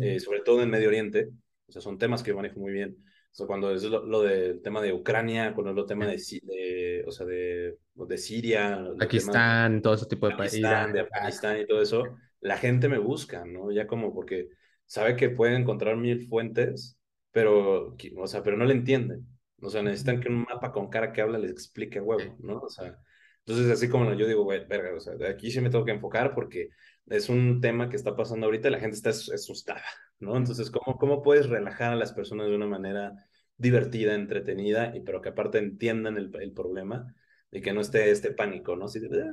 eh, 0.00 0.20
sobre 0.20 0.40
todo 0.40 0.62
en 0.62 0.70
Medio 0.70 0.88
Oriente, 0.88 1.30
o 1.66 1.72
sea, 1.72 1.80
son 1.80 1.96
temas 1.96 2.22
que 2.22 2.34
manejo 2.34 2.60
muy 2.60 2.72
bien. 2.72 2.96
O 3.34 3.36
sea, 3.36 3.46
cuando 3.48 3.72
es 3.72 3.82
lo, 3.82 4.22
del 4.22 4.62
tema 4.62 4.80
de 4.80 4.92
Ucrania, 4.92 5.54
cuando 5.54 5.70
es 5.70 5.76
lo 5.76 5.86
tema 5.86 6.06
de, 6.06 7.04
o 7.04 7.10
sea, 7.10 7.26
de, 7.26 7.76
de 7.92 8.18
Siria, 8.18 8.80
Pakistán, 8.96 9.82
todo 9.82 9.94
ese 9.94 10.06
tipo 10.06 10.28
de 10.28 10.36
países. 10.36 10.60
De 10.60 11.00
Afganistán 11.00 11.58
y 11.58 11.66
todo 11.66 11.82
eso, 11.82 12.04
la 12.38 12.56
gente 12.58 12.88
me 12.88 12.98
busca, 12.98 13.44
¿no? 13.44 13.72
Ya 13.72 13.88
como 13.88 14.14
porque 14.14 14.50
sabe 14.86 15.16
que 15.16 15.30
pueden 15.30 15.62
encontrar 15.62 15.96
mil 15.96 16.28
fuentes, 16.28 16.96
pero, 17.32 17.96
o 18.18 18.26
sea, 18.28 18.44
pero 18.44 18.56
no 18.56 18.66
le 18.66 18.74
entienden. 18.74 19.26
O 19.60 19.68
sea, 19.68 19.82
necesitan 19.82 20.20
que 20.20 20.28
un 20.28 20.42
mapa 20.42 20.70
con 20.70 20.88
cara 20.88 21.12
que 21.12 21.20
habla 21.20 21.36
les 21.36 21.50
explique 21.50 22.00
huevo, 22.00 22.36
¿no? 22.38 22.60
O 22.60 22.68
sea, 22.68 22.96
entonces 23.44 23.68
así 23.68 23.88
como 23.88 24.14
yo 24.14 24.28
digo, 24.28 24.44
güey, 24.44 24.64
verga, 24.64 24.94
o 24.94 25.00
sea, 25.00 25.16
de 25.16 25.26
aquí 25.26 25.50
sí 25.50 25.60
me 25.60 25.70
tengo 25.70 25.84
que 25.84 25.90
enfocar 25.90 26.36
porque 26.36 26.70
es 27.06 27.28
un 27.28 27.60
tema 27.60 27.90
que 27.90 27.96
está 27.96 28.14
pasando 28.14 28.46
ahorita 28.46 28.68
y 28.68 28.70
la 28.70 28.78
gente 28.78 28.94
está 28.94 29.10
asustada, 29.10 29.82
¿no? 30.24 30.36
Entonces, 30.36 30.70
¿cómo, 30.70 30.98
cómo 30.98 31.22
puedes 31.22 31.48
relajar 31.48 31.92
a 31.92 31.96
las 31.96 32.12
personas 32.12 32.48
de 32.48 32.56
una 32.56 32.66
manera 32.66 33.14
divertida, 33.56 34.14
entretenida, 34.14 34.96
y 34.96 35.00
pero 35.00 35.20
que 35.22 35.30
aparte 35.30 35.58
entiendan 35.58 36.16
el, 36.16 36.30
el 36.40 36.52
problema? 36.52 37.14
y 37.54 37.60
que 37.62 37.72
no 37.72 37.80
esté 37.80 38.10
este 38.10 38.32
pánico, 38.32 38.76
¿no? 38.76 38.88
De, 38.88 39.22
ah, 39.22 39.32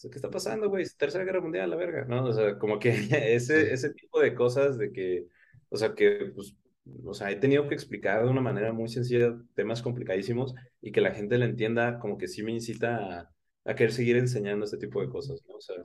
¿qué 0.00 0.16
está 0.16 0.30
pasando, 0.30 0.68
güey? 0.70 0.84
Tercera 0.96 1.24
Guerra 1.24 1.42
Mundial, 1.42 1.68
la 1.70 1.76
verga, 1.76 2.06
¿no? 2.06 2.24
O 2.24 2.32
sea, 2.32 2.58
como 2.58 2.78
que 2.78 2.90
ese, 3.34 3.72
ese 3.72 3.90
tipo 3.90 4.20
de 4.20 4.34
cosas 4.34 4.78
de 4.78 4.92
que, 4.92 5.26
o 5.68 5.76
sea, 5.76 5.94
que, 5.94 6.32
pues, 6.34 6.56
o 7.04 7.12
sea, 7.14 7.30
he 7.30 7.36
tenido 7.36 7.68
que 7.68 7.74
explicar 7.74 8.24
de 8.24 8.30
una 8.30 8.40
manera 8.40 8.72
muy 8.72 8.88
sencilla 8.88 9.36
temas 9.54 9.82
complicadísimos 9.82 10.54
y 10.80 10.90
que 10.90 11.02
la 11.02 11.12
gente 11.12 11.36
le 11.38 11.44
entienda, 11.44 11.98
como 11.98 12.16
que 12.16 12.28
sí 12.28 12.42
me 12.42 12.52
incita 12.52 13.20
a, 13.20 13.30
a 13.66 13.74
querer 13.74 13.92
seguir 13.92 14.16
enseñando 14.16 14.64
este 14.64 14.78
tipo 14.78 15.02
de 15.02 15.10
cosas, 15.10 15.42
¿no? 15.46 15.56
O 15.56 15.60
sea, 15.60 15.76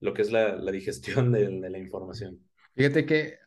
lo 0.00 0.12
que 0.12 0.22
es 0.22 0.30
la, 0.32 0.56
la 0.56 0.70
digestión 0.70 1.32
de, 1.32 1.48
de, 1.48 1.70
la 1.70 1.78
información. 1.78 2.40
Fíjate 2.74 3.04
que, 3.06 3.38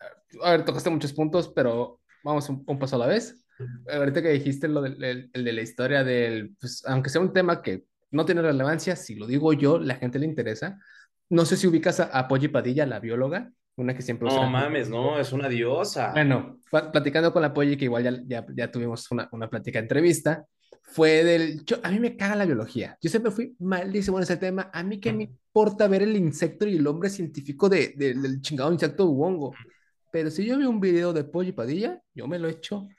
a 0.43 0.51
ver, 0.51 0.65
tocaste 0.65 0.89
muchos 0.89 1.13
puntos, 1.13 1.51
pero 1.55 1.99
vamos 2.23 2.49
un, 2.49 2.63
un 2.65 2.79
paso 2.79 2.95
a 2.95 2.99
la 2.99 3.07
vez. 3.07 3.45
Ahorita 3.91 4.21
que 4.21 4.29
dijiste 4.29 4.67
lo 4.67 4.81
del, 4.81 5.01
el, 5.03 5.29
el 5.31 5.43
de 5.43 5.53
la 5.53 5.61
historia 5.61 6.03
del, 6.03 6.55
pues, 6.59 6.83
aunque 6.85 7.09
sea 7.09 7.21
un 7.21 7.31
tema 7.31 7.61
que 7.61 7.85
no 8.11 8.25
tiene 8.25 8.41
relevancia, 8.41 8.95
si 8.95 9.15
lo 9.15 9.27
digo 9.27 9.53
yo, 9.53 9.79
la 9.79 9.95
gente 9.95 10.19
le 10.19 10.25
interesa. 10.25 10.79
No 11.29 11.45
sé 11.45 11.57
si 11.57 11.67
ubicas 11.67 11.99
a, 11.99 12.05
a 12.05 12.27
Polly 12.27 12.49
Padilla, 12.49 12.85
la 12.85 12.99
bióloga, 12.99 13.51
una 13.77 13.95
que 13.95 14.01
siempre... 14.01 14.27
No 14.27 14.49
mames, 14.49 14.89
no, 14.89 15.19
es 15.19 15.31
una 15.33 15.49
diosa. 15.49 16.11
Bueno, 16.11 16.59
platicando 16.69 17.33
con 17.33 17.41
la 17.41 17.53
Polly, 17.53 17.77
que 17.77 17.85
igual 17.85 18.03
ya, 18.03 18.21
ya, 18.25 18.45
ya 18.55 18.71
tuvimos 18.71 19.09
una, 19.11 19.27
una 19.31 19.49
plática 19.49 19.79
entrevista, 19.79 20.45
fue 20.83 21.23
del... 21.23 21.65
Yo, 21.65 21.77
a 21.81 21.89
mí 21.89 21.99
me 21.99 22.15
caga 22.15 22.35
la 22.35 22.45
biología. 22.45 22.97
Yo 23.01 23.09
siempre 23.09 23.31
fui 23.31 23.55
malísimo 23.59 24.17
en 24.17 24.23
ese 24.23 24.37
tema. 24.37 24.69
A 24.71 24.83
mí 24.83 24.99
qué 24.99 25.11
me 25.13 25.31
importa 25.55 25.87
ver 25.87 26.03
el 26.03 26.17
insecto 26.17 26.67
y 26.67 26.75
el 26.75 26.85
hombre 26.85 27.09
científico 27.09 27.69
de, 27.69 27.93
de, 27.95 28.13
del 28.13 28.41
chingado 28.41 28.73
insecto 28.73 29.09
hongo. 29.09 29.53
Pero 30.11 30.29
si 30.29 30.45
yo 30.45 30.57
veo 30.57 30.69
un 30.69 30.81
video 30.81 31.13
de 31.13 31.23
Polly 31.23 31.53
Padilla, 31.53 32.01
yo 32.13 32.27
me 32.27 32.37
lo 32.37 32.49
echo 32.49 32.89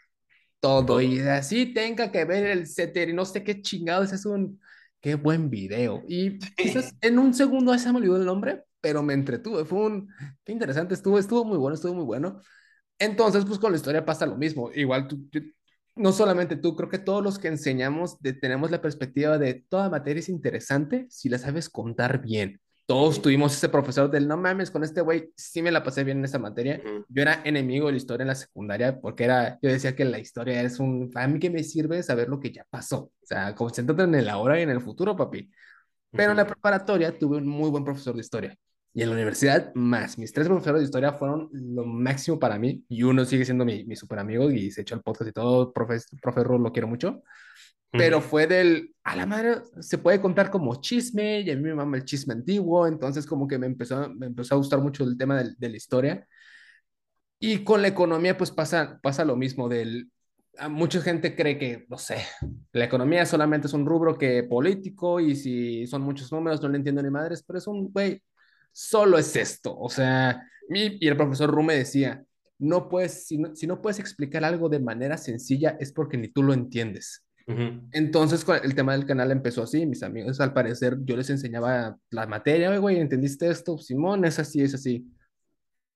todo. 0.58 1.02
Y 1.02 1.20
así 1.20 1.74
tenga 1.74 2.10
que 2.10 2.24
ver 2.24 2.46
el 2.46 2.66
CETER 2.66 3.10
y 3.10 3.12
no 3.12 3.26
sé 3.26 3.44
qué 3.44 3.60
chingados 3.60 4.10
es 4.14 4.24
un 4.24 4.58
qué 5.02 5.16
buen 5.16 5.50
video. 5.50 6.02
Y 6.08 6.38
quizás 6.38 6.94
en 7.02 7.18
un 7.18 7.34
segundo 7.34 7.76
se 7.78 7.92
me 7.92 7.98
olvidó 7.98 8.16
el 8.16 8.24
nombre, 8.24 8.64
pero 8.80 9.02
me 9.02 9.12
entretuve. 9.12 9.66
Fue 9.66 9.80
un, 9.80 10.08
qué 10.42 10.52
interesante, 10.52 10.94
estuvo, 10.94 11.18
estuvo 11.18 11.44
muy 11.44 11.58
bueno, 11.58 11.74
estuvo 11.74 11.92
muy 11.92 12.04
bueno. 12.04 12.40
Entonces, 12.98 13.44
pues 13.44 13.58
con 13.58 13.72
la 13.72 13.76
historia 13.76 14.02
pasa 14.02 14.24
lo 14.24 14.36
mismo. 14.36 14.70
Igual 14.74 15.08
tú, 15.08 15.28
no 15.96 16.12
solamente 16.12 16.56
tú, 16.56 16.76
creo 16.76 16.88
que 16.88 16.98
todos 16.98 17.22
los 17.22 17.38
que 17.38 17.48
enseñamos 17.48 18.20
de, 18.20 18.32
tenemos 18.32 18.70
la 18.70 18.80
perspectiva 18.80 19.38
de 19.38 19.64
toda 19.68 19.90
materia 19.90 20.20
es 20.20 20.28
interesante 20.28 21.06
si 21.10 21.28
la 21.28 21.38
sabes 21.38 21.68
contar 21.68 22.20
bien 22.20 22.60
todos 22.86 23.20
tuvimos 23.20 23.54
ese 23.54 23.68
profesor 23.68 24.08
del 24.08 24.28
no 24.28 24.36
mames, 24.36 24.70
con 24.70 24.84
este 24.84 25.00
güey 25.00 25.32
sí 25.36 25.60
me 25.60 25.72
la 25.72 25.82
pasé 25.82 26.04
bien 26.04 26.18
en 26.18 26.24
esa 26.24 26.38
materia. 26.38 26.80
Yo 27.08 27.22
era 27.22 27.42
enemigo 27.44 27.86
de 27.86 27.92
la 27.92 27.98
historia 27.98 28.22
en 28.22 28.28
la 28.28 28.36
secundaria 28.36 29.00
porque 29.00 29.24
era, 29.24 29.58
yo 29.60 29.70
decía 29.70 29.96
que 29.96 30.04
la 30.04 30.20
historia 30.20 30.62
es 30.62 30.78
un, 30.78 31.10
a 31.16 31.26
mí 31.26 31.40
que 31.40 31.50
me 31.50 31.64
sirve 31.64 32.02
saber 32.04 32.28
lo 32.28 32.38
que 32.38 32.52
ya 32.52 32.64
pasó. 32.70 32.98
O 32.98 33.26
sea, 33.26 33.54
concéntrate 33.56 34.04
en 34.04 34.14
el 34.14 34.28
ahora 34.28 34.60
y 34.60 34.62
en 34.62 34.70
el 34.70 34.80
futuro, 34.80 35.16
papi. 35.16 35.50
Pero 36.12 36.30
en 36.30 36.36
la 36.36 36.46
preparatoria 36.46 37.18
tuve 37.18 37.38
un 37.38 37.48
muy 37.48 37.70
buen 37.70 37.84
profesor 37.84 38.14
de 38.14 38.20
historia. 38.20 38.56
Y 38.96 39.02
en 39.02 39.10
la 39.10 39.14
universidad, 39.14 39.74
más. 39.74 40.16
Mis 40.16 40.32
tres 40.32 40.48
profesores 40.48 40.80
de 40.80 40.86
historia 40.86 41.12
fueron 41.12 41.50
lo 41.52 41.84
máximo 41.84 42.38
para 42.38 42.58
mí. 42.58 42.82
Y 42.88 43.02
uno 43.02 43.26
sigue 43.26 43.44
siendo 43.44 43.66
mi, 43.66 43.84
mi 43.84 43.94
super 43.94 44.18
amigo 44.18 44.50
y 44.50 44.70
se 44.70 44.80
echó 44.80 44.94
el 44.94 45.02
podcast 45.02 45.28
y 45.28 45.32
todo. 45.32 45.70
Profe, 45.70 45.98
profe 46.22 46.42
lo 46.44 46.72
quiero 46.72 46.88
mucho 46.88 47.22
pero 47.92 48.20
fue 48.20 48.46
del, 48.46 48.94
a 49.04 49.16
la 49.16 49.26
madre, 49.26 49.62
se 49.80 49.98
puede 49.98 50.20
contar 50.20 50.50
como 50.50 50.80
chisme, 50.80 51.40
y 51.40 51.50
a 51.50 51.56
mí 51.56 51.62
me 51.62 51.74
mama 51.74 51.96
el 51.96 52.04
chisme 52.04 52.34
antiguo, 52.34 52.86
entonces 52.86 53.26
como 53.26 53.46
que 53.48 53.58
me 53.58 53.66
empezó, 53.66 54.12
me 54.14 54.26
empezó 54.26 54.54
a 54.54 54.58
gustar 54.58 54.80
mucho 54.80 55.04
el 55.04 55.16
tema 55.16 55.42
de, 55.42 55.54
de 55.56 55.68
la 55.68 55.76
historia. 55.76 56.26
Y 57.38 57.64
con 57.64 57.82
la 57.82 57.88
economía 57.88 58.36
pues 58.36 58.50
pasa, 58.50 58.98
pasa 59.02 59.24
lo 59.24 59.36
mismo, 59.36 59.68
del, 59.68 60.10
a 60.58 60.68
mucha 60.68 61.00
gente 61.00 61.34
cree 61.36 61.58
que, 61.58 61.86
no 61.88 61.98
sé, 61.98 62.16
la 62.72 62.84
economía 62.84 63.26
solamente 63.26 63.66
es 63.66 63.74
un 63.74 63.86
rubro 63.86 64.16
que 64.16 64.42
político 64.44 65.20
y 65.20 65.36
si 65.36 65.86
son 65.86 66.02
muchos 66.02 66.32
números 66.32 66.62
no 66.62 66.68
le 66.68 66.78
entiendo 66.78 67.02
ni 67.02 67.10
madres, 67.10 67.42
pero 67.46 67.58
es 67.58 67.66
un, 67.66 67.92
güey, 67.92 68.22
solo 68.76 69.16
es 69.16 69.34
esto, 69.36 69.74
o 69.78 69.88
sea, 69.88 70.42
y, 70.68 71.02
y 71.02 71.08
el 71.08 71.16
profesor 71.16 71.50
Rume 71.50 71.74
decía, 71.74 72.22
no 72.58 72.88
puedes, 72.88 73.26
si 73.26 73.38
no, 73.38 73.56
si 73.56 73.66
no 73.66 73.80
puedes 73.80 73.98
explicar 73.98 74.44
algo 74.44 74.68
de 74.68 74.80
manera 74.80 75.16
sencilla 75.16 75.76
es 75.80 75.92
porque 75.92 76.18
ni 76.18 76.28
tú 76.28 76.42
lo 76.42 76.52
entiendes. 76.52 77.22
Entonces, 77.92 78.44
el 78.64 78.74
tema 78.74 78.92
del 78.92 79.06
canal 79.06 79.30
empezó 79.30 79.62
así. 79.62 79.86
Mis 79.86 80.02
amigos, 80.02 80.40
al 80.40 80.52
parecer, 80.52 80.96
yo 81.04 81.16
les 81.16 81.30
enseñaba 81.30 81.96
la 82.10 82.26
materia, 82.26 82.76
güey, 82.76 82.98
¿entendiste 82.98 83.48
esto? 83.48 83.78
Simón, 83.78 84.24
es 84.24 84.40
así, 84.40 84.62
es 84.62 84.74
así. 84.74 85.06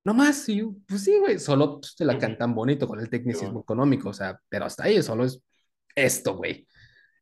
No 0.04 0.14
más, 0.14 0.36
sí, 0.36 0.62
pues 0.86 1.02
sí, 1.02 1.18
güey, 1.18 1.40
solo 1.40 1.80
pues, 1.80 1.96
te 1.96 2.04
la 2.04 2.16
cantan 2.16 2.54
bonito 2.54 2.86
con 2.86 3.00
el 3.00 3.10
tecnicismo 3.10 3.60
económico, 3.60 4.10
o 4.10 4.12
sea, 4.14 4.40
pero 4.48 4.64
hasta 4.64 4.84
ahí 4.84 5.02
solo 5.02 5.24
es 5.24 5.42
esto, 5.94 6.36
güey. 6.36 6.66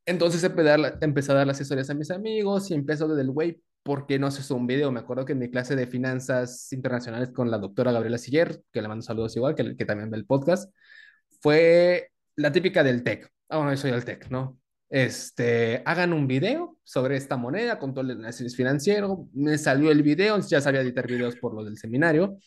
Entonces 0.04 0.44
empecé 0.44 0.70
a, 0.70 0.76
dar, 0.76 0.98
empecé 1.00 1.32
a 1.32 1.36
dar 1.36 1.46
las 1.46 1.61
historias 1.61 1.88
a 1.90 1.94
mis 1.94 2.11
amigos 2.11 2.70
y 2.70 2.74
empezó 2.74 3.09
desde 3.09 3.22
el 3.22 3.30
güey, 3.30 3.61
¿por 3.83 4.07
qué 4.07 4.18
no 4.18 4.26
haces 4.26 4.51
un 4.51 4.66
video? 4.66 4.93
Me 4.93 5.01
acuerdo 5.01 5.24
que 5.24 5.33
en 5.33 5.39
mi 5.39 5.51
clase 5.51 5.76
de 5.76 5.87
finanzas 5.87 6.72
internacionales 6.72 7.31
con 7.31 7.51
la 7.51 7.59
doctora 7.59 7.93
Gabriela 7.93 8.18
Siller, 8.18 8.62
que 8.72 8.83
le 8.83 8.89
mando 8.89 9.03
saludos 9.03 9.37
igual, 9.37 9.55
que, 9.55 9.76
que 9.76 9.85
también 9.85 10.11
ve 10.11 10.18
el 10.18 10.26
podcast, 10.26 10.72
fue 11.41 12.11
la 12.37 12.53
típica 12.53 12.83
del 12.85 13.03
TEC 13.03 13.31
ah, 13.49 13.59
bueno, 13.59 13.76
soy 13.76 13.91
el 13.91 14.05
tech, 14.05 14.29
¿no? 14.31 14.59
Este, 14.91 15.83
hagan 15.85 16.12
un 16.12 16.26
video 16.26 16.79
sobre 16.83 17.16
esta 17.16 17.37
moneda 17.37 17.79
con 17.79 17.93
todo 17.93 18.05
el 18.05 18.12
análisis 18.12 18.57
financiero. 18.57 19.29
Me 19.33 19.59
salió 19.59 19.91
el 19.91 20.03
video, 20.03 20.39
ya 20.41 20.61
sabía 20.61 20.81
editar 20.81 21.07
videos 21.07 21.37
por 21.37 21.55
lo 21.55 21.64
del 21.64 21.76
seminario. 21.79 22.39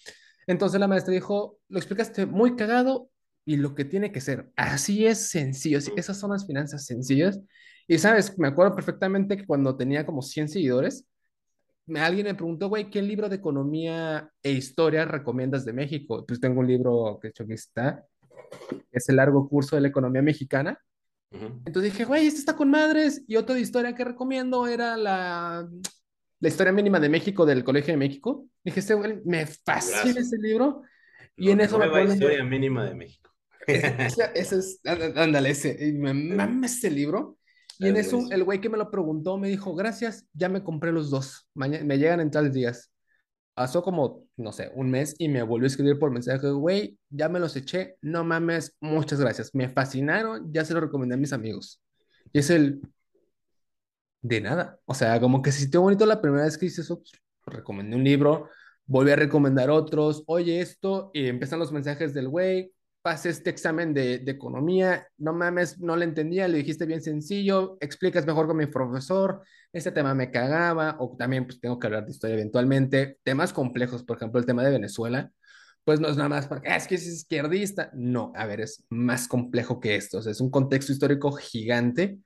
Entonces 0.47 0.79
la 0.79 0.87
maestra 0.87 1.13
dijo, 1.13 1.59
lo 1.69 1.77
explicaste 1.77 2.25
muy 2.25 2.55
cagado 2.55 3.09
y 3.45 3.57
lo 3.57 3.75
que 3.75 3.85
tiene 3.85 4.11
que 4.11 4.21
ser. 4.21 4.51
Así 4.55 5.05
es 5.05 5.29
sencillo, 5.29 5.79
esas 5.95 6.19
son 6.19 6.31
las 6.31 6.47
finanzas 6.47 6.85
sencillas. 6.85 7.39
Y 7.87 7.97
sabes, 7.97 8.37
me 8.39 8.47
acuerdo 8.47 8.75
perfectamente 8.75 9.37
que 9.37 9.45
cuando 9.45 9.75
tenía 9.75 10.05
como 10.05 10.21
100 10.21 10.49
seguidores, 10.49 11.05
alguien 11.97 12.25
me 12.25 12.35
preguntó, 12.35 12.69
güey, 12.69 12.89
¿qué 12.89 13.01
libro 13.01 13.29
de 13.29 13.37
economía 13.37 14.31
e 14.43 14.51
historia 14.51 15.05
recomiendas 15.05 15.65
de 15.65 15.73
México? 15.73 16.25
Pues 16.25 16.39
tengo 16.39 16.59
un 16.59 16.67
libro 16.67 17.19
que 17.21 17.29
hecho 17.29 17.43
aquí 17.43 17.53
está, 17.53 18.05
es 18.91 19.09
el 19.09 19.15
largo 19.17 19.47
curso 19.47 19.75
de 19.75 19.81
la 19.81 19.87
economía 19.87 20.21
mexicana. 20.21 20.79
Entonces 21.31 21.93
dije, 21.93 22.03
güey, 22.03 22.27
este 22.27 22.39
está 22.39 22.55
con 22.55 22.69
madres. 22.69 23.23
Y 23.27 23.37
otra 23.37 23.57
historia 23.57 23.95
que 23.95 24.03
recomiendo 24.03 24.67
era 24.67 24.97
la, 24.97 25.67
la 26.39 26.47
historia 26.47 26.73
mínima 26.73 26.99
de 26.99 27.09
México 27.09 27.45
del 27.45 27.63
Colegio 27.63 27.93
de 27.93 27.97
México. 27.97 28.47
Dije, 28.63 28.81
este 28.81 28.93
güey, 28.93 29.21
me 29.25 29.45
fascina 29.45 30.19
ese 30.19 30.37
libro. 30.37 30.81
Y 31.37 31.51
en 31.51 31.61
eso 31.61 31.79
me 31.79 31.87
La 31.87 32.03
historia 32.03 32.43
mínima 32.43 32.85
de 32.85 32.95
México. 32.95 33.31
Ese, 33.67 34.31
es, 34.33 34.81
ándale, 34.83 35.51
ese, 35.51 35.93
me 35.93 36.13
mama 36.13 36.65
ese 36.65 36.89
libro. 36.89 37.37
Y 37.81 37.87
en 37.87 37.97
eso, 37.97 38.27
el 38.29 38.43
güey 38.43 38.61
que 38.61 38.69
me 38.69 38.77
lo 38.77 38.91
preguntó 38.91 39.39
me 39.39 39.47
dijo, 39.47 39.73
gracias, 39.73 40.27
ya 40.33 40.49
me 40.49 40.63
compré 40.63 40.91
los 40.91 41.09
dos. 41.09 41.47
Mañana, 41.55 41.83
me 41.83 41.97
llegan 41.97 42.19
en 42.19 42.29
tales 42.29 42.53
días. 42.53 42.91
Pasó 43.55 43.81
como, 43.81 44.27
no 44.37 44.51
sé, 44.51 44.71
un 44.75 44.91
mes 44.91 45.15
y 45.17 45.27
me 45.27 45.41
volvió 45.41 45.65
a 45.65 45.67
escribir 45.67 45.97
por 45.97 46.11
mensaje, 46.11 46.51
güey, 46.51 46.99
ya 47.09 47.27
me 47.27 47.39
los 47.39 47.55
eché, 47.55 47.97
no 48.01 48.23
mames, 48.23 48.75
muchas 48.79 49.19
gracias, 49.19 49.53
me 49.53 49.67
fascinaron, 49.67 50.53
ya 50.53 50.63
se 50.63 50.73
lo 50.73 50.79
recomendé 50.79 51.15
a 51.15 51.17
mis 51.17 51.33
amigos. 51.33 51.81
Y 52.31 52.39
es 52.39 52.49
el, 52.49 52.81
de 54.21 54.41
nada, 54.41 54.79
o 54.85 54.93
sea, 54.93 55.19
como 55.19 55.41
que 55.41 55.51
se 55.51 55.61
sintió 55.61 55.81
bonito 55.81 56.05
la 56.05 56.21
primera 56.21 56.45
vez 56.45 56.57
que 56.57 56.67
hice 56.67 56.81
eso, 56.81 56.99
pues, 56.99 57.11
recomendé 57.45 57.95
un 57.95 58.03
libro, 58.03 58.47
volví 58.85 59.11
a 59.11 59.15
recomendar 59.15 59.69
otros, 59.69 60.23
oye 60.27 60.61
esto, 60.61 61.11
y 61.13 61.27
empiezan 61.27 61.59
los 61.59 61.71
mensajes 61.71 62.13
del 62.13 62.29
güey, 62.29 62.71
pasé 63.01 63.29
este 63.29 63.49
examen 63.49 63.93
de, 63.93 64.15
economía, 64.27 65.07
no 65.17 65.33
mames, 65.33 65.79
no 65.79 65.95
le 65.95 66.05
entendía, 66.05 66.47
le 66.47 66.57
dijiste 66.57 66.85
bien 66.85 67.01
sencillo, 67.01 67.77
explicas 67.81 68.25
mejor 68.25 68.47
con 68.47 68.57
mi 68.57 68.67
profesor, 68.67 69.43
ese 69.73 69.91
tema 69.91 70.13
me 70.13 70.31
cagaba, 70.31 70.97
o 70.99 71.15
también 71.17 71.45
pues 71.45 71.59
tengo 71.59 71.79
que 71.79 71.87
hablar 71.87 72.05
de 72.05 72.11
historia 72.11 72.35
eventualmente, 72.35 73.17
temas 73.23 73.53
complejos, 73.53 74.03
por 74.03 74.17
ejemplo, 74.17 74.39
el 74.39 74.45
tema 74.45 74.63
de 74.63 74.71
Venezuela, 74.71 75.31
pues 75.83 75.99
no 75.99 76.07
es 76.09 76.17
nada 76.17 76.29
más 76.29 76.47
porque 76.47 76.69
ah, 76.69 76.75
es 76.75 76.87
que 76.87 76.95
es 76.95 77.07
izquierdista, 77.07 77.89
no, 77.93 78.31
a 78.35 78.45
ver, 78.45 78.61
es 78.61 78.85
más 78.89 79.27
complejo 79.27 79.79
que 79.79 79.95
esto, 79.95 80.19
es 80.19 80.39
un 80.39 80.51
contexto 80.51 80.91
histórico 80.91 81.31
gigante, 81.31 82.19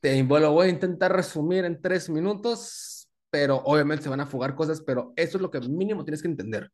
te 0.00 0.22
lo 0.22 0.52
voy 0.52 0.68
a 0.68 0.70
intentar 0.70 1.14
resumir 1.14 1.64
en 1.64 1.80
tres 1.80 2.08
minutos, 2.08 3.08
pero 3.30 3.56
obviamente 3.64 4.04
se 4.04 4.08
van 4.08 4.20
a 4.20 4.26
fugar 4.26 4.54
cosas, 4.54 4.82
pero 4.82 5.12
eso 5.16 5.38
es 5.38 5.42
lo 5.42 5.50
que 5.50 5.60
mínimo 5.60 6.04
tienes 6.04 6.22
que 6.22 6.28
entender. 6.28 6.70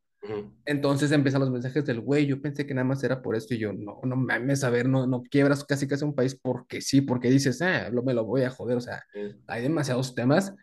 Entonces 0.65 1.11
empiezan 1.11 1.41
los 1.41 1.51
mensajes 1.51 1.85
del 1.85 1.99
güey, 1.99 2.25
yo 2.25 2.41
pensé 2.41 2.65
que 2.65 2.73
nada 2.73 2.85
más 2.85 3.03
era 3.03 3.21
por 3.21 3.35
esto 3.35 3.53
y 3.53 3.57
yo, 3.57 3.73
no, 3.73 3.99
no 4.03 4.15
mames, 4.15 4.63
a 4.63 4.69
ver, 4.69 4.87
no, 4.87 5.07
no 5.07 5.23
quiebras 5.23 5.63
casi 5.63 5.87
casi 5.87 6.03
un 6.03 6.15
país 6.15 6.35
porque 6.35 6.81
sí, 6.81 7.01
porque 7.01 7.29
dices, 7.29 7.61
ah, 7.61 7.89
lo, 7.89 8.03
me 8.03 8.13
lo 8.13 8.25
voy 8.25 8.43
a 8.43 8.49
joder, 8.49 8.77
o 8.77 8.81
sea, 8.81 9.03
hay 9.47 9.61
demasiados 9.61 10.15
temas 10.15 10.53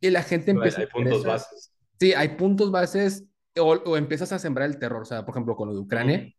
y 0.00 0.10
la 0.10 0.22
gente 0.22 0.50
empieza... 0.50 0.80
Hay, 0.80 0.86
puntos 0.86 1.24
bases. 1.24 1.72
Sí, 2.00 2.12
hay 2.14 2.28
puntos 2.30 2.70
bases 2.70 3.24
o, 3.58 3.72
o, 3.72 3.96
empiezas 3.96 4.32
a 4.32 4.38
sembrar 4.38 4.68
el 4.68 4.78
terror, 4.78 5.02
o 5.02 5.06
sea, 5.06 5.24
por 5.24 5.34
ejemplo, 5.34 5.56
con 5.56 5.68
lo 5.68 5.74
de 5.74 5.80
Ucrania, 5.80 6.32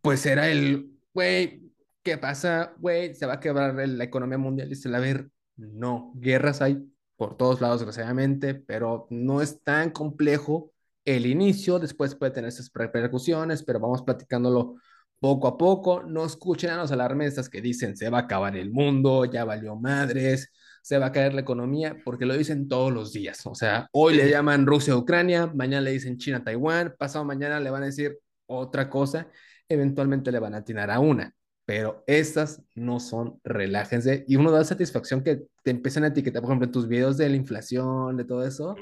pues 0.00 0.24
era 0.26 0.48
el, 0.48 0.90
güey, 1.12 1.62
¿qué 2.02 2.18
pasa? 2.18 2.74
Güey, 2.78 3.14
se 3.14 3.26
va 3.26 3.34
a 3.34 3.40
quebrar 3.40 3.74
la 3.74 4.04
economía 4.04 4.38
mundial 4.38 4.70
y 4.70 4.74
se 4.74 4.88
la 4.88 4.98
va 4.98 5.04
a 5.04 5.06
ver, 5.06 5.30
no, 5.56 6.12
guerras 6.16 6.62
hay 6.62 6.86
por 7.16 7.36
todos 7.36 7.60
lados, 7.60 7.80
desgraciadamente, 7.80 8.54
pero 8.54 9.06
no 9.10 9.40
es 9.40 9.62
tan 9.62 9.90
complejo 9.90 10.73
el 11.04 11.26
inicio, 11.26 11.78
después 11.78 12.14
puede 12.14 12.32
tener 12.32 12.48
esas 12.48 12.70
repercusiones, 12.72 13.62
pero 13.62 13.80
vamos 13.80 14.02
platicándolo 14.02 14.76
poco 15.20 15.48
a 15.48 15.56
poco, 15.56 16.02
no 16.02 16.24
escuchen 16.24 16.70
a 16.70 16.76
los 16.76 16.92
alarmistas 16.92 17.48
que 17.48 17.62
dicen 17.62 17.96
se 17.96 18.10
va 18.10 18.18
a 18.18 18.20
acabar 18.22 18.56
el 18.56 18.70
mundo, 18.70 19.24
ya 19.24 19.44
valió 19.44 19.76
madres, 19.76 20.52
se 20.82 20.98
va 20.98 21.06
a 21.06 21.12
caer 21.12 21.32
la 21.32 21.40
economía, 21.40 21.96
porque 22.04 22.26
lo 22.26 22.36
dicen 22.36 22.68
todos 22.68 22.92
los 22.92 23.12
días. 23.12 23.46
O 23.46 23.54
sea, 23.54 23.88
hoy 23.92 24.16
le 24.16 24.28
llaman 24.28 24.66
Rusia 24.66 24.94
Ucrania, 24.96 25.46
mañana 25.54 25.80
le 25.80 25.92
dicen 25.92 26.18
China 26.18 26.44
Taiwán, 26.44 26.94
pasado 26.98 27.24
mañana 27.24 27.58
le 27.58 27.70
van 27.70 27.84
a 27.84 27.86
decir 27.86 28.18
otra 28.46 28.90
cosa, 28.90 29.28
eventualmente 29.66 30.30
le 30.30 30.40
van 30.40 30.54
a 30.54 30.58
atinar 30.58 30.90
a 30.90 31.00
una. 31.00 31.34
Pero 31.64 32.04
estas 32.06 32.62
no 32.74 33.00
son, 33.00 33.40
relájense. 33.42 34.26
Y 34.28 34.36
uno 34.36 34.50
da 34.50 34.62
satisfacción 34.64 35.22
que 35.22 35.44
te 35.62 35.70
empiezan 35.70 36.04
a 36.04 36.08
etiquetar, 36.08 36.42
por 36.42 36.50
ejemplo, 36.50 36.66
en 36.66 36.72
tus 36.72 36.86
videos 36.86 37.16
de 37.16 37.30
la 37.30 37.36
inflación, 37.36 38.18
de 38.18 38.24
todo 38.26 38.46
eso, 38.46 38.76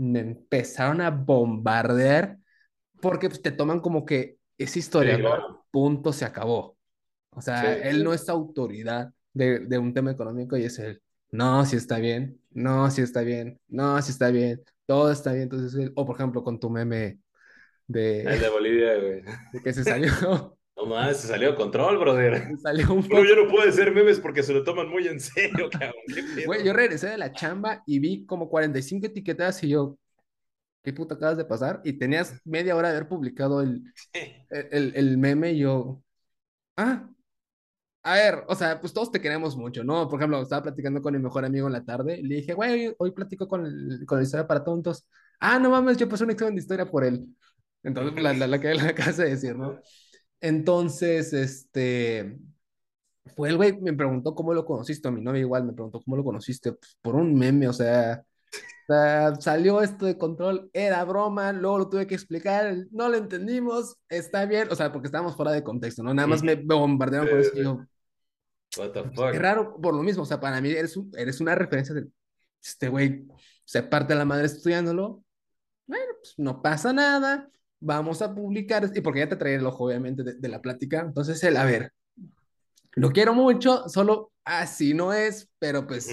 me 0.00 0.20
empezaron 0.20 1.02
a 1.02 1.10
bombardear 1.10 2.38
porque 3.02 3.28
pues, 3.28 3.42
te 3.42 3.50
toman 3.50 3.80
como 3.80 4.06
que 4.06 4.38
es 4.56 4.76
historiador, 4.76 5.60
punto, 5.70 6.12
se 6.12 6.24
acabó. 6.24 6.76
O 7.30 7.42
sea, 7.42 7.74
él 7.74 8.02
no 8.02 8.12
es 8.12 8.28
autoridad 8.28 9.12
de, 9.32 9.60
de, 9.60 9.78
un 9.78 9.94
tema 9.94 10.10
económico 10.10 10.56
y 10.56 10.64
es 10.64 10.78
él. 10.78 11.02
No, 11.30 11.64
si 11.64 11.76
está 11.76 11.98
bien, 11.98 12.40
no, 12.50 12.90
si 12.90 13.02
está 13.02 13.20
bien, 13.20 13.60
no, 13.68 14.00
si 14.02 14.10
está 14.10 14.30
bien, 14.30 14.62
todo 14.86 15.12
está 15.12 15.32
bien. 15.32 15.44
Entonces, 15.44 15.92
o 15.94 16.06
por 16.06 16.16
ejemplo, 16.16 16.42
con 16.42 16.58
tu 16.58 16.70
meme 16.70 17.20
de... 17.86 18.22
El 18.22 18.40
de 18.40 18.48
Bolivia, 18.48 18.96
güey. 18.96 19.22
De 19.52 19.62
que 19.62 19.72
se 19.72 19.84
salió. 19.84 20.10
No 20.90 20.96
más, 20.96 21.18
se 21.18 21.28
salió 21.28 21.54
control, 21.54 21.98
brother. 21.98 22.48
Se 22.48 22.56
salió 22.56 22.92
un 22.92 23.02
poco... 23.02 23.24
yo 23.24 23.36
no 23.36 23.48
puedo 23.48 23.70
ser 23.70 23.92
memes 23.92 24.18
porque 24.18 24.42
se 24.42 24.52
lo 24.52 24.64
toman 24.64 24.88
muy 24.88 25.06
en 25.06 25.20
serio, 25.20 25.70
cabrón. 25.70 25.92
Güey, 26.44 26.64
yo 26.64 26.72
regresé 26.72 27.10
de 27.10 27.18
la 27.18 27.32
chamba 27.32 27.84
y 27.86 28.00
vi 28.00 28.26
como 28.26 28.48
45 28.48 29.06
etiquetas 29.06 29.62
y 29.62 29.68
yo, 29.68 29.96
¿qué 30.82 30.92
puta 30.92 31.14
acabas 31.14 31.36
de 31.36 31.44
pasar? 31.44 31.80
Y 31.84 31.92
tenías 31.92 32.40
media 32.44 32.74
hora 32.74 32.88
de 32.88 32.96
haber 32.96 33.08
publicado 33.08 33.60
el, 33.60 33.84
el, 34.50 34.92
el, 34.96 35.16
meme 35.16 35.52
y 35.52 35.58
yo, 35.58 36.02
ah, 36.76 37.08
a 38.02 38.14
ver, 38.14 38.44
o 38.48 38.56
sea, 38.56 38.80
pues 38.80 38.92
todos 38.92 39.12
te 39.12 39.20
queremos 39.20 39.56
mucho, 39.56 39.84
¿no? 39.84 40.08
Por 40.08 40.18
ejemplo, 40.18 40.42
estaba 40.42 40.64
platicando 40.64 41.00
con 41.00 41.12
mi 41.14 41.20
mejor 41.20 41.44
amigo 41.44 41.68
en 41.68 41.74
la 41.74 41.84
tarde 41.84 42.18
y 42.18 42.22
le 42.24 42.36
dije, 42.36 42.54
güey, 42.54 42.92
hoy, 42.98 43.12
platico 43.12 43.46
con, 43.46 43.64
el, 43.64 44.04
con 44.06 44.18
la 44.18 44.24
historia 44.24 44.48
para 44.48 44.64
tontos. 44.64 45.06
Ah, 45.38 45.60
no 45.60 45.70
mames, 45.70 45.98
yo 45.98 46.08
pasé 46.08 46.24
un 46.24 46.30
examen 46.30 46.56
de 46.56 46.62
historia 46.62 46.90
por 46.90 47.04
él. 47.04 47.28
Entonces, 47.84 48.20
la, 48.20 48.32
la, 48.32 48.48
la 48.48 48.60
que 48.60 48.74
la 48.74 48.92
casa 48.92 49.22
de 49.22 49.30
decir, 49.30 49.56
¿no? 49.56 49.80
Entonces, 50.40 51.32
este, 51.32 52.38
fue 53.36 53.50
el 53.50 53.56
güey, 53.56 53.80
me 53.80 53.92
preguntó 53.92 54.34
cómo 54.34 54.54
lo 54.54 54.64
conociste, 54.64 55.08
a 55.08 55.10
mi 55.10 55.20
novia 55.20 55.40
igual 55.40 55.64
me 55.64 55.72
preguntó 55.72 56.00
cómo 56.00 56.16
lo 56.16 56.24
conociste, 56.24 56.72
pues, 56.72 56.96
por 57.02 57.14
un 57.16 57.34
meme, 57.34 57.68
o 57.68 57.72
sea, 57.72 58.24
salió 59.38 59.82
esto 59.82 60.06
de 60.06 60.18
control, 60.18 60.70
era 60.72 61.04
broma, 61.04 61.52
luego 61.52 61.78
lo 61.78 61.88
tuve 61.88 62.06
que 62.06 62.14
explicar, 62.14 62.76
no 62.90 63.08
lo 63.08 63.16
entendimos, 63.16 63.96
está 64.08 64.46
bien, 64.46 64.68
o 64.70 64.74
sea, 64.74 64.90
porque 64.90 65.06
estábamos 65.06 65.36
fuera 65.36 65.52
de 65.52 65.62
contexto, 65.62 66.02
¿no? 66.02 66.12
Nada 66.12 66.26
más 66.26 66.42
me 66.42 66.56
bombardearon 66.56 67.28
por 67.28 67.38
eso 67.38 67.52
y 67.54 67.62
yo, 67.62 67.80
What 68.76 68.90
the 68.92 69.02
fuck? 69.04 69.34
Es 69.34 69.38
raro 69.40 69.80
por 69.80 69.94
lo 69.94 70.02
mismo, 70.02 70.22
o 70.22 70.26
sea, 70.26 70.40
para 70.40 70.60
mí 70.60 70.70
eres, 70.70 70.98
eres 71.16 71.40
una 71.40 71.54
referencia 71.54 71.94
de 71.94 72.06
este 72.62 72.88
güey 72.88 73.26
se 73.64 73.82
parte 73.82 74.14
la 74.14 74.24
madre 74.24 74.46
estudiándolo, 74.46 75.22
bueno, 75.86 76.12
pues 76.20 76.34
no 76.38 76.60
pasa 76.60 76.92
nada, 76.92 77.48
vamos 77.80 78.22
a 78.22 78.34
publicar, 78.34 78.90
y 78.94 79.00
porque 79.00 79.20
ya 79.20 79.28
te 79.28 79.36
traía 79.36 79.56
el 79.56 79.66
ojo, 79.66 79.86
obviamente, 79.86 80.22
de, 80.22 80.48
la 80.48 80.60
plática, 80.60 81.00
entonces 81.00 81.42
él, 81.42 81.56
a 81.56 81.64
ver, 81.64 81.92
lo 82.92 83.10
quiero 83.10 83.34
mucho, 83.34 83.88
solo 83.88 84.32
así 84.44 84.94
no 84.94 85.12
es, 85.12 85.48
pero 85.58 85.86
pues 85.86 86.08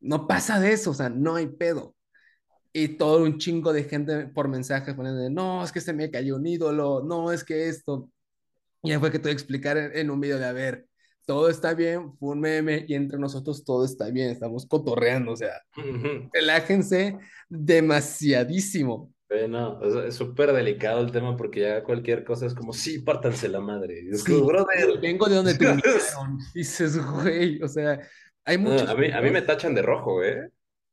no 0.00 0.26
pasa 0.26 0.60
de 0.60 0.72
eso, 0.72 0.90
o 0.90 0.94
sea, 0.94 1.08
no 1.08 1.36
hay 1.36 1.46
pedo. 1.46 1.94
Y 2.74 2.88
todo 2.96 3.22
un 3.22 3.38
chingo 3.38 3.72
de 3.72 3.84
gente 3.84 4.26
por 4.28 4.48
mensaje 4.48 4.94
poniendo, 4.94 5.28
no, 5.30 5.64
es 5.64 5.72
que 5.72 5.80
se 5.80 5.92
me 5.92 6.10
cayó 6.10 6.36
un 6.36 6.46
ídolo, 6.46 7.02
no, 7.04 7.32
es 7.32 7.44
que 7.44 7.68
esto. 7.68 8.10
Y 8.82 8.90
ya 8.90 9.00
fue 9.00 9.10
que 9.10 9.18
te 9.18 9.24
voy 9.24 9.30
a 9.30 9.34
explicar 9.34 9.76
en, 9.76 10.10
un 10.10 10.20
video 10.20 10.38
de, 10.38 10.46
a 10.46 10.52
ver, 10.52 10.86
todo 11.26 11.48
está 11.48 11.74
bien, 11.74 12.16
fue 12.18 12.30
un 12.30 12.40
meme 12.40 12.84
y 12.88 12.94
entre 12.94 13.18
nosotros 13.18 13.64
todo 13.64 13.84
está 13.84 14.10
bien, 14.10 14.30
estamos 14.30 14.66
cotorreando, 14.66 15.32
o 15.32 15.36
sea, 15.36 15.62
relájense 16.32 17.18
demasiadísimo. 17.48 19.12
No, 19.48 20.04
es 20.04 20.14
súper 20.14 20.52
delicado 20.52 21.00
el 21.00 21.10
tema 21.10 21.36
porque 21.36 21.60
ya 21.60 21.82
cualquier 21.82 22.24
cosa 22.24 22.46
es 22.46 22.54
como, 22.54 22.72
sí, 22.72 23.00
pártanse 23.00 23.48
la 23.48 23.60
madre. 23.60 24.04
Es 24.10 24.24
brother. 24.24 25.00
Vengo 25.00 25.26
de 25.26 25.36
donde 25.36 25.54
te 25.54 25.66
Dices, 26.54 26.98
güey, 26.98 27.62
o 27.62 27.68
sea, 27.68 28.00
hay 28.44 28.58
muchos. 28.58 28.88
a, 28.88 28.94
mí, 28.94 29.10
a 29.10 29.20
mí 29.20 29.30
me 29.30 29.42
tachan 29.42 29.74
de 29.74 29.82
rojo, 29.82 30.22
¿eh? 30.22 30.50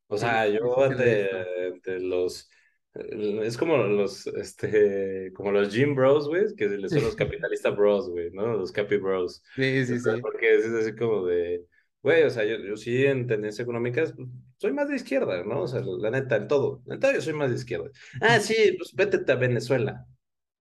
O 0.07 0.17
sea, 0.17 0.47
yo 0.47 0.89
de, 0.89 1.79
de 1.83 1.99
los. 1.99 2.49
Es 2.93 3.57
como 3.57 3.77
los, 3.77 4.25
este, 4.27 5.31
como 5.35 5.51
los 5.51 5.71
gym 5.71 5.93
bros, 5.93 6.27
güey, 6.27 6.45
que 6.55 6.67
son 6.89 7.03
los 7.03 7.15
capitalistas 7.15 7.75
bros, 7.75 8.09
güey, 8.09 8.31
¿no? 8.31 8.53
Los 8.53 8.71
capi 8.71 8.97
bros. 8.97 9.43
Sí, 9.55 9.85
sí, 9.85 9.99
sí. 9.99 10.09
Porque 10.21 10.55
es 10.55 10.65
así 10.65 10.95
como 10.95 11.25
de, 11.25 11.65
güey, 12.01 12.23
o 12.23 12.29
sea, 12.29 12.45
yo, 12.45 12.57
yo 12.57 12.77
sí 12.77 13.05
en 13.05 13.27
tendencias 13.27 13.63
económicas 13.63 14.13
soy 14.57 14.73
más 14.73 14.89
de 14.89 14.95
izquierda, 14.95 15.43
¿no? 15.43 15.63
O 15.63 15.67
sea, 15.67 15.81
la 15.81 16.11
neta, 16.11 16.35
en 16.35 16.47
todo. 16.47 16.81
En 16.87 16.99
todo 16.99 17.13
yo 17.13 17.21
soy 17.21 17.33
más 17.33 17.49
de 17.49 17.55
izquierda. 17.55 17.89
Ah, 18.21 18.39
sí, 18.39 18.75
pues 18.77 18.93
vete 18.93 19.31
a 19.31 19.35
Venezuela. 19.35 20.05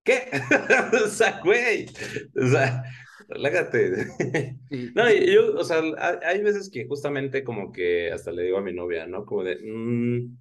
¿Qué? 0.04 0.28
o 1.04 1.08
sea, 1.08 1.40
güey. 1.44 1.86
O 2.34 2.46
sea, 2.46 2.84
relájate. 3.28 4.06
no, 4.94 5.12
yo, 5.12 5.54
o 5.56 5.64
sea, 5.64 5.82
hay 6.24 6.42
veces 6.42 6.70
que 6.70 6.86
justamente 6.86 7.44
como 7.44 7.72
que 7.72 8.10
hasta 8.12 8.32
le 8.32 8.44
digo 8.44 8.58
a 8.58 8.62
mi 8.62 8.72
novia, 8.72 9.06
¿no? 9.06 9.24
Como 9.24 9.44
de, 9.44 9.58
mmm, 9.62 10.36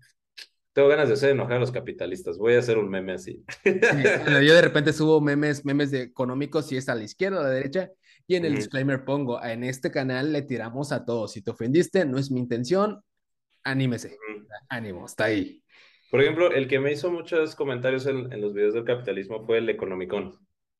tengo 0.77 0.89
ganas 0.89 1.07
de 1.07 1.15
hacer 1.15 1.31
enojar 1.31 1.57
a 1.57 1.59
los 1.59 1.71
capitalistas, 1.71 2.37
voy 2.37 2.53
a 2.53 2.59
hacer 2.59 2.77
un 2.77 2.89
meme 2.89 3.13
así. 3.13 3.43
yo 3.65 4.53
de 4.53 4.61
repente 4.61 4.93
subo 4.93 5.19
memes, 5.19 5.65
memes 5.65 5.89
de 5.89 6.03
económicos 6.03 6.67
si 6.67 6.77
es 6.77 6.87
a 6.87 6.93
la 6.93 7.03
izquierda 7.03 7.37
o 7.37 7.39
a 7.41 7.43
la 7.45 7.49
derecha, 7.49 7.91
y 8.27 8.35
en 8.35 8.45
el 8.45 8.55
disclaimer 8.55 9.05
pongo, 9.05 9.41
en 9.43 9.63
este 9.63 9.89
canal 9.89 10.33
le 10.33 10.41
tiramos 10.41 10.91
a 10.91 11.05
todos, 11.05 11.31
si 11.31 11.41
te 11.41 11.51
ofendiste, 11.51 12.05
no 12.05 12.17
es 12.17 12.29
mi 12.29 12.39
intención, 12.39 13.01
anímese, 13.63 14.17
ánimo, 14.69 15.05
está 15.05 15.25
ahí. 15.25 15.63
Por 16.11 16.21
ejemplo, 16.21 16.51
el 16.51 16.67
que 16.67 16.79
me 16.79 16.91
hizo 16.91 17.11
muchos 17.11 17.55
comentarios 17.55 18.05
en, 18.05 18.31
en 18.31 18.41
los 18.41 18.53
videos 18.53 18.73
del 18.73 18.85
capitalismo 18.85 19.45
fue 19.45 19.57
el 19.57 19.69
Economicón. 19.69 20.33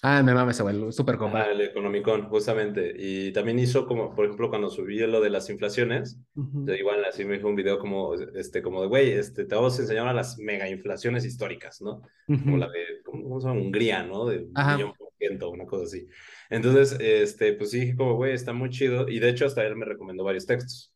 Ah, 0.04 0.22
me 0.22 0.34
mames, 0.34 0.60
abuelo, 0.60 0.91
súper 0.91 1.18
compa. 1.18 1.41
Ah, 1.41 1.52
el 1.52 1.60
Economicón, 1.62 2.30
justamente. 2.30 2.93
Y 2.95 3.32
también 3.34 3.58
hizo 3.58 3.88
como, 3.88 4.14
por 4.14 4.26
ejemplo, 4.26 4.50
cuando 4.50 4.70
subí 4.70 5.00
lo 5.00 5.20
de 5.20 5.32
las 5.32 5.50
inflaciones, 5.50 6.20
igual 6.36 7.04
así 7.04 7.26
me 7.26 7.38
dijo 7.38 7.48
un 7.48 7.56
video 7.56 7.80
como, 7.80 8.14
este, 8.14 8.62
como 8.62 8.82
de, 8.82 8.88
güey, 8.88 9.12
este, 9.12 9.45
te 9.45 9.56
vamos 9.56 9.78
a 9.78 9.82
enseñar 9.82 10.08
a 10.08 10.14
las 10.14 10.38
mega 10.38 10.70
inflaciones 10.70 11.26
históricas, 11.26 11.82
¿no? 11.82 12.04
Como 12.28 12.58
la 12.58 12.68
de, 12.68 13.02
¿cómo 13.04 13.41
se 13.41 13.48
llama? 13.48 13.60
Hungría, 13.60 14.04
¿no? 14.04 14.26
De 14.28 14.43
un 14.43 14.54
millón 14.54 14.93
por 15.18 15.28
ciento, 15.28 15.49
una 15.49 15.65
cosa 15.65 15.86
así. 15.86 16.07
Entonces, 16.49 16.97
este, 16.99 17.53
pues 17.53 17.72
sí, 17.72 17.95
como, 17.95 18.15
güey, 18.15 18.34
está 18.34 18.53
muy 18.53 18.70
chido. 18.70 19.07
Y 19.09 19.20
de 19.20 19.30
hecho, 19.30 19.45
hasta 19.45 19.65
él 19.65 19.76
me 19.76 19.86
recomendó 19.86 20.24
varios 20.24 20.45
textos. 20.45 20.93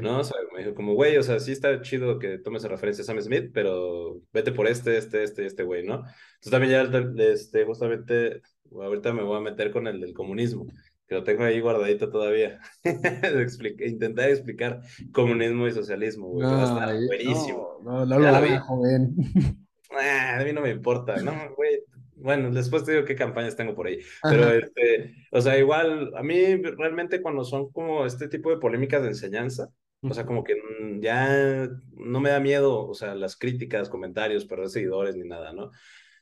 ¿no? 0.00 0.20
O 0.20 0.24
sea, 0.24 0.36
me 0.54 0.62
dijo 0.62 0.74
como, 0.74 0.94
güey, 0.94 1.16
o 1.18 1.22
sea, 1.22 1.38
sí 1.40 1.52
está 1.52 1.82
chido 1.82 2.18
que 2.18 2.38
tomes 2.38 2.62
referencia 2.64 3.02
a 3.02 3.04
Sam 3.04 3.20
Smith, 3.20 3.50
pero 3.52 4.20
vete 4.32 4.52
por 4.52 4.66
este, 4.66 4.96
este, 4.96 5.22
este, 5.22 5.44
este 5.44 5.62
güey, 5.64 5.84
¿no? 5.84 5.96
Entonces 5.96 6.50
también 6.50 6.72
ya, 6.72 7.24
este, 7.24 7.64
justamente, 7.64 8.40
ahorita 8.70 9.12
me 9.12 9.22
voy 9.22 9.36
a 9.36 9.40
meter 9.40 9.70
con 9.70 9.86
el 9.86 10.00
del 10.00 10.14
comunismo, 10.14 10.66
que 11.06 11.14
lo 11.14 11.24
tengo 11.24 11.44
ahí 11.44 11.60
guardadito 11.60 12.08
todavía. 12.08 12.60
Intentar 13.80 14.30
explicar 14.30 14.80
comunismo 15.12 15.66
y 15.66 15.72
socialismo, 15.72 16.28
güey, 16.28 16.46
no, 16.46 16.76
va 16.76 16.86
buenísimo. 17.06 17.80
No, 17.84 18.06
no, 18.06 18.18
lo 18.18 18.42
vi, 18.42 18.56
joven. 18.56 19.16
Ah, 19.94 20.38
a 20.40 20.44
mí 20.44 20.54
no 20.54 20.62
me 20.62 20.70
importa, 20.70 21.16
no, 21.16 21.54
güey, 21.54 21.82
bueno, 22.22 22.50
después 22.50 22.84
te 22.84 22.92
digo 22.92 23.04
qué 23.04 23.14
campañas 23.14 23.56
tengo 23.56 23.74
por 23.74 23.86
ahí. 23.86 23.98
Pero, 24.22 24.50
este, 24.50 25.14
o 25.30 25.40
sea, 25.40 25.58
igual, 25.58 26.12
a 26.16 26.22
mí 26.22 26.56
realmente 26.56 27.20
cuando 27.20 27.44
son 27.44 27.70
como 27.72 28.06
este 28.06 28.28
tipo 28.28 28.50
de 28.50 28.58
polémicas 28.58 29.02
de 29.02 29.08
enseñanza, 29.08 29.68
o 30.02 30.14
sea, 30.14 30.26
como 30.26 30.42
que 30.42 30.54
mm, 30.56 31.00
ya 31.00 31.68
no 31.92 32.20
me 32.20 32.30
da 32.30 32.40
miedo, 32.40 32.86
o 32.86 32.94
sea, 32.94 33.14
las 33.14 33.36
críticas, 33.36 33.88
comentarios, 33.88 34.44
perder 34.44 34.68
seguidores 34.68 35.16
ni 35.16 35.28
nada, 35.28 35.52
¿no? 35.52 35.70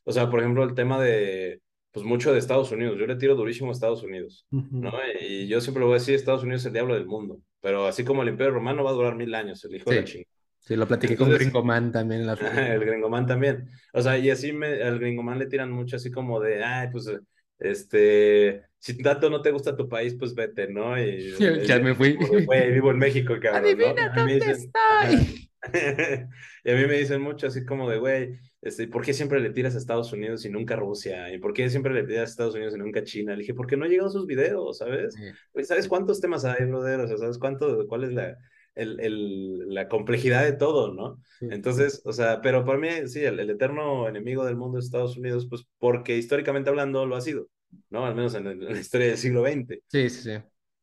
O 0.05 0.13
sea, 0.13 0.29
por 0.31 0.41
ejemplo, 0.41 0.65
el 0.65 0.75
tema 0.75 1.01
de, 1.01 1.61
pues 1.93 2.05
mucho 2.05 2.33
de 2.33 2.39
Estados 2.39 2.71
Unidos. 2.73 2.99
Yo 2.99 3.07
le 3.07 3.17
tiro 3.17 3.35
durísimo 3.35 3.71
a 3.71 3.73
Estados 3.73 4.03
Unidos, 4.03 4.47
¿no? 4.51 4.93
Y 5.21 5.47
yo 5.49 5.61
siempre 5.61 5.81
lo 5.81 5.87
voy 5.87 5.97
a 5.97 5.99
decir, 5.99 6.15
Estados 6.15 6.43
Unidos 6.43 6.63
es 6.63 6.67
el 6.67 6.73
diablo 6.73 6.95
del 6.95 7.07
mundo. 7.07 7.41
Pero 7.61 7.87
así 7.87 8.05
como 8.05 8.23
el 8.23 8.29
Imperio 8.29 8.53
Romano 8.53 8.85
va 8.85 8.91
a 8.91 8.95
durar 8.95 9.17
mil 9.17 9.35
años, 9.35 9.65
el 9.65 9.75
hijo 9.75 9.91
de 9.91 9.97
la 9.97 10.05
chingada. 10.05 10.40
Sí, 10.61 10.77
lo 10.77 10.87
platiqué 10.87 11.17
con 11.17 11.31
Gringoman 11.31 11.91
también. 11.91 12.27
La... 12.27 12.35
el 12.75 12.85
Gringoman 12.85 13.27
también. 13.27 13.71
O 13.93 14.03
sea, 14.03 14.19
y 14.19 14.31
así 14.31 14.53
me, 14.53 14.83
al 14.83 14.99
Gringoman 14.99 15.39
le 15.39 15.47
tiran 15.47 15.71
mucho 15.71 15.97
así 15.97 16.11
como 16.11 16.41
de, 16.41 16.63
ay, 16.63 16.89
pues, 16.93 17.11
este, 17.59 18.63
si 18.79 18.97
tanto 19.03 19.29
no 19.29 19.43
te 19.43 19.51
gusta 19.51 19.77
tu 19.77 19.89
país, 19.89 20.15
pues 20.19 20.35
vete, 20.35 20.69
¿no? 20.69 21.01
Y, 21.01 21.35
ya 21.67 21.79
me 21.79 21.95
fui. 21.95 22.17
Güey, 22.47 22.73
vivo 22.73 22.91
en 22.91 22.99
México, 22.99 23.35
cabrón. 23.41 23.65
Adivina 23.65 24.13
dónde 24.15 24.37
estoy. 24.39 25.51
y 26.65 26.71
a 26.71 26.75
mí 26.75 26.87
me 26.87 26.99
dicen 26.99 27.21
mucho 27.21 27.47
así 27.47 27.65
como 27.67 27.89
de, 27.91 27.99
güey, 27.99 28.39
este, 28.63 28.89
¿por 28.89 29.05
qué 29.05 29.13
siempre 29.13 29.41
le 29.41 29.51
tiras 29.51 29.75
a 29.75 29.79
Estados 29.79 30.13
Unidos 30.13 30.45
y 30.45 30.51
nunca 30.51 30.75
a 30.75 30.79
Rusia? 30.79 31.33
¿Y 31.33 31.39
por 31.39 31.53
qué 31.53 31.69
siempre 31.69 31.93
le 31.93 32.05
tiras 32.05 32.29
a 32.29 32.31
Estados 32.31 32.55
Unidos 32.55 32.75
y 32.75 32.79
nunca 32.79 33.01
a 33.01 33.05
China? 33.05 33.33
Le 33.33 33.41
dije, 33.41 33.55
¿por 33.55 33.67
qué 33.67 33.77
no 33.77 33.87
llegan 33.87 34.11
sus 34.11 34.27
videos, 34.27 34.79
sabes? 34.79 35.15
Pues, 35.53 35.69
¿Sabes 35.69 35.87
cuántos 35.87 36.21
temas 36.21 36.45
hay, 36.45 36.65
brother? 36.65 37.01
O 37.01 37.09
sea, 37.09 37.19
¿sabes 37.19 37.39
cuánto, 37.39 37.87
cuál 37.89 38.05
es 38.05 38.13
la, 38.13 38.39
el, 38.81 39.01
el, 39.01 39.75
la 39.75 39.89
complejidad 39.89 40.45
de 40.45 40.53
todo, 40.53 40.93
¿no? 40.93 41.23
Entonces, 41.41 42.03
o 42.05 42.13
sea, 42.13 42.41
pero 42.41 42.65
para 42.65 42.79
mí, 42.79 42.89
sí, 43.07 43.21
el, 43.21 43.39
eterno 43.49 44.09
enemigo 44.09 44.45
del 44.45 44.57
mundo 44.57 44.79
es 44.79 44.87
Estados 44.87 45.17
Unidos, 45.17 45.47
pues 45.49 45.67
porque 45.79 46.17
históricamente 46.17 46.71
hablando 46.71 47.07
lo 47.07 47.17
ha 47.17 47.21
sido. 47.21 47.49
¿no? 47.91 48.05
Al 48.05 48.15
menos 48.15 48.35
en, 48.35 48.65
la 48.65 48.79
historia 48.79 49.09
del 49.09 49.19
siglo 49.19 49.45
XX. 49.45 49.79
Sí, 49.87 50.11
sí, 50.11 50.23
sí. 50.23 50.43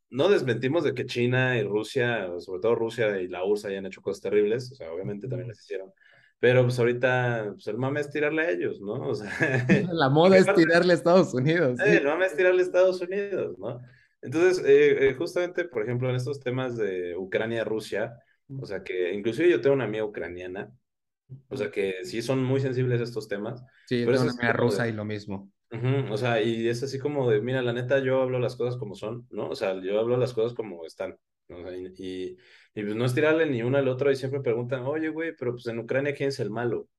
No 0.09 0.29
desmentimos 0.29 0.83
de 0.83 0.93
que 0.93 1.05
China 1.05 1.57
y 1.57 1.63
Rusia, 1.63 2.29
sobre 2.39 2.61
todo 2.61 2.75
Rusia 2.75 3.19
y 3.19 3.27
la 3.27 3.43
URSS 3.43 3.65
hayan 3.65 3.85
hecho 3.87 4.01
cosas 4.01 4.21
terribles, 4.21 4.71
o 4.71 4.75
sea, 4.75 4.91
obviamente 4.91 5.27
también 5.27 5.49
las 5.49 5.59
hicieron, 5.59 5.91
pero 6.39 6.63
pues 6.63 6.79
ahorita 6.79 7.49
pues, 7.55 7.67
el 7.67 7.77
mame 7.77 7.99
es 7.99 8.09
tirarle 8.09 8.43
a 8.43 8.49
ellos, 8.51 8.79
¿no? 8.79 9.09
O 9.09 9.15
sea, 9.15 9.29
la 9.91 10.09
moda 10.09 10.37
es 10.37 10.53
tirarle 10.53 10.93
a 10.93 10.95
Estados 10.95 11.33
Unidos. 11.33 11.77
el 11.81 12.05
mame 12.05 12.25
es 12.25 12.37
tirarle 12.37 12.61
a 12.61 12.65
Estados 12.65 13.01
Unidos, 13.01 13.59
¿no? 13.59 13.81
Entonces, 14.21 14.63
eh, 14.65 15.09
eh, 15.09 15.13
justamente, 15.13 15.65
por 15.65 15.83
ejemplo, 15.83 16.09
en 16.09 16.15
estos 16.15 16.39
temas 16.39 16.75
de 16.77 17.15
Ucrania-Rusia, 17.15 18.17
o 18.59 18.65
sea 18.65 18.83
que 18.83 19.13
inclusive 19.13 19.49
yo 19.49 19.61
tengo 19.61 19.75
una 19.75 19.85
amiga 19.85 20.05
ucraniana, 20.05 20.71
o 21.49 21.57
sea 21.57 21.69
que 21.69 22.03
sí 22.03 22.21
son 22.21 22.43
muy 22.43 22.59
sensibles 22.59 22.99
a 22.99 23.03
estos 23.03 23.27
temas. 23.27 23.61
Sí, 23.85 24.03
pero 24.05 24.17
tengo 24.17 24.23
una 24.23 24.33
amiga 24.33 24.53
rusa 24.53 24.87
y 24.87 24.93
lo 24.93 25.05
mismo. 25.05 25.51
o 26.09 26.17
sea, 26.17 26.41
y 26.41 26.67
es 26.67 26.81
así 26.81 26.97
como 26.97 27.29
de, 27.29 27.41
mira, 27.41 27.61
la 27.61 27.73
neta, 27.73 27.99
yo 27.99 28.21
hablo 28.21 28.39
las 28.39 28.55
cosas 28.55 28.77
como 28.77 28.95
son, 28.95 29.27
¿no? 29.29 29.49
O 29.49 29.55
sea, 29.55 29.79
yo 29.81 29.99
hablo 29.99 30.17
las 30.17 30.33
cosas 30.33 30.53
como 30.53 30.85
están. 30.85 31.17
¿no? 31.49 31.71
y, 31.73 32.37
y, 32.75 32.83
pues 32.83 32.95
no 32.95 33.05
es 33.05 33.13
tirarle 33.13 33.45
ni 33.45 33.63
uno 33.63 33.77
al 33.77 33.87
otro 33.87 34.11
y 34.11 34.15
siempre 34.15 34.41
preguntan, 34.41 34.83
oye, 34.83 35.09
güey, 35.09 35.33
pero 35.35 35.53
pues 35.53 35.65
en 35.67 35.79
Ucrania, 35.79 36.13
¿quién 36.13 36.29
es 36.29 36.39
el 36.39 36.49
malo? 36.49 36.89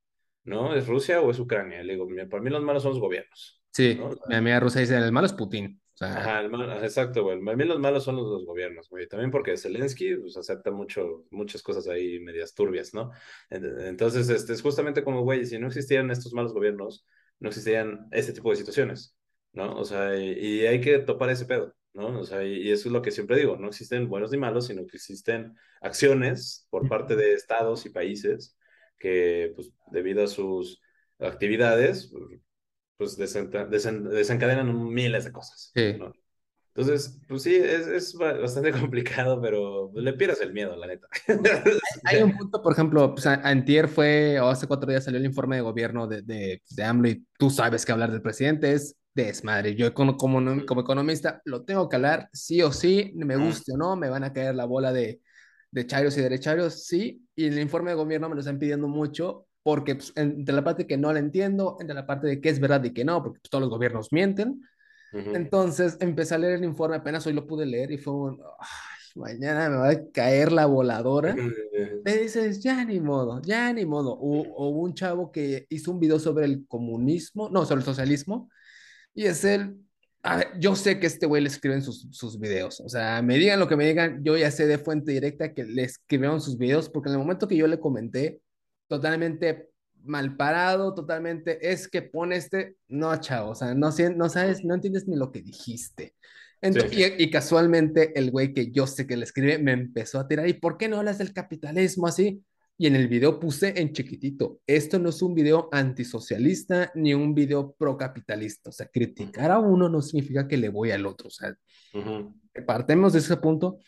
¿No? 0.44 0.74
¿Es 0.74 0.86
Rusia 0.86 1.20
o 1.20 1.30
es 1.30 1.38
Ucrania? 1.38 1.82
Le 1.82 1.94
digo, 1.94 2.08
para 2.30 2.42
mí 2.42 2.48
los 2.48 2.62
malos 2.62 2.82
son 2.82 2.92
los 2.92 3.00
gobiernos. 3.00 3.60
Sí, 3.70 4.00
mi 4.28 4.34
amiga 4.34 4.60
rusa 4.60 4.80
dice, 4.80 4.96
el 4.96 5.12
malo 5.12 5.26
es 5.26 5.34
Putin. 5.34 5.78
Ajá, 6.00 6.42
exacto, 6.82 7.24
güey. 7.24 7.38
A 7.38 7.56
mí 7.56 7.64
los 7.64 7.80
malos 7.80 8.04
son 8.04 8.16
los, 8.16 8.44
gobiernos, 8.44 8.88
güey. 8.88 9.08
También 9.08 9.30
porque 9.30 9.56
Zelensky 9.56 10.16
pues, 10.16 10.36
acepta 10.36 10.70
mucho, 10.70 11.24
muchas 11.30 11.62
cosas 11.62 11.88
ahí 11.88 12.20
medias 12.20 12.54
turbias, 12.54 12.94
¿no? 12.94 13.10
Entonces, 13.50 14.28
este, 14.28 14.52
es 14.52 14.62
justamente 14.62 15.02
como, 15.02 15.22
güey, 15.22 15.44
si 15.46 15.58
no 15.58 15.66
existieran 15.66 16.10
estos 16.10 16.32
malos 16.32 16.52
gobiernos, 16.52 17.04
no 17.40 17.48
existirían 17.48 18.08
este 18.12 18.32
tipo 18.32 18.50
de 18.50 18.56
situaciones, 18.56 19.16
¿no? 19.52 19.76
O 19.76 19.84
sea, 19.84 20.16
y, 20.16 20.66
hay 20.66 20.80
que 20.80 20.98
topar 21.00 21.30
ese 21.30 21.46
pedo, 21.46 21.74
¿no? 21.94 22.20
O 22.20 22.24
sea, 22.24 22.44
y, 22.44 22.70
eso 22.70 22.88
es 22.88 22.92
lo 22.92 23.02
que 23.02 23.10
siempre 23.10 23.36
digo, 23.36 23.56
no 23.56 23.68
existen 23.68 24.08
buenos 24.08 24.30
ni 24.30 24.38
malos, 24.38 24.66
sino 24.66 24.86
que 24.86 24.96
existen 24.96 25.56
acciones 25.80 26.66
por 26.70 26.88
parte 26.88 27.16
de 27.16 27.34
estados 27.34 27.86
y 27.86 27.90
países 27.90 28.56
que, 28.98 29.52
pues, 29.54 29.72
debido 29.90 30.24
a 30.24 30.28
sus 30.28 30.80
actividades, 31.18 32.12
pues 32.98 33.16
desencadenan 33.16 34.88
miles 34.88 35.24
de 35.24 35.32
cosas. 35.32 35.72
Entonces, 35.74 37.20
pues 37.26 37.42
sí, 37.42 37.56
es, 37.56 37.86
es, 37.86 38.14
bastante 38.14 38.70
complicado, 38.78 39.40
pero 39.40 39.90
le 39.94 40.12
pierdes 40.12 40.40
el 40.42 40.52
miedo, 40.52 40.76
la 40.76 40.86
neta. 40.86 41.08
Hay, 42.04 42.22
un 42.22 42.36
punto, 42.36 42.62
por 42.62 42.72
ejemplo, 42.72 43.14
pues, 43.14 43.26
antier 43.26 43.88
fue, 43.88 44.38
o 44.40 44.48
hace 44.48 44.66
cuatro 44.66 44.88
días 44.88 45.04
salió 45.04 45.18
el 45.18 45.26
informe 45.26 45.56
de 45.56 45.62
gobierno 45.62 46.06
de, 46.06 46.22
de, 46.22 46.62
de 46.70 46.84
AMLO 46.84 47.08
y 47.08 47.26
tú 47.36 47.50
sabes 47.50 47.84
que 47.84 47.90
hablar 47.90 48.12
del 48.12 48.22
presidente 48.22 48.72
es 48.72 48.96
desmadre. 49.12 49.74
Yo 49.74 49.92
como, 49.92 50.16
como, 50.16 50.64
como 50.66 50.80
economista 50.80 51.42
lo 51.44 51.64
tengo 51.64 51.88
que 51.88 51.96
hablar, 51.96 52.28
sí 52.32 52.62
o 52.62 52.70
sí, 52.70 53.12
me 53.16 53.36
guste 53.36 53.72
o 53.72 53.76
no, 53.76 53.96
me 53.96 54.08
van 54.08 54.22
a 54.22 54.32
caer 54.32 54.54
la 54.54 54.64
bola 54.64 54.92
de, 54.92 55.20
de 55.72 55.86
chairos 55.86 56.16
y 56.16 56.20
derecharios, 56.20 56.86
sí, 56.86 57.26
y 57.34 57.46
el 57.46 57.58
informe 57.58 57.90
de 57.90 57.96
gobierno 57.96 58.28
me 58.28 58.36
lo 58.36 58.40
están 58.40 58.60
pidiendo 58.60 58.86
mucho, 58.86 59.47
porque 59.68 59.96
pues, 59.96 60.14
entre 60.16 60.54
la 60.54 60.64
parte 60.64 60.86
que 60.86 60.96
no 60.96 61.12
la 61.12 61.18
entiendo, 61.18 61.76
entre 61.78 61.94
la 61.94 62.06
parte 62.06 62.26
de 62.26 62.40
qué 62.40 62.48
es 62.48 62.58
verdad 62.58 62.82
y 62.84 62.94
qué 62.94 63.04
no, 63.04 63.22
porque 63.22 63.38
pues, 63.38 63.50
todos 63.50 63.60
los 63.60 63.68
gobiernos 63.68 64.10
mienten. 64.12 64.62
Entonces 65.12 65.98
empecé 66.00 66.36
a 66.36 66.38
leer 66.38 66.54
el 66.54 66.64
informe, 66.64 66.96
apenas 66.96 67.26
hoy 67.26 67.34
lo 67.34 67.46
pude 67.46 67.66
leer 67.66 67.92
y 67.92 67.98
fue 67.98 68.14
un, 68.14 68.40
mañana 69.14 69.68
me 69.68 69.76
va 69.76 69.90
a 69.90 70.10
caer 70.10 70.52
la 70.52 70.64
voladora. 70.64 71.36
Me 72.02 72.16
dices, 72.16 72.62
ya 72.62 72.82
ni 72.82 72.98
modo, 72.98 73.42
ya 73.42 73.70
ni 73.74 73.84
modo. 73.84 74.12
O, 74.12 74.68
un 74.70 74.94
chavo 74.94 75.30
que 75.30 75.66
hizo 75.68 75.90
un 75.90 76.00
video 76.00 76.18
sobre 76.18 76.46
el 76.46 76.66
comunismo, 76.66 77.50
no, 77.50 77.66
sobre 77.66 77.80
el 77.80 77.84
socialismo, 77.84 78.48
y 79.12 79.26
es 79.26 79.44
él, 79.44 79.76
a 80.22 80.38
ver, 80.38 80.48
yo 80.58 80.76
sé 80.76 80.98
que 80.98 81.08
este 81.08 81.26
güey 81.26 81.42
le 81.42 81.48
escriben 81.48 81.82
sus, 81.82 82.08
sus 82.10 82.40
videos, 82.40 82.80
o 82.80 82.88
sea, 82.88 83.20
me 83.20 83.36
digan 83.36 83.60
lo 83.60 83.68
que 83.68 83.76
me 83.76 83.86
digan, 83.86 84.24
yo 84.24 84.34
ya 84.38 84.50
sé 84.50 84.66
de 84.66 84.78
fuente 84.78 85.12
directa 85.12 85.52
que 85.52 85.64
le 85.64 85.82
escribieron 85.82 86.40
sus 86.40 86.56
videos, 86.56 86.88
porque 86.88 87.10
en 87.10 87.16
el 87.16 87.18
momento 87.18 87.46
que 87.46 87.56
yo 87.58 87.66
le 87.66 87.78
comenté, 87.78 88.40
totalmente 88.88 89.70
mal 90.04 90.36
parado, 90.36 90.94
totalmente, 90.94 91.70
es 91.70 91.88
que 91.88 92.02
pone 92.02 92.36
este, 92.36 92.76
no, 92.88 93.14
chavo, 93.20 93.50
o 93.50 93.54
sea, 93.54 93.74
no, 93.74 93.90
no 94.16 94.28
sabes, 94.28 94.64
no 94.64 94.74
entiendes 94.74 95.06
ni 95.06 95.16
lo 95.16 95.30
que 95.30 95.42
dijiste. 95.42 96.14
Y, 96.60 97.30
casualmente 97.30 98.18
el 98.18 98.32
güey 98.32 98.52
que 98.52 98.72
yo 98.72 98.88
sé 98.88 99.06
que 99.06 99.16
le 99.16 99.24
escribe 99.24 99.58
me 99.58 99.72
empezó 99.72 100.18
a 100.18 100.26
tirar, 100.26 100.48
¿y 100.48 100.54
por 100.54 100.76
qué 100.76 100.88
no 100.88 100.98
hablas 100.98 101.18
del 101.18 101.32
capitalismo 101.32 102.06
así? 102.06 102.42
Y 102.80 102.86
en 102.86 102.94
el 102.94 103.08
video 103.08 103.40
puse 103.40 103.74
en 103.76 103.92
chiquitito, 103.92 104.60
esto 104.64 105.00
no 105.00 105.08
es 105.08 105.20
un 105.20 105.34
video 105.34 105.68
antisocialista 105.72 106.92
ni 106.94 107.12
un 107.12 107.34
video 107.34 107.74
procapitalista, 107.76 108.70
o 108.70 108.72
sea, 108.72 108.86
criticar 108.86 109.50
a 109.50 109.58
uno 109.58 109.88
no 109.88 110.00
significa 110.00 110.46
que 110.46 110.56
le 110.56 110.68
voy 110.68 110.92
al 110.92 111.04
otro, 111.04 111.26
o 111.26 111.30
sea, 111.30 111.56
partemos 112.64 113.14
de 113.14 113.18
ese 113.18 113.36
punto. 113.36 113.80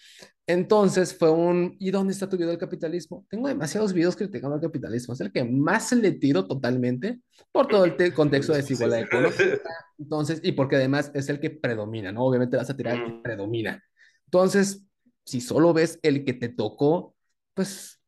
Entonces 0.44 1.16
fue 1.16 1.30
un, 1.30 1.76
¿y 1.78 1.92
dónde 1.92 2.12
está 2.12 2.28
tu 2.28 2.36
video 2.36 2.48
del 2.48 2.58
capitalismo? 2.58 3.24
Tengo 3.30 3.46
demasiados 3.46 3.92
videos 3.92 4.16
criticando 4.16 4.56
al 4.56 4.60
capitalismo, 4.60 5.14
es 5.14 5.20
el 5.20 5.30
que 5.30 5.44
más 5.44 5.92
le 5.92 6.10
tiro 6.10 6.48
totalmente 6.48 7.20
por 7.52 7.68
todo 7.68 7.84
el 7.84 7.94
contexto 8.14 8.52
de 8.52 8.62
desigualdad 8.62 9.02
económica. 9.02 9.60
Entonces, 9.98 10.40
y 10.42 10.50
porque 10.50 10.74
además 10.74 11.12
es 11.14 11.28
el 11.28 11.38
que 11.38 11.50
predomina, 11.50 12.10
¿no? 12.10 12.24
Obviamente 12.24 12.56
vas 12.56 12.70
a 12.70 12.76
tirar 12.76 12.96
el 12.96 13.04
que 13.04 13.20
predomina. 13.22 13.80
Entonces, 14.24 14.84
si 15.24 15.40
solo 15.40 15.72
ves 15.72 16.00
el 16.02 16.24
que 16.24 16.32
te 16.32 16.48
tocó, 16.48 17.14
pues 17.54 17.99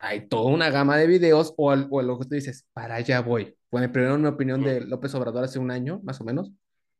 hay 0.00 0.28
toda 0.28 0.50
una 0.50 0.70
gama 0.70 0.96
de 0.96 1.06
videos 1.06 1.54
o, 1.56 1.70
o 1.72 2.02
lo 2.02 2.18
que 2.18 2.26
tú 2.26 2.34
dices, 2.34 2.66
para 2.72 2.96
allá 2.96 3.20
voy. 3.20 3.56
Bueno, 3.70 3.92
primero 3.92 4.16
una 4.16 4.30
opinión 4.30 4.62
de 4.62 4.80
López 4.80 5.14
Obrador 5.14 5.44
hace 5.44 5.58
un 5.60 5.70
año, 5.70 6.00
más 6.02 6.20
o 6.20 6.24
menos, 6.24 6.52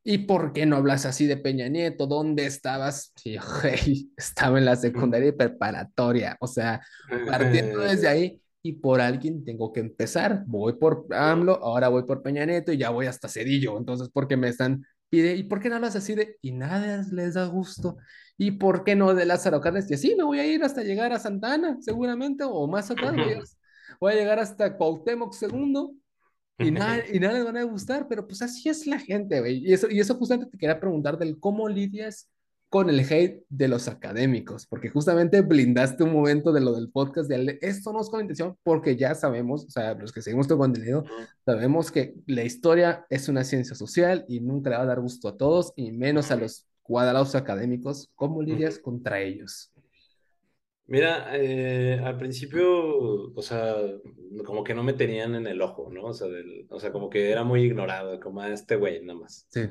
¿Y 0.03 0.19
por 0.19 0.53
qué 0.53 0.65
no 0.65 0.77
hablas 0.77 1.05
así 1.05 1.27
de 1.27 1.37
Peña 1.37 1.69
Nieto? 1.69 2.07
¿Dónde 2.07 2.47
estabas? 2.47 3.13
Sí, 3.17 3.37
estaba 4.17 4.59
en 4.59 4.65
la 4.65 4.77
secundaria 4.77 5.29
y 5.29 5.33
preparatoria. 5.33 6.37
O 6.41 6.47
sea, 6.47 6.81
partiendo 7.27 7.81
desde 7.81 8.09
ahí 8.09 8.43
y 8.63 8.75
por 8.75 9.01
alguien 9.01 9.45
tengo 9.45 9.73
que 9.73 9.81
empezar. 9.81 10.45
Voy 10.47 10.75
por 10.75 11.07
AMLO, 11.11 11.63
ahora 11.63 11.89
voy 11.89 12.05
por 12.05 12.23
Peña 12.23 12.47
Nieto 12.47 12.73
y 12.73 12.79
ya 12.79 12.91
voy 12.91 13.07
hasta 13.07 13.29
Cedillo. 13.29 13.77
Entonces, 13.77 14.09
¿por 14.09 14.27
qué 14.27 14.37
me 14.39 14.49
están 14.49 14.85
pide, 15.11 15.37
¿y 15.37 15.43
por 15.43 15.61
qué 15.61 15.69
no 15.69 15.77
hablas 15.77 15.97
así 15.97 16.15
de, 16.15 16.39
y 16.41 16.53
nada 16.53 17.05
les 17.13 17.35
da 17.35 17.47
gusto? 17.47 17.99
¿Y 18.39 18.53
por 18.53 18.85
qué 18.85 18.97
no 18.97 19.15
de 19.15 19.27
Lázaro 19.27 19.61
Cárdenas? 19.61 19.91
Y 19.91 19.95
así 19.95 20.15
me 20.17 20.25
voy 20.25 20.39
a 20.39 20.47
ir 20.47 20.65
hasta 20.65 20.83
llegar 20.83 21.13
a 21.13 21.19
Santana, 21.19 21.77
seguramente, 21.81 22.45
o 22.45 22.67
más 22.67 22.91
atrás, 22.91 23.13
voy 23.13 23.35
a, 23.35 23.43
voy 24.01 24.13
a 24.13 24.17
llegar 24.17 24.39
hasta 24.39 24.77
Cuauhtémoc 24.79 25.35
segundo, 25.35 25.93
y 26.57 26.71
nada, 26.71 27.03
y 27.13 27.19
nada 27.19 27.35
les 27.35 27.45
van 27.45 27.57
a 27.57 27.63
gustar, 27.65 28.07
pero 28.09 28.27
pues 28.27 28.41
así 28.43 28.69
es 28.69 28.87
la 28.87 28.99
gente, 28.99 29.41
güey. 29.41 29.59
Y 29.67 29.73
eso, 29.73 29.89
y 29.91 29.99
eso 29.99 30.15
justamente 30.15 30.51
te 30.51 30.59
quería 30.59 30.79
preguntar 30.79 31.19
del 31.19 31.39
cómo 31.41 31.69
lidias 31.69 32.30
con 32.71 32.89
el 32.89 33.01
hate 33.01 33.45
de 33.49 33.67
los 33.67 33.89
académicos, 33.89 34.67
porque 34.67 34.91
justamente 34.91 35.41
blindaste 35.41 36.05
un 36.05 36.13
momento 36.13 36.53
de 36.53 36.61
lo 36.61 36.73
del 36.73 36.89
podcast 36.89 37.29
de 37.29 37.59
esto 37.63 37.93
no 37.93 38.01
es 38.01 38.09
con 38.09 38.21
intención, 38.21 38.57
porque 38.63 38.97
ya 38.97 39.17
sabemos, 39.17 39.65
o 39.65 39.71
sea, 39.71 39.95
los 39.95 40.13
que 40.13 40.23
seguimos 40.23 40.47
tu 40.47 40.57
contenido, 40.57 41.05
sabemos 41.45 41.91
que 41.91 42.15
la 42.27 42.45
historia 42.45 43.05
es 43.11 43.29
una 43.29 43.43
ciencia 43.43 43.75
social 43.75 44.25
y 44.29 44.39
nunca 44.39 44.71
le 44.71 44.77
va 44.77 44.83
a 44.85 44.87
dar 44.87 45.01
gusto 45.01 45.29
a 45.29 45.37
todos, 45.37 45.73
y 45.75 45.91
menos 45.91 46.31
a 46.31 46.37
los 46.37 46.65
cuadrados 46.83 47.35
académicos. 47.35 48.09
¿Cómo 48.15 48.41
lidias 48.41 48.79
contra 48.79 49.21
ellos? 49.21 49.73
Mira, 50.91 51.29
eh, 51.37 52.01
al 52.03 52.19
principio, 52.19 53.33
o 53.33 53.43
sea, 53.43 53.77
como 54.45 54.65
que 54.65 54.75
no 54.75 54.83
me 54.83 54.93
tenían 54.93 55.37
en 55.37 55.47
el 55.47 55.63
ojo, 55.63 55.89
¿no? 55.89 56.07
O 56.07 56.13
sea, 56.13 56.27
o 56.69 56.81
sea 56.81 56.91
como 56.91 57.09
que 57.09 57.31
era 57.31 57.45
muy 57.45 57.63
ignorado, 57.63 58.19
como 58.19 58.41
a 58.41 58.47
ah, 58.47 58.53
este 58.53 58.75
güey 58.75 59.01
nada 59.05 59.21
más. 59.21 59.47
Sí. 59.51 59.69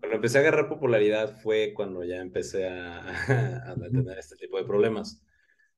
Cuando 0.00 0.16
empecé 0.16 0.38
a 0.38 0.40
agarrar 0.40 0.70
popularidad 0.70 1.36
fue 1.42 1.74
cuando 1.76 2.02
ya 2.04 2.22
empecé 2.22 2.68
a, 2.68 3.00
a, 3.70 3.74
tener 3.74 4.18
este 4.18 4.34
tipo 4.36 4.56
de 4.56 4.64
problemas. 4.64 5.22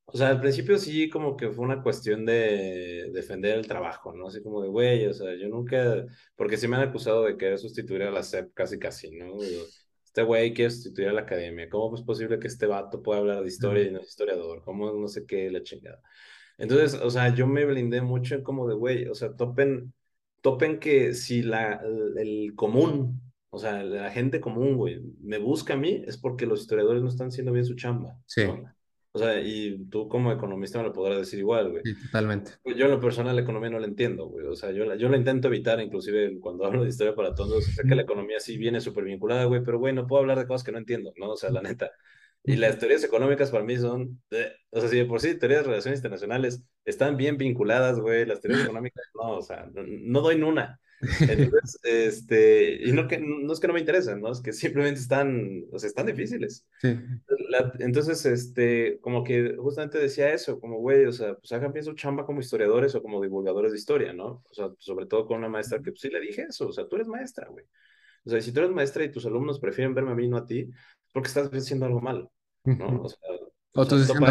O 0.05 0.16
sea, 0.16 0.28
al 0.28 0.40
principio 0.40 0.78
sí 0.78 1.11
como 1.11 1.36
que 1.36 1.51
fue 1.51 1.64
una 1.64 1.82
cuestión 1.82 2.25
de 2.25 3.11
defender 3.12 3.58
el 3.58 3.66
trabajo, 3.66 4.12
¿no? 4.12 4.29
Así 4.29 4.45
como 4.45 4.62
de, 4.62 4.68
güey, 4.68 5.07
o 5.07 5.12
sea, 5.12 5.34
yo 5.34 5.49
nunca, 5.49 6.07
porque 6.37 6.57
sí 6.57 6.68
me 6.68 6.76
han 6.76 6.88
acusado 6.88 7.25
de 7.25 7.37
querer 7.37 7.58
sustituir 7.58 8.04
a 8.04 8.12
la 8.12 8.22
SEP 8.22 8.54
casi 8.54 8.79
casi, 8.79 9.11
¿no? 9.11 9.38
Este 10.14 10.22
güey 10.22 10.54
quiere 10.54 10.70
sustituir 10.70 11.08
a 11.08 11.12
la 11.12 11.22
academia, 11.22 11.68
¿cómo 11.68 11.96
es 11.96 12.03
posible 12.03 12.38
que 12.38 12.46
este 12.46 12.66
vato 12.66 13.03
pueda 13.03 13.18
hablar 13.18 13.42
de 13.42 13.49
historia 13.49 13.82
y 13.82 13.91
no 13.91 13.99
es 13.99 14.07
historiador? 14.07 14.62
¿Cómo 14.62 14.92
no 14.92 15.08
sé 15.08 15.26
qué, 15.26 15.50
la 15.50 15.64
chingada? 15.64 16.00
Entonces, 16.57 16.95
o 16.95 17.11
sea, 17.11 17.34
yo 17.34 17.49
me 17.49 17.64
blindé 17.64 18.00
mucho 18.00 18.36
en 18.36 18.45
como 18.45 18.68
de, 18.68 18.76
güey, 18.76 19.08
o 19.08 19.14
sea, 19.16 19.34
topen, 19.34 19.92
topen 20.41 20.78
que 20.78 21.14
si 21.14 21.42
la, 21.42 21.82
el, 22.16 22.53
común, 22.54 23.22
o 23.50 23.58
sea, 23.58 23.82
la 23.82 24.08
gente 24.12 24.41
común, 24.41 24.76
güey, 24.76 25.00
me 25.20 25.38
busca 25.38 25.74
a 25.74 25.78
mí, 25.78 26.04
es 26.07 26.16
porque 26.16 26.46
los 26.46 26.61
historiadores 26.61 27.03
no 27.03 27.08
están 27.08 27.28
haciendo 27.28 27.50
bien 27.50 27.64
su 27.64 27.74
chamba. 27.74 28.16
Sí. 28.24 28.45
O 29.16 29.18
sea, 29.20 29.41
y 29.41 29.78
tú 29.91 30.08
como 30.08 30.32
economista 30.32 30.78
me 30.78 30.86
lo 30.86 30.92
podrás 30.92 31.18
decir 31.18 31.38
igual, 31.38 31.70
güey. 31.70 31.82
Sí, 31.84 31.95
totalmente. 32.07 32.50
Pues 32.64 32.76
yo 32.76 32.86
en 32.86 32.91
lo 32.91 33.00
personal 33.00 33.36
la 33.36 33.42
economía 33.42 33.70
no 33.70 33.78
la 33.78 33.86
entiendo, 33.86 34.26
güey. 34.26 34.45
O 34.46 34.57
sea, 34.57 34.72
yo, 34.72 34.92
yo 34.96 35.08
la 35.08 35.16
intento 35.16 35.46
evitar, 35.46 35.80
inclusive 35.80 36.41
cuando 36.41 36.64
hablo 36.64 36.82
de 36.82 36.88
historia 36.88 37.14
para 37.14 37.32
todos. 37.32 37.64
Sé 37.64 37.84
que 37.86 37.95
la 37.95 38.03
economía 38.03 38.41
sí 38.41 38.58
viene 38.58 38.80
súper 38.80 39.04
vinculada, 39.04 39.45
güey, 39.45 39.62
pero, 39.62 39.78
güey, 39.78 39.95
no 39.95 40.08
puedo 40.08 40.20
hablar 40.20 40.41
de 40.41 40.49
cosas 40.49 40.64
que 40.64 40.72
no 40.72 40.78
entiendo, 40.78 41.12
¿no? 41.16 41.30
O 41.30 41.36
sea, 41.36 41.50
la 41.50 41.62
neta. 41.62 41.92
Y 42.42 42.57
las 42.57 42.78
teorías 42.78 43.04
económicas 43.04 43.53
para 43.53 43.62
mí 43.62 43.76
son, 43.78 44.20
o 44.70 44.80
sea, 44.80 44.88
si 44.88 44.96
de 44.96 45.04
por 45.07 45.20
sí 45.20 45.38
teorías 45.38 45.62
de 45.62 45.70
relaciones 45.70 46.00
internacionales 46.00 46.64
están 46.84 47.16
bien 47.16 47.38
vinculadas, 47.38 48.00
güey, 48.00 48.26
las 48.26 48.41
teorías 48.41 48.64
económicas 48.64 49.04
no, 49.14 49.30
o 49.30 49.42
sea, 49.42 49.70
no, 49.72 50.20
doy 50.20 50.34
en 50.34 50.45
una. 50.45 50.80
Entonces, 51.21 51.81
este, 51.83 52.89
y 52.89 52.93
no, 52.93 53.09
que, 53.09 53.18
no 53.18 53.53
es 53.53 53.61
que 53.61 53.67
no 53.67 53.75
me 53.75 53.81
interesen, 53.81 54.21
¿no? 54.21 54.33
Es 54.33 54.41
que 54.41 54.53
simplemente 54.53 55.01
están, 55.01 55.64
o 55.72 55.79
sea, 55.79 55.89
están 55.89 56.07
difíciles. 56.07 56.67
Sí. 56.81 56.99
entonces, 57.79 58.25
este, 58.26 58.99
como 59.01 59.25
que 59.25 59.57
justamente 59.57 59.99
decía 59.99 60.33
eso, 60.33 60.61
como, 60.61 60.79
güey, 60.79 61.07
o 61.07 61.13
sea, 61.13 61.35
pues 61.35 61.53
hagan 61.53 61.72
bien 61.72 61.85
su 61.85 61.95
chamba 61.95 62.26
como 62.26 62.41
historiadores 62.41 62.95
o 62.95 63.03
como 63.03 63.22
divulgadores 63.22 63.72
de 63.72 63.79
historia, 63.79 64.13
¿no? 64.13 64.43
O 64.51 64.55
sea, 64.55 64.71
sobre 64.79 65.07
todo 65.07 65.26
con 65.26 65.39
una 65.39 65.49
maestra 65.49 65.79
que, 65.79 65.91
pues 65.91 66.01
sí 66.01 66.09
le 66.11 66.21
dije 66.21 66.47
eso, 66.49 66.68
o 66.68 66.72
sea, 66.72 66.89
tú 66.89 66.97
eres 66.97 67.09
maestra, 67.09 67.49
güey. 67.49 67.64
O 68.25 68.31
sea, 68.31 68.41
si 68.41 68.53
tú 68.53 68.61
eres 68.61 68.72
maestra 68.72 69.05
y 69.05 69.11
tus 69.11 69.26
alumnos 69.26 69.61
prefieren 69.61 69.95
verme 69.95 70.13
a 70.13 70.14
mí, 70.14 70.29
no 70.29 70.39
a 70.39 70.47
ti, 70.47 70.71
porque 71.13 71.29
estás 71.29 71.51
haciendo 71.53 71.87
algo 71.87 72.01
malo, 72.01 72.33
¿no? 72.64 73.03
O 73.03 73.09
sea, 73.09 73.18
o 73.75 73.87
tú 73.87 73.99
diciendo... 73.99 74.26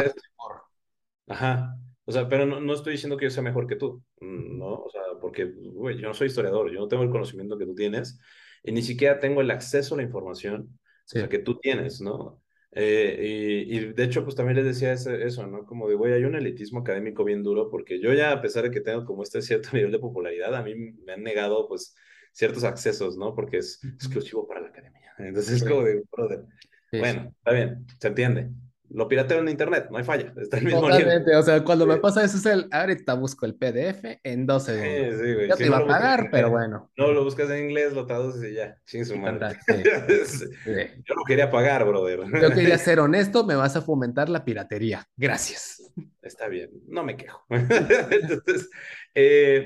Ajá. 1.27 1.77
O 2.05 2.11
sea, 2.11 2.27
pero 2.27 2.45
no, 2.45 2.59
no, 2.59 2.73
estoy 2.73 2.93
diciendo 2.93 3.17
que 3.17 3.25
yo 3.25 3.29
sea 3.31 3.43
mejor 3.43 3.65
que 3.67 3.77
tú, 3.77 4.03
¿no? 4.19 4.75
O 4.75 4.89
sea, 4.89 5.01
porque, 5.21 5.45
güey, 5.45 5.97
yo 5.97 6.07
no 6.07 6.13
soy 6.13 6.27
historiador, 6.27 6.71
yo 6.71 6.79
no 6.79 6.87
tengo 6.87 7.03
el 7.03 7.09
conocimiento 7.09 7.57
que 7.57 7.65
tú 7.65 7.75
tienes 7.75 8.19
y 8.61 8.71
ni 8.71 8.81
siquiera 8.81 9.19
tengo 9.19 9.41
el 9.41 9.51
acceso 9.51 9.95
a 9.95 9.97
la 9.97 10.03
información 10.03 10.79
o 11.05 11.07
sea, 11.07 11.29
que 11.29 11.39
tú 11.39 11.59
tienes, 11.59 12.01
¿no? 12.01 12.41
Eh, 12.71 13.65
y, 13.67 13.77
y, 13.77 13.93
de 13.93 14.03
hecho, 14.03 14.23
pues 14.23 14.35
también 14.35 14.57
les 14.57 14.65
decía 14.65 14.93
eso, 14.93 15.47
¿no? 15.47 15.65
Como 15.65 15.87
de, 15.87 15.95
güey, 15.95 16.13
hay 16.13 16.23
un 16.25 16.35
elitismo 16.35 16.79
académico 16.79 17.23
bien 17.23 17.43
duro 17.43 17.69
porque 17.69 18.01
yo 18.01 18.13
ya, 18.13 18.31
a 18.31 18.41
pesar 18.41 18.63
de 18.63 18.71
que 18.71 18.81
tengo 18.81 19.05
como 19.05 19.23
este 19.23 19.41
cierto 19.41 19.69
nivel 19.73 19.91
de 19.91 19.99
popularidad, 19.99 20.55
a 20.55 20.63
mí 20.63 20.75
me 20.75 21.13
han 21.13 21.23
negado, 21.23 21.67
pues, 21.67 21.95
ciertos 22.31 22.63
accesos, 22.63 23.15
¿no? 23.17 23.35
Porque 23.35 23.57
es 23.57 23.83
exclusivo 23.83 24.47
para 24.47 24.61
la 24.61 24.69
academia. 24.69 25.13
Entonces 25.19 25.61
es 25.61 25.63
como 25.67 25.83
de, 25.83 26.03
brother, 26.11 26.45
bueno, 26.91 27.33
está 27.37 27.51
bien, 27.51 27.85
se 27.99 28.07
entiende 28.07 28.49
lo 28.93 29.07
pirateo 29.07 29.39
en 29.39 29.49
internet, 29.49 29.87
no 29.89 29.97
hay 29.97 30.03
falla, 30.03 30.31
está 30.37 30.57
el 30.57 30.65
mismo 30.65 30.81
Totalmente, 30.81 31.35
o 31.35 31.41
sea, 31.41 31.63
cuando 31.63 31.87
me 31.87 31.97
pasa 31.97 32.23
eso 32.23 32.37
es 32.37 32.45
el, 32.45 32.67
ahorita 32.71 33.15
busco 33.15 33.47
el 33.47 33.55
PDF 33.55 34.19
en 34.23 34.45
12 34.45 34.79
segundos. 34.79 35.19
Sí, 35.19 35.33
sí, 35.33 35.47
Yo 35.49 35.55
te 35.55 35.65
iba 35.65 35.77
a 35.77 35.87
pagar, 35.87 36.29
pero 36.31 36.51
bueno. 36.51 36.91
No, 36.95 37.11
lo 37.11 37.23
buscas 37.23 37.49
en 37.49 37.69
inglés, 37.69 37.93
lo 37.93 38.05
traduces 38.05 38.51
y 38.51 38.53
ya, 38.53 38.77
sin 38.85 39.05
su 39.05 39.17
madre. 39.17 39.57
Yo 39.67 41.15
lo 41.15 41.23
quería 41.25 41.49
pagar, 41.49 41.85
brother. 41.85 42.19
Yo 42.39 42.51
quería 42.51 42.77
ser 42.77 42.99
honesto, 42.99 43.43
me 43.43 43.55
vas 43.55 43.75
a 43.75 43.81
fomentar 43.81 44.29
la 44.29 44.45
piratería. 44.45 45.07
Gracias. 45.17 45.91
Está 46.21 46.47
bien, 46.47 46.69
no 46.87 47.03
me 47.03 47.17
quejo. 47.17 47.43
Entonces, 47.49 48.69
eh, 49.15 49.65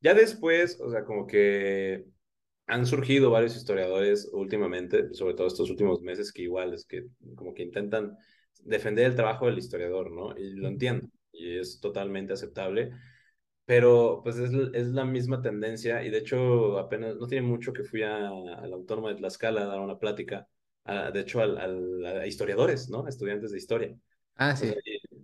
ya 0.00 0.14
después, 0.14 0.80
o 0.80 0.90
sea, 0.90 1.04
como 1.04 1.28
que 1.28 2.04
han 2.66 2.86
surgido 2.86 3.30
varios 3.30 3.56
historiadores 3.56 4.28
últimamente, 4.32 5.14
sobre 5.14 5.34
todo 5.34 5.46
estos 5.46 5.70
últimos 5.70 6.00
meses, 6.02 6.32
que 6.32 6.42
igual 6.42 6.74
es 6.74 6.84
que 6.86 7.04
como 7.36 7.54
que 7.54 7.62
intentan 7.62 8.16
defender 8.64 9.06
el 9.06 9.14
trabajo 9.16 9.46
del 9.46 9.58
historiador, 9.58 10.10
¿no? 10.10 10.36
Y 10.36 10.52
lo 10.54 10.68
entiendo, 10.68 11.08
y 11.32 11.58
es 11.58 11.80
totalmente 11.80 12.32
aceptable, 12.32 12.92
pero 13.64 14.20
pues 14.22 14.36
es, 14.38 14.52
es 14.74 14.88
la 14.88 15.04
misma 15.04 15.42
tendencia, 15.42 16.02
y 16.04 16.10
de 16.10 16.18
hecho 16.18 16.78
apenas, 16.78 17.16
no 17.16 17.26
tiene 17.26 17.46
mucho 17.46 17.72
que 17.72 17.84
fui 17.84 18.02
a, 18.02 18.28
a 18.28 18.66
la 18.66 18.76
Autónoma 18.76 19.10
de 19.10 19.16
Tlaxcala 19.16 19.62
a 19.62 19.66
dar 19.66 19.80
una 19.80 19.98
plática, 19.98 20.48
de 20.84 21.20
hecho 21.20 21.40
al, 21.40 21.56
al, 21.58 22.04
a 22.06 22.26
historiadores, 22.26 22.90
¿no? 22.90 23.08
Estudiantes 23.08 23.52
de 23.52 23.58
historia. 23.58 23.96
Ah, 24.36 24.54
sí. 24.56 24.74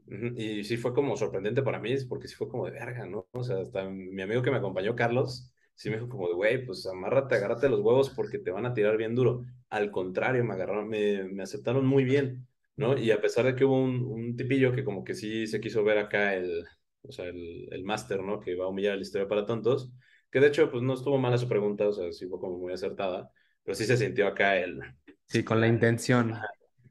y, 0.07 0.61
y, 0.61 0.65
sí 0.65 0.77
fue 0.77 0.95
como 0.95 1.17
sorprendente 1.17 1.63
para 1.63 1.79
mí, 1.79 1.95
porque 2.09 2.29
sí 2.29 2.35
fue 2.35 2.49
como 2.49 2.67
de 2.67 2.73
verga, 2.73 3.07
¿no? 3.07 3.27
O 3.33 3.43
sea, 3.43 3.59
hasta 3.61 3.89
mi 3.89 4.23
amigo 4.23 4.43
que 4.43 4.51
me 4.51 4.57
acompañó, 4.57 4.95
Carlos, 4.97 5.53
sí 5.75 5.91
me 5.91 5.97
dijo 5.97 6.09
como 6.09 6.29
de, 6.29 6.35
güey, 6.35 6.65
pues 6.65 6.87
amárrate, 6.87 7.35
agárrate 7.35 7.69
los 7.69 7.81
huevos 7.81 8.11
porque 8.11 8.39
te 8.39 8.51
van 8.51 8.67
a 8.67 8.75
tirar 8.75 8.97
bien 8.97 9.15
duro. 9.15 9.45
Al 9.69 9.91
contrario, 9.91 10.45
me 10.45 10.55
agarraron, 10.55 10.89
me, 10.89 11.25
me 11.25 11.43
aceptaron 11.43 11.87
muy 11.87 12.05
bien. 12.05 12.47
¿No? 12.77 12.99
Y 12.99 13.11
a 13.11 13.21
pesar 13.21 13.45
de 13.47 13.55
que 13.55 13.65
hubo 13.65 13.83
un, 13.83 14.05
un, 14.05 14.37
tipillo 14.37 14.73
que 14.73 14.85
como 14.85 15.05
que 15.05 15.15
sí 15.15 15.47
se 15.47 15.61
quiso 15.61 15.85
ver 15.85 15.99
acá 15.99 16.35
el, 16.35 16.65
o 17.03 17.13
sea, 17.13 17.27
el, 17.27 17.69
el 17.71 17.85
máster, 17.85 18.23
¿no? 18.23 18.41
Que 18.41 18.55
va 18.57 18.67
a 18.67 18.69
humillar 18.69 18.97
la 18.97 19.03
historia 19.03 19.29
para 19.29 19.47
tontos, 19.47 19.91
que 20.31 20.41
de 20.41 20.49
hecho, 20.49 20.71
pues 20.71 20.83
no 20.83 20.95
estuvo 20.95 21.19
mala 21.19 21.39
su 21.39 21.49
pregunta, 21.49 21.89
o 21.89 21.93
sea, 21.93 22.13
sí 22.13 22.27
fue 22.29 22.39
como 22.39 22.59
muy 22.59 22.73
acertada, 22.73 23.31
pero 23.65 23.75
sí 23.75 23.85
se 23.85 23.97
sintió 23.97 24.27
acá 24.27 24.57
el... 24.59 24.81
Sí, 25.27 25.45
con 25.45 25.61
la 25.61 25.67
intención. 25.67 26.35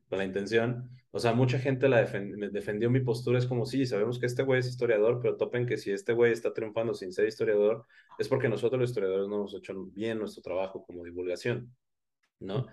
Con 0.10 0.18
la 0.18 0.26
intención. 0.26 0.90
O 1.12 1.20
sea, 1.20 1.34
mucha 1.34 1.58
gente 1.58 1.90
la 1.90 2.04
defendió 2.04 2.90
mi 2.90 3.00
postura, 3.00 3.40
es 3.40 3.48
como, 3.48 3.66
sí, 3.66 3.86
sabemos 3.86 4.20
que 4.20 4.28
este 4.28 4.44
güey 4.44 4.60
es 4.60 4.68
historiador, 4.68 5.20
pero 5.22 5.38
topen 5.38 5.66
que 5.66 5.78
si 5.78 5.92
este 5.92 6.14
güey 6.14 6.32
está 6.32 6.54
triunfando 6.54 6.94
sin 6.94 7.12
ser 7.12 7.28
historiador, 7.28 7.86
es 8.20 8.28
porque 8.28 8.48
nosotros 8.48 8.80
los 8.80 8.90
historiadores 8.92 9.28
no 9.28 9.38
hemos 9.38 9.56
hecho 9.56 9.74
bien 9.86 10.20
nuestro 10.20 10.44
trabajo 10.44 10.86
como 10.86 11.04
divulgación, 11.04 11.76
¿no? 12.40 12.68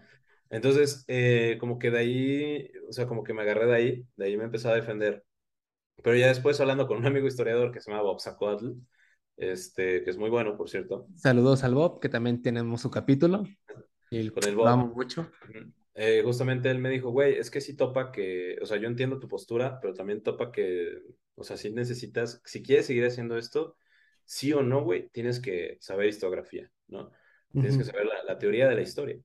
Entonces, 0.50 1.04
eh, 1.08 1.56
como 1.58 1.78
que 1.78 1.90
de 1.90 1.98
ahí, 1.98 2.70
o 2.88 2.92
sea, 2.92 3.06
como 3.06 3.24
que 3.24 3.34
me 3.34 3.42
agarré 3.42 3.66
de 3.66 3.74
ahí, 3.74 4.06
de 4.16 4.26
ahí 4.26 4.36
me 4.36 4.44
empecé 4.44 4.68
a 4.68 4.74
defender. 4.74 5.24
Pero 6.02 6.16
ya 6.16 6.28
después 6.28 6.60
hablando 6.60 6.86
con 6.86 6.98
un 6.98 7.06
amigo 7.06 7.26
historiador 7.26 7.72
que 7.72 7.80
se 7.80 7.90
llama 7.90 8.02
Bob 8.02 8.20
Zacoatl, 8.20 8.72
este, 9.36 10.02
que 10.02 10.10
es 10.10 10.16
muy 10.16 10.30
bueno, 10.30 10.56
por 10.56 10.68
cierto. 10.68 11.06
Saludos 11.14 11.64
al 11.64 11.74
Bob, 11.74 12.00
que 12.00 12.08
también 12.08 12.42
tenemos 12.42 12.80
su 12.80 12.90
capítulo. 12.90 13.44
Y 14.10 14.30
con 14.30 14.44
el 14.44 14.56
Bob. 14.56 14.64
Vamos 14.66 14.94
mucho. 14.94 15.30
Eh, 15.94 16.22
justamente 16.22 16.70
él 16.70 16.78
me 16.78 16.90
dijo, 16.90 17.10
güey, 17.10 17.38
es 17.38 17.50
que 17.50 17.60
sí 17.60 17.74
topa 17.74 18.12
que, 18.12 18.58
o 18.60 18.66
sea, 18.66 18.76
yo 18.76 18.86
entiendo 18.86 19.18
tu 19.18 19.28
postura, 19.28 19.78
pero 19.80 19.94
también 19.94 20.22
topa 20.22 20.52
que, 20.52 21.02
o 21.34 21.42
sea, 21.42 21.56
si 21.56 21.70
necesitas, 21.70 22.42
si 22.44 22.62
quieres 22.62 22.86
seguir 22.86 23.06
haciendo 23.06 23.38
esto, 23.38 23.76
sí 24.26 24.52
o 24.52 24.62
no, 24.62 24.84
güey, 24.84 25.08
tienes 25.08 25.40
que 25.40 25.78
saber 25.80 26.08
historiografía, 26.08 26.70
¿no? 26.88 27.10
Tienes 27.50 27.78
que 27.78 27.84
saber 27.84 28.04
la, 28.04 28.22
la 28.24 28.38
teoría 28.38 28.68
de 28.68 28.74
la 28.74 28.82
historia. 28.82 29.18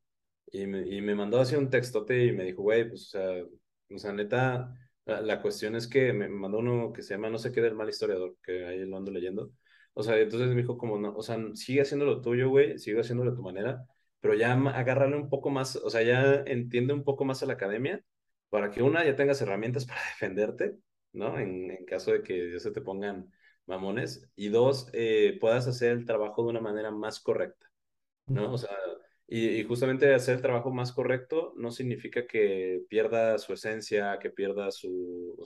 Y 0.51 0.67
me, 0.67 0.87
y 0.87 1.01
me 1.01 1.15
mandó 1.15 1.39
así 1.39 1.55
un 1.55 1.69
textote 1.69 2.25
y 2.25 2.31
me 2.33 2.43
dijo, 2.43 2.61
güey, 2.61 2.87
pues, 2.89 3.03
o 3.03 3.09
sea, 3.11 3.43
o 3.95 3.97
sea 3.97 4.13
neta, 4.13 4.73
la, 5.05 5.21
la, 5.21 5.41
cuestión 5.41 5.75
es 5.75 5.87
que 5.87 6.13
me 6.13 6.27
mandó 6.29 6.59
uno 6.59 6.91
que 6.93 7.01
se 7.03 7.13
llama 7.15 7.29
No 7.29 7.37
sé 7.37 7.51
qué 7.51 7.61
del 7.61 7.75
mal 7.75 7.89
historiador, 7.89 8.35
que 8.43 8.65
ahí 8.65 8.85
lo 8.85 8.97
ando 8.97 9.11
leyendo. 9.11 9.51
O 9.93 10.03
sea, 10.03 10.17
entonces 10.19 10.49
me 10.49 10.55
dijo 10.61 10.77
como, 10.77 10.97
no, 10.99 11.15
o 11.15 11.21
sea, 11.23 11.37
sigue 11.55 11.81
haciendo 11.81 12.05
lo 12.05 12.21
tuyo, 12.21 12.49
güey, 12.49 12.77
sigue 12.79 12.99
haciéndolo 12.99 13.31
a 13.31 13.35
tu 13.35 13.41
manera, 13.41 13.85
pero 14.19 14.33
ya 14.35 14.53
agárrale 14.53 15.15
un 15.15 15.29
poco 15.29 15.49
más, 15.49 15.75
o 15.77 15.89
sea, 15.89 16.01
ya 16.03 16.43
entiende 16.45 16.93
un 16.93 17.03
poco 17.03 17.25
más 17.25 17.43
a 17.43 17.45
la 17.45 17.53
academia 17.53 18.03
para 18.49 18.71
que 18.71 18.83
una, 18.83 19.05
ya 19.05 19.15
tengas 19.15 19.41
herramientas 19.41 19.85
para 19.87 20.01
defenderte, 20.01 20.77
¿no? 21.13 21.39
En, 21.39 21.71
en 21.71 21.85
caso 21.85 22.11
de 22.11 22.23
que 22.23 22.51
ya 22.53 22.59
se 22.59 22.71
te 22.71 22.81
pongan 22.81 23.31
mamones, 23.65 24.29
y 24.35 24.49
dos, 24.49 24.89
eh, 24.93 25.37
puedas 25.39 25.67
hacer 25.67 25.91
el 25.91 26.05
trabajo 26.05 26.43
de 26.43 26.49
una 26.49 26.61
manera 26.61 26.91
más 26.91 27.19
correcta, 27.19 27.67
¿no? 28.27 28.53
O 28.53 28.57
sea, 28.57 28.71
y, 29.33 29.63
justamente 29.63 30.13
hacer 30.13 30.35
el 30.35 30.41
trabajo 30.41 30.71
más 30.71 30.91
correcto 30.91 31.53
no 31.55 31.71
significa 31.71 32.27
que 32.27 32.81
pierda 32.89 33.37
su 33.37 33.53
esencia, 33.53 34.19
que 34.19 34.29
pierda 34.29 34.71
su, 34.71 35.37
o 35.39 35.45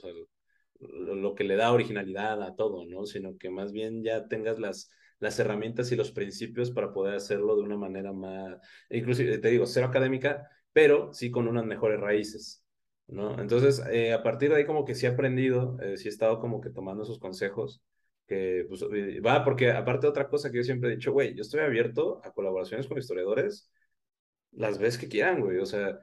lo, 0.79 1.35
que 1.35 1.43
le 1.43 1.55
da 1.55 1.71
originalidad 1.71 2.41
a 2.41 2.55
todo, 2.55 2.83
¿no? 2.85 3.05
Sino 3.05 3.37
que 3.37 3.51
más 3.51 3.71
bien 3.71 4.03
ya 4.03 4.27
tengas 4.27 4.57
las, 4.57 4.89
las 5.19 5.37
herramientas 5.37 5.91
y 5.91 5.95
los 5.95 6.11
principios 6.11 6.71
para 6.71 6.93
poder 6.93 7.13
hacerlo 7.13 7.55
de 7.55 7.61
una 7.61 7.77
manera 7.77 8.11
más, 8.11 8.57
inclusive, 8.89 9.37
te 9.37 9.49
digo, 9.49 9.67
cero 9.67 9.85
académica, 9.85 10.49
pero 10.73 11.13
sí 11.13 11.29
con 11.29 11.47
unas 11.47 11.65
mejores 11.65 11.99
raíces, 11.99 12.65
¿no? 13.05 13.39
Entonces, 13.39 13.83
eh, 13.91 14.13
a 14.13 14.23
partir 14.23 14.49
de 14.49 14.55
ahí 14.57 14.65
como 14.65 14.83
que 14.85 14.95
sí 14.95 15.05
he 15.05 15.09
aprendido, 15.09 15.77
eh, 15.81 15.97
sí 15.97 16.07
he 16.07 16.11
estado 16.11 16.39
como 16.39 16.59
que 16.59 16.71
tomando 16.71 17.03
esos 17.03 17.19
consejos 17.19 17.83
que 18.27 18.65
pues, 18.67 18.83
eh, 18.93 19.19
va, 19.19 19.43
porque 19.43 19.71
aparte 19.71 20.07
de 20.07 20.09
otra 20.09 20.27
cosa 20.27 20.51
que 20.51 20.57
yo 20.57 20.63
siempre 20.63 20.89
he 20.89 20.95
dicho, 20.95 21.11
güey, 21.11 21.35
yo 21.35 21.41
estoy 21.41 21.61
abierto 21.61 22.21
a 22.23 22.31
colaboraciones 22.31 22.87
con 22.87 22.97
historiadores 22.97 23.71
las 24.51 24.77
veces 24.77 24.99
que 24.99 25.09
quieran, 25.09 25.41
güey, 25.41 25.59
o 25.59 25.65
sea, 25.65 25.99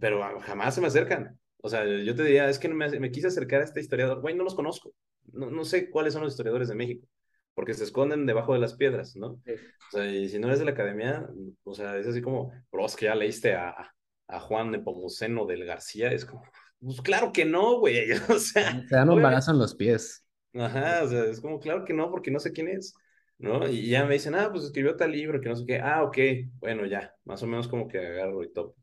pero 0.00 0.20
jamás 0.40 0.74
se 0.74 0.80
me 0.80 0.86
acercan. 0.86 1.38
O 1.58 1.68
sea, 1.68 1.84
yo 1.86 2.14
te 2.14 2.24
diría, 2.24 2.48
es 2.48 2.58
que 2.58 2.68
me, 2.68 2.88
me 3.00 3.10
quise 3.10 3.28
acercar 3.28 3.60
a 3.60 3.64
este 3.64 3.80
historiador, 3.80 4.20
güey, 4.20 4.34
no 4.34 4.44
los 4.44 4.54
conozco, 4.54 4.94
no, 5.32 5.50
no 5.50 5.64
sé 5.64 5.90
cuáles 5.90 6.12
son 6.12 6.22
los 6.22 6.32
historiadores 6.32 6.68
de 6.68 6.74
México, 6.74 7.06
porque 7.54 7.74
se 7.74 7.84
esconden 7.84 8.26
debajo 8.26 8.52
de 8.52 8.58
las 8.58 8.74
piedras, 8.74 9.16
¿no? 9.16 9.28
O 9.28 9.90
sea, 9.90 10.06
y 10.06 10.28
si 10.28 10.38
no 10.38 10.48
eres 10.48 10.58
de 10.58 10.66
la 10.66 10.72
academia, 10.72 11.28
o 11.62 11.74
sea, 11.74 11.96
es 11.96 12.06
así 12.06 12.20
como, 12.20 12.52
bro, 12.70 12.86
es 12.86 12.96
que 12.96 13.06
ya 13.06 13.14
leíste 13.14 13.54
a, 13.54 13.94
a 14.28 14.40
Juan 14.40 14.70
Nepomuceno 14.70 15.46
del 15.46 15.64
García, 15.64 16.12
es 16.12 16.24
como, 16.24 16.42
pues 16.80 17.00
claro 17.00 17.32
que 17.32 17.44
no, 17.44 17.78
güey, 17.78 18.12
o 18.28 18.38
sea. 18.38 18.82
Se 18.88 18.94
dan 18.94 19.10
un 19.10 19.22
balazo 19.22 19.52
en 19.52 19.58
los 19.58 19.74
pies. 19.74 20.23
Ajá, 20.54 21.02
o 21.02 21.08
sea, 21.08 21.24
es 21.24 21.40
como, 21.40 21.58
claro 21.58 21.84
que 21.84 21.92
no, 21.92 22.10
porque 22.10 22.30
no 22.30 22.38
sé 22.38 22.52
quién 22.52 22.68
es, 22.68 22.94
¿no? 23.38 23.68
Y 23.68 23.88
ya 23.90 24.04
me 24.04 24.14
dicen, 24.14 24.34
ah, 24.36 24.50
pues 24.52 24.64
escribió 24.64 24.96
tal 24.96 25.10
libro, 25.10 25.40
que 25.40 25.48
no 25.48 25.56
sé 25.56 25.64
qué, 25.66 25.80
ah, 25.80 26.04
ok, 26.04 26.16
bueno, 26.60 26.86
ya, 26.86 27.12
más 27.24 27.42
o 27.42 27.46
menos 27.48 27.66
como 27.66 27.88
que 27.88 27.98
agarro 27.98 28.44
y 28.44 28.52
top. 28.52 28.76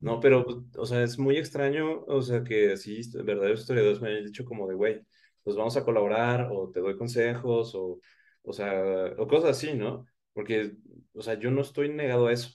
No, 0.00 0.20
pero, 0.20 0.44
pues, 0.44 0.56
o 0.78 0.86
sea, 0.86 1.02
es 1.02 1.18
muy 1.18 1.36
extraño, 1.36 2.02
o 2.06 2.22
sea, 2.22 2.42
que 2.44 2.72
así 2.72 3.00
verdaderos 3.24 3.60
historiadores 3.60 4.00
me 4.00 4.08
hayan 4.10 4.24
dicho 4.24 4.44
como 4.46 4.66
de, 4.68 4.74
güey, 4.74 5.02
pues 5.42 5.54
vamos 5.56 5.76
a 5.76 5.84
colaborar, 5.84 6.48
o 6.50 6.70
te 6.70 6.80
doy 6.80 6.96
consejos, 6.96 7.74
o, 7.74 8.00
o 8.42 8.52
sea, 8.52 9.12
o 9.18 9.26
cosas 9.28 9.50
así, 9.50 9.74
¿no? 9.74 10.06
Porque, 10.32 10.76
o 11.14 11.20
sea, 11.22 11.34
yo 11.38 11.50
no 11.50 11.60
estoy 11.60 11.90
negado 11.90 12.28
a 12.28 12.32
eso. 12.32 12.50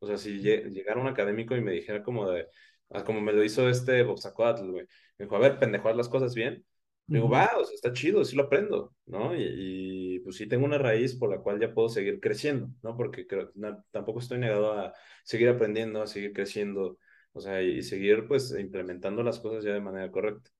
O 0.00 0.06
sea, 0.06 0.16
si 0.18 0.38
llegara 0.40 1.00
un 1.00 1.06
académico 1.06 1.54
y 1.56 1.60
me 1.60 1.72
dijera 1.72 2.02
como 2.02 2.28
de, 2.30 2.48
ah, 2.90 3.04
como 3.04 3.20
me 3.20 3.32
lo 3.32 3.44
hizo 3.44 3.68
este 3.68 4.02
Boxacoatl, 4.02 4.70
güey, 4.70 4.86
me 5.18 5.24
dijo, 5.26 5.36
a 5.36 5.38
ver, 5.38 5.58
pendejo, 5.58 5.92
las 5.92 6.08
cosas 6.08 6.34
bien, 6.34 6.64
Digo, 7.08 7.28
va, 7.28 7.50
o 7.56 7.64
sea, 7.64 7.74
está 7.74 7.92
chido, 7.92 8.24
sí 8.24 8.34
lo 8.34 8.44
aprendo, 8.44 8.92
¿no? 9.06 9.32
Y, 9.36 10.20
pues 10.24 10.36
sí 10.36 10.48
tengo 10.48 10.64
una 10.64 10.78
raíz 10.78 11.14
por 11.14 11.30
la 11.30 11.38
cual 11.38 11.60
ya 11.60 11.72
puedo 11.72 11.88
seguir 11.88 12.18
creciendo, 12.20 12.68
¿no? 12.82 12.96
Porque 12.96 13.26
creo, 13.28 13.52
tampoco 13.92 14.18
estoy 14.18 14.38
negado 14.38 14.72
a 14.72 14.92
seguir 15.22 15.48
aprendiendo, 15.48 16.02
a 16.02 16.08
seguir 16.08 16.32
creciendo, 16.32 16.98
o 17.32 17.40
sea, 17.40 17.62
y, 17.62 17.82
seguir 17.82 18.26
pues 18.26 18.52
implementando 18.58 19.22
las 19.22 19.38
cosas 19.38 19.62
ya 19.62 19.72
de 19.72 19.80
manera 19.80 20.10
correcta. 20.10 20.50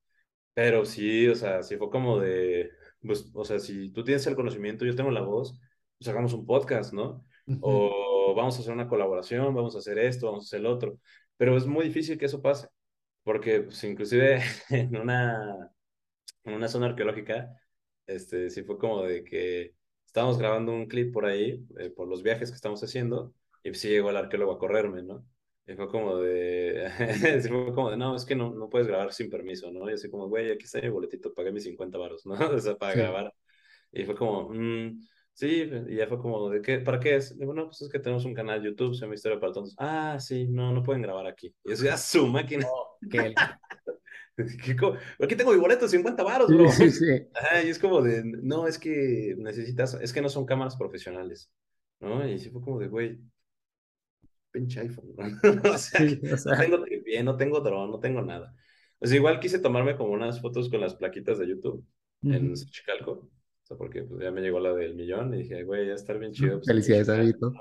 Pero 0.53 0.85
sí, 0.85 1.27
o 1.27 1.35
sea, 1.35 1.63
sí 1.63 1.77
fue 1.77 1.89
como 1.89 2.19
de, 2.19 2.71
pues, 3.01 3.29
o 3.33 3.45
sea, 3.45 3.59
si 3.59 3.91
tú 3.91 4.03
tienes 4.03 4.25
el 4.27 4.35
conocimiento, 4.35 4.85
yo 4.85 4.95
tengo 4.95 5.11
la 5.11 5.21
voz, 5.21 5.59
pues 5.97 6.07
hagamos 6.09 6.33
un 6.33 6.45
podcast, 6.45 6.93
¿no? 6.93 7.25
O 7.61 8.33
vamos 8.35 8.57
a 8.57 8.61
hacer 8.61 8.73
una 8.73 8.87
colaboración, 8.87 9.53
vamos 9.55 9.75
a 9.75 9.79
hacer 9.79 9.99
esto, 9.99 10.27
vamos 10.27 10.45
a 10.45 10.47
hacer 10.47 10.59
el 10.61 10.65
otro. 10.67 10.99
Pero 11.37 11.57
es 11.57 11.65
muy 11.67 11.85
difícil 11.85 12.17
que 12.17 12.25
eso 12.25 12.41
pase, 12.41 12.67
porque 13.23 13.61
pues, 13.61 13.83
inclusive 13.83 14.41
en 14.69 14.95
una, 14.97 15.71
en 16.47 16.55
una 16.55 16.67
zona 16.67 16.87
arqueológica, 16.87 17.49
este, 18.05 18.49
sí 18.49 18.63
fue 18.63 18.77
como 18.77 19.03
de 19.03 19.23
que 19.23 19.75
estábamos 20.05 20.37
grabando 20.37 20.71
un 20.73 20.87
clip 20.87 21.13
por 21.13 21.25
ahí, 21.25 21.65
eh, 21.79 21.89
por 21.89 22.07
los 22.07 22.23
viajes 22.23 22.49
que 22.49 22.55
estamos 22.55 22.83
haciendo, 22.83 23.33
y 23.63 23.73
sí 23.73 23.89
llegó 23.89 24.09
el 24.09 24.17
arqueólogo 24.17 24.53
a 24.53 24.59
correrme, 24.59 25.03
¿no? 25.03 25.25
Y 25.67 25.75
fue 25.75 25.89
como 25.89 26.17
de, 26.17 26.89
sí 27.41 27.49
fue 27.49 27.73
como 27.73 27.91
de, 27.91 27.97
no, 27.97 28.15
es 28.15 28.25
que 28.25 28.35
no, 28.35 28.53
no 28.53 28.69
puedes 28.69 28.87
grabar 28.87 29.11
sin 29.11 29.29
permiso, 29.29 29.71
¿no? 29.71 29.89
Y 29.89 29.93
así 29.93 30.09
como, 30.09 30.27
güey, 30.29 30.51
aquí 30.51 30.63
está 30.63 30.81
mi 30.81 30.89
boletito, 30.89 31.33
pagué 31.33 31.51
mis 31.51 31.63
50 31.63 31.97
baros, 31.97 32.25
¿no? 32.25 32.35
O 32.55 32.59
sea, 32.59 32.75
para 32.77 32.95
grabar. 32.95 33.33
Y 33.91 34.05
fue 34.05 34.15
como, 34.15 34.49
mmm, 34.49 34.99
sí, 35.33 35.69
y 35.89 35.95
ya 35.95 36.07
fue 36.07 36.19
como, 36.19 36.49
¿de 36.49 36.61
qué? 36.61 36.79
¿Para 36.79 36.99
qué 36.99 37.17
es? 37.17 37.37
Digo, 37.37 37.53
no, 37.53 37.65
pues 37.65 37.81
es 37.81 37.89
que 37.89 37.99
tenemos 37.99 38.23
un 38.25 38.33
canal 38.33 38.63
YouTube, 38.63 38.95
se 38.95 39.01
llama 39.01 39.15
Historia 39.15 39.39
para 39.39 39.51
Tontos. 39.51 39.75
Ah, 39.77 40.17
sí, 40.19 40.47
no, 40.47 40.71
no 40.71 40.83
pueden 40.83 41.01
grabar 41.01 41.27
aquí. 41.27 41.53
Y 41.65 41.73
eso 41.73 41.83
ya 41.83 41.97
su 41.97 42.27
máquina. 42.27 42.65
Oh, 42.69 42.97
qué 43.11 43.33
Aquí 45.19 45.35
tengo 45.35 45.51
mi 45.51 45.59
boleto 45.59 45.85
de 45.85 45.91
50 45.91 46.23
baros, 46.23 46.47
bro. 46.47 46.69
Sí, 46.71 46.91
sí. 46.91 47.05
y 47.65 47.69
es 47.69 47.79
como 47.79 48.01
de, 48.01 48.23
no, 48.23 48.67
es 48.67 48.77
que 48.77 49.35
necesitas, 49.37 49.95
es 49.95 50.13
que 50.13 50.21
no 50.21 50.29
son 50.29 50.45
cámaras 50.45 50.75
profesionales, 50.75 51.51
¿no? 51.99 52.27
Y 52.27 52.37
sí 52.37 52.49
fue 52.49 52.61
como 52.61 52.79
de, 52.79 52.87
güey, 52.87 53.19
pinche 54.51 54.81
iPhone, 54.81 55.15
¿no? 55.15 55.23
o, 55.73 55.77
sea, 55.77 56.01
no 56.01 56.57
tengo 56.57 56.85
bien, 57.03 57.25
no 57.25 57.35
tengo 57.35 57.61
dron, 57.61 57.89
no 57.89 57.99
tengo 57.99 58.21
nada. 58.21 58.55
Pues 58.99 59.11
igual 59.13 59.39
quise 59.39 59.59
tomarme 59.59 59.95
como 59.95 60.11
unas 60.11 60.41
fotos 60.41 60.69
con 60.69 60.81
las 60.81 60.95
plaquitas 60.95 61.37
de 61.39 61.47
YouTube 61.47 61.85
en 62.23 62.53
Chicalco, 62.55 63.11
o 63.11 63.29
sea, 63.63 63.77
porque 63.77 64.03
pues, 64.03 64.23
ya 64.23 64.31
me 64.31 64.41
llegó 64.41 64.59
la 64.59 64.73
del 64.73 64.95
millón 64.95 65.33
y 65.33 65.39
dije, 65.39 65.63
güey, 65.63 65.87
ya 65.87 65.93
estar 65.93 66.17
bien 66.17 66.31
chido. 66.31 66.57
Pues, 66.57 66.67
Felicidades, 66.67 67.07
Davidito. 67.07 67.53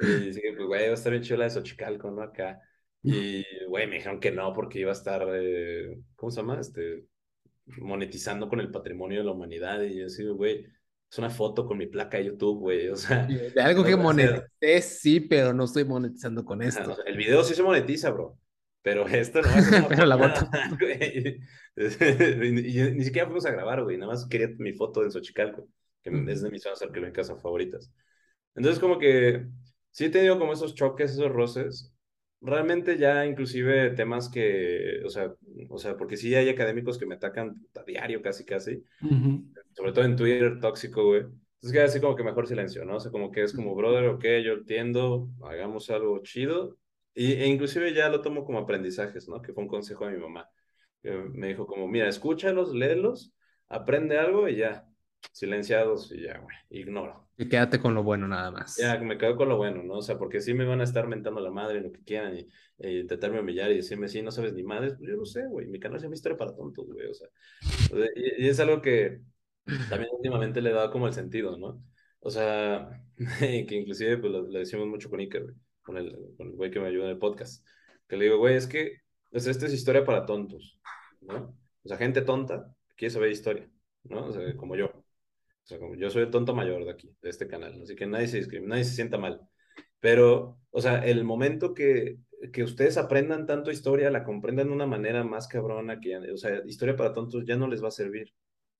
Y 0.00 0.30
dije, 0.30 0.52
pues, 0.56 0.66
güey, 0.66 0.86
va 0.86 0.90
a 0.90 0.94
estar 0.94 1.12
bien 1.12 1.22
chido 1.22 1.38
la 1.38 1.44
de 1.44 1.50
Xochicalco, 1.50 2.10
¿no? 2.10 2.22
Acá. 2.22 2.60
Y, 3.02 3.44
güey, 3.66 3.86
me 3.86 3.96
dijeron 3.96 4.20
que 4.20 4.30
no 4.30 4.52
porque 4.52 4.80
iba 4.80 4.90
a 4.90 4.94
estar, 4.94 5.26
eh, 5.32 5.98
¿cómo 6.16 6.30
se 6.30 6.40
llama? 6.40 6.60
Este, 6.60 7.06
monetizando 7.78 8.48
con 8.48 8.60
el 8.60 8.70
patrimonio 8.70 9.18
de 9.18 9.24
la 9.24 9.32
humanidad. 9.32 9.82
Y 9.82 10.00
yo 10.00 10.06
así, 10.06 10.26
güey, 10.26 10.66
es 11.10 11.18
una 11.18 11.30
foto 11.30 11.66
con 11.66 11.78
mi 11.78 11.86
placa 11.86 12.18
de 12.18 12.26
YouTube, 12.26 12.58
güey. 12.58 12.88
O 12.88 12.96
sea. 12.96 13.26
De 13.26 13.60
algo 13.60 13.84
que 13.84 13.96
monetice, 13.96 14.82
sí, 14.82 15.20
pero 15.20 15.52
no 15.52 15.64
estoy 15.64 15.84
monetizando 15.84 16.44
con 16.44 16.62
esto. 16.62 16.96
el 17.04 17.16
video 17.16 17.42
sí 17.42 17.54
se 17.54 17.62
monetiza, 17.62 18.10
bro. 18.10 18.38
Pero 18.82 19.06
esto 19.08 19.42
no 19.42 19.48
es 19.48 19.66
pero 19.88 20.06
la 20.06 20.18
foto. 20.18 20.48
y, 20.80 21.40
ni 22.92 23.04
siquiera 23.04 23.26
fuimos 23.26 23.46
a 23.46 23.50
grabar, 23.50 23.82
güey. 23.82 23.96
Nada 23.96 24.12
más 24.12 24.26
quería 24.26 24.50
mi 24.58 24.72
foto 24.72 25.02
en 25.02 25.10
Xochicalco, 25.10 25.68
que 26.02 26.10
es 26.28 26.42
de 26.42 26.50
mis 26.50 26.62
zonas 26.62 26.82
arqueológicas 26.82 27.28
favoritas. 27.40 27.92
Entonces, 28.54 28.80
como 28.80 28.98
que 28.98 29.46
sí 29.90 30.06
he 30.06 30.10
tenido 30.10 30.38
como 30.38 30.52
esos 30.52 30.74
choques, 30.74 31.12
esos 31.12 31.30
roces 31.30 31.94
realmente 32.40 32.96
ya 32.96 33.26
inclusive 33.26 33.90
temas 33.90 34.28
que, 34.28 35.02
o 35.04 35.10
sea, 35.10 35.34
o 35.68 35.78
sea, 35.78 35.96
porque 35.96 36.16
sí 36.16 36.34
hay 36.34 36.48
académicos 36.48 36.98
que 36.98 37.06
me 37.06 37.16
atacan 37.16 37.66
a 37.74 37.82
diario 37.84 38.22
casi, 38.22 38.44
casi, 38.44 38.84
sobre 39.72 39.92
todo 39.92 40.04
en 40.04 40.16
Twitter, 40.16 40.58
tóxico, 40.60 41.04
güey. 41.04 41.20
Entonces 41.20 41.72
queda 41.72 41.84
así 41.84 42.00
como 42.00 42.16
que 42.16 42.24
mejor 42.24 42.46
silencio, 42.46 42.84
¿no? 42.86 42.96
O 42.96 43.00
sea, 43.00 43.10
como 43.10 43.30
que 43.30 43.42
es 43.42 43.52
como, 43.52 43.74
brother, 43.74 44.06
ok, 44.06 44.24
yo 44.42 44.54
entiendo, 44.54 45.28
hagamos 45.42 45.90
algo 45.90 46.18
chido. 46.22 46.78
Y, 47.12 47.34
e 47.34 47.46
inclusive 47.46 47.92
ya 47.92 48.08
lo 48.08 48.22
tomo 48.22 48.44
como 48.44 48.58
aprendizajes, 48.60 49.28
¿no? 49.28 49.42
Que 49.42 49.52
fue 49.52 49.64
un 49.64 49.68
consejo 49.68 50.06
de 50.06 50.12
mi 50.12 50.22
mamá. 50.22 50.48
Que 51.02 51.10
me 51.10 51.48
dijo 51.48 51.66
como, 51.66 51.86
mira, 51.86 52.08
escúchalos, 52.08 52.74
léelos, 52.74 53.34
aprende 53.68 54.18
algo 54.18 54.48
y 54.48 54.56
ya, 54.56 54.86
silenciados 55.32 56.10
y 56.12 56.22
ya, 56.22 56.38
güey, 56.38 56.56
ignoro. 56.70 57.28
Y 57.40 57.48
quédate 57.48 57.80
con 57.80 57.94
lo 57.94 58.02
bueno 58.02 58.28
nada 58.28 58.50
más. 58.50 58.76
Ya, 58.76 58.98
me 58.98 59.16
quedo 59.16 59.34
con 59.34 59.48
lo 59.48 59.56
bueno, 59.56 59.82
¿no? 59.82 59.94
O 59.94 60.02
sea, 60.02 60.18
porque 60.18 60.42
sí 60.42 60.52
me 60.52 60.66
van 60.66 60.82
a 60.82 60.84
estar 60.84 61.08
mentando 61.08 61.40
la 61.40 61.50
madre, 61.50 61.80
lo 61.80 61.90
que 61.90 62.04
quieran, 62.04 62.36
y, 62.36 62.46
intentarme 62.86 63.40
humillar 63.40 63.70
y 63.70 63.76
decirme, 63.76 64.08
sí, 64.08 64.20
no 64.20 64.30
sabes 64.30 64.52
ni 64.52 64.62
madres, 64.62 64.92
pues 64.98 65.08
yo 65.08 65.16
no 65.16 65.24
sé, 65.24 65.46
güey, 65.46 65.66
mi 65.66 65.80
canal 65.80 65.98
se 65.98 66.04
llama 66.04 66.16
Historia 66.16 66.36
para 66.36 66.54
Tontos, 66.54 66.86
güey, 66.92 67.06
o 67.06 67.14
sea. 67.14 67.28
Y, 68.14 68.46
es 68.46 68.60
algo 68.60 68.82
que 68.82 69.22
también 69.88 70.10
últimamente 70.12 70.60
le 70.60 70.68
he 70.68 70.74
dado 70.74 70.90
como 70.90 71.06
el 71.06 71.14
sentido, 71.14 71.56
¿no? 71.56 71.82
O 72.18 72.28
sea, 72.28 72.90
que 73.38 73.74
inclusive 73.74 74.18
pues, 74.18 74.30
lo, 74.30 74.42
decimos 74.44 74.86
mucho 74.86 75.08
con 75.08 75.20
Iker, 75.20 75.42
güey, 75.44 75.54
con 75.80 75.96
el, 75.96 76.14
con 76.36 76.48
el 76.48 76.56
güey 76.56 76.70
que 76.70 76.78
me 76.78 76.88
ayuda 76.88 77.06
en 77.06 77.12
el 77.12 77.18
podcast, 77.18 77.66
que 78.06 78.18
le 78.18 78.26
digo, 78.26 78.36
güey, 78.36 78.56
es 78.56 78.66
que, 78.66 78.98
pues, 79.30 79.46
esta 79.46 79.64
es 79.64 79.72
historia 79.72 80.04
para 80.04 80.26
tontos, 80.26 80.78
¿no? 81.22 81.56
O 81.84 81.88
sea, 81.88 81.96
gente 81.96 82.20
tonta 82.20 82.70
quiere 82.98 83.14
saber 83.14 83.30
historia, 83.30 83.66
¿no? 84.04 84.26
O 84.26 84.32
sea, 84.32 84.54
como 84.56 84.76
yo 84.76 84.92
yo 85.96 86.10
soy 86.10 86.22
el 86.22 86.30
tonto 86.30 86.54
mayor 86.54 86.84
de 86.84 86.90
aquí, 86.92 87.14
de 87.22 87.30
este 87.30 87.46
canal, 87.46 87.80
así 87.82 87.94
que 87.96 88.06
nadie 88.06 88.28
se 88.28 88.60
nadie 88.60 88.84
se 88.84 88.94
sienta 88.94 89.18
mal. 89.18 89.40
Pero, 90.00 90.58
o 90.70 90.80
sea, 90.80 91.04
el 91.04 91.24
momento 91.24 91.74
que, 91.74 92.18
que 92.52 92.64
ustedes 92.64 92.96
aprendan 92.96 93.46
tanto 93.46 93.70
historia, 93.70 94.10
la 94.10 94.24
comprendan 94.24 94.68
de 94.68 94.72
una 94.74 94.86
manera 94.86 95.24
más 95.24 95.48
cabrona, 95.48 96.00
que, 96.00 96.16
o 96.16 96.36
sea, 96.36 96.62
historia 96.66 96.96
para 96.96 97.12
tontos 97.12 97.44
ya 97.46 97.56
no 97.56 97.68
les 97.68 97.82
va 97.82 97.88
a 97.88 97.90
servir, 97.92 98.32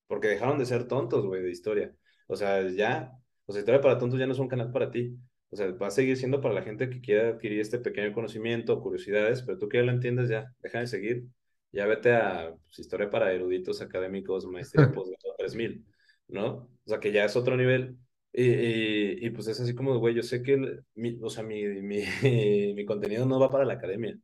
porque 0.06 0.28
dejaron 0.28 0.58
de 0.58 0.66
ser 0.66 0.88
tontos, 0.88 1.26
güey, 1.26 1.42
de 1.42 1.50
historia. 1.50 1.94
O 2.26 2.36
sea, 2.36 2.68
ya, 2.70 3.12
o 3.46 3.52
sea, 3.52 3.60
historia 3.60 3.80
para 3.80 3.98
tontos 3.98 4.18
ya 4.18 4.26
no 4.26 4.32
es 4.32 4.38
un 4.38 4.48
canal 4.48 4.72
para 4.72 4.90
ti. 4.90 5.16
O 5.50 5.56
sea, 5.56 5.72
va 5.72 5.88
a 5.88 5.90
seguir 5.90 6.16
siendo 6.16 6.40
para 6.40 6.54
la 6.54 6.62
gente 6.62 6.88
que 6.88 7.00
quiera 7.00 7.30
adquirir 7.30 7.60
este 7.60 7.78
pequeño 7.80 8.12
conocimiento, 8.14 8.80
curiosidades, 8.80 9.42
pero 9.42 9.58
tú 9.58 9.68
que 9.68 9.78
ya 9.78 9.84
lo 9.84 9.92
entiendes, 9.92 10.28
ya, 10.28 10.54
deja 10.62 10.80
de 10.80 10.86
seguir. 10.86 11.24
Ya 11.72 11.86
vete 11.86 12.12
a 12.12 12.54
pues, 12.64 12.78
historia 12.78 13.10
para 13.10 13.32
eruditos 13.32 13.80
académicos, 13.82 14.46
maestría 14.46 14.86
posgrado 14.94 15.34
3000. 15.38 15.84
¿No? 16.30 16.70
O 16.84 16.88
sea, 16.88 17.00
que 17.00 17.12
ya 17.12 17.24
es 17.24 17.36
otro 17.36 17.56
nivel. 17.56 17.98
Y, 18.32 19.26
y, 19.26 19.30
pues 19.30 19.48
es 19.48 19.60
así 19.60 19.74
como, 19.74 19.98
güey, 19.98 20.14
yo 20.14 20.22
sé 20.22 20.42
que, 20.42 20.56
mi, 20.94 21.18
o 21.22 21.30
sea, 21.30 21.42
mi, 21.42 21.64
mi, 21.64 22.04
mi, 22.74 22.84
contenido 22.84 23.26
no 23.26 23.40
va 23.40 23.50
para 23.50 23.64
la 23.64 23.74
academia, 23.74 24.16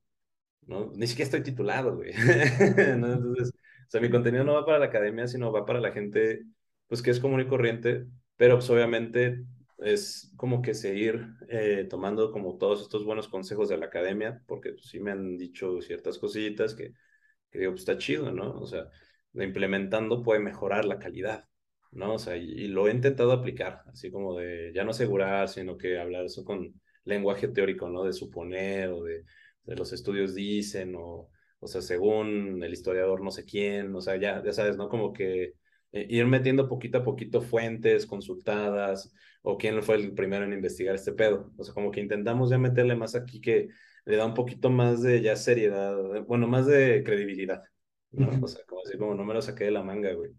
¿no? 0.63 0.93
Ni 0.95 1.07
siquiera 1.07 1.27
estoy 1.27 1.43
titulado, 1.43 1.97
güey. 1.97 2.13
¿no? 2.99 3.13
Entonces, 3.15 3.53
o 3.89 3.91
sea, 3.91 4.01
mi 4.01 4.11
contenido 4.11 4.45
no 4.45 4.55
va 4.55 4.67
para 4.67 4.79
la 4.79 4.87
academia, 4.87 5.27
sino 5.29 5.53
va 5.53 5.67
para 5.67 5.81
la 5.81 5.93
gente, 5.93 6.43
pues, 6.89 7.03
que 7.03 7.11
es 7.11 7.21
común 7.21 7.41
y 7.41 7.49
corriente, 7.49 8.07
pero 8.37 8.57
pues 8.57 8.71
obviamente 8.71 9.45
es 9.79 10.33
como 10.37 10.63
que 10.63 10.75
seguir 10.75 11.27
eh, 11.49 11.87
tomando 11.89 12.33
como 12.33 12.57
todos 12.57 12.83
estos 12.83 13.05
buenos 13.05 13.29
consejos 13.29 13.69
de 13.69 13.79
la 13.79 13.87
academia, 13.87 14.43
porque 14.47 14.73
pues, 14.73 14.87
sí 14.89 15.01
me 15.01 15.11
han 15.13 15.37
dicho 15.37 15.81
ciertas 15.83 16.19
cositas 16.19 16.75
que, 16.75 16.93
que 17.51 17.59
digo, 17.59 17.73
pues 17.73 17.83
está 17.83 17.99
chido, 17.99 18.33
¿no? 18.33 18.59
O 18.59 18.67
sea, 18.67 18.89
implementando 19.35 20.23
puede 20.23 20.41
mejorar 20.41 20.85
la 20.85 20.99
calidad, 20.99 21.47
¿no? 21.97 22.15
O 22.15 22.19
sea, 22.19 22.37
y, 22.37 22.69
lo 22.69 22.89
he 22.89 22.93
intentado 22.93 23.33
aplicar, 23.33 23.83
así 23.87 24.11
como 24.11 24.37
de 24.37 24.73
ya 24.75 24.85
no 24.85 24.91
asegurar, 24.91 25.49
sino 25.49 25.77
que 25.77 25.99
hablar 25.99 26.25
eso 26.27 26.45
con 26.45 26.81
lenguaje 27.05 27.49
teórico, 27.49 27.89
¿no? 27.89 28.05
De 28.05 28.13
suponer 28.13 28.91
o 28.91 29.03
de, 29.03 29.25
de 29.65 29.77
los 29.77 29.93
estudios 29.93 30.35
dicen 30.35 30.95
o, 30.97 31.31
o 31.61 31.67
sea, 31.67 31.81
según 31.83 32.63
el 32.63 32.73
historiador 32.73 33.23
no 33.23 33.31
sé 33.31 33.45
quién, 33.45 33.95
o 33.95 34.01
sea, 34.01 34.17
ya, 34.17 34.43
ya 34.45 34.53
sabes, 34.53 34.77
¿no? 34.77 34.89
Como 34.89 35.13
que 35.13 35.55
eh, 35.93 36.07
ir 36.11 36.27
metiendo 36.27 36.69
poquito 36.69 36.99
a 36.99 37.05
poquito 37.05 37.41
fuentes 37.41 38.07
consultadas 38.07 39.13
o 39.43 39.57
quién 39.57 39.83
fue 39.83 39.97
el 39.97 40.13
primero 40.15 40.45
en 40.45 40.53
investigar 40.53 40.95
este 40.95 41.13
pedo. 41.13 41.53
O 41.57 41.65
sea, 41.65 41.75
como 41.75 41.91
que 41.91 42.01
intentamos 42.01 42.51
ya 42.51 42.59
meterle 42.59 42.97
más 42.97 43.15
aquí 43.15 43.41
que 43.41 43.69
le 44.05 44.17
da 44.17 44.27
un 44.27 44.35
poquito 44.35 44.71
más 44.71 45.03
de 45.03 45.23
ya 45.23 45.37
seriedad, 45.37 45.97
bueno, 46.27 46.47
más 46.47 46.67
de 46.67 47.03
credibilidad, 47.05 47.63
¿no? 48.13 48.29
O 48.43 48.49
sea, 48.49 48.65
como 48.67 48.83
así 48.85 48.99
como 48.99 49.15
no 49.15 49.25
me 49.25 49.35
lo 49.35 49.43
saqué 49.43 49.65
de 49.65 49.71
la 49.71 49.83
manga, 49.83 50.13
güey. 50.13 50.33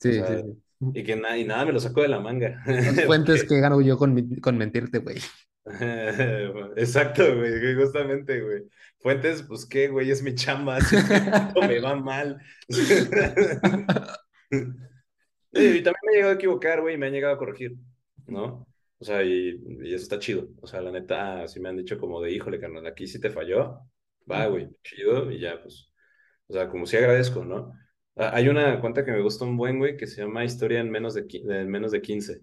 Sí, 0.00 0.12
sí, 0.12 0.22
sí. 0.26 0.62
Y 0.92 1.04
que 1.04 1.16
nada, 1.16 1.38
y 1.38 1.44
nada 1.44 1.64
me 1.64 1.72
lo 1.72 1.80
saco 1.80 2.02
de 2.02 2.08
la 2.08 2.20
manga. 2.20 2.62
Las 2.66 3.00
fuentes 3.06 3.44
que 3.44 3.60
gano 3.60 3.80
yo 3.80 3.96
con, 3.96 4.36
con 4.40 4.58
mentirte, 4.58 4.98
güey. 4.98 5.18
Exacto, 6.76 7.36
güey, 7.36 7.74
justamente, 7.74 8.40
güey. 8.40 8.62
Fuentes, 8.98 9.42
pues 9.42 9.64
qué, 9.66 9.88
güey, 9.88 10.10
es 10.10 10.22
mi 10.22 10.34
chamba, 10.34 10.78
me 11.60 11.80
va 11.80 11.96
mal. 11.96 12.38
y 15.52 15.82
también 15.82 16.02
me 16.02 16.12
he 16.12 16.14
llegado 16.16 16.32
a 16.32 16.34
equivocar, 16.34 16.80
güey, 16.80 16.94
y 16.94 16.98
me 16.98 17.06
han 17.06 17.12
llegado 17.12 17.34
a 17.34 17.38
corregir, 17.38 17.76
¿no? 18.26 18.66
O 18.98 19.04
sea, 19.04 19.22
y, 19.22 19.60
y, 19.82 19.94
eso 19.94 20.02
está 20.04 20.18
chido. 20.18 20.48
O 20.60 20.66
sea, 20.66 20.80
la 20.80 20.90
neta, 20.90 21.46
sí 21.48 21.60
me 21.60 21.68
han 21.68 21.76
dicho 21.76 21.98
como 21.98 22.20
de, 22.20 22.32
híjole, 22.32 22.60
carnal, 22.60 22.86
aquí 22.86 23.06
sí 23.06 23.20
te 23.20 23.30
falló. 23.30 23.80
Va, 24.30 24.46
güey, 24.46 24.68
chido, 24.82 25.30
y 25.30 25.40
ya, 25.40 25.60
pues, 25.62 25.92
o 26.46 26.52
sea, 26.54 26.68
como 26.68 26.86
sí 26.86 26.96
agradezco, 26.96 27.44
¿no? 27.44 27.72
Ah, 28.16 28.30
hay 28.34 28.48
una 28.48 28.80
cuenta 28.80 29.04
que 29.04 29.10
me 29.10 29.20
gusta 29.20 29.44
un 29.44 29.56
buen, 29.56 29.78
güey, 29.78 29.96
que 29.96 30.06
se 30.06 30.22
llama 30.22 30.44
Historia 30.44 30.80
en 30.80 30.90
menos 30.90 31.14
de, 31.14 31.24
menos 31.66 31.90
de 31.90 32.00
15. 32.00 32.40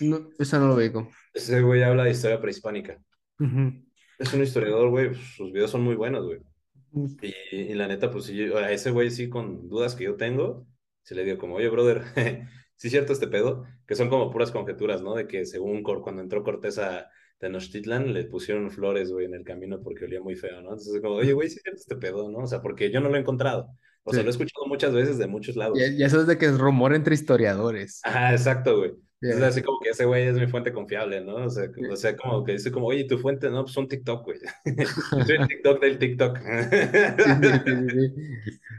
No, 0.00 0.30
esa 0.38 0.58
no 0.58 0.68
lo 0.68 0.76
veo. 0.76 1.08
Ese 1.34 1.60
güey 1.60 1.82
habla 1.82 2.04
de 2.04 2.10
historia 2.10 2.40
prehispánica. 2.40 3.02
Es 4.18 4.32
un 4.32 4.42
historiador, 4.42 4.88
güey, 4.90 5.14
sus 5.14 5.52
videos 5.52 5.70
son 5.70 5.82
muy 5.82 5.94
buenos, 5.94 6.24
güey. 6.24 6.40
y, 7.52 7.74
la 7.74 7.86
neta, 7.86 8.10
pues 8.10 8.24
sí, 8.24 8.40
a 8.52 8.70
ese 8.70 8.90
güey 8.90 9.10
sí, 9.10 9.28
con 9.28 9.68
dudas 9.68 9.94
que 9.94 10.04
yo 10.04 10.16
tengo, 10.16 10.66
se 11.02 11.14
le 11.14 11.24
digo 11.24 11.38
como, 11.38 11.56
oye, 11.56 11.68
brother, 11.68 12.02
sí 12.76 12.88
es 12.88 12.90
cierto 12.92 13.12
este 13.12 13.28
pedo, 13.28 13.66
que 13.86 13.94
son 13.94 14.08
como 14.08 14.30
puras 14.30 14.50
conjeturas, 14.50 15.02
¿no? 15.02 15.14
De 15.14 15.26
que 15.26 15.44
según 15.44 15.82
cuando 15.82 16.22
entró 16.22 16.42
Cortés 16.42 16.78
a 16.78 17.10
Tenochtitlan 17.38 18.12
le 18.12 18.24
pusieron 18.24 18.70
flores, 18.70 19.12
güey, 19.12 19.26
en 19.26 19.34
el 19.34 19.44
camino 19.44 19.80
porque 19.82 20.06
olía 20.06 20.20
muy 20.20 20.34
feo, 20.34 20.60
¿no? 20.62 20.70
Entonces, 20.70 21.00
como, 21.00 21.16
oye, 21.16 21.32
güey, 21.32 21.48
sí 21.48 21.56
es 21.56 21.62
cierto 21.62 21.80
este 21.80 21.96
pedo, 21.96 22.30
¿no? 22.30 22.38
O 22.38 22.46
sea, 22.46 22.62
porque 22.62 22.90
yo 22.90 23.00
no 23.00 23.08
lo 23.08 23.16
he 23.16 23.20
encontrado. 23.20 23.76
O 24.08 24.12
sea, 24.12 24.22
lo 24.22 24.28
he 24.28 24.30
escuchado 24.30 24.66
muchas 24.66 24.92
veces 24.92 25.18
de 25.18 25.26
muchos 25.26 25.56
lados. 25.56 25.78
Ya, 25.78 25.88
ya 25.88 26.08
sabes 26.08 26.26
de 26.26 26.38
que 26.38 26.46
es 26.46 26.58
rumor 26.58 26.94
entre 26.94 27.14
historiadores. 27.14 28.00
Ah, 28.04 28.32
exacto, 28.32 28.78
güey. 28.78 28.92
Es 29.20 29.40
así 29.42 29.62
como 29.62 29.80
que 29.80 29.90
ese 29.90 30.04
güey 30.04 30.28
es 30.28 30.36
mi 30.36 30.46
fuente 30.46 30.72
confiable, 30.72 31.20
¿no? 31.20 31.34
O 31.36 31.50
sea, 31.50 31.68
o 31.90 31.96
sea, 31.96 32.16
como 32.16 32.44
que 32.44 32.52
dice 32.52 32.70
como, 32.70 32.86
oye, 32.86 33.04
tu 33.04 33.18
fuente, 33.18 33.50
no, 33.50 33.64
pues 33.64 33.76
un 33.76 33.88
TikTok, 33.88 34.24
güey. 34.24 34.38
soy 35.26 35.36
el 35.36 35.48
TikTok 35.48 35.80
del 35.80 35.98
TikTok. 35.98 36.38
sí, 37.18 37.72
sí, 37.90 38.14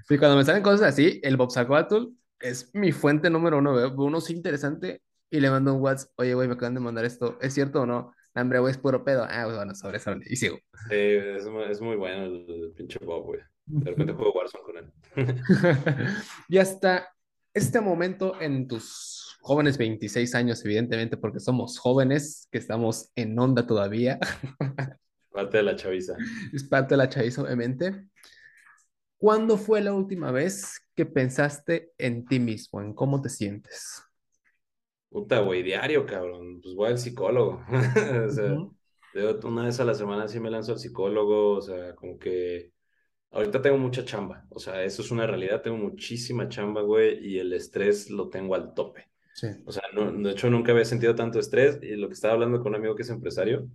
sí, 0.07 0.17
cuando 0.17 0.37
me 0.37 0.45
salen 0.45 0.63
cosas 0.63 0.81
así, 0.81 1.19
el 1.23 1.35
Bobsacoatl 1.35 2.07
es 2.39 2.71
mi 2.73 2.93
fuente 2.93 3.29
número 3.29 3.57
uno, 3.57 3.73
veo 3.73 3.93
uno 3.95 4.21
sí 4.21 4.33
interesante 4.33 5.01
y 5.29 5.41
le 5.41 5.49
mando 5.49 5.73
un 5.73 5.81
WhatsApp, 5.81 6.11
oye, 6.15 6.33
güey, 6.33 6.47
me 6.47 6.53
acaban 6.53 6.73
de 6.73 6.79
mandar 6.79 7.03
esto, 7.03 7.37
¿es 7.41 7.53
cierto 7.53 7.81
o 7.81 7.85
no? 7.85 8.13
Hambre, 8.33 8.59
güey, 8.59 8.71
es 8.71 8.77
puro 8.77 9.03
pedo. 9.03 9.25
Ah, 9.27 9.45
bueno, 9.45 9.75
sobre, 9.75 9.99
sobre, 9.99 10.21
y 10.27 10.35
sigo. 10.35 10.57
Sí, 10.89 10.95
es, 10.95 11.45
es 11.69 11.81
muy 11.81 11.95
bueno 11.97 12.25
el, 12.25 12.73
pinche 12.75 12.99
Bob, 13.03 13.25
güey. 13.25 13.41
De 13.69 13.91
repente 13.91 14.13
juego 14.13 14.33
Warzone 14.33 14.63
con 14.63 14.77
él. 14.77 14.91
y 16.49 16.57
hasta 16.57 17.07
este 17.53 17.81
momento 17.81 18.39
en 18.41 18.67
tus 18.67 19.37
jóvenes 19.41 19.77
26 19.77 20.33
años, 20.35 20.65
evidentemente, 20.65 21.17
porque 21.17 21.39
somos 21.39 21.77
jóvenes, 21.77 22.47
que 22.51 22.57
estamos 22.57 23.11
en 23.15 23.37
onda 23.37 23.67
todavía. 23.67 24.19
Parte 25.31 25.57
de 25.57 25.63
la 25.63 25.75
chaviza. 25.75 26.17
Es 26.51 26.63
parte 26.63 26.95
de 26.95 26.97
la 26.97 27.07
chaviza, 27.07 27.43
obviamente. 27.43 28.07
¿Cuándo 29.17 29.57
fue 29.57 29.79
la 29.79 29.93
última 29.93 30.31
vez 30.31 30.79
que 30.95 31.05
pensaste 31.05 31.91
en 31.99 32.25
ti 32.25 32.39
mismo, 32.39 32.81
en 32.81 32.93
cómo 32.93 33.21
te 33.21 33.29
sientes? 33.29 34.01
Puta, 35.09 35.39
güey, 35.41 35.61
diario, 35.61 36.05
cabrón. 36.05 36.59
Pues 36.61 36.73
voy 36.73 36.89
al 36.89 36.97
psicólogo. 36.97 37.63
o 38.27 38.29
sea, 38.31 38.55
una 39.43 39.65
vez 39.65 39.79
a 39.79 39.85
la 39.85 39.93
semana 39.93 40.27
sí 40.27 40.39
me 40.39 40.49
lanzo 40.49 40.73
al 40.73 40.79
psicólogo, 40.79 41.57
o 41.57 41.61
sea, 41.61 41.93
como 41.95 42.17
que 42.17 42.71
Ahorita 43.31 43.61
tengo 43.61 43.77
mucha 43.77 44.03
chamba, 44.03 44.45
o 44.49 44.59
sea, 44.59 44.83
eso 44.83 45.03
es 45.03 45.11
una 45.11 45.27
realidad, 45.27 45.61
tengo 45.61 45.77
muchísima 45.77 46.49
chamba, 46.49 46.81
güey, 46.81 47.23
y 47.25 47.37
el 47.37 47.53
estrés 47.53 48.09
lo 48.09 48.27
tengo 48.29 48.55
al 48.55 48.73
tope. 48.73 49.07
Sí. 49.35 49.47
O 49.65 49.71
sea, 49.71 49.83
no, 49.93 50.11
de 50.11 50.31
hecho 50.31 50.49
nunca 50.49 50.71
había 50.71 50.83
sentido 50.83 51.13
tanto 51.13 51.39
estrés 51.39 51.79
y 51.81 51.95
lo 51.95 52.07
que 52.07 52.15
estaba 52.15 52.33
hablando 52.33 52.59
con 52.59 52.69
un 52.69 52.77
amigo 52.77 52.95
que 52.95 53.03
es 53.03 53.09
empresario, 53.09 53.69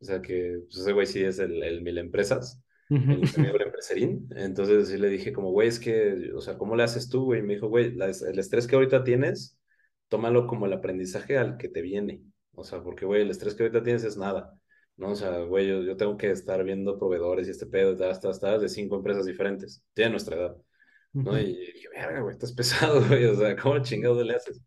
o 0.00 0.04
sea, 0.04 0.20
que 0.20 0.62
pues, 0.64 0.78
ese 0.78 0.92
güey 0.92 1.06
sí 1.06 1.22
es 1.22 1.38
el, 1.38 1.62
el 1.62 1.80
mil 1.82 1.96
empresas, 1.98 2.60
el 2.90 3.22
amigo 3.36 3.60
empresarín, 3.64 4.28
entonces 4.34 4.88
sí 4.88 4.98
le 4.98 5.08
dije 5.08 5.32
como, 5.32 5.52
güey, 5.52 5.68
es 5.68 5.78
que, 5.78 6.32
o 6.34 6.40
sea, 6.40 6.58
¿cómo 6.58 6.74
le 6.74 6.82
haces 6.82 7.08
tú, 7.08 7.26
güey? 7.26 7.40
Y 7.40 7.42
me 7.44 7.54
dijo, 7.54 7.68
güey, 7.68 7.96
el 7.96 8.38
estrés 8.38 8.66
que 8.66 8.74
ahorita 8.74 9.04
tienes, 9.04 9.58
tómalo 10.08 10.46
como 10.48 10.66
el 10.66 10.72
aprendizaje 10.72 11.38
al 11.38 11.56
que 11.56 11.68
te 11.68 11.82
viene, 11.82 12.22
o 12.52 12.64
sea, 12.64 12.82
porque, 12.82 13.06
güey, 13.06 13.22
el 13.22 13.30
estrés 13.30 13.54
que 13.54 13.62
ahorita 13.62 13.84
tienes 13.84 14.02
es 14.02 14.16
nada. 14.16 14.57
¿No? 14.98 15.10
O 15.10 15.16
sea, 15.16 15.38
güey, 15.40 15.68
yo, 15.68 15.96
tengo 15.96 16.16
que 16.16 16.30
estar 16.30 16.62
viendo 16.64 16.98
proveedores 16.98 17.48
y 17.48 17.52
este 17.52 17.66
pedo, 17.66 17.92
hasta, 18.10 18.28
hasta 18.28 18.58
de 18.58 18.68
cinco 18.68 18.96
empresas 18.96 19.24
diferentes, 19.24 19.82
tiene 19.94 20.10
nuestra 20.10 20.36
edad, 20.36 20.56
¿no? 21.12 21.38
Y 21.38 21.54
dije, 21.72 21.88
verga, 21.90 22.20
güey, 22.20 22.32
estás 22.32 22.52
pesado, 22.54 23.06
güey, 23.06 23.24
o 23.24 23.34
sea, 23.36 23.56
¿cómo 23.56 23.78
chingado 23.82 24.22
le 24.22 24.34
haces? 24.34 24.60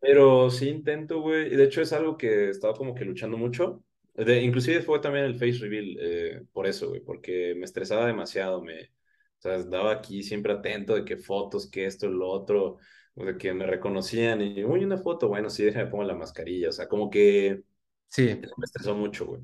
Pero 0.00 0.50
sí 0.50 0.68
intento, 0.68 1.20
güey, 1.20 1.52
y 1.52 1.56
de 1.56 1.64
hecho 1.64 1.82
es 1.82 1.92
algo 1.92 2.16
que 2.16 2.46
he 2.46 2.48
estado 2.50 2.74
como 2.74 2.94
que 2.94 3.04
luchando 3.04 3.36
mucho, 3.36 3.84
de, 4.14 4.42
inclusive 4.42 4.82
fue 4.82 5.00
también 5.00 5.26
el 5.26 5.34
face 5.34 5.58
reveal 5.60 5.96
eh, 6.00 6.42
por 6.52 6.66
eso, 6.66 6.88
güey, 6.88 7.00
porque 7.02 7.54
me 7.56 7.64
estresaba 7.64 8.06
demasiado, 8.06 8.62
me, 8.62 8.84
o 8.84 9.40
sea, 9.40 9.56
estaba 9.56 9.92
aquí 9.92 10.22
siempre 10.22 10.52
atento 10.52 10.94
de 10.94 11.04
que 11.04 11.16
fotos, 11.18 11.70
que 11.70 11.84
esto, 11.84 12.08
lo 12.08 12.28
otro, 12.28 12.78
de 13.14 13.36
que 13.36 13.52
me 13.52 13.66
reconocían 13.66 14.40
y, 14.40 14.64
uy, 14.64 14.84
una 14.84 14.96
foto, 14.96 15.28
bueno, 15.28 15.50
sí, 15.50 15.62
déjame 15.64 15.90
pongo 15.90 16.04
la 16.04 16.14
mascarilla, 16.14 16.70
o 16.70 16.72
sea, 16.72 16.88
como 16.88 17.10
que 17.10 17.62
Sí. 18.08 18.40
Me 18.56 18.64
estresó 18.64 18.94
mucho, 18.94 19.26
güey. 19.26 19.42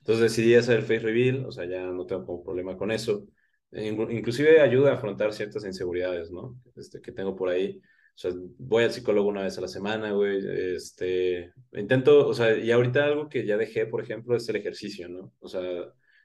Entonces 0.00 0.22
decidí 0.22 0.54
hacer 0.54 0.78
el 0.78 0.82
face 0.82 1.00
reveal, 1.00 1.44
o 1.46 1.52
sea, 1.52 1.66
ya 1.66 1.86
no 1.86 2.06
tengo 2.06 2.42
problema 2.42 2.76
con 2.76 2.90
eso. 2.90 3.26
Inclusive 3.72 4.60
ayuda 4.60 4.92
a 4.92 4.94
afrontar 4.94 5.32
ciertas 5.32 5.64
inseguridades, 5.64 6.30
¿no? 6.30 6.60
Este, 6.76 7.00
que 7.00 7.12
tengo 7.12 7.36
por 7.36 7.48
ahí. 7.50 7.80
O 8.14 8.18
sea, 8.18 8.32
voy 8.58 8.84
al 8.84 8.92
psicólogo 8.92 9.28
una 9.28 9.42
vez 9.42 9.56
a 9.58 9.60
la 9.60 9.68
semana, 9.68 10.10
güey. 10.12 10.40
Este, 10.74 11.52
intento, 11.72 12.26
o 12.26 12.34
sea, 12.34 12.56
y 12.56 12.70
ahorita 12.70 13.04
algo 13.04 13.28
que 13.28 13.46
ya 13.46 13.56
dejé, 13.56 13.86
por 13.86 14.02
ejemplo, 14.02 14.36
es 14.36 14.48
el 14.48 14.56
ejercicio, 14.56 15.08
¿no? 15.08 15.32
O 15.38 15.48
sea, 15.48 15.62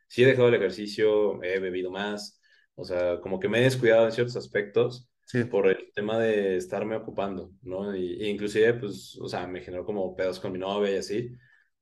sí 0.08 0.24
he 0.24 0.28
dejado 0.28 0.48
el 0.50 0.56
ejercicio, 0.56 1.42
he 1.44 1.60
bebido 1.60 1.92
más, 1.92 2.42
o 2.76 2.84
sea, 2.84 3.20
como 3.22 3.40
que 3.40 3.50
me 3.50 3.60
he 3.60 3.64
descuidado 3.64 4.06
en 4.06 4.12
ciertos 4.12 4.36
aspectos 4.36 5.10
sí. 5.26 5.44
por 5.46 5.68
el 5.68 5.92
tema 5.94 6.20
de 6.20 6.58
estarme 6.58 6.96
ocupando, 6.96 7.52
¿no? 7.62 7.96
Y, 7.96 8.28
inclusive, 8.28 8.74
pues, 8.76 9.18
o 9.22 9.28
sea, 9.28 9.48
me 9.48 9.62
generó 9.62 9.86
como 9.86 10.16
pedos 10.16 10.40
con 10.40 10.52
mi 10.52 10.60
novia 10.60 10.92
y 10.92 10.98
así. 10.98 11.32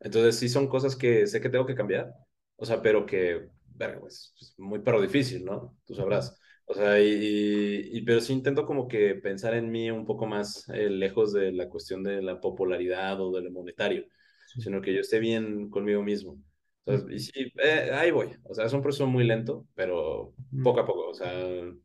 Entonces 0.04 0.38
sí 0.38 0.50
son 0.50 0.68
cosas 0.68 0.96
que 0.96 1.26
sé 1.28 1.42
que 1.42 1.50
tengo 1.50 1.66
que 1.66 1.76
cambiar, 1.76 2.14
o 2.58 2.66
sea, 2.66 2.82
pero 2.82 3.06
que, 3.06 3.50
verga, 3.76 4.00
pues, 4.02 4.34
es 4.40 4.54
muy 4.58 4.80
pero 4.80 5.02
difícil, 5.02 5.46
¿no? 5.46 5.78
Tú 5.86 5.96
sabrás. 5.96 6.38
O 6.66 6.74
sea, 6.74 7.00
y, 7.02 7.90
y, 7.92 8.02
pero 8.04 8.22
sí 8.22 8.34
intento 8.34 8.66
como 8.66 8.88
que 8.88 9.16
pensar 9.16 9.54
en 9.54 9.70
mí 9.70 9.92
un 9.92 10.06
poco 10.06 10.26
más 10.26 10.68
eh, 10.70 10.90
lejos 10.90 11.34
de 11.34 11.52
la 11.52 11.70
cuestión 11.70 12.04
de 12.04 12.22
la 12.22 12.40
popularidad 12.40 13.20
o 13.20 13.32
de 13.32 13.42
lo 13.42 13.52
monetario, 13.52 14.06
sino 14.60 14.82
que 14.82 14.94
yo 14.94 15.02
esté 15.02 15.20
bien 15.20 15.70
conmigo 15.70 16.04
mismo. 16.04 16.38
Entonces, 16.86 17.16
y 17.16 17.20
sí, 17.32 17.54
eh, 17.64 17.92
ahí 17.94 18.12
voy. 18.12 18.30
O 18.44 18.54
sea, 18.54 18.66
es 18.66 18.74
un 18.74 18.82
proceso 18.82 19.08
muy 19.08 19.24
lento, 19.24 19.66
pero 19.74 20.34
poco 20.64 20.80
a 20.82 20.86
poco. 20.86 21.10
O 21.10 21.14
sea, 21.14 21.32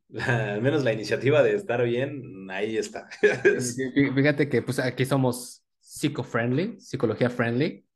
al 0.54 0.62
menos 0.62 0.84
la 0.84 0.92
iniciativa 0.92 1.42
de 1.42 1.54
estar 1.54 1.84
bien, 1.84 2.48
ahí 2.50 2.76
está. 2.76 3.08
Fíjate 4.14 4.48
que 4.48 4.62
pues 4.62 4.78
aquí 4.78 5.04
somos 5.04 5.64
psico-friendly, 5.80 6.80
psicología 6.80 7.30
friendly 7.30 7.87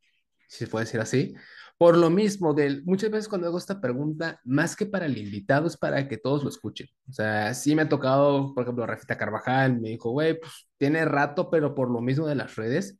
si 0.52 0.58
se 0.66 0.66
puede 0.70 0.84
decir 0.84 1.00
así. 1.00 1.34
Por 1.78 1.96
lo 1.96 2.10
mismo, 2.10 2.52
del, 2.54 2.84
muchas 2.84 3.10
veces 3.10 3.28
cuando 3.28 3.48
hago 3.48 3.58
esta 3.58 3.80
pregunta, 3.80 4.38
más 4.44 4.76
que 4.76 4.86
para 4.86 5.06
el 5.06 5.16
invitado, 5.16 5.66
es 5.66 5.76
para 5.78 6.06
que 6.08 6.18
todos 6.18 6.44
lo 6.44 6.50
escuchen. 6.50 6.88
O 7.08 7.12
sea, 7.12 7.54
sí 7.54 7.74
me 7.74 7.82
ha 7.82 7.88
tocado, 7.88 8.54
por 8.54 8.62
ejemplo, 8.64 8.86
Rafita 8.86 9.16
Carvajal 9.16 9.80
me 9.80 9.88
dijo, 9.90 10.10
güey, 10.10 10.38
pues 10.38 10.68
tiene 10.78 11.04
rato, 11.06 11.50
pero 11.50 11.74
por 11.74 11.90
lo 11.90 12.00
mismo 12.02 12.26
de 12.26 12.34
las 12.34 12.54
redes, 12.56 12.98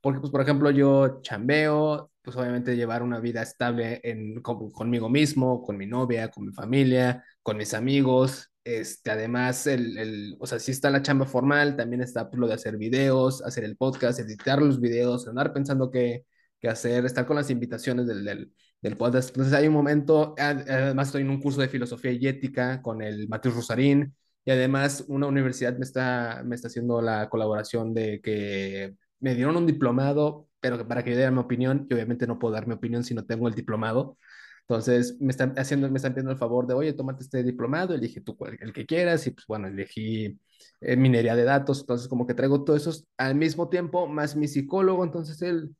porque, 0.00 0.20
pues, 0.20 0.30
por 0.32 0.40
ejemplo, 0.42 0.70
yo 0.70 1.20
chambeo, 1.22 2.10
pues 2.22 2.36
obviamente 2.36 2.76
llevar 2.76 3.02
una 3.02 3.20
vida 3.20 3.42
estable 3.42 4.00
en, 4.04 4.42
conmigo 4.42 5.08
mismo, 5.08 5.62
con 5.62 5.76
mi 5.76 5.86
novia, 5.86 6.28
con 6.30 6.46
mi 6.46 6.52
familia, 6.52 7.24
con 7.42 7.56
mis 7.56 7.74
amigos. 7.74 8.50
Este, 8.64 9.10
además, 9.10 9.66
el, 9.66 9.96
el, 9.98 10.36
o 10.40 10.46
sea, 10.46 10.58
sí 10.58 10.72
está 10.72 10.90
la 10.90 11.02
chamba 11.02 11.26
formal, 11.26 11.76
también 11.76 12.02
está 12.02 12.28
pues, 12.28 12.40
lo 12.40 12.48
de 12.48 12.54
hacer 12.54 12.76
videos, 12.76 13.42
hacer 13.42 13.64
el 13.64 13.76
podcast, 13.76 14.18
editar 14.20 14.60
los 14.60 14.80
videos, 14.80 15.26
andar 15.28 15.52
pensando 15.52 15.90
que 15.90 16.24
que 16.60 16.68
hacer, 16.68 17.04
estar 17.04 17.26
con 17.26 17.36
las 17.36 17.50
invitaciones 17.50 18.06
del, 18.06 18.24
del, 18.24 18.52
del, 18.82 18.96
podcast. 18.96 19.30
Entonces 19.30 19.54
hay 19.54 19.68
un 19.68 19.74
momento, 19.74 20.34
además 20.38 21.08
estoy 21.08 21.22
en 21.22 21.30
un 21.30 21.40
curso 21.40 21.60
de 21.60 21.68
filosofía 21.68 22.12
y 22.12 22.26
ética 22.26 22.82
con 22.82 23.02
el 23.02 23.28
Matheus 23.28 23.54
Rosarín 23.56 24.14
y 24.44 24.50
además 24.50 25.04
una 25.08 25.26
universidad 25.26 25.76
me 25.76 25.84
está, 25.84 26.42
me 26.44 26.54
está 26.54 26.68
haciendo 26.68 27.02
la 27.02 27.28
colaboración 27.28 27.92
de 27.94 28.20
que 28.22 28.94
me 29.20 29.34
dieron 29.34 29.56
un 29.56 29.66
diplomado, 29.66 30.48
pero 30.60 30.86
para 30.88 31.04
que 31.04 31.10
yo 31.10 31.16
diera 31.16 31.30
mi 31.30 31.38
opinión, 31.40 31.86
y 31.88 31.94
obviamente 31.94 32.26
no 32.26 32.38
puedo 32.38 32.54
dar 32.54 32.66
mi 32.66 32.74
opinión 32.74 33.04
si 33.04 33.14
no 33.14 33.24
tengo 33.26 33.48
el 33.48 33.54
diplomado. 33.54 34.16
Entonces 34.62 35.16
me 35.20 35.30
están 35.30 35.54
haciendo, 35.58 35.90
me 35.90 35.96
están 35.96 36.12
pidiendo 36.12 36.32
el 36.32 36.38
favor 36.38 36.66
de, 36.66 36.74
oye, 36.74 36.92
tómate 36.92 37.22
este 37.24 37.42
diplomado, 37.42 37.94
elige 37.94 38.20
tú 38.20 38.36
el 38.60 38.72
que 38.72 38.86
quieras, 38.86 39.26
y 39.26 39.30
pues 39.32 39.46
bueno, 39.46 39.68
elegí 39.68 40.38
eh, 40.80 40.96
minería 40.96 41.36
de 41.36 41.44
datos, 41.44 41.80
entonces 41.80 42.08
como 42.08 42.26
que 42.26 42.34
traigo 42.34 42.64
todo 42.64 42.76
eso 42.76 42.92
al 43.16 43.34
mismo 43.34 43.68
tiempo, 43.68 44.06
más 44.06 44.36
mi 44.36 44.48
psicólogo, 44.48 45.04
entonces 45.04 45.40
él 45.42 45.74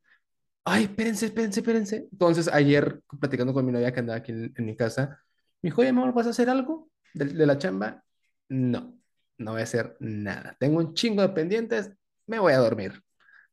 ay, 0.68 0.84
espérense, 0.84 1.26
espérense, 1.26 1.60
espérense. 1.60 2.08
Entonces, 2.12 2.48
ayer, 2.48 3.00
platicando 3.20 3.52
con 3.52 3.64
mi 3.64 3.72
novia 3.72 3.92
que 3.92 4.00
andaba 4.00 4.18
aquí 4.18 4.32
en, 4.32 4.64
mi 4.64 4.76
casa, 4.76 5.20
me 5.62 5.68
dijo, 5.68 5.80
oye, 5.80 5.90
amor, 5.90 6.12
¿vas 6.12 6.26
a 6.26 6.30
hacer 6.30 6.50
algo 6.50 6.90
de, 7.14 7.26
de, 7.26 7.46
la 7.46 7.58
chamba? 7.58 8.04
No, 8.48 8.98
no 9.38 9.52
voy 9.52 9.60
a 9.60 9.64
hacer 9.64 9.96
nada. 10.00 10.56
Tengo 10.58 10.78
un 10.78 10.94
chingo 10.94 11.22
de 11.22 11.30
pendientes, 11.30 11.90
me 12.26 12.38
voy 12.38 12.52
a 12.52 12.58
dormir. 12.58 13.02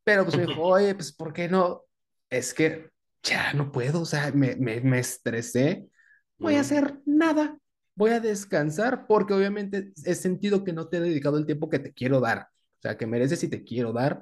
Pero 0.03 0.23
pues 0.23 0.37
me 0.37 0.45
dijo, 0.45 0.61
oye, 0.61 0.93
pues, 0.95 1.11
¿por 1.11 1.33
qué 1.33 1.49
no? 1.49 1.83
Es 2.29 2.53
que 2.53 2.89
ya 3.23 3.53
no 3.53 3.71
puedo, 3.71 4.01
o 4.01 4.05
sea, 4.05 4.31
me, 4.31 4.55
me, 4.55 4.81
me 4.81 4.99
estresé. 4.99 5.87
Voy 6.37 6.55
a 6.55 6.61
hacer 6.61 6.99
nada. 7.05 7.57
Voy 7.95 8.11
a 8.11 8.19
descansar 8.19 9.07
porque 9.07 9.33
obviamente 9.33 9.93
he 10.03 10.15
sentido 10.15 10.63
que 10.63 10.73
no 10.73 10.87
te 10.87 10.97
he 10.97 10.99
dedicado 10.99 11.37
el 11.37 11.45
tiempo 11.45 11.69
que 11.69 11.79
te 11.79 11.93
quiero 11.93 12.19
dar. 12.19 12.49
O 12.77 12.81
sea, 12.81 12.97
que 12.97 13.07
mereces 13.07 13.43
y 13.43 13.47
te 13.47 13.63
quiero 13.63 13.93
dar. 13.93 14.21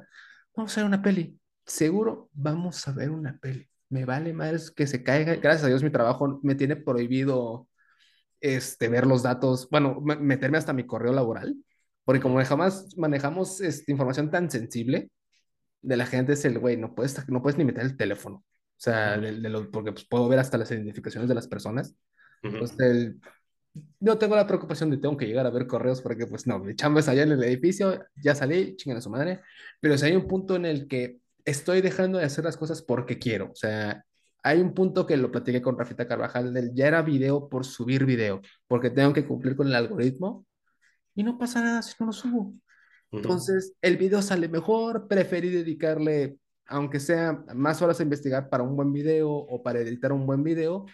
Vamos 0.56 0.72
a 0.72 0.74
hacer 0.74 0.86
una 0.86 1.02
peli 1.02 1.38
seguro 1.65 2.30
vamos 2.34 2.88
a 2.88 2.91
ver 2.91 3.11
una 3.11 3.38
peli. 3.38 3.68
Me 3.90 4.06
vale 4.06 4.34
más 4.34 4.72
que 4.72 4.88
se 4.88 5.03
caiga. 5.03 5.35
Gracias 5.35 5.65
a 5.65 5.68
Dios 5.68 5.84
mi 5.84 5.91
trabajo 5.91 6.40
me 6.44 6.56
tiene 6.56 6.76
prohibido 6.76 7.68
este, 8.44 8.90
ver 8.90 9.07
los 9.07 9.23
datos, 9.23 9.69
bueno, 9.69 10.02
meterme 10.02 10.57
hasta 10.57 10.73
mi 10.73 10.85
correo 10.85 11.14
laboral, 11.14 11.56
porque 12.03 12.22
como 12.22 12.44
jamás 12.44 12.90
manejamos 12.98 13.61
esta 13.61 13.90
información 13.90 14.30
tan 14.30 14.52
sensible 14.52 15.10
de 15.81 15.98
la 15.98 16.06
gente, 16.06 16.34
es 16.34 16.44
el, 16.45 16.60
güey, 16.60 16.76
no 16.76 16.94
puedes, 16.94 17.30
no 17.30 17.41
puedes 17.41 17.57
ni 17.57 17.64
meter 17.64 17.84
el 17.84 17.95
teléfono. 17.95 18.38
O 18.38 18.80
sea, 18.84 19.22
porque 19.72 19.94
pues, 19.94 20.06
puedo 20.06 20.27
ver 20.27 20.40
hasta 20.40 20.57
las 20.57 20.72
identificaciones 20.72 21.30
de 21.30 21.35
las 21.35 21.48
personas. 21.48 21.95
Entonces, 22.41 22.77
el, 22.80 23.22
no 24.02 24.18
tengo 24.18 24.35
la 24.35 24.45
preocupación 24.45 24.90
de 24.90 24.98
tengo 24.98 25.15
que 25.15 25.26
llegar 25.26 25.45
a 25.45 25.49
ver 25.49 25.65
correos 25.65 26.02
porque 26.02 26.27
pues 26.27 26.45
no, 26.45 26.60
mi 26.60 26.76
chamba 26.76 26.99
es 26.99 27.07
allá 27.07 27.23
en 27.23 27.31
el 27.31 27.44
edificio, 27.44 28.06
ya 28.22 28.35
salí, 28.35 28.76
chingan 28.76 28.98
a 28.98 29.02
su 29.02 29.10
madre, 29.10 29.41
pero 29.80 29.98
si 29.98 30.06
hay 30.06 30.15
un 30.15 30.27
punto 30.27 30.56
en 30.56 30.65
el 30.65 30.88
que 30.88 31.19
estoy 31.45 31.82
dejando 31.82 32.18
de 32.18 32.26
hacer 32.26 32.44
las 32.44 32.57
cosas 32.57 32.82
porque 32.82 33.20
quiero. 33.20 33.52
O 33.52 33.56
sea, 33.56 34.06
hay 34.44 34.60
un 34.60 34.74
punto 34.74 35.06
que 35.06 35.18
lo 35.18 35.32
platiqué 35.32 35.61
con 35.61 35.78
Rafita 35.78 36.07
Carvajal, 36.07 36.53
del 36.53 36.74
ya 36.74 36.88
era 36.88 37.02
video 37.02 37.48
por 37.49 37.65
subir 37.65 38.06
video, 38.06 38.41
porque 38.68 38.90
tengo 38.90 39.14
que 39.14 39.26
cumplir 39.26 39.56
con 39.56 39.68
el 39.68 39.76
algoritmo 39.76 40.45
y 41.15 41.24
no 41.24 41.38
pasa 41.38 41.61
nada 41.61 41.82
si 41.82 41.94
no 41.99 42.07
lo 42.07 42.14
subo. 42.14 42.53
Entonces, 43.11 43.74
el 43.82 43.98
video 43.98 44.22
sale 44.24 44.48
mejor, 44.48 45.07
preferí 45.07 45.49
dedicarle, 45.49 46.38
aunque 46.65 46.99
sea 46.99 47.44
más 47.53 47.82
horas 47.82 47.99
a 47.99 48.03
investigar 48.03 48.49
para 48.49 48.64
un 48.64 48.76
buen 48.76 48.91
video 48.91 49.30
o 49.30 49.61
para 49.61 49.80
editar 49.80 50.11
un 50.11 50.26
buen 50.26 50.44
video, 50.44 50.86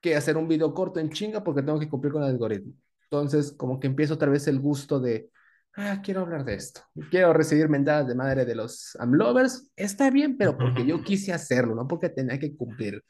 que 0.00 0.16
hacer 0.16 0.36
un 0.36 0.48
video 0.48 0.74
corto 0.74 0.98
en 0.98 1.10
chinga 1.10 1.44
porque 1.44 1.62
tengo 1.62 1.78
que 1.78 1.88
cumplir 1.88 2.12
con 2.12 2.24
el 2.24 2.30
algoritmo. 2.30 2.74
Entonces, 3.04 3.52
como 3.52 3.78
que 3.78 3.86
empiezo 3.86 4.14
otra 4.14 4.28
vez 4.28 4.48
el 4.48 4.58
gusto 4.58 4.98
de, 4.98 5.30
ah, 5.76 6.00
quiero 6.02 6.20
hablar 6.20 6.44
de 6.44 6.54
esto. 6.54 6.82
Quiero 7.10 7.32
recibir 7.32 7.68
mentadas 7.68 8.08
de 8.08 8.14
madre 8.14 8.44
de 8.44 8.54
los 8.54 8.96
amlovers. 8.98 9.70
Está 9.76 10.10
bien, 10.10 10.36
pero 10.36 10.56
porque 10.56 10.86
yo 10.86 11.02
quise 11.02 11.32
hacerlo, 11.32 11.74
no 11.74 11.86
porque 11.88 12.08
tenía 12.08 12.38
que 12.38 12.56
cumplir. 12.56 13.02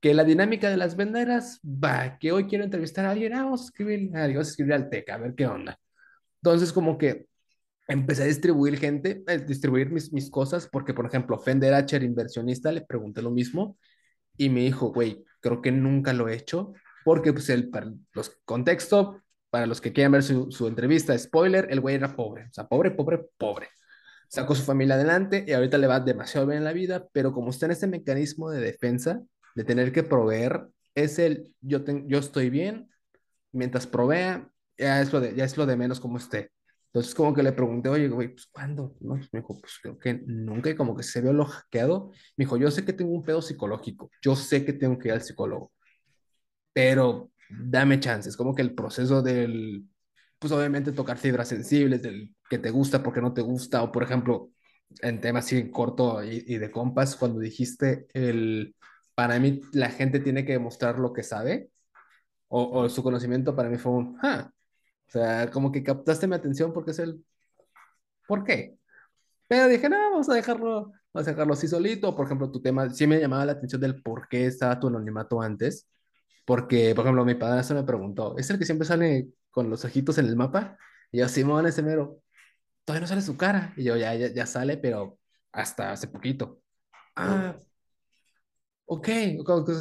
Que 0.00 0.14
la 0.14 0.24
dinámica 0.24 0.70
de 0.70 0.76
las 0.76 0.96
venderas, 0.96 1.60
va, 1.64 2.18
que 2.18 2.32
hoy 2.32 2.46
quiero 2.46 2.64
entrevistar 2.64 3.04
a 3.04 3.10
alguien, 3.10 3.34
ah, 3.34 3.44
vamos 3.44 3.62
a 3.62 3.64
escribir, 3.64 4.10
vamos 4.10 4.36
a 4.36 4.50
escribir 4.50 4.72
al 4.74 4.88
TECA, 4.88 5.14
a 5.14 5.18
ver 5.18 5.34
qué 5.34 5.46
onda. 5.46 5.78
Entonces, 6.42 6.72
como 6.72 6.96
que 6.96 7.26
empecé 7.88 8.22
a 8.22 8.26
distribuir 8.26 8.78
gente, 8.78 9.22
a 9.26 9.36
distribuir 9.36 9.90
mis, 9.90 10.12
mis 10.12 10.30
cosas, 10.30 10.68
porque, 10.70 10.94
por 10.94 11.06
ejemplo, 11.06 11.38
Fender 11.38 11.74
Acher, 11.74 12.02
inversionista, 12.02 12.72
le 12.72 12.82
pregunté 12.82 13.20
lo 13.20 13.30
mismo 13.30 13.76
y 14.36 14.48
me 14.48 14.60
dijo, 14.60 14.92
güey, 14.92 15.24
creo 15.40 15.60
que 15.60 15.72
nunca 15.72 16.12
lo 16.12 16.28
he 16.28 16.34
hecho, 16.34 16.72
porque, 17.04 17.32
pues, 17.32 17.50
el, 17.50 17.68
para 17.68 17.92
los 18.12 18.30
contexto, 18.44 19.22
para 19.50 19.66
los 19.66 19.80
que 19.80 19.92
quieran 19.92 20.12
ver 20.12 20.22
su, 20.22 20.50
su 20.50 20.66
entrevista, 20.66 21.16
spoiler, 21.18 21.66
el 21.70 21.80
güey 21.80 21.96
era 21.96 22.14
pobre, 22.14 22.46
o 22.46 22.52
sea, 22.52 22.68
pobre, 22.68 22.90
pobre, 22.92 23.26
pobre. 23.36 23.68
Sacó 24.28 24.54
su 24.54 24.62
familia 24.62 24.94
adelante 24.94 25.44
y 25.46 25.52
ahorita 25.52 25.76
le 25.76 25.88
va 25.88 26.00
demasiado 26.00 26.46
bien 26.46 26.58
en 26.58 26.64
la 26.64 26.72
vida, 26.72 27.08
pero 27.12 27.32
como 27.32 27.50
está 27.50 27.66
en 27.66 27.72
este 27.72 27.88
mecanismo 27.88 28.50
de 28.50 28.60
defensa, 28.60 29.22
de 29.56 29.64
tener 29.64 29.92
que 29.92 30.04
proveer, 30.04 30.68
es 30.94 31.18
el 31.18 31.52
yo, 31.60 31.80
yo 32.06 32.18
estoy 32.18 32.48
bien, 32.48 32.88
mientras 33.52 33.86
provea, 33.86 34.48
ya 34.78 35.00
es, 35.00 35.12
lo 35.12 35.20
de, 35.20 35.34
ya 35.34 35.44
es 35.44 35.56
lo 35.56 35.66
de 35.66 35.76
menos 35.76 36.00
como 36.00 36.18
esté. 36.18 36.52
Entonces, 36.86 37.14
como 37.14 37.34
que 37.34 37.42
le 37.42 37.52
pregunté, 37.52 37.88
oye, 37.88 38.08
güey, 38.08 38.28
pues 38.28 38.46
¿cuándo? 38.46 38.96
¿No? 39.00 39.14
Pues, 39.14 39.28
me 39.32 39.40
dijo, 39.40 39.60
pues 39.60 39.78
creo 39.80 39.98
que 39.98 40.22
nunca, 40.26 40.70
y 40.70 40.74
como 40.74 40.96
que 40.96 41.04
se 41.04 41.20
vio 41.20 41.32
lo 41.32 41.44
hackeado. 41.44 42.10
Me 42.36 42.44
dijo, 42.44 42.56
yo 42.56 42.70
sé 42.70 42.84
que 42.84 42.92
tengo 42.92 43.12
un 43.12 43.22
pedo 43.24 43.42
psicológico, 43.42 44.10
yo 44.22 44.34
sé 44.36 44.64
que 44.64 44.72
tengo 44.72 44.98
que 44.98 45.08
ir 45.08 45.14
al 45.14 45.22
psicólogo, 45.22 45.72
pero 46.72 47.30
dame 47.50 48.00
chances. 48.00 48.36
Como 48.36 48.54
que 48.54 48.62
el 48.62 48.74
proceso 48.74 49.22
del, 49.22 49.86
pues 50.38 50.52
obviamente 50.52 50.92
tocar 50.92 51.18
fibras 51.18 51.48
sensibles, 51.48 52.02
del 52.02 52.34
que 52.48 52.58
te 52.58 52.70
gusta, 52.70 53.02
porque 53.02 53.20
no 53.20 53.32
te 53.34 53.42
gusta, 53.42 53.82
o 53.82 53.92
por 53.92 54.02
ejemplo, 54.02 54.50
en 55.02 55.20
temas 55.20 55.46
así 55.46 55.70
corto 55.70 56.22
y, 56.24 56.44
y 56.46 56.58
de 56.58 56.70
compas, 56.70 57.16
cuando 57.16 57.40
dijiste 57.40 58.06
el, 58.14 58.74
para 59.14 59.38
mí 59.38 59.60
la 59.72 59.90
gente 59.90 60.20
tiene 60.20 60.44
que 60.44 60.52
demostrar 60.52 60.98
lo 60.98 61.12
que 61.12 61.22
sabe, 61.22 61.70
o, 62.48 62.82
o 62.82 62.88
su 62.88 63.02
conocimiento 63.02 63.54
para 63.56 63.68
mí 63.70 63.78
fue 63.78 63.92
un, 63.92 64.18
ah, 64.22 64.50
o 65.08 65.10
sea, 65.12 65.50
como 65.50 65.72
que 65.72 65.82
captaste 65.82 66.26
mi 66.26 66.34
atención 66.36 66.72
porque 66.72 66.92
es 66.92 66.98
el, 67.00 67.24
¿por 68.26 68.44
qué? 68.44 68.76
Pero 69.48 69.68
dije, 69.68 69.88
no, 69.88 69.96
vamos 69.98 70.28
a 70.28 70.34
dejarlo, 70.34 70.92
vamos 71.12 71.28
a 71.28 71.32
dejarlo 71.32 71.54
así 71.54 71.66
solito. 71.68 72.14
Por 72.14 72.26
ejemplo, 72.26 72.50
tu 72.52 72.62
tema, 72.62 72.88
sí 72.90 73.06
me 73.06 73.18
llamaba 73.20 73.44
la 73.44 73.52
atención 73.52 73.80
del 73.80 74.00
por 74.02 74.28
qué 74.28 74.46
estaba 74.46 74.78
tu 74.78 74.88
anonimato 74.88 75.42
antes. 75.42 75.88
Porque, 76.50 76.96
por 76.96 77.04
ejemplo, 77.04 77.24
mi 77.24 77.36
padre 77.36 77.62
se 77.62 77.74
me 77.74 77.84
preguntó, 77.84 78.36
¿es 78.36 78.50
el 78.50 78.58
que 78.58 78.64
siempre 78.64 78.84
sale 78.84 79.28
con 79.52 79.70
los 79.70 79.84
ojitos 79.84 80.18
en 80.18 80.26
el 80.26 80.34
mapa? 80.34 80.76
Y 81.12 81.18
yo, 81.18 81.28
Simón, 81.28 81.64
ese 81.64 81.80
mero, 81.80 82.24
todavía 82.84 83.02
no 83.02 83.06
sale 83.06 83.22
su 83.22 83.36
cara. 83.36 83.72
Y 83.76 83.84
yo, 83.84 83.96
ya, 83.96 84.16
ya, 84.16 84.34
ya 84.34 84.46
sale, 84.46 84.76
pero 84.76 85.20
hasta 85.52 85.92
hace 85.92 86.08
poquito. 86.08 86.60
Ah, 87.14 87.56
ok, 88.84 89.08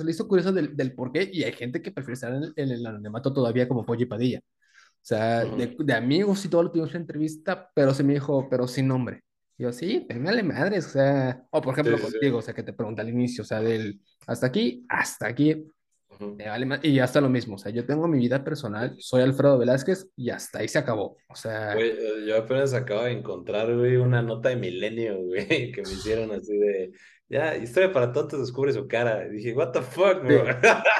hizo 0.08 0.28
curioso 0.28 0.52
del, 0.52 0.78
del, 0.78 0.94
por 0.94 1.12
qué. 1.12 1.28
Y 1.34 1.41
hay 1.41 1.54
gente 1.54 1.82
que 1.82 1.91
prefiere 1.91 2.14
estar 2.14 2.36
en 2.36 2.44
el, 2.44 2.54
en 2.56 2.70
el 2.70 2.86
anonimato 2.86 3.34
todavía 3.34 3.68
como 3.68 3.84
Pollo 3.84 4.04
y 4.04 4.06
Padilla. 4.06 4.40
O 4.40 5.02
sea, 5.02 5.46
de, 5.46 5.76
de, 5.76 5.94
amigos 5.96 6.46
y 6.46 6.50
todo 6.50 6.62
lo 6.62 6.72
tuvimos 6.72 6.94
en 6.94 7.02
entrevista, 7.02 7.72
pero 7.74 7.96
se 7.96 8.04
me 8.04 8.14
dijo, 8.14 8.48
pero 8.48 8.68
sin 8.68 8.88
nombre. 8.88 9.24
Y 9.58 9.64
yo, 9.64 9.74
sí, 9.74 10.06
pero 10.08 10.20
me 10.20 10.44
madres, 10.44 10.86
o 10.86 10.90
sea, 10.90 11.48
o 11.50 11.62
por 11.64 11.74
ejemplo 11.74 11.98
sí, 11.98 12.04
contigo, 12.04 12.38
sí. 12.38 12.38
o 12.38 12.41
sea, 12.44 12.54
que 12.54 12.62
te 12.62 12.74
pregunta 12.74 13.02
al 13.02 13.10
inicio, 13.10 13.41
o 13.41 13.48
sea, 13.48 13.60
del 13.60 14.00
hasta 14.28 14.46
aquí, 14.46 14.86
hasta 14.88 15.26
aquí, 15.26 15.54
uh 15.54 15.58
-huh. 15.58 15.74
Me 16.20 16.48
vale 16.48 16.80
y 16.84 16.96
ya 16.96 17.06
está 17.06 17.22
lo 17.22 17.30
mismo, 17.30 17.56
o 17.56 17.58
sea, 17.58 17.72
yo 17.72 17.86
tengo 17.86 18.08
mi 18.08 18.20
vida 18.20 18.44
personal, 18.44 18.96
soy 19.00 19.22
Alfredo 19.22 19.58
Velázquez 19.58 20.10
y 20.18 20.30
hasta 20.30 20.60
ahí 20.60 20.68
se 20.68 20.78
acabó, 20.78 21.18
o 21.30 21.36
sea. 21.36 21.74
Güey, 21.74 21.91
eh, 21.91 22.26
yo 22.28 22.38
apenas 22.38 22.74
acabo 22.74 23.04
de 23.04 23.12
encontrar, 23.12 23.74
güey, 23.74 23.96
una 23.96 24.22
nota 24.22 24.50
de 24.50 24.58
Milenio, 24.58 25.18
güey, 25.26 25.72
que 25.72 25.82
me 25.82 25.90
hicieron 25.90 26.32
así 26.32 26.58
de, 26.58 26.91
ya, 27.30 27.56
historia 27.56 27.94
para 27.94 28.12
tontos 28.12 28.40
descubre 28.40 28.74
su 28.74 28.88
cara. 28.88 29.28
Y 29.28 29.36
dije, 29.36 29.54
what 29.54 29.72
the 29.72 29.82
fuck, 29.82 30.24
bro. 30.24 30.46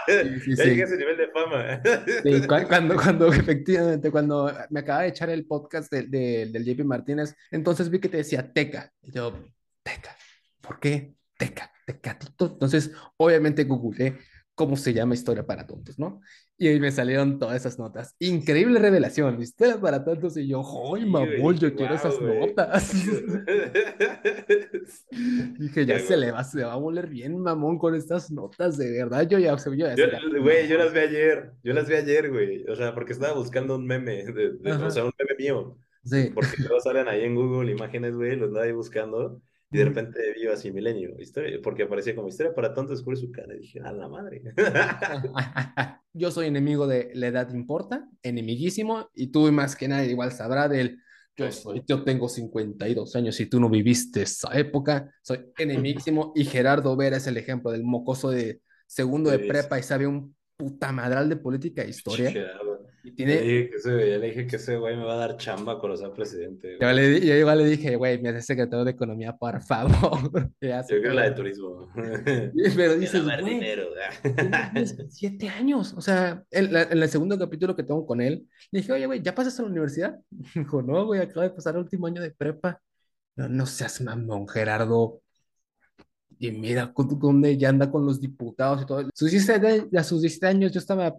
Sí, 0.08 0.40
sí, 0.46 0.56
sí. 0.56 0.62
a 0.62 0.84
ese 0.84 0.96
nivel 0.96 1.18
de 1.18 1.28
fama. 1.32 1.82
Sí, 2.24 2.48
cuando, 2.68 2.96
cuando, 2.96 3.34
efectivamente, 3.34 4.12
cuando 4.12 4.54
me 4.70 4.82
acaba 4.82 5.02
de 5.02 5.08
echar 5.10 5.30
el 5.32 5.48
podcast 5.48 5.91
de, 5.91 6.04
de, 6.04 6.46
del 6.46 6.64
JP 6.64 6.86
Martínez, 6.86 7.36
entonces 7.50 7.90
vi 7.90 8.00
que 8.00 8.10
te 8.10 8.18
decía 8.18 8.54
Teca. 8.54 8.94
Y 9.02 9.12
yo, 9.12 9.34
Teca, 9.82 10.16
¿por 10.62 10.80
qué? 10.80 11.16
Teca, 11.36 11.72
Tecatito. 11.86 12.46
Entonces, 12.46 12.91
obviamente 13.18 13.64
googleé 13.64 14.20
cómo 14.60 14.76
se 14.76 14.94
llama 14.94 15.14
Historia 15.14 15.45
para 15.45 15.65
Tontos, 15.65 15.98
¿no? 15.98 16.19
Y 16.57 16.68
ahí 16.68 16.81
me 16.81 16.91
salieron 16.91 17.40
todas 17.40 17.56
esas 17.56 17.80
notas. 17.80 18.14
Increíble 18.19 18.77
revelación, 18.77 19.41
Historia 19.41 19.80
para 19.80 20.03
Tontos. 20.03 20.36
Y 20.36 20.49
yo, 20.49 20.61
¡ay, 20.94 21.06
mamón! 21.06 21.57
Yo 21.57 21.69
wow, 21.69 21.77
quiero 21.77 21.95
esas 21.95 22.19
wey. 22.19 22.41
notas. 22.41 22.94
Dije, 25.57 25.86
ya 25.86 25.98
se 25.99 26.18
le 26.18 26.34
va, 26.34 26.44
se 26.44 26.65
va 26.65 26.73
a 26.73 26.76
volver 26.76 27.07
bien, 27.07 27.40
mamón, 27.40 27.80
con 27.80 27.95
estas 27.95 28.31
notas, 28.31 28.77
de 28.77 28.91
verdad. 28.91 29.26
Yo 29.30 29.40
ya, 29.40 29.56
yo 29.56 29.73
ya. 29.73 29.95
Güey, 29.95 30.68
yo, 30.68 30.76
yo, 30.76 30.84
las 30.84 30.91
vi 30.91 30.99
ayer. 30.99 31.53
Yo 31.64 31.73
las 31.73 31.88
vi 31.88 31.95
ayer, 31.95 32.30
güey. 32.30 32.65
O 32.65 32.76
sea, 32.76 32.94
porque 32.94 33.14
estaba 33.14 33.36
buscando 33.36 33.77
un 33.77 33.86
meme, 33.86 34.26
de, 34.26 34.57
de, 34.57 34.72
o 34.73 34.91
sea, 34.91 35.06
un 35.06 35.14
meme 35.18 35.36
mío. 35.40 35.77
Sí. 36.03 36.31
Porque 36.36 36.57
luego 36.57 36.81
salen 36.81 37.07
ahí 37.07 37.23
en 37.23 37.34
Google 37.34 37.72
imágenes, 37.72 38.14
güey, 38.14 38.36
los 38.36 38.49
andaba 38.49 38.65
ahí 38.65 38.73
buscando. 38.73 39.41
Y 39.72 39.78
de 39.78 39.86
repente 39.86 40.20
vio 40.34 40.52
así 40.52 40.72
Milenio, 40.72 41.20
historia, 41.20 41.60
porque 41.62 41.84
aparecía 41.84 42.16
como 42.16 42.28
historia 42.28 42.56
para 42.56 42.74
tontos, 42.74 42.98
descubre 42.98 43.18
su 43.18 43.32
cara. 43.32 43.54
Y 43.54 43.60
dije, 43.60 43.80
a 43.82 43.91
la 43.91 44.08
madre. 44.08 44.41
Yo 46.14 46.32
soy 46.32 46.48
enemigo 46.48 46.88
de 46.88 47.12
la 47.14 47.28
edad 47.28 47.54
importa, 47.54 48.08
enemiguísimo, 48.24 49.10
y 49.14 49.28
tú 49.28 49.52
más 49.52 49.76
que 49.76 49.88
nadie 49.88 50.12
igual 50.12 50.32
sabrá 50.32 50.68
del. 50.68 51.00
Yo, 51.38 51.52
soy, 51.54 51.84
yo 51.88 52.04
tengo 52.04 52.28
52 52.28 53.16
años 53.16 53.40
y 53.40 53.46
tú 53.46 53.62
no 53.62 53.70
viviste 53.70 54.24
esa 54.24 54.52
época. 54.58 55.10
Soy 55.22 55.40
enemiguísimo. 55.58 56.34
y 56.36 56.44
Gerardo 56.44 56.98
Vera 56.98 57.16
es 57.16 57.28
el 57.28 57.38
ejemplo 57.38 57.72
del 57.72 57.84
mocoso 57.84 58.30
de 58.30 58.62
segundo 58.88 59.30
de 59.30 59.40
prepa 59.40 59.80
y 59.80 59.84
sabe 59.84 60.06
un 60.06 60.36
puta 60.58 60.91
madral 60.91 61.30
de 61.30 61.38
política 61.38 61.84
e 61.84 61.90
historia. 61.90 62.32
Gerardo. 62.32 62.69
Y 63.20 63.26
tiene... 63.26 63.36
ya, 63.36 63.41
le 63.41 63.48
dije 63.52 63.70
que 63.70 63.76
ese, 63.76 64.10
ya 64.10 64.18
le 64.18 64.28
dije 64.28 64.48
que 64.48 64.56
ese 64.56 64.78
güey 64.78 64.96
me 64.96 65.04
va 65.04 65.16
a 65.16 65.18
dar 65.18 65.36
chamba 65.36 65.78
cuando 65.78 65.98
sea 65.98 66.14
presidente. 66.14 66.78
Yo, 66.80 66.91
le, 66.94 67.20
yo, 67.20 67.36
igual 67.36 67.58
le 67.58 67.66
dije, 67.66 67.98
güey, 67.98 68.22
me 68.22 68.30
hace 68.30 68.41
secretario 68.41 68.86
de 68.86 68.91
Economía, 68.91 69.36
por 69.36 69.62
favor. 69.62 69.91
yo 70.62 70.84
creo 70.88 71.14
la 71.14 71.24
de 71.24 71.32
turismo. 71.32 71.91
Pero 71.96 72.96
dices, 72.96 73.22
güey, 73.22 73.44
dinero. 73.44 73.88
siete 75.10 75.50
años. 75.50 75.94
O 75.98 76.02
sea, 76.02 76.46
en, 76.50 76.72
la, 76.72 76.84
en, 76.84 77.04
el 77.04 77.10
segundo 77.10 77.38
capítulo 77.38 77.76
que 77.76 77.84
tengo 77.84 78.06
con 78.06 78.22
él, 78.22 78.48
le 78.72 78.80
dije, 78.80 78.94
oye, 78.94 79.06
güey, 79.06 79.22
¿ya 79.22 79.36
pasaste 79.36 79.64
a 79.64 79.66
la 79.66 79.72
universidad? 79.72 80.18
Dijo, 80.56 80.82
no, 80.82 81.06
güey, 81.06 81.20
acabo 81.20 81.41
de 81.41 81.50
pasar 81.50 81.76
el 81.76 81.82
último 81.82 82.08
año 82.08 82.22
de 82.22 82.32
prepa. 82.32 82.82
No, 83.36 83.50
no 83.50 83.66
seas 83.66 84.00
mamón, 84.00 84.48
Gerardo. 84.48 85.22
Y 86.41 86.52
mira, 86.52 86.94
dónde 86.96 87.58
ya 87.58 87.68
anda 87.68 87.91
con 87.91 88.06
los 88.06 88.22
diputados 88.22 88.84
y 88.84 88.86
todo. 88.86 89.10
Sus 89.14 89.30
17, 89.30 89.90
a 89.98 90.04
sus 90.06 90.22
17 90.22 90.48
años 90.48 90.72
yo 90.72 90.80
estaba 90.80 91.14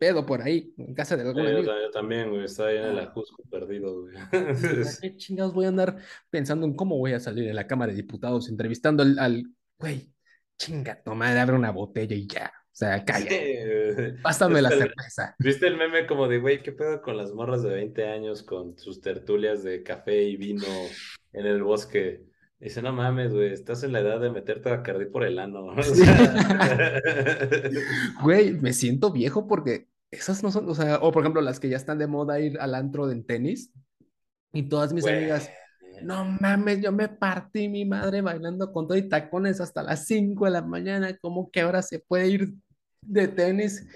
pedo 0.00 0.24
por 0.24 0.40
ahí, 0.40 0.72
en 0.78 0.94
casa 0.94 1.14
de 1.14 1.28
algún 1.28 1.44
sí, 1.44 1.50
amigo. 1.50 1.62
Yo, 1.62 1.90
también, 1.90 2.30
güey, 2.30 2.44
estaba 2.44 2.70
ahí 2.70 2.78
en 2.78 2.84
el 2.84 2.98
ajusco 3.00 3.42
perdido, 3.50 4.00
güey. 4.00 4.14
¿Qué 5.02 5.16
chingados 5.16 5.52
voy 5.52 5.66
a 5.66 5.68
andar 5.68 5.98
pensando 6.30 6.64
en 6.64 6.74
cómo 6.74 6.96
voy 6.96 7.12
a 7.12 7.20
salir 7.20 7.46
en 7.46 7.54
la 7.54 7.66
Cámara 7.66 7.92
de 7.92 7.96
Diputados 7.96 8.48
entrevistando 8.48 9.02
al, 9.02 9.18
al 9.18 9.44
güey, 9.78 10.10
chinga, 10.58 11.02
toma, 11.02 11.38
abre 11.38 11.54
una 11.54 11.70
botella 11.70 12.16
y 12.16 12.26
ya. 12.26 12.46
O 12.46 12.76
sea, 12.80 13.04
calla. 13.04 13.28
Sí, 13.28 14.14
Pásame 14.22 14.62
la 14.62 14.70
cerveza. 14.70 15.34
¿Viste 15.38 15.66
el 15.66 15.76
meme 15.76 16.06
como 16.06 16.28
de, 16.28 16.38
güey, 16.38 16.62
qué 16.62 16.72
pedo 16.72 17.02
con 17.02 17.18
las 17.18 17.34
morras 17.34 17.62
de 17.62 17.68
20 17.68 18.06
años 18.06 18.42
con 18.42 18.78
sus 18.78 19.02
tertulias 19.02 19.62
de 19.62 19.82
café 19.82 20.22
y 20.22 20.38
vino 20.38 20.66
en 21.34 21.44
el 21.44 21.62
bosque? 21.62 22.24
Dice, 22.58 22.80
no 22.80 22.94
mames, 22.94 23.34
güey, 23.34 23.52
estás 23.52 23.82
en 23.82 23.92
la 23.92 24.00
edad 24.00 24.20
de 24.20 24.30
meterte 24.30 24.70
a 24.70 24.76
Bacardí 24.76 25.06
por 25.06 25.24
el 25.24 25.38
ano. 25.38 25.66
O 25.76 25.82
sea... 25.82 27.02
güey, 28.22 28.52
me 28.52 28.72
siento 28.72 29.12
viejo 29.12 29.46
porque 29.46 29.89
esas 30.10 30.42
no 30.42 30.50
son, 30.50 30.68
o 30.68 30.74
sea, 30.74 30.98
o 30.98 31.12
por 31.12 31.22
ejemplo, 31.22 31.40
las 31.40 31.60
que 31.60 31.68
ya 31.68 31.76
están 31.76 31.98
de 31.98 32.06
moda 32.06 32.40
ir 32.40 32.58
al 32.60 32.74
antro 32.74 33.10
en 33.10 33.24
tenis 33.24 33.72
y 34.52 34.64
todas 34.64 34.92
mis 34.92 35.04
güey. 35.04 35.16
amigas, 35.16 35.50
no 36.02 36.24
mames, 36.24 36.80
yo 36.80 36.92
me 36.92 37.08
partí 37.08 37.68
mi 37.68 37.84
madre 37.84 38.20
bailando 38.20 38.72
con 38.72 38.88
todo 38.88 38.96
y 38.98 39.08
tacones 39.08 39.60
hasta 39.60 39.82
las 39.82 40.06
5 40.06 40.46
de 40.46 40.50
la 40.50 40.62
mañana, 40.62 41.16
¿cómo 41.18 41.50
que 41.50 41.60
ahora 41.60 41.82
se 41.82 42.00
puede 42.00 42.28
ir 42.28 42.54
de 43.02 43.28
tenis? 43.28 43.86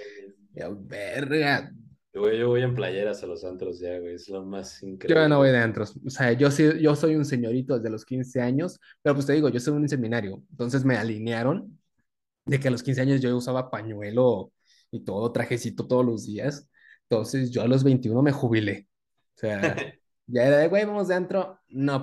Yo, 0.54 0.76
verga, 0.80 1.72
Güey, 2.14 2.38
yo 2.38 2.48
voy 2.48 2.62
en 2.62 2.76
playeras 2.76 3.24
a 3.24 3.26
los 3.26 3.44
antros 3.44 3.80
ya, 3.80 3.98
güey, 3.98 4.14
es 4.14 4.28
lo 4.28 4.44
más 4.44 4.80
increíble. 4.84 5.20
Yo 5.20 5.28
no 5.28 5.38
voy 5.38 5.50
de 5.50 5.58
antros, 5.58 5.96
o 6.06 6.10
sea, 6.10 6.32
yo, 6.32 6.48
sí, 6.48 6.62
yo 6.80 6.94
soy 6.94 7.16
un 7.16 7.24
señorito 7.24 7.76
desde 7.76 7.90
los 7.90 8.04
15 8.04 8.40
años, 8.40 8.78
pero 9.02 9.16
pues 9.16 9.26
te 9.26 9.32
digo, 9.32 9.48
yo 9.48 9.58
soy 9.58 9.74
un 9.74 9.88
seminario, 9.88 10.40
entonces 10.52 10.84
me 10.84 10.96
alinearon 10.96 11.76
de 12.46 12.60
que 12.60 12.68
a 12.68 12.70
los 12.70 12.84
15 12.84 13.00
años 13.00 13.20
yo 13.20 13.36
usaba 13.36 13.68
pañuelo 13.68 14.52
y 14.94 15.04
todo, 15.04 15.32
trajecito 15.32 15.86
todos 15.86 16.04
los 16.04 16.26
días, 16.26 16.68
entonces 17.08 17.50
yo 17.50 17.62
a 17.62 17.68
los 17.68 17.84
21 17.84 18.22
me 18.22 18.32
jubilé, 18.32 18.88
o 19.36 19.38
sea, 19.38 19.76
Ya 20.26 20.44
era 20.44 20.58
de, 20.58 20.68
güey, 20.68 20.84
vamos 20.84 21.08
de 21.08 21.14
antro. 21.14 21.60
No, 21.68 22.02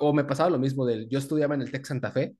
o, 0.00 0.12
me 0.12 0.24
pasaba 0.24 0.50
lo 0.50 0.58
mismo 0.58 0.86
del, 0.86 1.08
yo 1.08 1.18
estudiaba 1.18 1.54
en 1.54 1.62
el 1.62 1.70
Tec 1.70 1.84
Santa 1.84 2.12
Fe, 2.12 2.36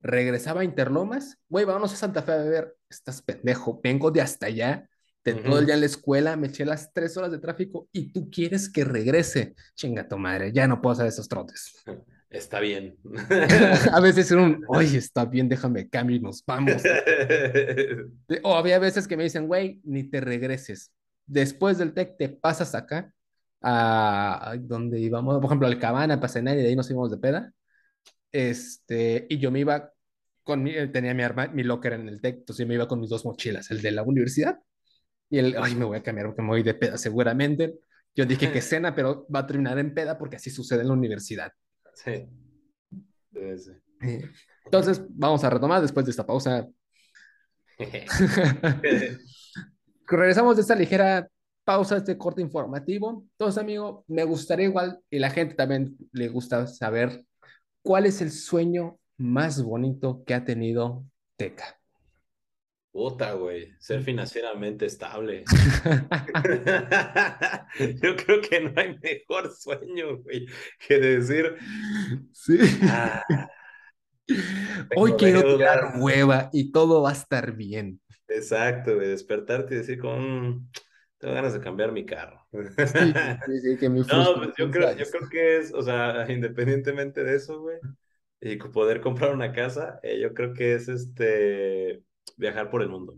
regresaba 0.00 0.60
a 0.60 0.64
Interlomas, 0.64 1.38
güey, 1.48 1.64
vámonos 1.64 1.92
a 1.92 1.96
Santa 1.96 2.22
Fe 2.22 2.32
a 2.32 2.36
beber. 2.36 2.76
Estás 2.88 3.22
pendejo, 3.22 3.80
vengo 3.82 4.10
de 4.10 4.20
hasta 4.20 4.46
allá, 4.46 4.88
de 5.24 5.34
todo 5.34 5.58
el 5.58 5.66
día 5.66 5.74
en 5.74 5.80
la 5.80 5.86
escuela, 5.86 6.36
me 6.36 6.48
eché 6.48 6.64
las 6.64 6.92
tres 6.92 7.16
horas 7.16 7.30
de 7.30 7.38
tráfico 7.38 7.88
y 7.92 8.12
tú 8.12 8.30
quieres 8.30 8.70
que 8.70 8.84
regrese. 8.84 9.54
Chinga 9.74 10.08
tu 10.08 10.18
madre, 10.18 10.52
ya 10.52 10.66
no 10.66 10.80
puedo 10.80 10.92
hacer 10.92 11.06
esos 11.06 11.28
trotes. 11.28 11.74
Está 12.30 12.60
bien. 12.60 12.96
a 13.92 14.00
veces 14.00 14.30
era 14.30 14.42
un, 14.42 14.64
oye, 14.68 14.98
está 14.98 15.24
bien, 15.24 15.48
déjame 15.48 15.88
cambio 15.88 16.16
y 16.16 16.20
nos 16.20 16.44
vamos. 16.44 16.82
o 18.42 18.56
había 18.56 18.78
veces 18.78 19.06
que 19.06 19.16
me 19.16 19.24
dicen, 19.24 19.46
güey, 19.46 19.80
ni 19.84 20.04
te 20.04 20.20
regreses. 20.20 20.92
Después 21.26 21.78
del 21.78 21.92
TEC 21.92 22.16
te 22.16 22.28
pasas 22.28 22.74
acá 22.74 23.12
a 23.62 24.54
donde 24.58 24.98
íbamos, 25.00 25.36
por 25.36 25.46
ejemplo, 25.46 25.66
al 25.66 25.78
Cabana, 25.78 26.20
Pasenar 26.20 26.56
y 26.56 26.62
de 26.62 26.68
ahí 26.68 26.76
nos 26.76 26.90
íbamos 26.90 27.10
de 27.10 27.18
peda. 27.18 27.52
Este, 28.32 29.26
y 29.28 29.38
yo 29.38 29.50
me 29.50 29.60
iba 29.60 29.92
con 30.44 30.62
mi, 30.62 30.72
tenía 30.90 31.14
mi 31.14 31.22
arma, 31.22 31.48
mi 31.48 31.62
locker 31.64 31.92
en 31.94 32.08
el 32.08 32.20
TEC, 32.20 32.38
entonces 32.38 32.64
yo 32.64 32.68
me 32.68 32.74
iba 32.74 32.88
con 32.88 33.00
mis 33.00 33.10
dos 33.10 33.24
mochilas, 33.24 33.70
el 33.70 33.82
de 33.82 33.90
la 33.90 34.02
universidad 34.02 34.58
y 35.28 35.38
el, 35.38 35.56
ay, 35.58 35.74
me 35.74 35.84
voy 35.84 35.98
a 35.98 36.02
cambiar 36.02 36.26
porque 36.26 36.42
me 36.42 36.48
voy 36.48 36.62
de 36.62 36.74
peda 36.74 36.98
seguramente. 36.98 37.78
Yo 38.14 38.26
dije 38.26 38.50
que 38.52 38.60
cena, 38.60 38.94
pero 38.94 39.26
va 39.34 39.40
a 39.40 39.46
terminar 39.46 39.78
en 39.78 39.94
peda 39.94 40.18
porque 40.18 40.36
así 40.36 40.50
sucede 40.50 40.82
en 40.82 40.88
la 40.88 40.94
universidad. 40.94 41.52
Sí. 41.94 42.28
Entonces, 44.64 45.02
vamos 45.08 45.44
a 45.44 45.50
retomar 45.50 45.82
después 45.82 46.06
de 46.06 46.10
esta 46.10 46.26
pausa. 46.26 46.66
Regresamos 50.06 50.56
de 50.56 50.62
esta 50.62 50.74
ligera 50.74 51.28
pausa, 51.64 51.96
este 51.96 52.18
corte 52.18 52.42
informativo. 52.42 53.24
Entonces, 53.32 53.60
amigo, 53.60 54.04
me 54.08 54.24
gustaría 54.24 54.66
igual, 54.66 55.00
y 55.08 55.18
la 55.18 55.30
gente 55.30 55.54
también 55.54 55.96
le 56.12 56.28
gusta 56.28 56.66
saber, 56.66 57.24
¿cuál 57.82 58.06
es 58.06 58.20
el 58.20 58.30
sueño 58.30 58.98
más 59.16 59.62
bonito 59.62 60.22
que 60.24 60.34
ha 60.34 60.44
tenido 60.44 61.04
Teca? 61.36 61.79
Puta, 62.92 63.34
güey, 63.34 63.72
ser 63.78 64.02
financieramente 64.02 64.86
estable. 64.86 65.44
Yo 68.02 68.16
creo 68.16 68.40
que 68.40 68.60
no 68.60 68.72
hay 68.76 68.98
mejor 68.98 69.54
sueño, 69.54 70.18
güey, 70.18 70.46
que 70.86 70.98
decir. 70.98 71.56
Sí. 72.32 72.58
Ah, 72.82 73.22
Hoy 74.96 75.12
quiero 75.12 75.56
tirar 75.56 75.94
hueva 75.98 76.50
y 76.52 76.72
todo 76.72 77.02
va 77.02 77.10
a 77.10 77.14
estar 77.14 77.56
bien. 77.56 78.00
Exacto, 78.28 78.96
güey, 78.96 79.08
despertarte 79.08 79.74
y 79.74 79.78
decir 79.78 79.98
con. 79.98 80.68
Tengo 81.18 81.34
ganas 81.34 81.52
de 81.52 81.60
cambiar 81.60 81.92
mi 81.92 82.06
carro. 82.06 82.46
Sí, 82.50 83.60
sí, 83.60 83.76
que 83.78 83.88
mi 83.88 84.00
No, 84.08 84.34
pues 84.36 84.50
yo 84.56 84.70
creo, 84.70 84.96
yo 84.96 85.04
creo 85.10 85.28
que 85.28 85.58
es, 85.58 85.74
o 85.74 85.82
sea, 85.82 86.26
independientemente 86.30 87.22
de 87.22 87.36
eso, 87.36 87.60
güey, 87.60 87.78
y 88.40 88.56
poder 88.56 89.00
comprar 89.00 89.32
una 89.32 89.52
casa, 89.52 90.00
eh, 90.02 90.18
yo 90.18 90.32
creo 90.32 90.54
que 90.54 90.74
es 90.74 90.88
este 90.88 92.02
viajar 92.36 92.70
por 92.70 92.82
el 92.82 92.88
mundo. 92.88 93.14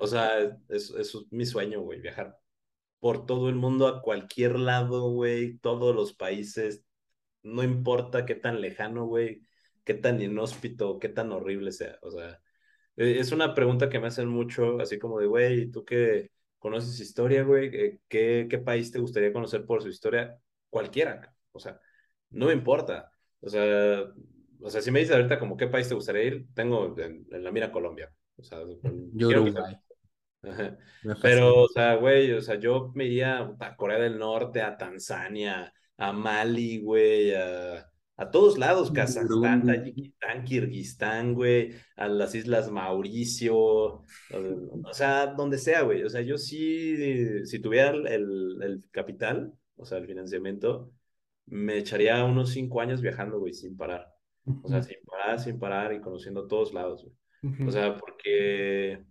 O 0.00 0.06
sea, 0.06 0.58
eso 0.68 0.98
es 0.98 1.14
mi 1.30 1.44
sueño, 1.46 1.80
güey, 1.82 2.00
viajar 2.00 2.38
por 3.00 3.26
todo 3.26 3.50
el 3.50 3.54
mundo, 3.56 3.86
a 3.86 4.02
cualquier 4.02 4.58
lado, 4.58 5.10
güey, 5.10 5.58
todos 5.58 5.94
los 5.94 6.14
países, 6.14 6.84
no 7.42 7.62
importa 7.62 8.26
qué 8.26 8.34
tan 8.34 8.60
lejano, 8.62 9.06
güey, 9.06 9.42
qué 9.84 9.94
tan 9.94 10.22
inhóspito, 10.22 10.98
qué 10.98 11.10
tan 11.10 11.32
horrible 11.32 11.72
sea. 11.72 11.98
O 12.02 12.10
sea, 12.10 12.40
e, 12.96 13.18
es 13.20 13.32
una 13.32 13.54
pregunta 13.54 13.90
que 13.90 14.00
me 14.00 14.06
hacen 14.08 14.28
mucho, 14.28 14.80
así 14.80 14.98
como 14.98 15.20
de, 15.20 15.26
güey, 15.26 15.70
¿tú 15.70 15.84
qué 15.84 16.30
conoces 16.58 16.98
historia, 17.00 17.42
güey? 17.44 17.68
Eh, 17.74 18.00
¿Qué, 18.08 18.46
¿Qué 18.48 18.58
país 18.58 18.90
te 18.92 19.00
gustaría 19.00 19.32
conocer 19.32 19.66
por 19.66 19.82
su 19.82 19.88
historia? 19.88 20.40
Cualquiera, 20.70 21.36
o 21.52 21.58
sea, 21.60 21.80
no 22.30 22.46
me 22.46 22.54
importa. 22.54 23.12
O 23.40 23.48
sea, 23.50 24.04
o 24.64 24.70
sea, 24.70 24.80
si 24.80 24.90
me 24.90 25.00
dices 25.00 25.14
ahorita 25.14 25.38
como 25.38 25.58
qué 25.58 25.66
país 25.66 25.88
te 25.88 25.94
gustaría 25.94 26.24
ir, 26.24 26.46
tengo 26.54 26.94
en, 26.98 27.26
la 27.30 27.52
mira 27.52 27.70
Colombia. 27.70 28.10
O 28.36 28.42
sea, 28.42 28.60
yo 29.12 29.28
Uruguay. 29.28 29.76
Pero, 31.20 31.64
o 31.64 31.68
sea, 31.68 31.96
güey, 31.96 32.32
o 32.32 32.40
sea, 32.40 32.54
yo 32.54 32.90
me 32.94 33.04
iría 33.04 33.54
a 33.60 33.76
Corea 33.76 33.98
del 33.98 34.18
Norte, 34.18 34.62
a 34.62 34.78
Tanzania, 34.78 35.70
a 35.98 36.12
Mali, 36.14 36.80
güey, 36.80 37.34
a, 37.34 37.86
a 38.16 38.30
todos 38.30 38.56
lados, 38.56 38.90
Kazajstán, 38.90 39.66
Tayikistán, 39.66 40.44
Kirguistán, 40.44 41.34
güey, 41.34 41.74
a 41.96 42.08
las 42.08 42.34
Islas 42.34 42.70
Mauricio, 42.70 43.54
o 43.54 44.04
sea, 44.92 45.26
donde 45.26 45.58
sea, 45.58 45.82
güey. 45.82 46.04
O 46.04 46.08
sea, 46.08 46.22
yo 46.22 46.38
sí, 46.38 47.44
si 47.44 47.58
tuviera 47.58 47.90
el, 47.90 48.62
el 48.62 48.82
capital, 48.90 49.52
o 49.76 49.84
sea, 49.84 49.98
el 49.98 50.06
financiamiento, 50.06 50.90
me 51.44 51.76
echaría 51.76 52.24
unos 52.24 52.48
cinco 52.48 52.80
años 52.80 53.02
viajando, 53.02 53.38
güey, 53.38 53.52
sin 53.52 53.76
parar. 53.76 54.13
O 54.62 54.68
sea, 54.68 54.82
sin 54.82 54.96
parar, 55.04 55.38
sin 55.38 55.58
parar 55.58 55.92
y 55.92 56.00
conociendo 56.00 56.46
todos 56.46 56.72
lados, 56.74 57.04
güey. 57.04 57.66
O 57.66 57.70
sea, 57.70 57.96
porque, 57.96 59.04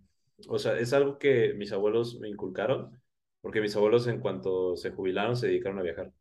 o 0.48 0.58
sea, 0.58 0.76
es 0.78 0.92
algo 0.92 1.18
que 1.18 1.54
mis 1.54 1.72
abuelos 1.72 2.18
me 2.20 2.28
inculcaron, 2.28 3.00
porque 3.40 3.60
mis 3.60 3.76
abuelos 3.76 4.06
en 4.08 4.20
cuanto 4.20 4.76
se 4.76 4.90
jubilaron 4.90 5.36
se 5.36 5.46
dedicaron 5.46 5.78
a 5.78 5.82
viajar. 5.82 6.12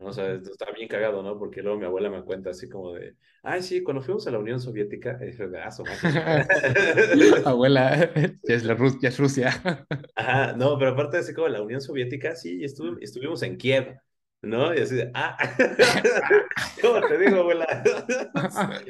¿no? 0.00 0.06
O 0.06 0.12
sea, 0.12 0.32
está 0.34 0.72
bien 0.72 0.88
cagado, 0.88 1.22
¿no? 1.22 1.38
Porque 1.38 1.62
luego 1.62 1.78
mi 1.78 1.84
abuela 1.84 2.10
me 2.10 2.24
cuenta 2.24 2.50
así 2.50 2.68
como 2.68 2.94
de, 2.94 3.14
ay, 3.42 3.62
sí, 3.62 3.82
cuando 3.82 4.02
fuimos 4.02 4.26
a 4.26 4.30
la 4.30 4.38
Unión 4.38 4.58
Soviética, 4.58 5.18
dije, 5.18 5.44
ah, 5.58 5.68
abuela, 7.44 8.12
ya 8.42 8.54
es, 8.54 8.64
la 8.64 8.76
ya 9.00 9.08
es 9.08 9.18
Rusia. 9.18 9.86
Ajá, 10.16 10.56
no, 10.56 10.78
pero 10.78 10.92
aparte 10.92 11.18
de 11.18 11.22
así 11.22 11.34
como 11.34 11.48
la 11.48 11.62
Unión 11.62 11.80
Soviética, 11.80 12.34
sí, 12.34 12.64
estuvimos 12.64 13.42
en 13.42 13.56
Kiev. 13.56 13.96
¿No? 14.42 14.74
Y 14.74 14.80
así 14.80 14.96
de, 14.96 15.10
ah, 15.14 15.36
¿cómo 16.82 17.00
te 17.06 17.18
digo, 17.18 17.38
abuela? 17.38 17.66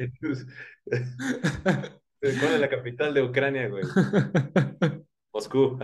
¿Cuál 2.20 2.54
es 2.54 2.60
la 2.60 2.68
capital 2.68 3.14
de 3.14 3.22
Ucrania, 3.22 3.68
güey? 3.68 3.84
Moscú. 5.32 5.78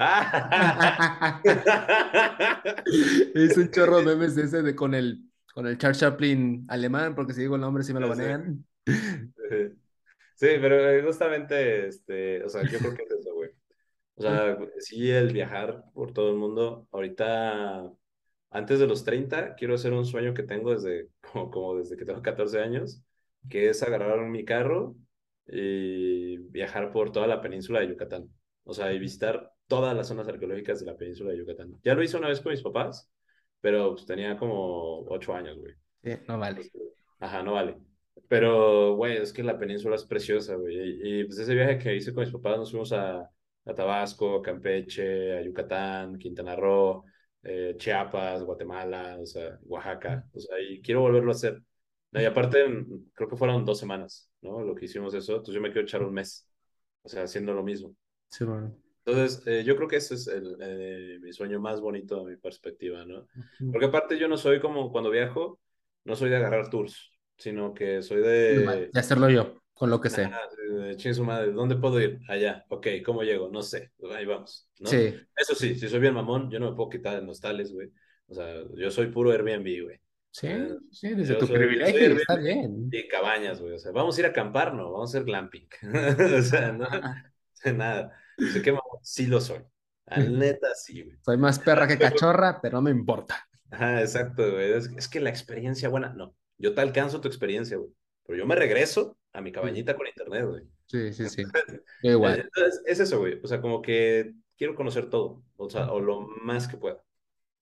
es 3.35 3.57
un 3.57 3.71
chorro 3.71 3.99
de 3.99 4.05
memes 4.05 4.37
ese 4.37 4.63
de 4.63 4.75
con 4.75 4.95
el, 4.95 5.25
con 5.53 5.67
el 5.67 5.79
Charles 5.79 5.99
Chaplin 5.99 6.65
alemán, 6.69 7.15
porque 7.15 7.33
si 7.33 7.41
digo 7.43 7.57
el 7.57 7.61
nombre 7.61 7.83
sí 7.83 7.93
me 7.93 8.01
lo 8.01 8.09
banean. 8.09 8.65
Sí, 8.87 10.47
pero 10.61 10.89
eh, 10.89 11.03
justamente, 11.03 11.89
este, 11.89 12.45
o 12.45 12.49
sea, 12.49 12.63
yo 12.63 12.79
creo 12.79 12.95
que 12.95 13.03
es 13.03 13.11
eso, 13.11 13.35
güey. 13.35 13.51
O 14.15 14.23
sea, 14.23 14.57
sí, 14.79 15.11
el 15.11 15.33
viajar 15.33 15.85
por 15.93 16.13
todo 16.13 16.31
el 16.31 16.37
mundo, 16.37 16.87
ahorita 16.93 17.93
antes 18.51 18.79
de 18.79 18.87
los 18.87 19.05
30, 19.05 19.55
quiero 19.55 19.75
hacer 19.75 19.93
un 19.93 20.05
sueño 20.05 20.35
que 20.35 20.43
tengo 20.43 20.73
desde, 20.73 21.09
como, 21.33 21.77
desde 21.77 21.97
que 21.97 22.05
tengo 22.05 22.23
14 22.23 22.61
años, 22.61 23.03
que 23.49 23.69
es 23.69 23.83
agarrar 23.83 24.21
mi 24.27 24.45
carro 24.45 24.97
y 25.47 26.39
viajar 26.39 26.93
por 26.93 27.13
toda 27.13 27.27
la 27.27 27.41
península 27.41 27.81
de 27.81 27.89
Yucatán. 27.89 28.29
O 28.65 28.75
sea, 28.75 28.93
y 28.93 28.99
visitar 28.99 29.51
todas 29.67 29.97
las 29.97 30.09
zonas 30.09 30.29
arqueológicas 30.29 30.81
de 30.81 30.87
la 30.87 30.97
península 30.97 31.33
de 31.33 31.39
Yucatán. 31.39 31.79
Ya 31.83 31.95
lo 31.95 32.03
hice 32.03 32.17
una 32.17 32.29
vez 32.29 32.41
con 32.41 32.53
mis 32.53 32.63
papás, 32.63 33.11
pero 33.61 33.95
pues, 33.95 34.07
tenía 34.07 34.37
como 34.37 35.05
8 35.09 35.35
años, 35.35 35.59
güey. 35.59 35.75
Sí, 36.03 36.13
no 36.27 36.39
vale. 36.39 36.71
Ajá, 37.21 37.43
no 37.43 37.53
vale. 37.53 37.77
Pero, 38.29 38.95
güey, 38.97 39.17
es 39.17 39.33
que 39.33 39.43
la 39.43 39.59
península 39.59 39.97
es 39.97 40.05
preciosa, 40.05 40.55
güey. 40.57 41.21
Y, 41.21 41.25
pues 41.25 41.39
ese 41.39 41.55
viaje 41.55 41.79
que 41.79 41.97
hice 41.97 42.13
con 42.13 42.25
mis 42.25 42.33
papás, 42.33 42.59
nos 42.59 42.71
fuimos 42.71 42.93
a, 42.93 43.21
a 43.21 43.75
Tabasco, 43.75 44.37
a 44.37 44.43
Campeche, 44.43 45.39
a 45.39 45.43
Yucatán, 45.43 46.19
Quintana 46.19 46.57
Roo, 46.57 47.05
eh, 47.43 47.75
Chiapas, 47.77 48.43
Guatemala, 48.43 49.19
o 49.21 49.27
sea, 49.27 49.59
Oaxaca, 49.65 50.25
o 50.33 50.41
sea, 50.41 50.61
y 50.61 50.81
quiero 50.81 51.01
volverlo 51.01 51.31
a 51.31 51.35
hacer. 51.35 51.63
Y 52.13 52.25
aparte, 52.25 52.67
mm, 52.67 53.11
creo 53.15 53.29
que 53.29 53.37
fueron 53.37 53.65
dos 53.65 53.79
semanas, 53.79 54.31
¿no? 54.41 54.63
Lo 54.63 54.75
que 54.75 54.87
hicimos 54.87 55.15
eso, 55.15 55.33
entonces 55.33 55.55
yo 55.55 55.61
me 55.61 55.71
quiero 55.71 55.87
echar 55.87 56.03
un 56.03 56.15
mes, 56.15 56.49
o 57.03 57.09
sea, 57.09 57.25
haciendo 57.25 57.53
lo 57.53 57.63
mismo. 57.63 57.95
Sí, 58.31 58.45
bueno. 58.45 58.75
Entonces, 59.05 59.47
eh, 59.47 59.65
yo 59.65 59.77
creo 59.77 59.89
que 59.89 59.97
ese 59.97 60.15
es 60.15 60.27
el, 60.27 60.57
eh, 60.61 61.19
mi 61.23 61.33
sueño 61.33 61.61
más 61.61 61.81
bonito 61.81 62.25
de 62.25 62.33
mi 62.33 62.37
perspectiva, 62.37 63.05
¿no? 63.07 63.27
Porque 63.73 63.87
aparte 63.87 64.19
yo 64.19 64.29
no 64.29 64.37
soy 64.37 64.61
como 64.61 64.93
cuando 64.93 65.11
viajo, 65.11 65.61
no 66.05 66.15
soy 66.15 66.29
de 66.29 66.37
agarrar 66.37 66.69
tours, 66.69 67.11
sino 67.39 67.73
que 67.73 68.03
soy 68.03 68.21
de... 68.21 68.91
De 68.93 69.01
hacerlo 69.01 69.31
yo 69.31 69.59
con 69.79 69.91
lo 69.91 70.01
que 70.01 70.11
sé. 70.11 70.29
Chingue 70.97 71.15
su 71.15 71.25
madre, 71.25 71.53
¿dónde 71.53 71.77
puedo 71.77 72.01
ir? 72.01 72.19
Allá, 72.29 72.65
ok, 72.69 72.89
¿cómo 73.05 73.23
llego? 73.23 73.49
No 73.49 73.63
sé, 73.63 73.93
ahí 74.15 74.27
vamos. 74.27 74.69
¿no? 74.81 74.91
Sí. 74.91 75.15
Eso 75.37 75.55
sí, 75.55 75.77
si 75.77 75.89
soy 75.89 76.01
bien 76.01 76.15
mamón, 76.15 76.51
yo 76.51 76.59
no 76.59 76.71
me 76.71 76.77
puedo 76.77 76.91
quitar 76.91 77.23
en 77.23 77.29
hostales, 77.29 77.73
güey. 77.73 77.93
O 78.27 78.35
sea, 78.35 78.55
yo 78.75 78.91
soy 78.91 79.07
puro 79.07 79.31
Airbnb, 79.31 79.85
güey. 79.85 80.01
Sí, 80.31 80.49
sí, 80.91 81.15
desde 81.15 81.37
tu 81.37 81.47
privilegio 81.47 82.17
está 82.17 82.37
bien. 82.37 82.89
Y 82.93 83.09
cabañas, 83.09 83.61
güey. 83.61 83.75
O 83.75 83.79
sea, 83.79 83.93
vamos 83.93 84.17
a 84.17 84.21
ir 84.21 84.27
a 84.27 84.31
acampar, 84.31 84.75
no, 84.75 84.93
vamos 84.93 85.15
a 85.15 85.19
hacer 85.19 85.25
glamping. 85.25 85.69
o 86.39 86.43
sea, 86.43 86.73
no, 86.73 86.87
nada. 87.77 88.13
Sé 88.53 88.63
que 88.63 88.77
sí 89.03 89.27
lo 89.27 89.41
soy. 89.41 89.61
Al 90.07 90.37
neta, 90.39 90.75
sí, 90.75 91.03
güey. 91.03 91.17
Soy 91.23 91.37
más 91.37 91.59
perra 91.59 91.87
que 91.87 91.99
cachorra, 91.99 92.61
pero 92.61 92.79
no 92.79 92.83
me 92.83 92.91
importa. 92.91 93.49
Ajá, 93.71 94.01
exacto, 94.01 94.51
güey. 94.53 94.73
Es, 94.73 94.91
es 94.97 95.09
que 95.09 95.21
la 95.21 95.31
experiencia 95.31 95.89
buena, 95.89 96.13
no. 96.15 96.35
Yo 96.57 96.75
te 96.75 96.81
alcanzo 96.81 97.21
tu 97.21 97.29
experiencia, 97.29 97.77
güey. 97.77 97.91
Pero 98.27 98.39
yo 98.39 98.47
me 98.47 98.55
regreso 98.55 99.18
a 99.33 99.41
mi 99.41 99.53
cabañita 99.53 99.97
con 99.97 100.07
internet, 100.07 100.47
güey. 100.47 100.63
Sí, 100.87 101.13
sí, 101.13 101.29
sí. 101.29 101.43
igual. 102.03 102.41
Entonces, 102.41 102.83
es 102.87 103.01
eso, 103.01 103.19
güey. 103.19 103.41
O 103.43 103.47
sea, 103.47 103.61
como 103.61 103.83
que 103.83 104.35
quiero 104.57 104.75
conocer 104.75 105.09
todo, 105.11 105.43
o 105.57 105.71
sea, 105.71 105.93
o 105.93 106.01
lo 106.01 106.21
más 106.43 106.67
que 106.69 106.77
pueda. 106.77 107.03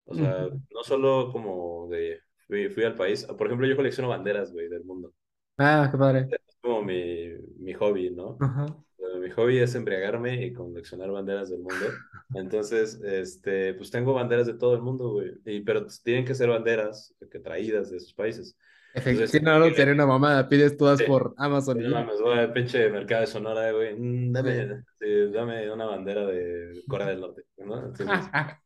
O 0.05 0.13
sea, 0.13 0.47
no 0.71 0.83
solo 0.83 1.31
como 1.31 1.87
de 1.89 2.19
fui, 2.47 2.69
fui, 2.69 2.83
al 2.83 2.95
país. 2.95 3.25
Por 3.25 3.47
ejemplo, 3.47 3.67
yo 3.67 3.75
colecciono 3.75 4.09
banderas, 4.09 4.51
güey, 4.53 4.69
del 4.69 4.83
mundo. 4.83 5.13
Ah, 5.57 5.89
qué 5.91 5.97
padre. 5.97 6.27
Es 6.29 6.57
como 6.61 6.83
mi, 6.83 7.29
mi 7.57 7.73
hobby, 7.73 8.11
¿no? 8.11 8.37
Mi 9.19 9.31
hobby 9.31 9.57
es 9.57 9.73
embriagarme 9.73 10.45
y 10.45 10.53
coleccionar 10.53 11.09
banderas 11.09 11.49
del 11.49 11.59
mundo. 11.59 11.85
Entonces, 12.35 12.99
este, 13.03 13.73
pues 13.73 13.89
tengo 13.89 14.13
banderas 14.13 14.45
de 14.45 14.53
todo 14.53 14.75
el 14.75 14.81
mundo, 14.81 15.13
güey. 15.13 15.31
Y, 15.45 15.61
pero 15.61 15.87
tienen 16.03 16.25
que 16.25 16.35
ser 16.35 16.49
banderas 16.49 17.15
que 17.31 17.39
traídas 17.39 17.89
de 17.89 17.97
esos 17.97 18.13
países. 18.13 18.55
Efectivamente, 18.95 19.41
no, 19.41 19.59
no, 19.59 19.73
sería 19.73 19.93
una 19.93 20.05
mamada, 20.05 20.47
pides 20.47 20.77
todas 20.77 21.01
por 21.03 21.33
Amazon. 21.37 21.77
No 21.79 21.89
mames, 21.89 22.21
güey, 22.21 22.53
pinche 22.53 22.89
mercado 22.89 23.21
de 23.21 23.27
Sonora, 23.27 23.71
güey. 23.71 23.93
Mm, 23.93 24.31
dame, 24.31 24.83
dame 25.33 25.71
una 25.71 25.85
bandera 25.85 26.25
de 26.25 26.81
Corea 26.87 27.07
del 27.07 27.19
Norte, 27.19 27.43
¿no? 27.57 27.87
Entonces, 27.87 28.07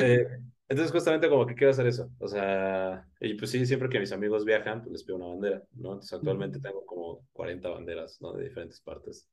eh, 0.00 0.26
entonces, 0.68 0.92
justamente 0.92 1.28
como 1.28 1.44
que 1.44 1.54
quiero 1.54 1.72
hacer 1.72 1.88
eso. 1.88 2.08
O 2.18 2.28
sea, 2.28 3.04
y 3.20 3.34
pues 3.34 3.50
sí, 3.50 3.66
siempre 3.66 3.88
que 3.88 3.98
mis 3.98 4.12
amigos 4.12 4.44
viajan, 4.44 4.80
pues 4.82 4.92
les 4.92 5.04
pido 5.04 5.16
una 5.16 5.26
bandera, 5.26 5.62
¿no? 5.72 5.94
Entonces, 5.94 6.12
actualmente 6.12 6.60
tengo 6.60 6.86
como 6.86 7.26
40 7.32 7.68
banderas, 7.68 8.18
¿no? 8.20 8.32
De 8.32 8.44
diferentes 8.44 8.80
partes 8.80 9.28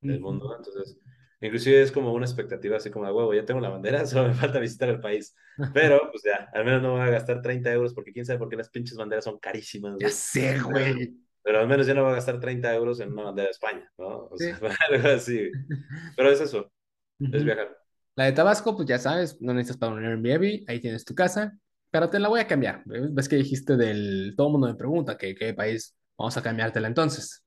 del 0.00 0.20
mundo. 0.20 0.54
Entonces, 0.56 0.98
inclusive 1.40 1.82
es 1.82 1.92
como 1.92 2.12
una 2.12 2.26
expectativa 2.26 2.76
así 2.76 2.90
como 2.90 3.06
de 3.06 3.12
huevo, 3.12 3.34
ya 3.34 3.44
tengo 3.44 3.60
la 3.60 3.68
bandera, 3.68 4.06
solo 4.06 4.28
me 4.28 4.34
falta 4.34 4.58
visitar 4.58 4.88
el 4.88 5.00
país. 5.00 5.34
Pero, 5.72 6.10
pues 6.10 6.22
ya, 6.24 6.48
al 6.52 6.64
menos 6.64 6.82
no 6.82 6.92
voy 6.92 7.02
a 7.02 7.10
gastar 7.10 7.42
30 7.42 7.72
euros 7.72 7.94
porque 7.94 8.12
quién 8.12 8.26
sabe 8.26 8.38
por 8.38 8.48
qué 8.48 8.56
las 8.56 8.70
pinches 8.70 8.96
banderas 8.96 9.24
son 9.24 9.38
carísimas. 9.38 9.96
Ya 9.98 10.10
sé, 10.10 10.60
güey. 10.60 11.14
Pero 11.42 11.60
al 11.60 11.68
menos 11.68 11.86
ya 11.86 11.94
no 11.94 12.02
voy 12.02 12.12
a 12.12 12.16
gastar 12.16 12.40
30 12.40 12.74
euros 12.74 13.00
en 13.00 13.12
una 13.12 13.24
bandera 13.24 13.46
de 13.46 13.52
España, 13.52 13.92
¿no? 13.98 14.28
O 14.30 14.36
sea, 14.36 14.58
algo 14.90 15.08
así. 15.08 15.50
Pero 16.16 16.30
es 16.30 16.40
eso, 16.40 16.72
es 17.20 17.44
viajar. 17.44 17.76
La 18.16 18.24
de 18.24 18.32
Tabasco, 18.32 18.76
pues 18.76 18.88
ya 18.88 18.98
sabes, 18.98 19.40
no 19.40 19.52
necesitas 19.52 19.76
para 19.76 19.92
un 19.92 20.04
Airbnb, 20.04 20.64
ahí 20.68 20.80
tienes 20.80 21.04
tu 21.04 21.14
casa, 21.16 21.58
pero 21.90 22.10
te 22.10 22.20
la 22.20 22.28
voy 22.28 22.40
a 22.40 22.46
cambiar. 22.46 22.82
Ves 22.84 23.28
que 23.28 23.36
dijiste 23.36 23.76
del, 23.76 24.34
todo 24.36 24.48
el 24.48 24.52
mundo 24.52 24.68
me 24.68 24.74
pregunta 24.74 25.16
que 25.16 25.34
qué 25.34 25.52
país, 25.52 25.96
vamos 26.16 26.36
a 26.36 26.42
cambiartela 26.42 26.86
entonces. 26.86 27.44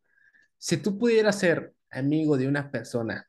Si 0.57 0.77
tú 0.77 0.97
pudieras 0.97 1.39
ser 1.39 1.73
amigo 1.89 2.37
de 2.37 2.47
una 2.47 2.69
persona 2.69 3.26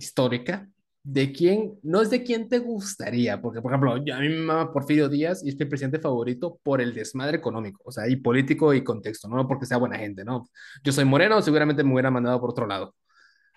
histórica, 0.00 0.68
¿de 1.02 1.32
quién? 1.32 1.78
No 1.82 2.00
es 2.00 2.10
de 2.10 2.22
quién 2.22 2.48
te 2.48 2.58
gustaría, 2.58 3.40
porque 3.40 3.60
por 3.60 3.72
ejemplo, 3.72 4.04
yo, 4.04 4.14
a 4.14 4.20
mí 4.20 4.28
me 4.28 4.40
mama 4.40 4.72
Porfirio 4.72 5.08
Díaz 5.08 5.42
y 5.44 5.50
es 5.50 5.58
mi 5.58 5.66
presidente 5.66 5.98
favorito 5.98 6.58
por 6.62 6.80
el 6.80 6.94
desmadre 6.94 7.36
económico, 7.36 7.82
o 7.84 7.92
sea, 7.92 8.08
y 8.08 8.16
político 8.16 8.74
y 8.74 8.82
contexto, 8.82 9.28
no 9.28 9.46
porque 9.46 9.66
sea 9.66 9.76
buena 9.76 9.98
gente, 9.98 10.24
¿no? 10.24 10.48
Yo 10.82 10.92
soy 10.92 11.04
moreno, 11.04 11.40
seguramente 11.42 11.84
me 11.84 11.92
hubiera 11.92 12.10
mandado 12.10 12.40
por 12.40 12.50
otro 12.50 12.66
lado. 12.66 12.94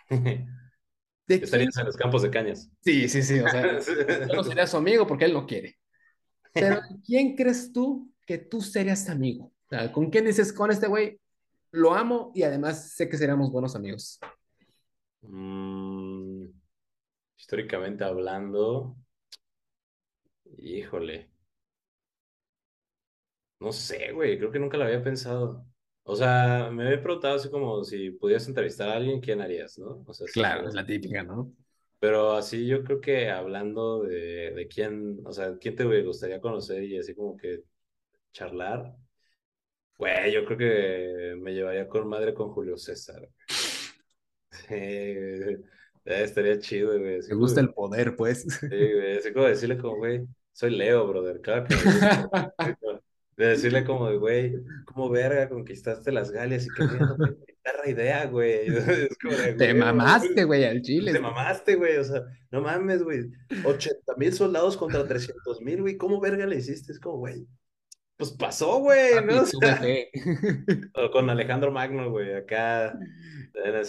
Estarías 1.28 1.78
en 1.78 1.86
los 1.86 1.96
campos 1.96 2.22
de 2.22 2.30
cañas. 2.30 2.70
Sí, 2.82 3.08
sí, 3.08 3.24
sí. 3.24 3.40
O 3.40 3.48
sea, 3.48 3.80
yo 4.28 4.36
no 4.36 4.44
sería 4.44 4.68
su 4.68 4.78
amigo 4.78 5.08
porque 5.08 5.26
él 5.26 5.34
no 5.34 5.48
quiere. 5.48 5.78
Pero 6.54 6.82
¿quién 7.06 7.36
crees 7.36 7.72
tú 7.72 8.12
que 8.26 8.38
tú 8.38 8.62
serías 8.62 9.10
amigo? 9.10 9.52
¿Con 9.92 10.10
quién 10.10 10.26
dices, 10.26 10.54
con 10.54 10.70
este 10.70 10.88
güey 10.88 11.20
lo 11.72 11.96
amo 11.96 12.32
y 12.36 12.44
además 12.44 12.92
sé 12.92 13.10
que 13.10 13.18
seríamos 13.18 13.52
buenos 13.52 13.76
amigos? 13.76 14.20
Mm, 15.22 16.33
históricamente 17.44 18.06
hablando, 18.06 18.96
híjole. 20.58 21.30
No 23.60 23.72
sé, 23.72 24.12
güey, 24.12 24.38
creo 24.38 24.52
que 24.52 24.60
nunca 24.60 24.78
lo 24.78 24.84
había 24.86 25.04
pensado. 25.04 25.66
O 26.04 26.16
sea, 26.16 26.70
me 26.72 26.86
había 26.86 27.02
preguntado 27.02 27.36
así 27.36 27.50
como 27.50 27.84
si 27.84 28.12
pudieras 28.12 28.48
entrevistar 28.48 28.90
a 28.90 28.96
alguien, 28.96 29.22
¿quién 29.22 29.42
harías, 29.42 29.78
no? 29.78 30.04
O 30.06 30.14
sea, 30.14 30.28
claro, 30.34 30.68
es 30.68 30.74
la 30.74 30.86
típica, 30.86 31.24
¿no? 31.24 31.54
Pero 32.00 32.34
así 32.34 32.68
yo 32.68 32.84
creo 32.84 33.00
que 33.00 33.30
hablando 33.30 34.04
de, 34.04 34.52
de 34.52 34.68
quién, 34.68 35.20
o 35.26 35.32
sea, 35.32 35.58
quién 35.58 35.76
te 35.76 36.02
gustaría 36.04 36.42
conocer 36.42 36.84
y 36.84 36.98
así 36.98 37.16
como 37.16 37.38
que 37.38 37.64
charlar, 38.34 38.96
güey, 39.98 40.32
yo 40.34 40.46
creo 40.46 40.58
que 40.58 41.36
me 41.40 41.54
llevaría 41.54 41.88
con 41.88 42.08
madre 42.08 42.34
con 42.34 42.50
Julio 42.50 42.78
César. 42.78 43.30
Sí, 44.52 45.64
estaría 46.06 46.60
chido, 46.60 46.98
güey. 47.00 47.20
Me 47.28 47.36
gusta 47.36 47.62
el 47.62 47.74
poder, 47.74 48.16
pues. 48.16 48.44
Sí, 48.44 48.68
güey, 48.68 49.18
así 49.18 49.34
como 49.34 49.46
decirle 49.46 49.78
como, 49.78 49.98
güey, 49.98 50.22
soy 50.52 50.76
Leo, 50.76 51.08
brother, 51.08 51.42
claro 51.42 51.66
que 51.66 51.76
De 53.36 53.48
decirle 53.48 53.84
como 53.84 54.10
de, 54.10 54.18
güey, 54.18 54.54
como 54.86 55.10
verga 55.10 55.50
conquistaste 55.50 56.12
las 56.12 56.30
Galias 56.30 56.68
y 56.68 56.70
qué 56.70 56.84
perra 57.64 57.90
idea, 57.90 58.26
güey. 58.28 58.68
Te 59.58 59.74
mamaste, 59.74 60.44
güey, 60.44 60.66
al 60.66 60.84
Chile. 60.84 61.14
Te 61.14 61.20
mamaste, 61.20 61.76
güey, 61.76 61.98
o 61.98 62.04
sea, 62.04 62.22
no 62.52 62.62
mames, 62.62 63.02
güey. 63.02 63.32
80 63.66 64.16
mil 64.18 64.34
soldados 64.34 64.78
contra 64.78 65.08
300 65.08 65.62
mil, 65.62 65.82
güey, 65.82 65.98
¿cómo 65.98 66.20
verga 66.20 66.46
le 66.46 66.58
hiciste? 66.58 66.92
Es 66.92 67.00
como, 67.00 67.18
güey, 67.18 67.48
pues 68.18 68.32
pasó, 68.32 68.80
güey, 68.80 69.16
¿no? 69.26 69.44
O 70.94 71.12
con 71.12 71.30
Alejandro 71.30 71.72
Magno, 71.72 72.12
güey, 72.12 72.36
acá. 72.36 72.98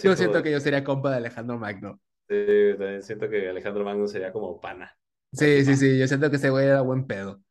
Yo 0.03 0.15
siento 0.15 0.41
que 0.41 0.51
yo 0.51 0.59
sería 0.59 0.83
compa 0.83 1.11
de 1.11 1.17
Alejandro 1.17 1.59
Magno. 1.59 2.01
Sí, 2.27 2.77
también 2.77 3.03
siento 3.03 3.29
que 3.29 3.49
Alejandro 3.49 3.83
Magno 3.83 4.07
sería 4.07 4.31
como 4.31 4.59
pana. 4.59 4.97
Sí, 5.31 5.65
sí, 5.65 5.75
sí, 5.75 5.99
yo 5.99 6.07
siento 6.07 6.29
que 6.29 6.37
ese 6.37 6.49
güey 6.49 6.65
era 6.65 6.81
buen 6.81 7.05
pedo. 7.05 7.41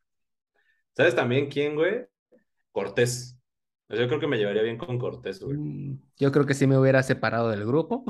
¿Sabes 0.97 1.15
también 1.15 1.49
quién, 1.49 1.75
güey? 1.75 2.07
Cortés. 2.73 3.39
Yo 3.89 4.09
creo 4.09 4.19
que 4.19 4.27
me 4.27 4.39
llevaría 4.39 4.63
bien 4.63 4.79
con 4.79 4.99
Cortés, 4.99 5.41
güey. 5.41 5.57
Mm, 5.57 6.01
yo 6.17 6.33
creo 6.33 6.47
que 6.47 6.55
sí 6.55 6.67
me 6.67 6.79
hubiera 6.79 7.03
separado 7.03 7.51
del 7.51 7.67
grupo 7.67 8.05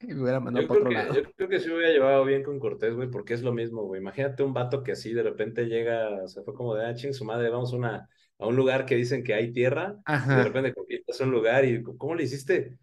y 0.00 0.06
me 0.14 0.22
hubiera 0.22 0.40
mandado 0.40 0.66
para 0.66 0.80
otro 0.80 0.90
lado. 0.90 1.14
Yo 1.14 1.22
creo 1.36 1.48
que 1.48 1.60
sí 1.60 1.68
me 1.68 1.76
hubiera 1.76 1.92
llevado 1.92 2.24
bien 2.24 2.42
con 2.42 2.58
Cortés, 2.58 2.94
güey, 2.94 3.10
porque 3.10 3.34
es 3.34 3.42
lo 3.42 3.52
mismo, 3.52 3.82
güey. 3.84 4.00
Imagínate 4.00 4.42
un 4.42 4.54
vato 4.54 4.82
que 4.82 4.92
así 4.92 5.12
de 5.12 5.22
repente 5.22 5.66
llega, 5.66 6.24
o 6.24 6.28
sea, 6.28 6.42
fue 6.42 6.54
como 6.54 6.74
de, 6.74 6.86
ah, 6.86 6.94
ching, 6.94 7.12
su 7.12 7.24
madre, 7.24 7.50
vamos 7.50 7.72
a, 7.72 7.76
una, 7.76 8.08
a 8.38 8.46
un 8.46 8.56
lugar 8.56 8.86
que 8.86 8.96
dicen 8.96 9.22
que 9.22 9.34
hay 9.34 9.52
tierra, 9.52 9.96
y 10.08 10.28
de 10.28 10.44
repente 10.44 10.74
conquistas 10.74 11.20
un 11.20 11.30
lugar 11.30 11.64
y, 11.64 11.82
¿cómo 11.82 12.14
le 12.14 12.24
hiciste? 12.24 12.78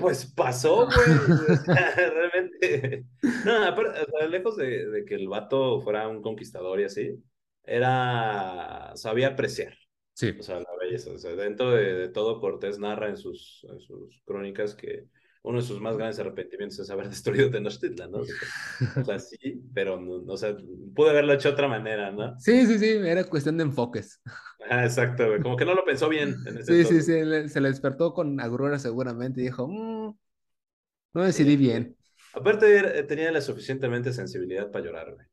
Pues 0.00 0.26
pasó, 0.26 0.86
güey. 0.86 0.96
realmente. 1.96 3.04
No, 3.44 3.64
aparte, 3.64 4.28
lejos 4.28 4.56
de, 4.56 4.86
de, 4.86 5.04
que 5.04 5.14
el 5.14 5.28
vato 5.28 5.80
fuera 5.80 6.08
un 6.08 6.22
conquistador 6.22 6.80
y 6.80 6.84
así, 6.84 7.22
era, 7.62 8.92
sabía 8.96 9.28
apreciar. 9.28 9.74
Sí. 10.14 10.34
O 10.38 10.42
sea, 10.42 10.56
la 10.56 10.76
belleza. 10.80 11.12
O 11.12 11.18
sea, 11.18 11.36
dentro 11.36 11.70
de, 11.70 12.08
todo, 12.08 12.40
Cortés 12.40 12.78
narra 12.78 13.08
en 13.08 13.16
sus, 13.16 13.66
en 13.70 13.80
sus 13.80 14.20
crónicas 14.24 14.74
que 14.74 15.04
uno 15.42 15.60
de 15.60 15.66
sus 15.66 15.80
más 15.80 15.96
grandes 15.96 16.18
arrepentimientos 16.18 16.78
es 16.78 16.90
haber 16.90 17.08
destruido 17.10 17.50
Tenochtitlan, 17.50 18.10
¿no? 18.10 18.18
O 18.18 19.04
sea, 19.04 19.18
sí, 19.18 19.62
pero, 19.74 20.00
no, 20.00 20.32
o 20.32 20.36
sea, 20.36 20.56
pude 20.94 21.10
haberlo 21.10 21.32
hecho 21.32 21.48
de 21.48 21.54
otra 21.54 21.68
manera, 21.68 22.10
¿no? 22.10 22.38
Sí, 22.38 22.66
sí, 22.66 22.78
sí, 22.78 22.90
era 22.90 23.24
cuestión 23.24 23.56
de 23.56 23.64
enfoques. 23.64 24.20
Ah, 24.68 24.84
exacto, 24.84 25.26
güey. 25.26 25.40
Como 25.40 25.56
que 25.56 25.64
no 25.64 25.74
lo 25.74 25.84
pensó 25.84 26.08
bien. 26.08 26.36
En 26.46 26.58
ese 26.58 26.84
sí, 26.84 26.84
sí, 26.84 27.02
sí, 27.02 27.48
se 27.48 27.60
le 27.60 27.68
despertó 27.68 28.12
con 28.12 28.40
agrura 28.40 28.78
seguramente 28.78 29.40
y 29.40 29.44
dijo, 29.44 29.66
mmm, 29.66 30.14
no 31.14 31.22
decidí 31.22 31.56
bien. 31.56 31.96
Aparte, 32.32 33.02
tenía 33.04 33.32
la 33.32 33.40
suficientemente 33.40 34.12
sensibilidad 34.12 34.70
para 34.70 34.84
llorar, 34.84 35.14
güey. 35.14 35.26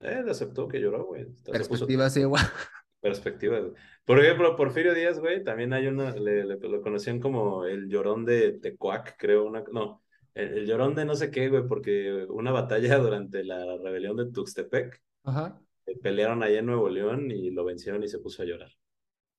Él 0.00 0.28
aceptó 0.28 0.68
que 0.68 0.78
lloró, 0.78 1.06
güey. 1.06 1.26
Perspectiva, 1.50 2.10
sí, 2.10 2.20
igual. 2.20 2.44
Perspectiva, 3.00 3.60
Por 4.04 4.18
ejemplo, 4.20 4.56
Porfirio 4.56 4.94
Díaz, 4.94 5.20
güey, 5.20 5.44
también 5.44 5.72
hay 5.72 5.86
uno, 5.86 6.10
le, 6.10 6.44
lo 6.44 6.82
conocían 6.82 7.20
como 7.20 7.64
el 7.64 7.88
llorón 7.88 8.24
de 8.24 8.52
Tecuac, 8.52 9.16
creo, 9.18 9.44
una, 9.44 9.62
no, 9.72 10.02
el, 10.34 10.66
llorón 10.66 10.94
de 10.94 11.04
no 11.04 11.14
sé 11.14 11.30
qué, 11.30 11.48
güey, 11.48 11.66
porque 11.66 12.26
una 12.28 12.52
batalla 12.52 12.98
durante 12.98 13.44
la 13.44 13.76
rebelión 13.78 14.16
de 14.16 14.30
Tuxtepec, 14.32 15.00
Ajá. 15.24 15.60
Eh, 15.86 15.98
pelearon 16.02 16.42
allá 16.42 16.58
en 16.58 16.66
Nuevo 16.66 16.88
León 16.88 17.30
y 17.30 17.50
lo 17.50 17.64
vencieron 17.64 18.02
y 18.02 18.08
se 18.08 18.18
puso 18.18 18.42
a 18.42 18.46
llorar. 18.46 18.70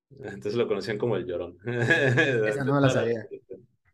Entonces 0.10 0.56
lo 0.56 0.68
conocían 0.68 0.98
como 0.98 1.18
el 1.18 1.26
llorón. 1.26 1.58
Esa 1.66 2.64
no 2.64 2.80
la 2.80 2.90
sabía. 2.90 3.28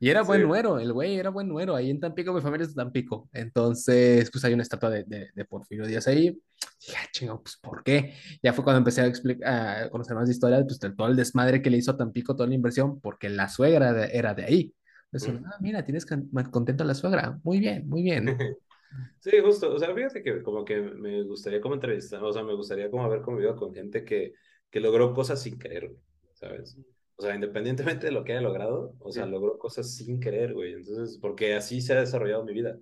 Y 0.04 0.10
era 0.10 0.22
buen 0.22 0.44
nuero, 0.44 0.80
el 0.80 0.92
güey 0.92 1.16
era 1.18 1.30
buen 1.30 1.48
nuero. 1.48 1.78
Ahí 1.78 1.90
en 1.90 1.98
Tampico, 1.98 2.34
mi 2.34 2.42
familia 2.42 2.66
es 2.66 2.76
de 2.76 2.84
Tampico. 2.84 3.30
Entonces, 3.32 4.30
pues 4.30 4.44
hay 4.44 4.54
una 4.54 4.64
estatua 4.64 4.90
de, 4.90 5.06
de, 5.06 5.46
Porfirio 5.46 5.88
Díaz 5.88 6.10
ahí. 6.10 6.38
Ya, 6.82 6.98
chingo, 7.14 7.42
pues 7.42 7.56
¿por 7.56 7.86
qué? 7.86 8.14
Ya 8.44 8.52
fue 8.52 8.66
cuando 8.66 8.80
empecé 8.80 9.00
a, 9.00 9.06
explicar, 9.06 9.84
a 9.86 9.90
conocer 9.90 10.14
más 10.18 10.28
de 10.28 10.34
historia, 10.34 10.62
pues 10.66 10.78
de 10.82 10.92
todo 10.92 11.08
el 11.08 11.16
desmadre 11.16 11.62
que 11.62 11.70
le 11.70 11.78
hizo 11.78 11.92
a 11.92 11.96
Tampico, 11.96 12.36
toda 12.36 12.50
la 12.50 12.56
inversión, 12.56 13.00
porque 13.00 13.30
la 13.30 13.48
suegra 13.48 14.08
era 14.08 14.34
de 14.34 14.44
ahí. 14.44 14.76
Entonces, 15.06 15.42
ah, 15.46 15.56
mira, 15.62 15.86
tienes 15.86 16.06
contento 16.06 16.84
a 16.84 16.88
la 16.88 16.96
suegra. 16.96 17.40
Muy 17.42 17.60
bien, 17.60 17.88
muy 17.88 18.04
bien. 18.04 18.26
Sí, 19.22 19.32
justo. 19.42 19.74
O 19.74 19.80
sea, 19.80 19.96
fíjate 19.96 20.22
que 20.22 20.44
como 20.44 20.66
que 20.66 20.80
me 20.82 21.24
gustaría 21.24 21.62
como 21.62 21.76
entrevistar, 21.76 22.22
o 22.22 22.32
sea, 22.32 22.44
me 22.44 22.54
gustaría 22.54 22.92
como 22.92 23.06
haber 23.06 23.22
convivido 23.22 23.56
con 23.56 23.74
gente 23.74 24.04
que, 24.04 24.34
que 24.70 24.80
logró 24.82 25.16
cosas 25.16 25.42
sin 25.42 25.58
querer, 25.58 25.96
¿sabes? 26.34 26.78
O 27.16 27.22
sea, 27.22 27.36
independientemente 27.36 28.08
de 28.08 28.12
lo 28.12 28.24
que 28.24 28.34
haya 28.34 28.42
logrado, 28.42 28.96
o 29.00 29.12
sea, 29.12 29.26
logró 29.26 29.58
cosas 29.58 29.96
sin 29.96 30.20
querer, 30.20 30.54
güey. 30.54 30.74
Entonces, 30.74 31.18
porque 31.20 31.54
así 31.54 31.82
se 31.82 31.94
ha 31.94 32.00
desarrollado 32.00 32.44
mi 32.44 32.54
vida. 32.54 32.78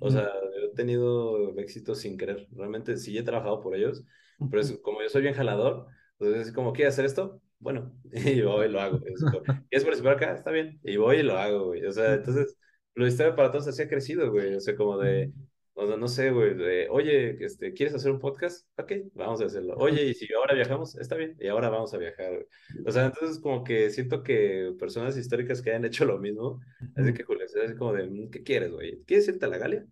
O 0.00 0.10
sea, 0.10 0.28
he 0.62 0.74
tenido 0.74 1.56
éxito 1.58 1.94
sin 1.94 2.18
querer. 2.18 2.48
Realmente 2.50 2.96
sí 2.96 3.16
he 3.16 3.22
trabajado 3.22 3.60
por 3.60 3.76
ellos, 3.76 4.04
pero 4.50 4.60
es, 4.60 4.72
como 4.82 5.00
yo 5.02 5.08
soy 5.08 5.22
bien 5.22 5.34
jalador, 5.34 5.86
entonces 6.18 6.48
es 6.48 6.52
como, 6.52 6.72
¿quieres 6.72 6.94
hacer 6.94 7.04
esto? 7.04 7.40
Bueno, 7.58 7.92
y 8.12 8.42
voy 8.42 8.66
y 8.66 8.70
lo 8.70 8.80
hago. 8.80 9.00
Es 9.06 9.22
como, 9.22 9.42
¿Quieres 9.42 9.84
participar 9.84 10.14
acá? 10.16 10.34
Está 10.34 10.50
bien. 10.50 10.80
Y 10.82 10.96
voy 10.96 11.18
y 11.18 11.22
lo 11.22 11.38
hago, 11.38 11.66
güey. 11.66 11.84
O 11.86 11.92
sea, 11.92 12.14
entonces, 12.14 12.56
lo 12.94 13.06
historia 13.06 13.36
para 13.36 13.50
todos 13.50 13.68
así 13.68 13.82
ha 13.82 13.88
crecido, 13.88 14.30
güey. 14.30 14.54
O 14.54 14.60
sea, 14.60 14.74
como 14.76 14.98
de, 14.98 15.32
O 15.78 15.86
sea, 15.86 15.98
no 15.98 16.08
sé, 16.08 16.30
güey, 16.30 16.86
oye, 16.88 17.36
este, 17.44 17.74
¿quieres 17.74 17.94
hacer 17.94 18.10
un 18.10 18.18
podcast? 18.18 18.66
Ok, 18.78 18.92
vamos 19.12 19.42
a 19.42 19.44
hacerlo. 19.44 19.74
Oye, 19.76 20.06
y 20.06 20.14
si 20.14 20.26
ahora 20.32 20.54
viajamos, 20.54 20.96
está 20.96 21.16
bien, 21.16 21.36
y 21.38 21.48
ahora 21.48 21.68
vamos 21.68 21.92
a 21.92 21.98
viajar. 21.98 22.46
O 22.86 22.90
sea, 22.90 23.04
entonces 23.04 23.38
como 23.38 23.62
que 23.62 23.90
siento 23.90 24.22
que 24.22 24.74
personas 24.78 25.18
históricas 25.18 25.60
que 25.60 25.68
hayan 25.68 25.84
hecho 25.84 26.06
lo 26.06 26.18
mismo, 26.18 26.62
así 26.96 27.12
que 27.12 27.24
Julio, 27.24 27.44
es 27.44 27.74
como 27.74 27.92
de, 27.92 28.08
mm, 28.08 28.30
¿qué 28.30 28.42
quieres, 28.42 28.72
güey? 28.72 29.02
¿Quieres 29.04 29.28
irte 29.28 29.44
a 29.44 29.48
la 29.48 29.58
Galia? 29.58 29.86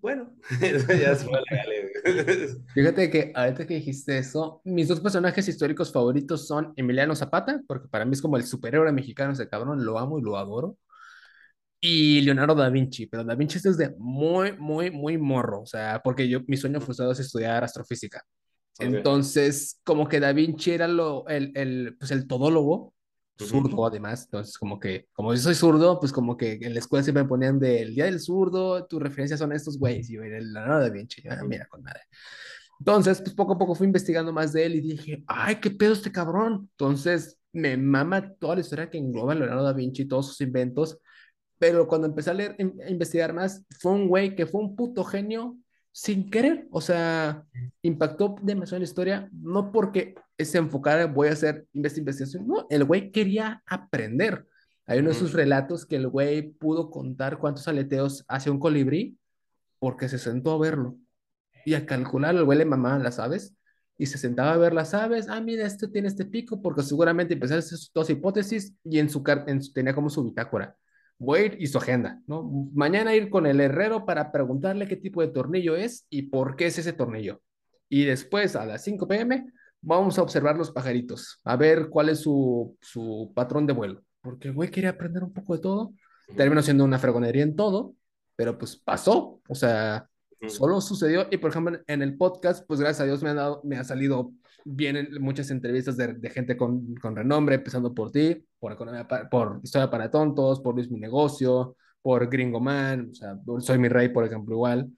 Bueno, 0.00 0.36
ya 0.60 1.14
se 1.14 1.24
fue 1.24 1.38
a 1.38 1.42
la 1.50 1.56
Galia. 1.56 2.56
Fíjate 2.74 3.10
que 3.10 3.32
ahorita 3.34 3.66
que 3.66 3.74
dijiste 3.76 4.18
eso, 4.18 4.60
mis 4.64 4.88
dos 4.88 5.00
personajes 5.00 5.48
históricos 5.48 5.90
favoritos 5.90 6.46
son 6.46 6.74
Emiliano 6.76 7.16
Zapata, 7.16 7.62
porque 7.66 7.88
para 7.88 8.04
mí 8.04 8.12
es 8.12 8.20
como 8.20 8.36
el 8.36 8.44
superhéroe 8.44 8.92
mexicano 8.92 9.32
ese 9.32 9.48
cabrón, 9.48 9.82
lo 9.82 9.98
amo 9.98 10.18
y 10.18 10.22
lo 10.22 10.36
adoro 10.36 10.76
y 11.84 12.20
Leonardo 12.20 12.54
da 12.54 12.70
Vinci, 12.70 13.06
pero 13.06 13.24
da 13.24 13.34
Vinci 13.34 13.56
es 13.58 13.64
desde 13.64 13.92
muy, 13.98 14.56
muy, 14.56 14.92
muy 14.92 15.18
morro, 15.18 15.62
o 15.62 15.66
sea, 15.66 16.00
porque 16.02 16.28
yo, 16.28 16.38
mi 16.46 16.56
sueño 16.56 16.80
frustrado 16.80 17.10
es 17.10 17.18
estudiar 17.18 17.64
astrofísica. 17.64 18.22
Entonces, 18.78 19.80
como 19.82 20.08
que 20.08 20.20
da 20.20 20.32
Vinci 20.32 20.70
era 20.70 20.86
lo, 20.86 21.26
el, 21.26 21.50
el, 21.56 21.96
pues 21.98 22.12
el 22.12 22.28
todólogo, 22.28 22.94
zurdo 23.36 23.84
además, 23.84 24.26
entonces 24.26 24.56
como 24.56 24.78
que, 24.78 25.08
como 25.12 25.34
yo 25.34 25.40
soy 25.40 25.56
zurdo, 25.56 25.98
pues 25.98 26.12
como 26.12 26.36
que 26.36 26.52
en 26.62 26.72
la 26.72 26.78
escuela 26.78 27.02
siempre 27.02 27.24
me 27.24 27.28
ponían 27.28 27.58
del 27.58 27.96
Día 27.96 28.04
del 28.04 28.20
Zurdo, 28.20 28.86
tus 28.86 29.02
referencias 29.02 29.40
son 29.40 29.52
estos 29.52 29.76
güeyes, 29.76 30.08
y 30.08 30.14
yo 30.14 30.22
era 30.22 30.38
el 30.38 30.52
Leonardo 30.52 30.82
da 30.82 30.88
Vinci, 30.88 31.26
ah, 31.28 31.42
mira 31.44 31.66
con 31.66 31.82
madre. 31.82 32.02
Entonces, 32.78 33.20
pues 33.20 33.34
poco 33.34 33.54
a 33.54 33.58
poco 33.58 33.74
fui 33.74 33.88
investigando 33.88 34.32
más 34.32 34.52
de 34.52 34.66
él 34.66 34.76
y 34.76 34.80
dije, 34.82 35.24
ay, 35.26 35.56
qué 35.56 35.70
pedo 35.72 35.94
este 35.94 36.12
cabrón. 36.12 36.68
Entonces, 36.72 37.38
me 37.52 37.76
mama 37.76 38.32
toda 38.34 38.54
la 38.54 38.60
historia 38.60 38.88
que 38.88 38.98
engloba 38.98 39.34
Leonardo 39.34 39.64
da 39.64 39.72
Vinci 39.72 40.02
y 40.02 40.08
todos 40.08 40.28
sus 40.28 40.40
inventos 40.40 40.98
pero 41.62 41.86
cuando 41.86 42.08
empecé 42.08 42.28
a 42.28 42.34
leer, 42.34 42.56
a 42.58 42.90
investigar 42.90 43.32
más, 43.32 43.64
fue 43.78 43.92
un 43.92 44.08
güey 44.08 44.34
que 44.34 44.46
fue 44.46 44.60
un 44.60 44.74
puto 44.74 45.04
genio 45.04 45.56
sin 45.92 46.28
querer, 46.28 46.66
o 46.72 46.80
sea, 46.80 47.46
impactó 47.82 48.34
demasiado 48.42 48.78
en 48.78 48.82
la 48.82 48.88
historia, 48.88 49.30
no 49.30 49.70
porque 49.70 50.16
se 50.36 50.58
enfocara, 50.58 51.06
voy 51.06 51.28
a 51.28 51.34
hacer 51.34 51.68
investigación, 51.72 52.48
no, 52.48 52.66
el 52.68 52.82
güey 52.82 53.12
quería 53.12 53.62
aprender. 53.64 54.44
Hay 54.86 54.98
uno 54.98 55.10
de 55.10 55.14
sus 55.14 55.34
relatos 55.34 55.86
que 55.86 55.94
el 55.94 56.08
güey 56.08 56.50
pudo 56.50 56.90
contar 56.90 57.38
cuántos 57.38 57.68
aleteos 57.68 58.24
hace 58.26 58.50
un 58.50 58.58
colibrí 58.58 59.16
porque 59.78 60.08
se 60.08 60.18
sentó 60.18 60.54
a 60.54 60.58
verlo 60.58 60.96
y 61.64 61.74
a 61.74 61.86
calcular, 61.86 62.34
el 62.34 62.44
güey 62.44 62.58
le 62.58 62.64
mamaba 62.64 62.98
las 62.98 63.20
aves 63.20 63.54
y 63.96 64.06
se 64.06 64.18
sentaba 64.18 64.54
a 64.54 64.58
ver 64.58 64.74
las 64.74 64.94
aves, 64.94 65.28
ah, 65.28 65.40
mira, 65.40 65.64
este 65.64 65.86
tiene 65.86 66.08
este 66.08 66.24
pico, 66.24 66.60
porque 66.60 66.82
seguramente 66.82 67.34
empezó 67.34 67.54
a 67.54 67.58
hacer 67.58 67.78
dos 67.94 68.10
hipótesis 68.10 68.74
y 68.82 68.98
en 68.98 69.08
su, 69.08 69.22
en 69.46 69.72
tenía 69.72 69.94
como 69.94 70.10
su 70.10 70.24
bitácora 70.24 70.76
voy 71.18 71.38
a 71.38 71.44
ir 71.46 71.56
y 71.60 71.66
su 71.66 71.78
agenda, 71.78 72.20
¿no? 72.26 72.42
Mañana 72.74 73.14
ir 73.14 73.30
con 73.30 73.46
el 73.46 73.60
herrero 73.60 74.04
para 74.04 74.32
preguntarle 74.32 74.88
qué 74.88 74.96
tipo 74.96 75.20
de 75.20 75.28
tornillo 75.28 75.76
es 75.76 76.06
y 76.10 76.22
por 76.22 76.56
qué 76.56 76.66
es 76.66 76.78
ese 76.78 76.92
tornillo. 76.92 77.40
Y 77.88 78.04
después 78.04 78.56
a 78.56 78.64
las 78.66 78.82
5 78.84 79.06
pm 79.06 79.52
vamos 79.80 80.18
a 80.18 80.22
observar 80.22 80.56
los 80.56 80.70
pajaritos, 80.70 81.40
a 81.44 81.56
ver 81.56 81.88
cuál 81.88 82.08
es 82.08 82.20
su, 82.20 82.76
su 82.80 83.32
patrón 83.34 83.66
de 83.66 83.72
vuelo. 83.72 84.02
Porque 84.22 84.48
el 84.48 84.54
güey 84.54 84.70
quería 84.70 84.90
aprender 84.90 85.24
un 85.24 85.32
poco 85.32 85.54
de 85.54 85.62
todo. 85.62 85.92
Terminó 86.36 86.62
siendo 86.62 86.84
una 86.84 86.98
fregonería 86.98 87.42
en 87.42 87.56
todo, 87.56 87.94
pero 88.36 88.56
pues 88.56 88.76
pasó. 88.76 89.40
O 89.48 89.54
sea, 89.54 90.08
solo 90.48 90.80
sucedió. 90.80 91.26
Y 91.30 91.38
por 91.38 91.50
ejemplo, 91.50 91.80
en 91.86 92.02
el 92.02 92.16
podcast, 92.16 92.64
pues 92.66 92.80
gracias 92.80 93.00
a 93.00 93.04
Dios 93.04 93.22
me 93.22 93.30
ha, 93.30 93.34
dado, 93.34 93.60
me 93.64 93.76
ha 93.76 93.84
salido 93.84 94.32
vienen 94.64 95.08
muchas 95.20 95.50
entrevistas 95.50 95.96
de, 95.96 96.14
de 96.14 96.30
gente 96.30 96.56
con, 96.56 96.94
con, 96.96 97.16
renombre, 97.16 97.56
empezando 97.56 97.94
por 97.94 98.10
ti, 98.10 98.44
por, 98.58 98.72
economía, 98.72 99.06
por 99.30 99.60
Historia 99.62 99.90
para 99.90 100.10
Tontos, 100.10 100.60
por 100.60 100.74
Luis 100.74 100.90
Mi 100.90 101.00
Negocio, 101.00 101.76
por 102.00 102.28
Gringo 102.28 102.60
Man, 102.60 103.10
o 103.12 103.14
sea, 103.14 103.38
Soy 103.60 103.78
Mi 103.78 103.88
Rey, 103.88 104.08
por 104.08 104.24
ejemplo, 104.24 104.54
igual. 104.54 104.90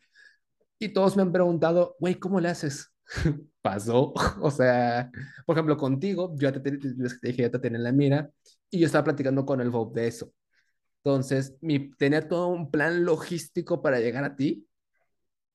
Y 0.78 0.88
todos 0.88 1.16
me 1.16 1.22
han 1.22 1.32
preguntado, 1.32 1.96
güey, 2.00 2.16
¿cómo 2.16 2.40
le 2.40 2.48
haces? 2.48 2.92
Pasó. 3.62 4.12
o 4.40 4.50
sea, 4.50 5.10
por 5.46 5.56
ejemplo, 5.56 5.76
contigo, 5.76 6.34
yo 6.36 6.50
ya 6.50 6.62
te, 6.62 6.70
dije, 7.22 7.42
ya 7.42 7.50
te 7.50 7.58
tenía 7.58 7.78
en 7.78 7.84
la 7.84 7.92
mira, 7.92 8.30
y 8.70 8.80
yo 8.80 8.86
estaba 8.86 9.04
platicando 9.04 9.46
con 9.46 9.60
el 9.60 9.70
Bob 9.70 9.92
de 9.94 10.08
eso. 10.08 10.32
Entonces, 11.04 11.56
mi, 11.60 11.90
tenía 11.96 12.26
todo 12.28 12.48
un 12.48 12.70
plan 12.70 13.04
logístico 13.04 13.82
para 13.82 14.00
llegar 14.00 14.24
a 14.24 14.36
ti, 14.36 14.66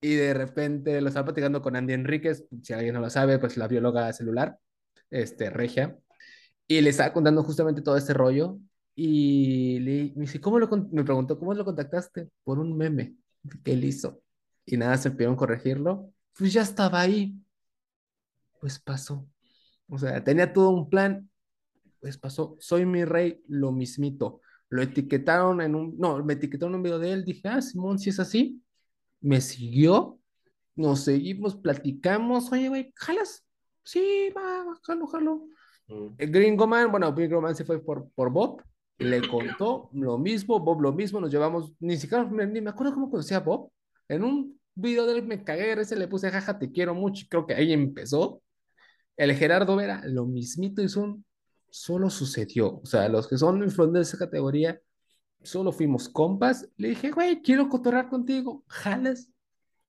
y 0.02 0.16
de 0.16 0.34
repente 0.34 1.02
lo 1.02 1.10
estaba 1.10 1.26
platicando 1.26 1.62
con 1.62 1.76
Andy 1.76 1.94
Enríquez, 1.94 2.46
si 2.64 2.74
alguien 2.74 2.94
no 2.94 3.02
lo 3.02 3.10
sabe, 3.10 3.40
pues 3.40 3.58
la 3.58 3.68
bióloga 3.68 4.12
celular, 4.14 4.58
este, 5.10 5.50
regia, 5.50 5.98
y 6.68 6.82
le 6.82 6.90
estaba 6.90 7.14
contando 7.14 7.44
justamente 7.44 7.82
todo 7.82 7.98
este 7.98 8.14
rollo, 8.14 8.60
y 8.96 9.80
le, 9.80 10.14
me 10.16 10.22
dice, 10.22 10.42
¿cómo 10.42 10.60
lo, 10.60 10.70
me 10.92 11.04
preguntó, 11.04 11.40
¿cómo 11.40 11.54
lo 11.54 11.66
contactaste? 11.66 12.30
Por 12.44 12.60
un 12.60 12.78
meme 12.78 13.16
que 13.64 13.74
él 13.74 13.84
hizo, 13.84 14.22
y 14.66 14.78
nada, 14.78 14.98
se 14.98 15.12
pidieron 15.12 15.36
corregirlo, 15.36 16.14
pues 16.38 16.54
ya 16.54 16.62
estaba 16.62 17.02
ahí, 17.02 17.36
pues 18.60 18.80
pasó, 18.80 19.28
o 19.90 19.98
sea, 19.98 20.24
tenía 20.24 20.54
todo 20.54 20.70
un 20.70 20.90
plan, 20.90 21.30
pues 22.00 22.18
pasó, 22.18 22.56
soy 22.60 22.86
mi 22.86 23.04
rey, 23.04 23.44
lo 23.48 23.72
mismito, 23.72 24.42
lo 24.70 24.82
etiquetaron 24.82 25.62
en 25.62 25.76
un, 25.76 25.98
no, 25.98 26.24
me 26.24 26.34
etiquetaron 26.34 26.74
en 26.74 26.78
un 26.78 26.84
video 26.84 27.00
de 27.00 27.12
él, 27.12 27.26
dije, 27.26 27.48
ah, 27.50 27.62
Simón, 27.62 28.00
si 28.00 28.12
es 28.12 28.20
así, 28.20 28.62
me 29.22 29.42
siguió, 29.42 30.20
nos 30.76 31.04
seguimos, 31.04 31.56
platicamos, 31.56 32.52
oye, 32.52 32.70
güey, 32.70 32.94
¿jalas? 32.96 33.46
Sí, 33.84 34.30
va, 34.36 34.66
jalo, 34.84 35.08
jalo. 35.08 35.48
Mm. 35.88 36.08
El 36.18 36.32
Gringo 36.32 36.68
Man, 36.68 36.92
bueno, 36.92 37.14
Gringo 37.14 37.42
Man 37.42 37.56
se 37.56 37.66
fue 37.66 37.84
por, 37.84 38.10
por 38.12 38.32
Bob, 38.32 38.62
le 38.98 39.28
contó 39.28 39.90
lo 39.94 40.18
mismo, 40.18 40.60
Bob 40.60 40.82
lo 40.82 40.94
mismo, 40.94 41.20
nos 41.20 41.32
llevamos, 41.32 41.74
ni 41.80 41.98
siquiera, 41.98 42.24
ni 42.24 42.62
me 42.62 42.70
acuerdo 42.70 42.94
cómo 42.94 43.10
conocía 43.10 43.38
a 43.38 43.42
Bob, 43.42 43.72
en 44.08 44.24
un 44.24 44.60
video 44.76 45.06
de 45.06 45.20
él 45.20 45.26
me 45.26 45.44
cagué, 45.44 45.74
ese 45.74 45.96
le 45.96 46.08
puse, 46.08 46.30
jaja, 46.30 46.58
te 46.58 46.72
quiero 46.72 46.94
mucho, 46.94 47.26
creo 47.30 47.46
que 47.46 47.54
ahí 47.54 47.74
empezó. 47.74 48.42
El 49.18 49.34
Gerardo 49.36 49.76
Vera, 49.76 50.02
lo 50.06 50.26
mismito, 50.26 50.82
y 50.82 50.88
un, 50.98 51.26
solo 51.70 52.10
sucedió, 52.10 52.80
o 52.80 52.86
sea, 52.86 53.10
los 53.10 53.28
que 53.28 53.38
son 53.38 53.62
influencers 53.64 53.94
de 53.94 54.02
esa 54.02 54.18
categoría, 54.18 54.80
solo 55.44 55.72
fuimos 55.72 56.10
compas. 56.10 56.70
Le 56.78 56.90
dije, 56.90 57.12
güey, 57.12 57.42
quiero 57.42 57.70
cotorrar 57.70 58.10
contigo. 58.10 58.64
¿Jalas? 58.68 59.32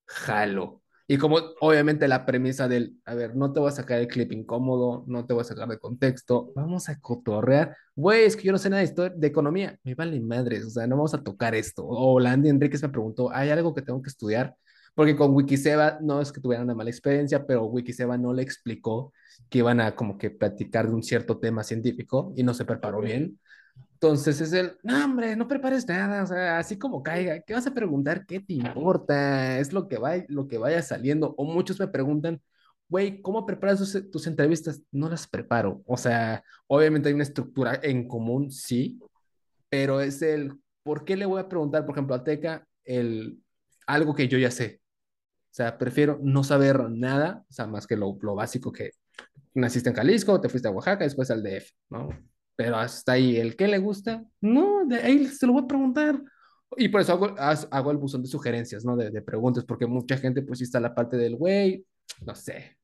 Jalo. 0.05 0.81
Y 1.07 1.17
como 1.17 1.39
obviamente 1.59 2.07
la 2.07 2.25
premisa 2.25 2.69
del, 2.69 2.97
a 3.03 3.15
ver, 3.15 3.35
no 3.35 3.51
te 3.51 3.59
voy 3.59 3.67
a 3.67 3.73
sacar 3.73 3.99
el 3.99 4.07
clip 4.07 4.31
incómodo, 4.31 5.03
no 5.07 5.25
te 5.25 5.33
voy 5.33 5.41
a 5.41 5.43
sacar 5.43 5.67
de 5.67 5.77
contexto, 5.77 6.53
vamos 6.55 6.87
a 6.87 7.01
cotorrear. 7.01 7.75
Güey, 7.95 8.23
es 8.23 8.37
que 8.37 8.43
yo 8.43 8.53
no 8.53 8.57
sé 8.57 8.69
nada 8.69 8.81
de, 8.81 9.11
de 9.13 9.27
economía. 9.27 9.77
Me 9.83 9.93
vale 9.93 10.21
madres, 10.21 10.65
o 10.65 10.69
sea, 10.69 10.87
no 10.87 10.95
vamos 10.95 11.13
a 11.13 11.21
tocar 11.21 11.53
esto. 11.53 11.85
O 11.85 12.17
Landy 12.19 12.47
Enríquez 12.47 12.81
me 12.81 12.89
preguntó, 12.89 13.29
¿hay 13.29 13.49
algo 13.49 13.73
que 13.73 13.81
tengo 13.81 14.01
que 14.01 14.09
estudiar? 14.09 14.55
Porque 14.95 15.15
con 15.15 15.33
Wikiseba 15.33 15.99
no 16.01 16.21
es 16.21 16.31
que 16.31 16.39
tuviera 16.41 16.63
una 16.63 16.75
mala 16.75 16.89
experiencia, 16.89 17.45
pero 17.45 17.65
Wikiseba 17.65 18.17
no 18.17 18.33
le 18.33 18.43
explicó 18.43 19.13
que 19.49 19.59
iban 19.59 19.81
a 19.81 19.95
como 19.95 20.17
que 20.17 20.31
platicar 20.31 20.87
de 20.87 20.93
un 20.95 21.03
cierto 21.03 21.39
tema 21.39 21.63
científico 21.63 22.33
y 22.37 22.43
no 22.43 22.53
se 22.53 22.63
preparó 22.65 23.01
bien. 23.01 23.39
Entonces 24.01 24.41
es 24.41 24.51
el, 24.53 24.77
no, 24.81 25.05
hombre, 25.05 25.35
no 25.35 25.47
prepares 25.47 25.87
nada, 25.87 26.23
o 26.23 26.27
sea, 26.27 26.57
así 26.57 26.75
como 26.79 27.03
caiga, 27.03 27.39
¿qué 27.41 27.53
vas 27.53 27.67
a 27.67 27.73
preguntar? 27.73 28.25
¿Qué 28.25 28.39
te 28.39 28.53
importa? 28.53 29.59
Es 29.59 29.73
lo 29.73 29.87
que, 29.87 29.97
va, 29.97 30.13
lo 30.27 30.47
que 30.47 30.57
vaya 30.57 30.81
saliendo. 30.81 31.35
O 31.37 31.45
muchos 31.45 31.79
me 31.79 31.87
preguntan, 31.87 32.41
güey, 32.89 33.21
¿cómo 33.21 33.45
preparas 33.45 33.79
tus, 34.11 34.27
entrevistas? 34.27 34.81
No 34.91 35.07
las 35.07 35.27
preparo. 35.27 35.83
O 35.85 35.97
sea, 35.97 36.43
obviamente 36.65 37.09
hay 37.09 37.13
una 37.13 37.23
estructura 37.23 37.79
en 37.83 38.07
común, 38.07 38.51
sí, 38.51 38.99
pero 39.69 40.01
es 40.01 40.23
el, 40.23 40.51
¿por 40.83 41.05
qué 41.05 41.15
le 41.15 41.27
voy 41.27 41.39
a 41.39 41.47
preguntar, 41.47 41.85
por 41.85 41.95
ejemplo, 41.95 42.15
a 42.15 42.23
Teca, 42.23 42.67
el, 42.83 43.39
algo 43.85 44.15
que 44.15 44.27
yo 44.27 44.39
ya 44.39 44.49
sé? 44.49 44.81
O 45.51 45.53
sea, 45.53 45.77
prefiero 45.77 46.19
no 46.23 46.43
saber 46.43 46.89
nada, 46.89 47.45
o 47.49 47.53
sea, 47.53 47.67
más 47.67 47.85
que 47.85 47.97
lo, 47.97 48.17
lo 48.21 48.33
básico 48.33 48.71
que 48.71 48.93
naciste 49.53 49.89
en 49.89 49.95
Jalisco, 49.95 50.41
te 50.41 50.49
fuiste 50.49 50.67
a 50.69 50.71
Oaxaca, 50.71 51.03
después 51.03 51.29
al 51.29 51.43
DF, 51.43 51.71
¿no? 51.89 52.09
Pero 52.61 52.77
hasta 52.77 53.13
ahí, 53.13 53.37
¿el 53.37 53.55
qué 53.55 53.67
le 53.67 53.79
gusta? 53.79 54.23
No, 54.39 54.85
de 54.85 54.97
ahí 54.97 55.25
se 55.25 55.47
lo 55.47 55.53
voy 55.53 55.63
a 55.63 55.67
preguntar. 55.67 56.21
Y 56.77 56.89
por 56.89 57.01
eso 57.01 57.13
hago, 57.13 57.35
hago 57.37 57.91
el 57.91 57.97
buzón 57.97 58.21
de 58.21 58.27
sugerencias, 58.27 58.85
¿no? 58.85 58.95
De, 58.95 59.09
de, 59.09 59.21
preguntas, 59.23 59.65
porque 59.65 59.87
mucha 59.87 60.15
gente, 60.15 60.43
pues 60.43 60.59
sí 60.59 60.65
está 60.65 60.79
la 60.79 60.93
parte 60.93 61.17
del 61.17 61.37
güey, 61.37 61.83
no 62.23 62.35
sé, 62.35 62.77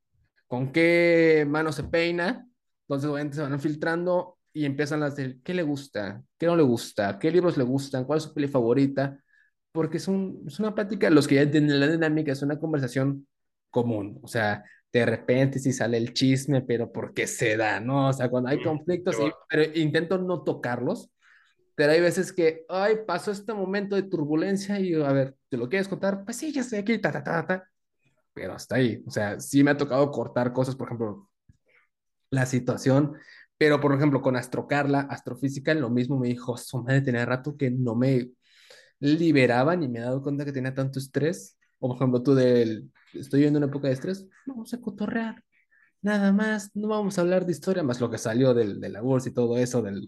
con 0.47 0.71
qué 0.71 1.45
mano 1.47 1.71
se 1.71 1.83
peina. 1.83 2.47
Entonces, 2.87 3.07
obviamente 3.07 3.35
se 3.35 3.43
van 3.43 3.59
filtrando 3.59 4.39
y 4.51 4.65
empiezan 4.65 4.99
las 4.99 5.15
de 5.15 5.39
qué 5.43 5.53
le 5.53 5.61
gusta, 5.61 6.23
qué 6.39 6.47
no 6.47 6.55
le 6.55 6.63
gusta, 6.63 7.19
qué 7.19 7.29
libros 7.29 7.55
le 7.55 7.63
gustan, 7.63 8.05
cuál 8.05 8.17
es 8.17 8.23
su 8.23 8.33
peli 8.33 8.47
favorita. 8.47 9.19
Porque 9.71 9.97
es, 9.97 10.07
un, 10.07 10.43
es 10.47 10.59
una 10.59 10.73
plática, 10.73 11.11
los 11.11 11.27
que 11.27 11.35
ya 11.35 11.51
tienen 11.51 11.79
la 11.79 11.87
dinámica, 11.87 12.31
es 12.31 12.41
una 12.41 12.57
conversación 12.57 13.27
común. 13.69 14.19
O 14.23 14.27
sea, 14.27 14.63
de 14.99 15.05
repente 15.05 15.59
sí 15.59 15.73
sale 15.73 15.97
el 15.97 16.13
chisme, 16.13 16.61
pero 16.61 16.91
porque 16.91 17.27
se 17.27 17.57
da, 17.57 17.79
¿no? 17.79 18.09
O 18.09 18.13
sea, 18.13 18.29
cuando 18.29 18.49
hay 18.49 18.61
conflictos, 18.61 19.15
pero 19.49 19.63
intento 19.75 20.17
no 20.17 20.43
tocarlos, 20.43 21.11
pero 21.75 21.91
hay 21.91 22.01
veces 22.01 22.33
que, 22.33 22.65
ay, 22.69 22.99
pasó 23.05 23.31
este 23.31 23.53
momento 23.53 23.95
de 23.95 24.03
turbulencia 24.03 24.79
y, 24.79 24.93
a 24.95 25.11
ver, 25.11 25.35
¿te 25.49 25.57
lo 25.57 25.69
quieres 25.69 25.87
contar? 25.87 26.23
Pues 26.25 26.37
sí, 26.37 26.51
ya 26.51 26.61
estoy 26.61 26.79
aquí, 26.79 26.97
ta, 26.99 27.11
ta, 27.11 27.23
ta, 27.23 27.45
ta. 27.45 27.69
Pero 28.33 28.53
hasta 28.53 28.75
ahí, 28.75 29.03
o 29.05 29.11
sea, 29.11 29.39
sí 29.39 29.63
me 29.63 29.71
ha 29.71 29.77
tocado 29.77 30.09
cortar 30.11 30.53
cosas, 30.53 30.75
por 30.75 30.87
ejemplo, 30.87 31.29
la 32.29 32.45
situación, 32.45 33.15
pero 33.57 33.79
por 33.79 33.93
ejemplo, 33.93 34.21
con 34.21 34.35
Astrocarla, 34.35 35.01
Astrofísica, 35.01 35.73
lo 35.73 35.89
mismo 35.89 36.19
me 36.19 36.27
dijo, 36.27 36.57
su 36.57 36.83
madre 36.83 37.01
tenía 37.01 37.25
rato 37.25 37.57
que 37.57 37.71
no 37.71 37.95
me 37.95 38.29
liberaba 38.99 39.75
ni 39.75 39.87
me 39.87 39.99
he 39.99 40.01
dado 40.01 40.21
cuenta 40.21 40.45
que 40.45 40.51
tenía 40.51 40.73
tanto 40.73 40.99
estrés 40.99 41.56
O 41.79 41.87
por 41.89 41.97
ejemplo, 41.97 42.23
tú 42.23 42.33
del, 42.35 42.91
estoy 43.13 43.41
viendo 43.41 43.57
una 43.59 43.67
época 43.67 43.87
de 43.87 43.93
estrés, 43.93 44.27
vamos 44.45 44.73
a 44.73 44.81
cotorrear, 44.81 45.43
nada 46.01 46.31
más, 46.33 46.71
no 46.75 46.87
vamos 46.87 47.17
a 47.17 47.21
hablar 47.21 47.45
de 47.45 47.51
historia, 47.51 47.83
más 47.83 47.99
lo 48.01 48.09
que 48.09 48.17
salió 48.17 48.53
del, 48.53 48.79
de 48.79 48.89
la 48.89 49.01
bolsa 49.01 49.29
y 49.29 49.33
todo 49.33 49.57
eso 49.57 49.81
del, 49.81 50.05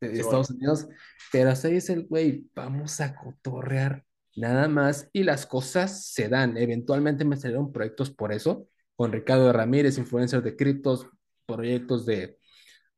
de 0.00 0.20
Estados 0.20 0.50
Unidos, 0.50 0.88
pero 1.30 1.50
así 1.50 1.68
es 1.68 1.90
el 1.90 2.06
güey, 2.06 2.46
vamos 2.54 3.00
a 3.00 3.14
cotorrear, 3.14 4.04
nada 4.36 4.68
más, 4.68 5.08
y 5.12 5.22
las 5.22 5.46
cosas 5.46 6.06
se 6.06 6.28
dan, 6.28 6.56
eventualmente 6.56 7.24
me 7.24 7.36
salieron 7.36 7.72
proyectos 7.72 8.10
por 8.10 8.32
eso, 8.32 8.66
con 8.96 9.12
Ricardo 9.12 9.52
Ramírez, 9.52 9.98
influencer 9.98 10.42
de 10.42 10.56
criptos, 10.56 11.06
proyectos 11.46 12.06
de, 12.06 12.38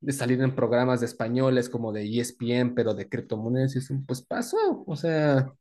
de 0.00 0.12
salir 0.12 0.40
en 0.40 0.54
programas 0.54 1.00
de 1.00 1.06
españoles 1.06 1.68
como 1.68 1.92
de 1.92 2.04
ESPN, 2.04 2.74
pero 2.74 2.94
de 2.94 3.08
criptomonedas, 3.08 3.74
y 3.74 3.78
eso, 3.78 3.94
pues 4.06 4.22
pasó, 4.22 4.84
o 4.86 4.96
sea, 4.96 5.52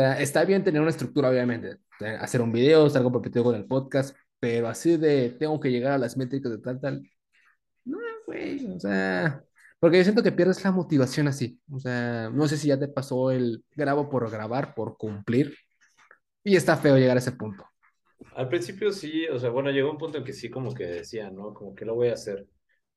sea, 0.00 0.20
está 0.20 0.44
bien 0.44 0.64
tener 0.64 0.80
una 0.80 0.90
estructura, 0.90 1.30
obviamente, 1.30 1.78
hacer 2.20 2.40
un 2.40 2.52
video, 2.52 2.86
estar 2.86 3.02
comprometido 3.02 3.44
con 3.44 3.54
el 3.54 3.66
podcast, 3.66 4.16
pero 4.40 4.68
así 4.68 4.96
de 4.96 5.30
tengo 5.30 5.58
que 5.60 5.70
llegar 5.70 5.92
a 5.92 5.98
las 5.98 6.16
métricas 6.16 6.52
de 6.52 6.58
tal, 6.58 6.80
tal, 6.80 7.02
no, 7.84 7.98
güey, 8.26 8.66
o 8.72 8.80
sea, 8.80 9.42
porque 9.78 9.98
yo 9.98 10.04
siento 10.04 10.22
que 10.22 10.32
pierdes 10.32 10.62
la 10.64 10.72
motivación 10.72 11.28
así, 11.28 11.60
o 11.70 11.78
sea, 11.78 12.30
no 12.30 12.48
sé 12.48 12.56
si 12.56 12.68
ya 12.68 12.78
te 12.78 12.88
pasó 12.88 13.30
el 13.30 13.64
grabo 13.72 14.08
por 14.08 14.30
grabar, 14.30 14.74
por 14.74 14.96
cumplir, 14.96 15.54
y 16.42 16.56
está 16.56 16.76
feo 16.76 16.96
llegar 16.96 17.16
a 17.16 17.20
ese 17.20 17.32
punto. 17.32 17.64
Al 18.34 18.48
principio 18.48 18.92
sí, 18.92 19.26
o 19.28 19.38
sea, 19.38 19.50
bueno, 19.50 19.70
llegó 19.70 19.90
un 19.90 19.98
punto 19.98 20.18
en 20.18 20.24
que 20.24 20.32
sí 20.32 20.50
como 20.50 20.74
que 20.74 20.84
decía, 20.84 21.30
¿no? 21.30 21.54
Como 21.54 21.74
que 21.74 21.84
lo 21.84 21.94
voy 21.94 22.08
a 22.08 22.14
hacer. 22.14 22.46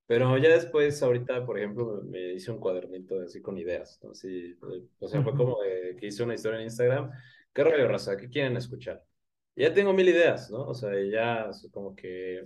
Pero 0.08 0.38
ya 0.38 0.50
después, 0.50 1.04
ahorita, 1.04 1.46
por 1.46 1.60
ejemplo, 1.60 2.02
me 2.06 2.34
hice 2.34 2.52
un 2.52 2.60
cuadernito 2.60 3.22
así 3.22 3.42
con 3.42 3.58
ideas, 3.58 4.00
¿no? 4.02 4.12
Así, 4.12 4.58
o 5.00 5.08
sea, 5.08 5.22
fue 5.22 5.36
como 5.36 5.58
que 6.00 6.08
hice 6.08 6.24
una 6.24 6.36
historia 6.36 6.60
en 6.60 6.66
Instagram. 6.66 7.12
¿Qué 7.54 7.64
rollo, 7.64 7.88
raza? 7.88 8.18
¿Qué 8.18 8.30
quieren 8.30 8.58
escuchar? 8.58 9.04
ya 9.58 9.74
tengo 9.74 9.92
mil 9.94 10.08
ideas, 10.08 10.52
¿no? 10.52 10.62
O 10.68 10.74
sea, 10.74 10.92
ya 11.04 11.50
como 11.72 11.96
que 11.96 12.46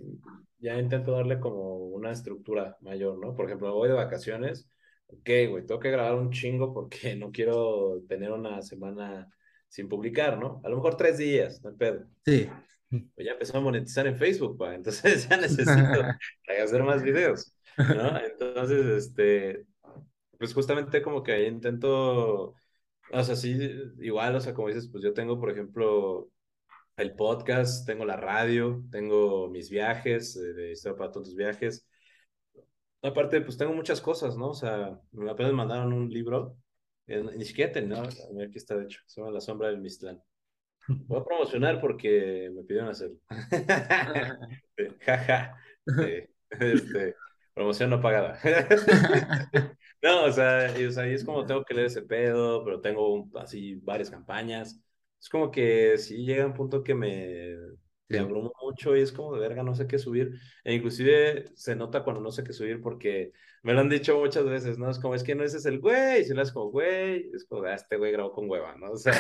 ya 0.60 0.80
intento 0.80 1.12
darle 1.12 1.40
como 1.40 1.78
una 1.78 2.12
estructura 2.12 2.78
mayor, 2.82 3.20
¿no? 3.20 3.36
Por 3.36 3.46
ejemplo, 3.46 3.74
voy 3.74 3.90
de 3.90 3.96
vacaciones, 3.96 4.70
ok, 5.08 5.30
güey, 5.50 5.66
tengo 5.66 5.80
que 5.80 5.92
grabar 5.92 6.16
un 6.16 6.32
chingo 6.32 6.74
porque 6.74 7.16
no 7.18 7.32
quiero 7.32 8.02
tener 8.08 8.32
una 8.32 8.62
semana 8.62 9.30
sin 9.68 9.90
publicar, 9.90 10.38
¿no? 10.38 10.62
A 10.64 10.70
lo 10.70 10.78
mejor 10.78 10.96
tres 10.96 11.18
días, 11.18 11.62
no 11.64 11.70
hay 11.70 11.76
pedo. 11.76 12.06
Sí. 12.26 12.50
Pues 13.16 13.26
ya 13.26 13.34
empezó 13.34 13.58
a 13.58 13.62
monetizar 13.62 14.06
en 14.08 14.18
Facebook, 14.18 14.58
pa, 14.58 14.76
entonces 14.76 15.28
ya 15.30 15.38
necesito 15.38 15.72
hacer 16.64 16.84
más 16.84 17.02
videos, 17.04 17.54
¿no? 17.78 18.20
Entonces, 18.20 18.86
este, 18.86 19.66
pues 20.38 20.54
justamente 20.54 21.02
como 21.02 21.24
que 21.24 21.32
ahí 21.34 21.46
intento, 21.46 22.54
o 23.12 23.24
sea, 23.24 23.36
sí, 23.36 23.58
igual, 24.00 24.36
o 24.36 24.42
sea, 24.42 24.54
como 24.54 24.68
dices, 24.68 24.90
pues 24.92 25.04
yo 25.04 25.14
tengo, 25.14 25.40
por 25.40 25.52
ejemplo, 25.52 26.30
el 26.98 27.16
podcast, 27.16 27.86
tengo 27.86 28.06
la 28.06 28.18
radio, 28.18 28.84
tengo 28.92 29.50
mis 29.50 29.70
viajes, 29.70 30.36
eh, 30.38 30.54
de 30.54 30.72
Historia 30.72 30.98
para 30.98 31.12
todos 31.12 31.36
viajes. 31.36 31.88
Aparte, 33.02 33.42
pues 33.42 33.58
tengo 33.58 33.74
muchas 33.74 34.02
cosas, 34.02 34.38
¿no? 34.38 34.50
O 34.50 34.54
sea, 34.54 35.00
me 35.12 35.32
apenas 35.32 35.54
mandaron 35.54 35.94
un 35.94 36.10
libro, 36.10 36.58
ni 37.08 37.46
siquiera 37.46 37.82
¿no? 37.82 38.02
Aquí 38.04 38.58
está, 38.58 38.76
de 38.78 38.86
hecho, 38.86 39.00
llama 39.08 39.32
La 39.32 39.42
sombra 39.42 39.70
del 39.70 39.80
Mistlán. 39.82 40.22
Voy 40.88 41.20
a 41.20 41.24
promocionar 41.24 41.80
porque 41.80 42.52
me 42.54 42.64
pidieron 42.64 42.90
hacerlo. 42.90 43.18
Jaja. 45.02 45.58
este, 46.50 47.16
promoción 47.54 47.90
no 47.90 48.02
pagada. 48.02 48.40
no, 50.02 50.26
o 50.26 50.32
sea, 50.32 50.78
y, 50.80 50.86
o 50.86 50.92
sea, 50.92 51.06
es 51.08 51.24
como 51.24 51.46
tengo 51.46 51.64
que 51.64 51.74
leer 51.74 51.88
ese 51.88 52.02
pedo, 52.02 52.64
pero 52.64 52.82
tengo 52.82 53.30
así 53.36 53.76
varias 53.76 54.10
campañas. 54.10 54.80
Es 55.20 55.30
como 55.30 55.52
que 55.52 55.98
sí 55.98 56.26
llega 56.26 56.46
un 56.46 56.54
punto 56.54 56.84
que 56.84 56.96
me, 56.96 57.56
me 58.12 58.20
abrumo 58.20 58.54
mucho 58.62 58.96
y 58.96 59.02
es 59.02 59.12
como 59.12 59.34
de 59.34 59.40
verga, 59.40 59.64
no 59.64 59.76
sé 59.76 59.88
qué 59.88 59.98
subir. 59.98 60.40
E 60.64 60.74
inclusive 60.74 61.46
se 61.56 61.76
nota 61.76 62.04
cuando 62.04 62.22
no 62.22 62.32
sé 62.32 62.44
qué 62.44 62.54
subir 62.54 62.82
porque 62.82 63.32
me 63.64 63.74
lo 63.74 63.82
han 63.82 63.90
dicho 63.90 64.18
muchas 64.18 64.46
veces, 64.46 64.80
¿no? 64.80 64.90
Es 64.90 64.98
como, 64.98 65.14
es 65.14 65.24
que 65.24 65.36
no 65.36 65.44
ese 65.44 65.58
es 65.58 65.66
el 65.66 65.80
güey, 65.80 66.26
si 66.26 66.34
no 66.34 66.42
es 66.42 66.52
como, 66.52 66.72
güey, 66.72 67.30
es 67.34 67.46
como, 67.46 67.64
ah, 67.64 67.76
este 67.76 67.96
güey 67.96 68.12
grabó 68.12 68.32
con 68.32 68.50
hueva, 68.50 68.76
¿no? 68.78 68.92
O 68.92 68.98
sea, 68.98 69.14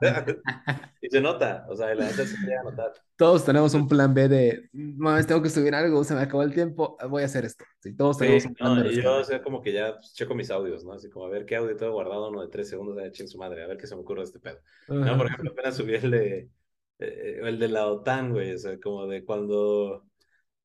y 1.00 1.08
se 1.08 1.20
nota, 1.20 1.64
o 1.68 1.76
sea, 1.76 1.94
la 1.94 2.06
gente 2.06 2.26
se 2.26 2.54
a 2.54 2.62
notar. 2.62 2.92
Todos 3.16 3.44
tenemos 3.44 3.72
un 3.74 3.86
plan 3.88 4.12
B 4.12 4.28
de, 4.28 4.68
mames, 4.72 5.26
tengo 5.26 5.42
que 5.42 5.48
subir 5.48 5.74
algo, 5.74 6.02
se 6.02 6.14
me 6.14 6.20
acabó 6.20 6.42
el 6.42 6.52
tiempo, 6.52 6.96
voy 7.08 7.22
a 7.22 7.26
hacer 7.26 7.44
esto. 7.44 7.64
Sí, 7.80 7.94
todos 7.94 8.18
tenemos 8.18 8.44
un 8.46 8.54
plan 8.54 8.80
no, 8.80 8.90
Y 8.90 9.00
yo, 9.00 9.18
o 9.18 9.24
sea, 9.24 9.40
como 9.42 9.62
que 9.62 9.72
ya 9.72 9.94
pues, 9.94 10.12
checo 10.14 10.34
mis 10.34 10.50
audios, 10.50 10.84
¿no? 10.84 10.92
Así 10.92 11.08
como, 11.08 11.26
a 11.26 11.30
ver 11.30 11.46
qué 11.46 11.56
audio 11.56 11.76
tengo 11.76 11.92
guardado, 11.92 12.30
uno 12.30 12.42
de 12.42 12.48
tres 12.48 12.68
segundos, 12.68 12.96
de 12.96 13.12
en 13.16 13.28
su 13.28 13.38
madre, 13.38 13.62
a 13.62 13.68
ver 13.68 13.76
qué 13.76 13.86
se 13.86 13.94
me 13.94 14.00
ocurre 14.00 14.20
de 14.20 14.24
este 14.24 14.40
pedo. 14.40 14.58
No, 14.88 15.16
por 15.16 15.26
ejemplo, 15.26 15.52
apenas 15.52 15.76
subí 15.76 15.94
el 15.94 16.10
de, 16.10 16.50
eh, 16.98 17.40
el 17.42 17.58
de 17.58 17.68
la 17.68 17.86
OTAN, 17.88 18.32
güey, 18.32 18.54
o 18.54 18.58
sea, 18.58 18.78
como 18.80 19.06
de 19.06 19.24
cuando 19.24 20.04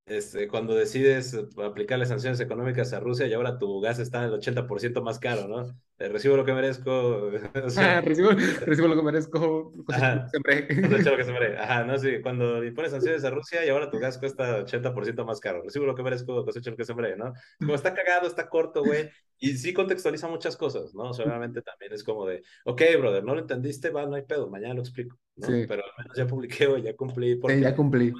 este, 0.10 0.48
cuando 0.48 0.73
decides 0.73 1.38
aplicarle 1.64 2.06
sanciones 2.06 2.40
económicas 2.40 2.94
a 2.94 2.99
Rusia 2.99 3.27
y 3.27 3.34
ahora 3.34 3.60
tu 3.60 3.80
gas 3.80 3.99
está 3.99 4.26
el 4.26 4.31
80% 4.31 5.02
más 5.03 5.19
caro, 5.19 5.48
¿no? 5.48 5.68
Eh, 5.99 6.10
recibo 6.10 6.36
lo 6.36 6.45
que 6.45 6.53
merezco. 6.53 7.30
recibo, 8.03 8.31
recibo, 8.65 8.88
lo 8.88 8.95
que 8.95 9.03
merezco. 9.03 9.73
Ajá, 9.90 10.15
lo 10.34 11.18
que 11.18 11.23
sembré. 11.23 11.57
Ajá, 11.60 11.84
no, 11.84 11.98
sí, 11.99 12.22
cuando 12.23 12.64
impones 12.64 12.91
sanciones 12.91 13.23
a 13.23 13.30
Rusia 13.30 13.64
y 13.64 13.69
ahora 13.69 13.91
tu 13.91 13.99
gas 13.99 14.18
cuesta 14.18 14.65
80% 14.65 15.26
más 15.26 15.40
caro. 15.40 15.61
Recibo 15.61 15.86
lo 15.86 15.94
que 15.94 16.02
merezco, 16.02 16.44
cosecho 16.44 16.72
lo 16.72 16.77
que 16.77 16.86
sembré, 16.86 17.15
¿no? 17.15 17.34
Como 17.60 17.76
está 17.76 17.94
cagado, 17.94 18.27
está 18.27 18.49
corto, 18.49 18.84
güey. 18.84 19.10
Y 19.38 19.57
sí 19.57 19.73
contextualiza 19.73 20.27
muchas 20.27 20.57
cosas, 20.57 20.94
¿no? 20.95 21.11
O 21.11 21.14
sea, 21.14 21.26
obviamente 21.26 21.61
también 21.61 21.94
es 21.94 22.03
como 22.03 22.26
de, 22.26 22.41
ok, 22.65 22.81
brother, 22.98 23.23
no 23.23 23.36
lo 23.36 23.41
entendiste, 23.41 23.90
va, 23.90 24.06
no 24.06 24.15
hay 24.15 24.23
pedo, 24.23 24.49
mañana 24.49 24.73
lo 24.73 24.81
explico, 24.81 25.18
¿no? 25.36 25.48
Sí. 25.48 25.65
Pero 25.68 25.84
al 25.84 25.91
menos 25.98 26.18
ya 26.18 26.27
publiqué, 26.27 26.65
güey, 26.65 26.81
ya 26.81 26.95
cumplí. 26.95 27.36
Porque 27.36 27.57
sí, 27.57 27.61
ya 27.61 27.76
cumplí. 27.76 28.11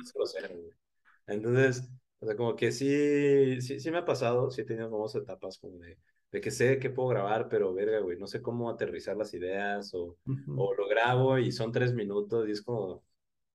Entonces, 1.30 1.90
o 2.20 2.26
sea, 2.26 2.36
como 2.36 2.56
que 2.56 2.72
sí, 2.72 3.62
sí, 3.62 3.80
sí 3.80 3.92
me 3.92 4.00
ha 4.00 4.06
pasado, 4.06 4.52
sí 4.52 4.62
he 4.62 4.66
tenido 4.66 4.90
como 4.90 5.08
etapas 5.08 5.58
como 5.60 5.78
de, 5.80 5.98
de 6.32 6.42
que 6.42 6.52
sé 6.52 6.80
que 6.80 6.90
puedo 6.90 7.10
grabar, 7.10 7.48
pero 7.50 7.74
verga, 7.74 8.00
güey, 8.00 8.18
no 8.18 8.28
sé 8.28 8.42
cómo 8.42 8.70
aterrizar 8.70 9.16
las 9.18 9.34
ideas 9.34 9.94
o, 9.94 10.18
o 10.54 10.74
lo 10.74 10.88
grabo 10.88 11.38
y 11.38 11.52
son 11.52 11.72
tres 11.72 11.94
minutos 11.94 12.48
y 12.48 12.52
es 12.52 12.62
como, 12.62 13.04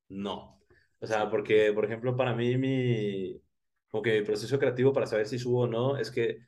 no. 0.09 0.61
O 1.01 1.07
sea, 1.07 1.31
porque, 1.31 1.73
por 1.73 1.85
ejemplo, 1.85 2.17
para 2.17 2.35
mí 2.35 2.57
mi, 2.59 3.41
como 3.89 4.03
que 4.03 4.21
mi 4.21 4.27
proceso 4.27 4.59
creativo 4.59 4.93
para 4.93 5.07
saber 5.07 5.27
si 5.27 5.39
subo 5.39 5.63
o 5.63 5.67
no 5.69 5.97
es 5.99 6.11
que 6.11 6.39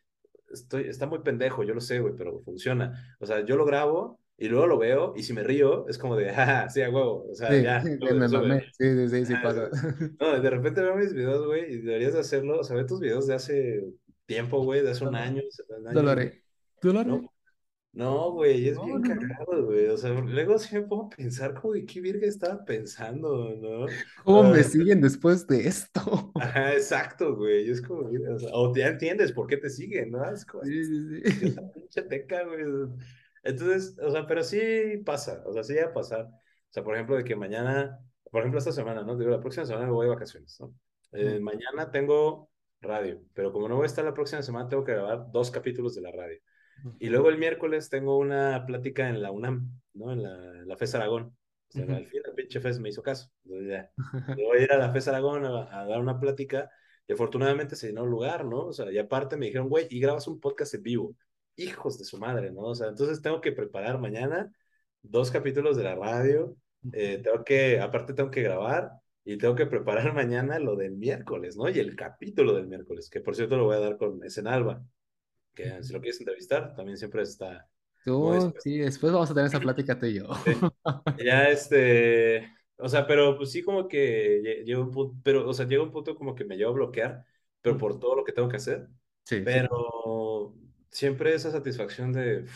estoy, 0.52 0.88
está 0.88 1.06
muy 1.06 1.20
pendejo, 1.20 1.62
yo 1.64 1.74
lo 1.74 1.80
sé, 1.80 2.00
güey, 2.00 2.14
pero 2.16 2.40
funciona. 2.42 3.16
O 3.20 3.26
sea, 3.26 3.44
yo 3.44 3.56
lo 3.56 3.64
grabo 3.64 4.20
y 4.38 4.48
luego 4.48 4.66
lo 4.66 4.78
veo 4.78 5.14
y 5.16 5.22
si 5.22 5.32
me 5.32 5.42
río 5.42 5.88
es 5.88 5.98
como 5.98 6.16
de, 6.16 6.32
jaja, 6.32 6.68
sí, 6.70 6.82
a 6.82 6.90
huevo, 6.90 7.26
o 7.30 7.34
sea, 7.34 7.56
ya. 7.56 7.82
Sí, 7.82 7.96
Sí, 8.78 9.08
sí, 9.08 9.26
sí, 9.26 9.34
pasa. 9.42 9.70
No, 10.20 10.40
de 10.40 10.50
repente 10.50 10.82
veo 10.82 10.96
mis 10.96 11.14
videos, 11.14 11.46
güey, 11.46 11.72
y 11.72 11.78
deberías 11.78 12.14
de 12.14 12.20
hacerlo, 12.20 12.60
o 12.60 12.64
sea, 12.64 12.76
ve 12.76 12.84
tus 12.84 13.00
videos 13.00 13.26
de 13.26 13.34
hace 13.34 13.84
tiempo, 14.26 14.62
güey, 14.62 14.82
de 14.82 14.90
hace 14.90 15.04
un 15.04 15.14
año. 15.14 15.42
¿Tú 15.92 16.02
lo 16.02 16.10
haré? 16.10 16.42
¿Tú 16.80 16.92
lo 16.92 17.00
haré? 17.00 17.30
No, 17.96 18.30
güey, 18.32 18.68
es 18.68 18.76
bien 18.84 19.00
cagado, 19.00 19.64
güey. 19.64 19.86
O 19.86 19.96
sea, 19.96 20.10
luego 20.10 20.58
sí 20.58 20.76
me 20.76 20.80
a 20.84 21.08
pensar 21.16 21.54
como 21.54 21.72
de 21.72 21.86
qué 21.86 22.02
virgen 22.02 22.28
estaba 22.28 22.62
pensando, 22.62 23.56
¿no? 23.56 23.86
¿Cómo 24.22 24.50
me 24.50 24.62
siguen 24.62 25.00
después 25.00 25.46
de 25.46 25.66
esto? 25.66 26.30
Ajá, 26.34 26.74
exacto, 26.74 27.34
güey. 27.36 27.70
Es 27.70 27.80
como, 27.80 28.00
o, 28.00 28.38
sea, 28.38 28.50
o 28.52 28.76
ya 28.76 28.88
entiendes 28.88 29.32
por 29.32 29.46
qué 29.46 29.56
te 29.56 29.70
siguen, 29.70 30.10
¿no? 30.10 30.30
Es 30.30 30.44
como, 30.44 30.62
sí, 30.64 30.84
sí, 30.84 31.22
sí. 31.24 31.46
Esa 31.46 31.72
pinche 31.72 32.02
teca, 32.02 32.44
güey. 32.44 32.64
Entonces, 33.46 33.96
o 34.02 34.10
sea, 34.10 34.26
pero 34.26 34.42
sí 34.42 35.02
pasa, 35.04 35.42
o 35.46 35.52
sea, 35.52 35.62
sí 35.62 35.74
va 35.74 35.86
a 35.86 35.92
pasar. 35.92 36.24
O 36.26 36.70
sea, 36.70 36.82
por 36.82 36.94
ejemplo, 36.94 37.16
de 37.16 37.24
que 37.24 37.36
mañana, 37.36 37.98
por 38.30 38.40
ejemplo, 38.40 38.58
esta 38.58 38.72
semana, 38.72 39.02
¿no? 39.02 39.16
Digo, 39.16 39.30
la 39.30 39.40
próxima 39.40 39.64
semana 39.64 39.86
me 39.86 39.92
voy 39.92 40.06
de 40.06 40.14
vacaciones, 40.14 40.58
¿no? 40.60 40.74
Eh, 41.12 41.38
mañana 41.40 41.90
tengo 41.90 42.50
radio, 42.80 43.22
pero 43.32 43.52
como 43.52 43.68
no 43.68 43.76
voy 43.76 43.84
a 43.84 43.86
estar 43.86 44.04
la 44.04 44.14
próxima 44.14 44.42
semana, 44.42 44.68
tengo 44.68 44.84
que 44.84 44.92
grabar 44.92 45.30
dos 45.30 45.50
capítulos 45.50 45.94
de 45.94 46.02
la 46.02 46.10
radio. 46.10 46.38
Y 46.98 47.08
luego 47.08 47.30
el 47.30 47.38
miércoles 47.38 47.88
tengo 47.88 48.18
una 48.18 48.64
plática 48.66 49.08
en 49.08 49.22
la 49.22 49.30
UNAM, 49.30 49.70
¿no? 49.94 50.12
En 50.12 50.22
la, 50.22 50.36
la 50.66 50.76
FES 50.76 50.96
Aragón. 50.96 51.36
O 51.68 51.72
sea, 51.72 51.84
al 51.84 52.06
fin, 52.06 52.20
el 52.24 52.34
pinche 52.34 52.60
FES 52.60 52.80
me 52.80 52.90
hizo 52.90 53.02
caso. 53.02 53.30
Entonces 53.44 53.68
ya, 53.68 53.90
voy 54.36 54.58
a 54.58 54.62
ir 54.62 54.72
a 54.72 54.78
la 54.78 54.92
FES 54.92 55.08
Aragón 55.08 55.46
a, 55.46 55.80
a, 55.80 55.86
dar 55.86 56.00
una 56.00 56.20
plática 56.20 56.70
y 57.06 57.12
afortunadamente 57.12 57.76
se 57.76 57.88
llenó 57.88 58.04
el 58.04 58.10
lugar, 58.10 58.44
¿no? 58.44 58.66
O 58.66 58.72
sea, 58.72 58.90
y 58.92 58.98
aparte 58.98 59.36
me 59.36 59.46
dijeron, 59.46 59.68
güey, 59.68 59.86
y 59.88 60.00
grabas 60.00 60.28
un 60.28 60.40
podcast 60.40 60.74
en 60.74 60.82
vivo 60.82 61.16
hijos 61.56 61.98
de 61.98 62.04
su 62.04 62.18
madre, 62.18 62.50
¿no? 62.50 62.62
O 62.62 62.74
sea, 62.74 62.88
entonces 62.88 63.22
tengo 63.22 63.40
que 63.40 63.52
preparar 63.52 63.98
mañana 63.98 64.52
dos 65.02 65.30
capítulos 65.30 65.76
de 65.76 65.84
la 65.84 65.94
radio, 65.94 66.56
eh, 66.92 67.20
tengo 67.22 67.44
que, 67.44 67.80
aparte 67.80 68.14
tengo 68.14 68.30
que 68.30 68.42
grabar 68.42 68.90
y 69.24 69.38
tengo 69.38 69.54
que 69.54 69.66
preparar 69.66 70.12
mañana 70.14 70.58
lo 70.58 70.76
del 70.76 70.96
miércoles, 70.96 71.56
¿no? 71.56 71.68
Y 71.68 71.78
el 71.78 71.96
capítulo 71.96 72.54
del 72.54 72.66
miércoles, 72.66 73.10
que 73.10 73.20
por 73.20 73.34
cierto 73.34 73.56
lo 73.56 73.64
voy 73.64 73.76
a 73.76 73.80
dar 73.80 73.96
con 73.96 74.22
Esenalba, 74.24 74.82
que 75.54 75.82
si 75.82 75.92
lo 75.92 76.00
quieres 76.00 76.20
entrevistar, 76.20 76.74
también 76.74 76.98
siempre 76.98 77.22
está... 77.22 77.66
Tú, 78.04 78.54
sí, 78.60 78.78
después 78.78 79.12
vamos 79.12 79.28
a 79.32 79.34
tener 79.34 79.48
esa 79.48 79.58
plática 79.58 79.98
tú 79.98 80.06
y 80.06 80.14
yo. 80.14 80.28
Ya 81.18 81.48
este, 81.48 82.48
o 82.78 82.88
sea, 82.88 83.04
pero 83.04 83.36
pues 83.36 83.50
sí 83.50 83.62
como 83.62 83.88
que 83.88 84.62
llega 84.64 84.80
un 84.80 84.92
punto, 84.92 85.18
pero, 85.24 85.48
o 85.48 85.52
sea, 85.52 85.66
llega 85.66 85.82
un 85.82 85.90
punto 85.90 86.14
como 86.14 86.34
que 86.34 86.44
me 86.44 86.56
llevo 86.56 86.70
a 86.70 86.74
bloquear, 86.74 87.24
pero 87.60 87.76
por 87.76 87.98
todo 87.98 88.14
lo 88.14 88.22
que 88.22 88.32
tengo 88.32 88.48
que 88.48 88.58
hacer. 88.58 88.86
Sí. 89.24 89.40
Pero 89.44 90.54
siempre 90.96 91.34
esa 91.34 91.50
satisfacción 91.50 92.12
de, 92.12 92.46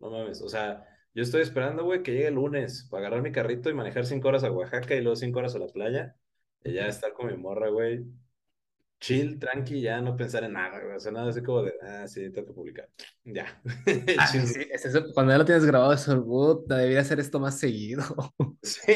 no 0.00 0.10
mames, 0.10 0.42
o 0.42 0.48
sea, 0.48 0.84
yo 1.14 1.22
estoy 1.22 1.40
esperando, 1.42 1.84
güey, 1.84 2.02
que 2.02 2.12
llegue 2.12 2.28
el 2.28 2.34
lunes 2.34 2.86
para 2.90 3.06
agarrar 3.06 3.22
mi 3.22 3.32
carrito 3.32 3.70
y 3.70 3.74
manejar 3.74 4.04
cinco 4.04 4.28
horas 4.28 4.44
a 4.44 4.52
Oaxaca 4.52 4.94
y 4.94 5.00
luego 5.00 5.16
cinco 5.16 5.38
horas 5.38 5.54
a 5.54 5.58
la 5.60 5.66
playa. 5.66 6.16
Y 6.62 6.74
ya 6.74 6.86
estar 6.86 7.14
con 7.14 7.28
mi 7.28 7.36
morra, 7.38 7.70
güey. 7.70 8.04
Chill, 9.00 9.38
tranqui, 9.38 9.80
ya 9.80 9.98
no 10.02 10.14
pensar 10.14 10.44
en 10.44 10.52
nada, 10.52 10.78
güey. 10.78 10.96
O 10.96 11.00
sea, 11.00 11.10
nada 11.10 11.30
así 11.30 11.42
como 11.42 11.62
de, 11.62 11.72
ah, 11.82 12.06
sí, 12.06 12.30
tengo 12.30 12.48
que 12.48 12.54
publicar. 12.54 12.88
Ya. 13.24 13.60
Ah, 14.18 14.26
sí, 14.26 14.38
es 14.70 14.84
eso, 14.84 15.04
cuando 15.14 15.32
ya 15.32 15.38
lo 15.38 15.44
tienes 15.44 15.64
grabado, 15.64 15.92
eso, 15.92 16.22
puta, 16.24 16.76
debería 16.76 17.00
hacer 17.00 17.20
esto 17.20 17.40
más 17.40 17.58
seguido. 17.58 18.02
Sí, 18.62 18.92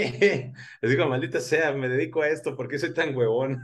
les 0.83 0.91
digo, 0.91 1.07
maldita 1.09 1.41
sea, 1.41 1.73
me 1.73 1.89
dedico 1.89 2.21
a 2.21 2.29
esto, 2.29 2.55
¿por 2.55 2.69
qué 2.69 2.79
soy 2.79 2.93
tan 2.93 3.17
huevón? 3.17 3.59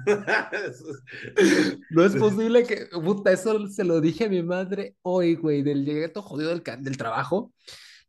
no 1.90 2.04
es 2.04 2.16
posible 2.16 2.64
que, 2.64 2.86
puta, 2.86 3.32
eso 3.32 3.68
se 3.68 3.84
lo 3.84 4.00
dije 4.00 4.24
a 4.24 4.28
mi 4.28 4.42
madre 4.42 4.96
hoy, 5.02 5.34
güey, 5.34 5.62
del 5.62 5.84
llegué 5.84 6.08
todo 6.08 6.22
jodido 6.22 6.50
del, 6.50 6.62
del 6.82 6.96
trabajo. 6.96 7.52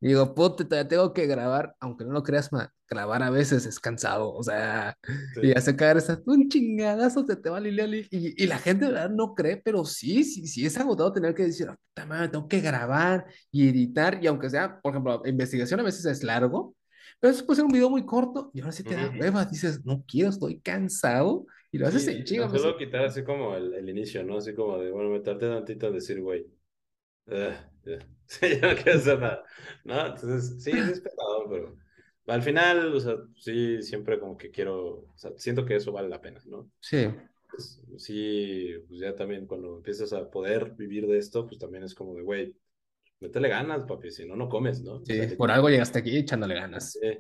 Y 0.03 0.07
digo, 0.07 0.33
puta, 0.33 0.67
todavía 0.67 0.87
tengo 0.87 1.13
que 1.13 1.27
grabar, 1.27 1.75
aunque 1.79 2.03
no 2.03 2.11
lo 2.11 2.23
creas, 2.23 2.51
ma, 2.51 2.73
grabar 2.89 3.21
a 3.21 3.29
veces 3.29 3.67
es 3.67 3.79
cansado, 3.79 4.33
o 4.33 4.41
sea, 4.41 4.97
y 5.43 5.51
hace 5.51 5.75
caer 5.75 5.97
esa, 5.97 6.19
un 6.25 6.49
chingadazo 6.49 7.23
se 7.23 7.35
te 7.35 7.51
va 7.51 7.59
Liliali, 7.59 8.07
y, 8.09 8.43
y 8.43 8.47
la 8.47 8.57
gente 8.57 8.85
de 8.85 8.93
verdad 8.93 9.11
no 9.11 9.35
cree, 9.35 9.57
pero 9.57 9.85
sí, 9.85 10.23
sí, 10.23 10.47
sí 10.47 10.65
es 10.65 10.75
agotado 10.79 11.13
tener 11.13 11.35
que 11.35 11.43
decir, 11.43 11.67
puta 11.67 12.07
madre, 12.07 12.29
tengo 12.29 12.47
que 12.47 12.61
grabar 12.61 13.27
y 13.51 13.69
editar, 13.69 14.17
y 14.23 14.25
aunque 14.25 14.49
sea, 14.49 14.81
por 14.81 14.91
ejemplo, 14.91 15.21
investigación 15.23 15.79
a 15.79 15.83
veces 15.83 16.03
es 16.05 16.23
largo, 16.23 16.75
pero 17.19 17.31
eso 17.31 17.45
puede 17.45 17.57
ser 17.57 17.65
un 17.65 17.71
video 17.71 17.91
muy 17.91 18.03
corto, 18.03 18.49
y 18.55 18.61
ahora 18.61 18.71
sí 18.71 18.83
te 18.83 18.95
da 18.95 19.13
hueva, 19.15 19.45
dices, 19.45 19.85
no 19.85 20.03
quiero, 20.07 20.31
estoy 20.31 20.59
cansado, 20.61 21.45
y 21.71 21.77
lo 21.77 21.87
haces 21.87 22.07
en 22.07 22.23
chinga. 22.23 22.47
No 22.47 22.51
puedo 22.51 22.75
quitar 22.75 23.05
así 23.05 23.23
como 23.23 23.55
el, 23.55 23.75
el, 23.75 23.87
inicio, 23.87 24.23
¿no? 24.23 24.37
Así 24.37 24.55
como 24.55 24.79
de, 24.79 24.89
bueno, 24.89 25.11
meterte 25.11 25.47
tantito 25.47 25.87
a 25.87 25.91
decir, 25.91 26.19
güey, 26.21 26.47
uh, 27.27 27.91
Sí, 28.31 28.47
yo 28.61 28.69
no 28.69 28.75
quiero 28.75 28.97
hacer 28.97 29.19
nada. 29.19 29.43
¿No? 29.83 30.05
Entonces, 30.07 30.63
sí, 30.63 30.71
es 30.71 31.01
pesado, 31.01 31.49
pero 31.49 31.77
al 32.27 32.41
final, 32.41 32.95
o 32.95 32.99
sea, 32.99 33.17
sí, 33.35 33.81
siempre 33.81 34.19
como 34.19 34.37
que 34.37 34.51
quiero, 34.51 34.99
o 35.13 35.17
sea, 35.17 35.31
siento 35.35 35.65
que 35.65 35.75
eso 35.75 35.91
vale 35.91 36.07
la 36.07 36.21
pena, 36.21 36.39
¿no? 36.45 36.71
Sí. 36.79 37.07
Pues, 37.49 37.81
sí, 37.97 38.69
pues 38.87 39.01
ya 39.01 39.15
también 39.15 39.45
cuando 39.47 39.75
empiezas 39.75 40.13
a 40.13 40.29
poder 40.29 40.71
vivir 40.77 41.07
de 41.07 41.17
esto, 41.17 41.45
pues 41.45 41.59
también 41.59 41.83
es 41.83 41.93
como 41.93 42.15
de, 42.15 42.21
güey, 42.21 42.55
métele 43.19 43.49
ganas, 43.49 43.83
papi, 43.83 44.11
si 44.11 44.25
no, 44.25 44.37
no 44.37 44.47
comes, 44.47 44.81
¿no? 44.81 45.03
Sí, 45.03 45.19
por 45.37 45.51
algo 45.51 45.69
llegaste 45.69 45.99
aquí 45.99 46.17
echándole 46.17 46.55
ganas. 46.55 46.93
Sí. 46.93 47.17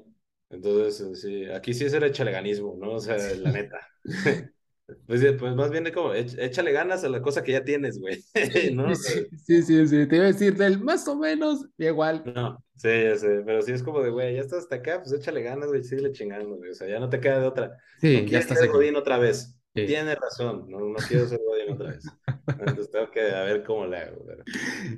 Entonces, 0.49 1.19
sí, 1.19 1.45
aquí 1.45 1.73
sí 1.73 1.85
es 1.85 1.93
el 1.93 2.03
echaleganismo, 2.03 2.77
¿no? 2.79 2.93
O 2.93 2.99
sea, 3.01 3.17
la 3.17 3.51
neta. 3.51 3.79
Pues, 5.07 5.25
pues, 5.39 5.55
más 5.55 5.71
bien 5.71 5.91
como, 5.93 6.13
échale 6.13 6.71
ganas 6.71 7.03
a 7.03 7.09
la 7.09 7.21
cosa 7.21 7.43
que 7.43 7.53
ya 7.53 7.63
tienes, 7.63 7.99
güey. 7.99 8.23
¿no? 8.73 8.93
Sí, 8.95 9.27
sí, 9.45 9.61
sí, 9.63 9.87
sí, 9.87 10.07
te 10.07 10.15
iba 10.15 10.25
a 10.25 10.27
decir 10.27 10.55
del 10.55 10.79
más 10.79 11.07
o 11.07 11.17
menos, 11.17 11.67
igual. 11.77 12.23
No, 12.35 12.63
sí, 12.75 12.89
ya 12.89 13.15
sé, 13.17 13.43
pero 13.45 13.61
sí 13.61 13.71
es 13.71 13.83
como 13.83 14.01
de, 14.01 14.09
güey, 14.09 14.35
ya 14.35 14.41
estás 14.41 14.59
hasta 14.59 14.77
acá, 14.77 15.01
pues 15.01 15.13
échale 15.13 15.41
ganas, 15.43 15.69
güey, 15.69 15.83
síguele 15.83 16.11
chingando, 16.11 16.55
güey. 16.55 16.71
O 16.71 16.73
sea, 16.73 16.87
ya 16.87 16.99
no 16.99 17.09
te 17.09 17.19
queda 17.19 17.39
de 17.39 17.47
otra. 17.47 17.77
Sí, 17.99 18.21
no 18.21 18.27
ya 18.27 18.39
estás 18.39 18.59
ser 18.59 18.69
Godín 18.69 18.95
otra 18.95 19.17
vez. 19.17 19.57
Tienes 19.73 20.17
razón, 20.17 20.65
no, 20.69 20.79
no 20.79 20.95
quiero 21.07 21.27
ser 21.27 21.39
Godín 21.45 21.73
otra 21.73 21.91
vez. 21.91 22.05
Entonces 22.47 22.91
tengo 22.91 23.09
que 23.09 23.31
a 23.31 23.43
ver 23.43 23.63
cómo 23.63 23.85
le 23.85 23.97
hago. 23.97 24.25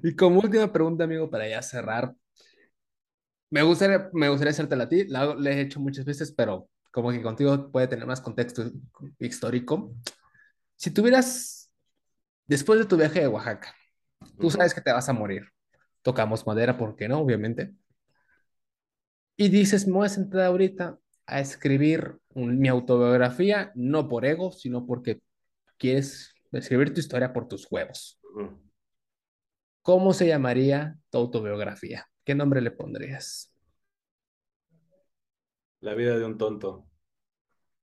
Y 0.03 0.15
como 0.15 0.40
última 0.40 0.72
pregunta, 0.72 1.03
amigo, 1.03 1.30
para 1.30 1.48
ya 1.48 1.61
cerrar. 1.61 2.14
Me 3.49 3.61
gustaría, 3.61 4.10
me 4.14 4.30
gustaría 4.30 4.49
hacértela 4.49 4.86
a 4.86 4.90
ti, 4.90 5.06
la, 5.06 5.36
la 5.36 5.52
he 5.52 5.61
hecho 5.61 5.80
muchas 5.80 6.06
veces, 6.06 6.32
pero 6.32 6.70
como 6.94 7.11
que 7.11 7.24
contigo 7.24 7.72
puede 7.72 7.88
tener 7.88 8.06
más 8.06 8.22
contexto 8.22 8.72
histórico. 9.18 9.95
Si 10.76 10.91
tuvieras, 10.91 11.72
después 12.45 12.78
de 12.78 12.86
tu 12.86 12.95
viaje 12.98 13.22
de 13.22 13.28
Oaxaca, 13.28 13.74
tú 14.40 14.52
sabes 14.52 14.76
que 14.76 14.82
te 14.82 14.94
vas 14.94 15.10
a 15.10 15.14
morir. 15.14 15.49
Tocamos 16.03 16.45
madera, 16.45 16.78
¿por 16.78 16.95
qué 16.95 17.07
no? 17.07 17.20
Obviamente. 17.20 17.74
Y 19.36 19.49
dices, 19.49 19.88
me 19.88 19.94
voy 19.94 20.06
a 20.06 20.10
sentar 20.10 20.41
ahorita 20.41 20.99
a 21.26 21.40
escribir 21.40 22.20
mi 22.36 22.68
autobiografía, 22.68 23.72
no 23.74 24.07
por 24.07 24.24
ego, 24.24 24.52
sino 24.52 24.86
porque 24.86 25.20
quieres 25.78 26.36
escribir 26.52 26.94
tu 26.94 26.99
historia 26.99 27.34
por 27.34 27.48
tus 27.48 27.65
huevos. 27.72 28.20
¿Cómo 29.82 30.14
se 30.14 30.28
llamaría 30.28 30.95
tu 31.10 31.18
autobiografía? 31.18 32.07
¿Qué 32.24 32.36
nombre 32.36 32.61
le 32.61 32.70
pondrías? 32.70 33.52
La 35.84 35.95
vida 35.95 36.18
de 36.18 36.23
un 36.23 36.38
tonto. 36.38 36.85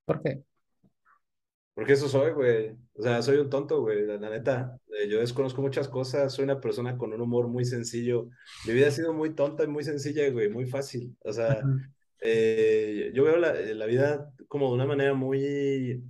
¿Por 0.05 0.23
qué? 0.23 0.43
Porque 1.75 1.93
eso 1.93 2.09
soy, 2.09 2.31
güey. 2.31 2.75
O 2.95 3.03
sea, 3.03 3.21
soy 3.21 3.37
un 3.37 3.47
tonto, 3.47 3.79
güey, 3.81 4.07
la, 4.07 4.17
neta. 4.17 4.75
Eh, 4.87 5.07
yo 5.07 5.19
desconozco 5.19 5.61
muchas 5.61 5.87
cosas, 5.87 6.33
soy 6.33 6.45
una 6.45 6.59
persona 6.59 6.97
con 6.97 7.13
un 7.13 7.21
humor 7.21 7.47
muy 7.47 7.63
sencillo. 7.63 8.27
Mi 8.65 8.73
vida 8.73 8.87
ha 8.87 8.91
sido 8.91 9.13
muy 9.13 9.35
tonta 9.35 9.65
y 9.65 9.67
muy 9.67 9.83
sencilla, 9.83 10.27
güey, 10.31 10.49
muy 10.49 10.65
fácil. 10.65 11.15
O 11.19 11.31
sea, 11.31 11.61
eh, 12.21 13.11
yo 13.13 13.23
veo 13.23 13.37
la, 13.37 13.53
la, 13.53 13.85
vida 13.85 14.33
como 14.47 14.69
de 14.69 14.73
una 14.73 14.87
manera 14.87 15.13
muy... 15.13 16.03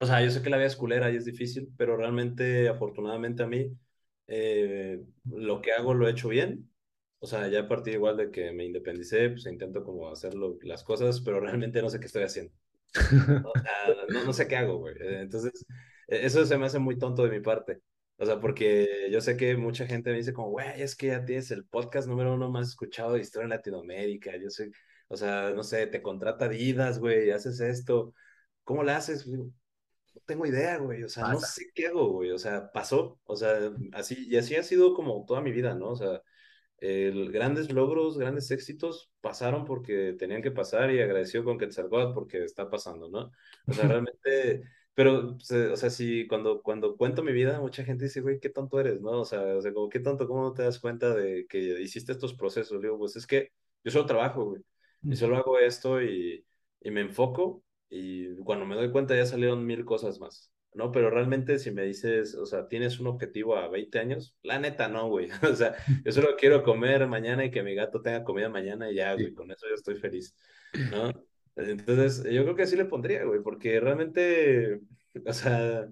O 0.00 0.06
sea, 0.06 0.22
yo 0.24 0.30
sé 0.30 0.40
que 0.40 0.48
la 0.48 0.56
vida 0.56 0.68
es 0.68 0.76
culera 0.76 1.10
y 1.10 1.16
es 1.16 1.26
difícil, 1.26 1.68
pero 1.76 1.94
realmente, 1.98 2.70
afortunadamente 2.70 3.42
a 3.42 3.46
mí, 3.48 3.70
eh, 4.28 5.02
lo 5.26 5.60
que 5.60 5.72
hago 5.72 5.92
lo 5.92 6.08
he 6.08 6.12
hecho 6.12 6.28
bien 6.28 6.67
o 7.20 7.26
sea, 7.26 7.48
ya 7.48 7.60
a 7.60 7.68
partir 7.68 7.94
igual 7.94 8.16
de 8.16 8.30
que 8.30 8.52
me 8.52 8.64
independicé, 8.64 9.30
pues 9.30 9.46
intento 9.46 9.82
como 9.84 10.10
hacer 10.10 10.34
las 10.34 10.84
cosas, 10.84 11.20
pero 11.20 11.40
realmente 11.40 11.82
no 11.82 11.90
sé 11.90 12.00
qué 12.00 12.06
estoy 12.06 12.22
haciendo. 12.22 12.52
O 12.94 13.52
sea, 13.62 14.06
no, 14.08 14.24
no 14.24 14.32
sé 14.32 14.48
qué 14.48 14.56
hago, 14.56 14.78
güey. 14.78 14.94
Eh, 15.00 15.20
entonces, 15.20 15.66
e, 16.06 16.24
eso 16.26 16.44
se 16.46 16.58
me 16.58 16.66
hace 16.66 16.78
muy 16.78 16.98
tonto 16.98 17.24
de 17.24 17.30
mi 17.30 17.40
parte. 17.40 17.80
O 18.18 18.26
sea, 18.26 18.40
porque 18.40 19.08
yo 19.12 19.20
sé 19.20 19.36
que 19.36 19.56
mucha 19.56 19.86
gente 19.86 20.10
me 20.10 20.16
dice 20.16 20.32
como, 20.32 20.50
güey, 20.50 20.82
es 20.82 20.96
que 20.96 21.08
ya 21.08 21.24
tienes 21.24 21.50
el 21.52 21.64
podcast 21.66 22.08
número 22.08 22.34
uno 22.34 22.50
más 22.50 22.68
escuchado 22.68 23.12
de 23.14 23.20
historia 23.20 23.44
en 23.44 23.50
Latinoamérica. 23.50 24.36
Yo 24.36 24.50
sé, 24.50 24.72
o 25.08 25.16
sea, 25.16 25.50
no 25.50 25.62
sé, 25.62 25.86
te 25.86 26.02
contrata 26.02 26.46
Adidas, 26.46 26.98
güey, 26.98 27.30
haces 27.30 27.60
esto. 27.60 28.14
¿Cómo 28.64 28.82
lo 28.82 28.92
haces? 28.92 29.26
No 29.26 29.52
tengo 30.26 30.46
idea, 30.46 30.78
güey. 30.78 31.04
O 31.04 31.08
sea, 31.08 31.28
no 31.28 31.40
sé 31.40 31.66
qué 31.74 31.88
hago, 31.88 32.12
güey. 32.12 32.32
O 32.32 32.38
sea, 32.38 32.70
pasó. 32.72 33.20
O 33.24 33.36
sea, 33.36 33.72
así, 33.92 34.26
y 34.28 34.36
así 34.36 34.56
ha 34.56 34.62
sido 34.64 34.94
como 34.94 35.24
toda 35.26 35.40
mi 35.40 35.52
vida, 35.52 35.74
¿no? 35.74 35.90
O 35.90 35.96
sea, 35.96 36.22
el, 36.78 37.32
grandes 37.32 37.72
logros, 37.72 38.18
grandes 38.18 38.50
éxitos 38.50 39.10
pasaron 39.20 39.64
porque 39.64 40.14
tenían 40.18 40.42
que 40.42 40.50
pasar 40.50 40.90
y 40.92 41.00
agradeció 41.00 41.44
con 41.44 41.58
Quetzalcóatl 41.58 42.14
porque 42.14 42.44
está 42.44 42.70
pasando, 42.70 43.08
¿no? 43.08 43.32
O 43.66 43.72
sea, 43.72 43.84
realmente, 43.88 44.62
pero, 44.94 45.36
o 45.36 45.40
sea, 45.40 45.90
si 45.90 46.26
cuando, 46.26 46.62
cuando 46.62 46.96
cuento 46.96 47.22
mi 47.22 47.32
vida, 47.32 47.60
mucha 47.60 47.84
gente 47.84 48.04
dice, 48.04 48.20
güey, 48.20 48.40
qué 48.40 48.48
tonto 48.50 48.80
eres, 48.80 49.00
¿no? 49.00 49.20
O 49.20 49.24
sea, 49.24 49.40
o 49.56 49.60
sea, 49.62 49.72
como, 49.72 49.88
qué 49.88 50.00
tonto, 50.00 50.26
¿cómo 50.28 50.42
no 50.42 50.52
te 50.52 50.62
das 50.62 50.78
cuenta 50.78 51.14
de 51.14 51.46
que 51.48 51.58
hiciste 51.80 52.12
estos 52.12 52.34
procesos? 52.34 52.80
Digo, 52.80 52.98
pues 52.98 53.16
es 53.16 53.26
que 53.26 53.52
yo 53.84 53.90
solo 53.90 54.06
trabajo, 54.06 54.44
güey, 54.44 54.62
y 55.02 55.16
solo 55.16 55.36
hago 55.36 55.58
esto 55.58 56.02
y, 56.02 56.44
y 56.80 56.90
me 56.90 57.00
enfoco 57.02 57.62
y 57.90 58.36
cuando 58.44 58.66
me 58.66 58.74
doy 58.76 58.90
cuenta 58.92 59.16
ya 59.16 59.26
salieron 59.26 59.64
mil 59.66 59.84
cosas 59.84 60.18
más. 60.20 60.52
¿No? 60.74 60.92
Pero 60.92 61.10
realmente 61.10 61.58
si 61.58 61.70
me 61.70 61.84
dices, 61.84 62.34
o 62.34 62.46
sea, 62.46 62.68
tienes 62.68 63.00
un 63.00 63.08
objetivo 63.08 63.56
a 63.56 63.68
20 63.68 63.98
años, 63.98 64.36
la 64.42 64.58
neta 64.58 64.88
no, 64.88 65.08
güey. 65.08 65.28
O 65.52 65.54
sea, 65.54 65.74
yo 66.04 66.12
solo 66.12 66.36
quiero 66.36 66.62
comer 66.62 67.06
mañana 67.06 67.44
y 67.44 67.50
que 67.50 67.62
mi 67.62 67.74
gato 67.74 68.00
tenga 68.00 68.24
comida 68.24 68.48
mañana 68.48 68.90
y 68.90 68.96
ya, 68.96 69.14
güey, 69.14 69.34
con 69.34 69.50
eso 69.50 69.66
yo 69.68 69.74
estoy 69.74 69.96
feliz, 69.96 70.34
¿no? 70.90 71.12
Entonces, 71.56 72.22
yo 72.24 72.44
creo 72.44 72.54
que 72.54 72.62
así 72.62 72.76
le 72.76 72.84
pondría, 72.84 73.24
güey, 73.24 73.42
porque 73.42 73.80
realmente, 73.80 74.80
o 75.26 75.32
sea, 75.32 75.88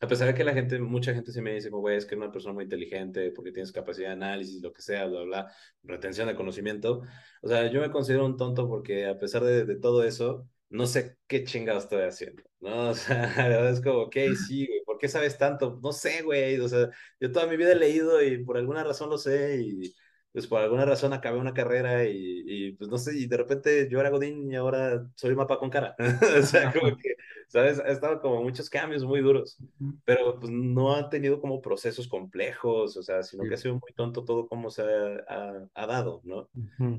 a 0.00 0.06
pesar 0.08 0.28
de 0.28 0.34
que 0.34 0.44
la 0.44 0.54
gente, 0.54 0.78
mucha 0.80 1.14
gente 1.14 1.32
sí 1.32 1.40
me 1.40 1.54
dice, 1.54 1.70
güey, 1.70 1.96
es 1.96 2.04
que 2.06 2.14
eres 2.14 2.24
una 2.24 2.32
persona 2.32 2.54
muy 2.54 2.64
inteligente 2.64 3.32
porque 3.32 3.52
tienes 3.52 3.72
capacidad 3.72 4.08
de 4.08 4.14
análisis, 4.14 4.62
lo 4.62 4.72
que 4.72 4.82
sea, 4.82 5.06
bla, 5.06 5.22
bla, 5.22 5.52
retención 5.82 6.28
de 6.28 6.36
conocimiento. 6.36 7.02
O 7.42 7.48
sea, 7.48 7.70
yo 7.70 7.80
me 7.80 7.90
considero 7.90 8.26
un 8.26 8.36
tonto 8.36 8.68
porque 8.68 9.06
a 9.06 9.18
pesar 9.18 9.44
de, 9.44 9.64
de 9.64 9.76
todo 9.76 10.04
eso, 10.04 10.48
no 10.70 10.86
sé 10.86 11.16
qué 11.26 11.44
chingado 11.44 11.78
estoy 11.78 12.02
haciendo, 12.02 12.42
¿no? 12.60 12.68
O 12.90 12.94
sea, 12.94 13.32
la 13.36 13.48
verdad 13.48 13.70
es 13.72 13.80
como, 13.80 14.00
ok, 14.02 14.16
sí, 14.46 14.66
güey, 14.66 14.82
¿por 14.84 14.98
qué 14.98 15.08
sabes 15.08 15.38
tanto? 15.38 15.78
No 15.82 15.92
sé, 15.92 16.22
güey, 16.22 16.58
o 16.60 16.68
sea, 16.68 16.90
yo 17.20 17.32
toda 17.32 17.46
mi 17.46 17.56
vida 17.56 17.72
he 17.72 17.76
leído 17.76 18.22
y 18.22 18.44
por 18.44 18.56
alguna 18.56 18.84
razón 18.84 19.10
lo 19.10 19.18
sé 19.18 19.60
y 19.62 19.94
pues 20.32 20.46
por 20.46 20.60
alguna 20.60 20.84
razón 20.84 21.12
acabé 21.12 21.38
una 21.38 21.54
carrera 21.54 22.04
y, 22.04 22.42
y 22.46 22.72
pues 22.72 22.90
no 22.90 22.98
sé, 22.98 23.16
y 23.16 23.26
de 23.26 23.36
repente 23.38 23.88
yo 23.90 23.98
era 23.98 24.10
Godín 24.10 24.52
y 24.52 24.56
ahora 24.56 25.10
soy 25.16 25.34
mapa 25.34 25.58
con 25.58 25.70
cara, 25.70 25.96
o 26.38 26.42
sea, 26.42 26.72
como 26.72 26.96
que, 26.96 27.14
¿sabes? 27.48 27.80
Ha 27.80 27.88
estado 27.88 28.20
como 28.20 28.42
muchos 28.42 28.68
cambios 28.68 29.04
muy 29.04 29.20
duros, 29.20 29.58
pero 30.04 30.38
pues 30.38 30.52
no 30.52 30.94
ha 30.94 31.08
tenido 31.08 31.40
como 31.40 31.62
procesos 31.62 32.06
complejos, 32.06 32.96
o 32.96 33.02
sea, 33.02 33.22
sino 33.22 33.44
que 33.44 33.54
ha 33.54 33.56
sido 33.56 33.74
muy 33.74 33.92
tonto 33.96 34.24
todo 34.24 34.46
como 34.46 34.70
se 34.70 34.82
ha, 34.82 35.68
ha, 35.74 35.86
dado, 35.86 36.20
¿no? 36.24 36.48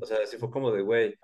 O 0.02 0.06
sea, 0.06 0.26
sí 0.26 0.38
fue 0.38 0.50
como 0.50 0.72
de, 0.72 0.82
güey, 0.82 1.16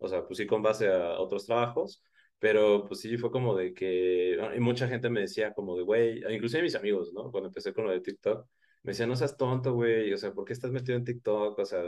o 0.00 0.08
sea, 0.08 0.26
pues 0.26 0.38
sí 0.38 0.46
con 0.46 0.62
base 0.62 0.88
a 0.88 1.20
otros 1.20 1.46
trabajos, 1.46 2.02
pero 2.38 2.86
pues 2.86 3.00
sí 3.00 3.16
fue 3.18 3.30
como 3.30 3.56
de 3.56 3.74
que, 3.74 4.38
y 4.56 4.60
mucha 4.60 4.88
gente 4.88 5.10
me 5.10 5.20
decía 5.20 5.52
como 5.54 5.76
de, 5.76 5.82
güey, 5.84 6.22
inclusive 6.34 6.62
mis 6.62 6.74
amigos, 6.74 7.12
¿no? 7.14 7.30
Cuando 7.30 7.48
empecé 7.48 7.72
con 7.72 7.84
lo 7.84 7.92
de 7.92 8.00
TikTok, 8.00 8.46
me 8.82 8.92
decían, 8.92 9.08
no 9.08 9.16
seas 9.16 9.36
tonto, 9.36 9.74
güey, 9.74 10.12
o 10.12 10.16
sea, 10.18 10.32
¿por 10.32 10.44
qué 10.44 10.52
estás 10.54 10.70
metido 10.72 10.96
en 10.96 11.04
TikTok? 11.04 11.58
O 11.58 11.64
sea, 11.64 11.82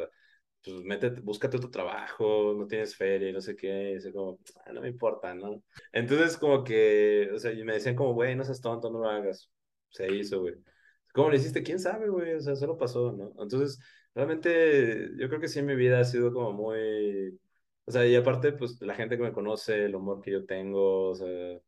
pues 0.65 0.77
métete, 0.85 1.21
búscate 1.21 1.57
otro 1.57 1.71
trabajo, 1.71 2.55
no 2.57 2.67
tienes 2.67 2.97
feria 2.97 3.31
y 3.31 3.33
no 3.33 3.41
sé 3.41 3.57
qué, 3.57 3.99
y 3.99 4.13
como, 4.13 4.39
ah, 4.65 4.73
no 4.73 4.81
me 4.83 4.89
importa, 4.89 5.35
¿no? 5.35 5.63
Entonces 5.93 6.37
como 6.37 6.63
que, 6.65 7.31
o 7.35 7.39
sea, 7.39 7.53
y 7.53 7.65
me 7.65 7.75
decían 7.75 7.97
como, 7.97 8.15
güey, 8.15 8.37
no 8.37 8.45
seas 8.45 8.61
tonto, 8.61 8.91
no 8.91 9.01
lo 9.01 9.09
hagas. 9.09 9.51
Se 9.91 10.13
hizo, 10.15 10.41
güey. 10.41 10.55
¿Cómo 11.13 11.31
le 11.31 11.37
hiciste? 11.37 11.63
¿Quién 11.63 11.79
sabe, 11.79 12.09
güey? 12.09 12.35
O 12.35 12.41
sea, 12.41 12.57
solo 12.57 12.79
pasó, 12.79 13.13
¿no? 13.13 13.33
Entonces, 13.43 13.79
realmente 14.15 15.11
yo 15.19 15.29
creo 15.29 15.41
que 15.41 15.49
sí 15.49 15.63
mi 15.63 15.75
vida 15.77 16.01
ha 16.01 16.05
sido 16.05 16.33
como 16.33 16.53
muy... 16.53 17.39
O 17.85 17.91
sea, 17.91 18.07
y 18.07 18.15
aparte, 18.15 18.53
pues 18.53 18.81
la 18.81 18.95
gente 18.95 19.17
que 19.17 19.23
me 19.25 19.33
conoce, 19.33 19.85
el 19.85 19.95
humor 19.95 20.21
que 20.21 20.33
yo 20.33 20.45
tengo, 20.47 21.11
o 21.11 21.15
sea, 21.15 21.59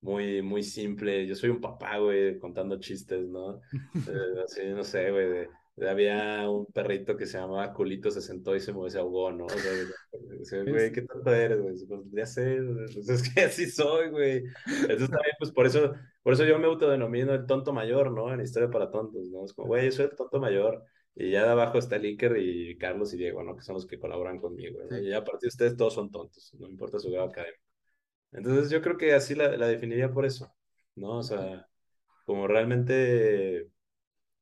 muy, 0.00 0.42
muy 0.42 0.62
simple. 0.62 1.26
Yo 1.26 1.34
soy 1.34 1.50
un 1.50 1.60
papá, 1.60 1.98
güey, 1.98 2.38
contando 2.38 2.78
chistes, 2.78 3.26
¿no? 3.26 3.60
Eh, 4.08 4.42
así, 4.44 4.66
no 4.68 4.84
sé, 4.84 5.10
güey, 5.10 5.48
había 5.82 6.48
un 6.48 6.66
perrito 6.66 7.16
que 7.16 7.26
se 7.26 7.38
llamaba 7.38 7.72
Culito, 7.72 8.10
se 8.10 8.20
sentó 8.20 8.54
y 8.54 8.60
se, 8.60 8.72
se 8.88 8.98
ahogó, 8.98 9.32
¿no? 9.32 9.46
O 9.46 9.48
sea, 9.48 10.62
güey, 10.64 10.92
qué 10.92 11.02
tonto 11.02 11.32
eres, 11.34 11.60
güey. 11.60 11.74
Pues, 11.86 12.00
ya 12.12 12.26
sé, 12.26 12.58
pues, 12.94 13.08
es 13.08 13.32
que 13.32 13.40
así 13.42 13.68
soy, 13.68 14.10
güey. 14.10 14.44
Entonces 14.66 15.10
también, 15.10 15.34
pues 15.38 15.50
por 15.50 15.66
eso, 15.66 15.94
por 16.22 16.34
eso 16.34 16.44
yo 16.44 16.58
me 16.58 16.66
autodenomino 16.66 17.34
el 17.34 17.46
tonto 17.46 17.72
mayor, 17.72 18.12
¿no? 18.12 18.32
En 18.32 18.40
Historia 18.40 18.70
para 18.70 18.90
Tontos, 18.90 19.28
¿no? 19.30 19.44
Es 19.44 19.52
como, 19.52 19.68
güey, 19.68 19.86
yo 19.86 19.92
soy 19.92 20.04
el 20.06 20.16
tonto 20.16 20.38
mayor. 20.38 20.84
Y 21.16 21.30
ya 21.30 21.44
de 21.44 21.50
abajo 21.50 21.78
está 21.78 21.96
el 21.96 22.04
Iker 22.04 22.36
y 22.38 22.76
Carlos 22.76 23.14
y 23.14 23.18
Diego, 23.18 23.42
¿no? 23.42 23.54
Que 23.54 23.62
son 23.62 23.74
los 23.74 23.86
que 23.86 23.98
colaboran 23.98 24.40
conmigo. 24.40 24.80
¿no? 24.90 24.98
Y 24.98 25.10
ya 25.10 25.18
a 25.18 25.24
partir 25.24 25.42
de 25.42 25.48
ustedes 25.48 25.76
todos 25.76 25.94
son 25.94 26.10
tontos, 26.10 26.52
no 26.58 26.68
importa 26.68 26.98
su 26.98 27.10
grado 27.10 27.28
académico. 27.28 27.62
Entonces 28.32 28.70
yo 28.70 28.82
creo 28.82 28.96
que 28.96 29.14
así 29.14 29.34
la, 29.34 29.56
la 29.56 29.68
definiría 29.68 30.12
por 30.12 30.26
eso, 30.26 30.52
¿no? 30.96 31.18
O 31.18 31.22
sea, 31.22 31.68
como 32.24 32.48
realmente 32.48 33.70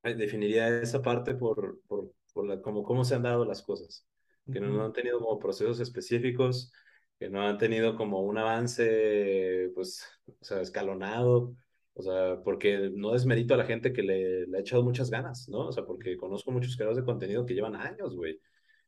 definiría 0.03 0.81
esa 0.81 1.03
parte 1.03 1.35
por, 1.35 1.81
por, 1.87 2.13
por 2.33 2.47
la, 2.47 2.61
como 2.61 2.83
cómo 2.83 3.05
se 3.05 3.15
han 3.15 3.23
dado 3.23 3.45
las 3.45 3.63
cosas, 3.63 4.07
que 4.53 4.61
no, 4.61 4.85
han 4.85 4.93
tenido 4.93 5.21
como 5.21 5.39
procesos 5.39 5.81
específicos, 5.81 6.73
que 7.19 7.29
no 7.29 7.43
han 7.43 7.59
tenido 7.59 7.97
como 7.97 8.23
un 8.23 8.39
avance, 8.39 9.71
pues, 9.75 10.05
o 10.27 10.45
sea, 10.45 10.61
escalonado, 10.61 11.55
o 11.95 12.03
sea, 12.03 12.41
porque 12.43 12.91
no 12.95 13.13
desmerito 13.13 13.55
a 13.55 13.57
la 13.59 13.65
gente 13.65 13.93
que 13.93 14.03
le, 14.03 14.47
le 14.47 14.59
ha 14.59 14.61
echado 14.61 14.83
muchas 14.83 15.11
ganas, 15.11 15.49
¿no? 15.49 15.69
O 15.69 15.73
sea, 15.73 15.85
porque 15.85 16.17
conozco 16.17 16.51
muchos 16.51 16.77
creadores 16.77 16.99
de 16.99 17.05
contenido 17.05 17.45
que 17.47 17.55
llevan 17.55 17.77
años, 17.77 18.17
güey, 18.17 18.41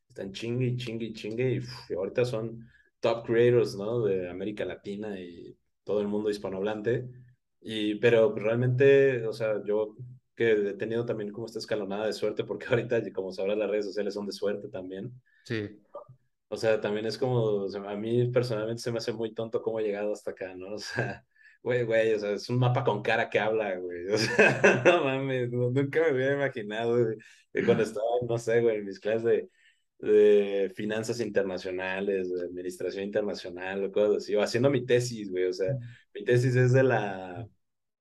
están 0.09 0.33
chingue 0.33 0.67
y 0.67 0.77
chingue 0.77 1.07
y 1.07 1.13
chingue 1.13 1.53
y, 1.57 1.61
y 1.93 1.95
ahorita 1.95 2.25
son 2.25 2.69
top 3.01 3.27
creators, 3.27 3.77
¿no? 3.77 4.03
De 4.05 4.31
América 4.31 4.65
Latina 4.65 5.19
y 5.21 5.57
todo 5.85 6.01
el 6.01 6.09
mundo 6.09 6.31
hispanohablante. 6.31 7.09
Y, 7.61 7.97
pero 7.97 8.35
realmente, 8.35 9.27
o 9.27 9.33
sea, 9.33 9.63
yo 9.65 9.97
que 10.35 10.53
he 10.53 10.75
tenido 10.75 11.05
también 11.05 11.31
como 11.31 11.47
esta 11.47 11.59
escalonada 11.59 12.07
de 12.07 12.13
suerte, 12.13 12.45
porque 12.45 12.67
ahorita, 12.71 13.03
como 13.13 13.33
sabrás, 13.33 13.59
las 13.59 13.71
redes 13.71 13.87
sociales 13.87 14.15
son 14.15 14.27
de 14.27 14.33
suerte 14.33 14.69
también. 14.69 15.13
Sí. 15.45 15.81
O 16.49 16.57
sea, 16.57 16.81
también 16.81 17.07
es 17.07 17.19
como, 17.19 17.67
a 17.67 17.97
mí 17.97 18.29
personalmente 18.29 18.83
se 18.83 18.93
me 18.93 18.99
hace 18.99 19.13
muy 19.13 19.35
tonto 19.35 19.63
cómo 19.63 19.81
he 19.81 19.85
llegado 19.85 20.13
hasta 20.13 20.33
acá, 20.33 20.55
¿no? 20.55 20.69
O 20.75 20.79
sea, 20.79 21.25
güey, 21.65 21.85
güey, 21.85 22.12
o 22.15 22.19
sea, 22.19 22.32
es 22.32 22.49
un 22.51 22.59
mapa 22.59 22.85
con 22.85 23.03
cara 23.03 23.31
que 23.31 23.39
habla, 23.41 23.77
güey. 23.77 24.07
O 24.12 24.19
sea, 24.19 24.82
no 24.85 25.05
mames, 25.05 25.51
nunca 25.51 26.01
me 26.03 26.12
hubiera 26.12 26.35
imaginado, 26.35 27.03
güey, 27.03 27.16
cuando 27.65 27.82
estaba, 27.82 28.07
no 28.28 28.39
sé, 28.39 28.61
güey, 28.61 28.77
en 28.77 28.85
mis 28.85 29.01
clases 29.01 29.24
de, 29.24 29.49
de 29.99 30.73
finanzas 30.77 31.20
internacionales, 31.20 32.31
de 32.31 32.45
administración 32.45 33.05
internacional, 33.05 33.85
o 33.85 33.93
cosas 33.93 34.19
así, 34.19 34.35
o 34.35 34.43
haciendo 34.43 34.70
mi 34.70 34.85
tesis, 34.85 35.31
güey, 35.31 35.47
o 35.47 35.53
sea, 35.55 35.74
mi 36.15 36.24
tesis 36.24 36.55
es 36.55 36.73
de 36.74 36.82
la 36.85 37.47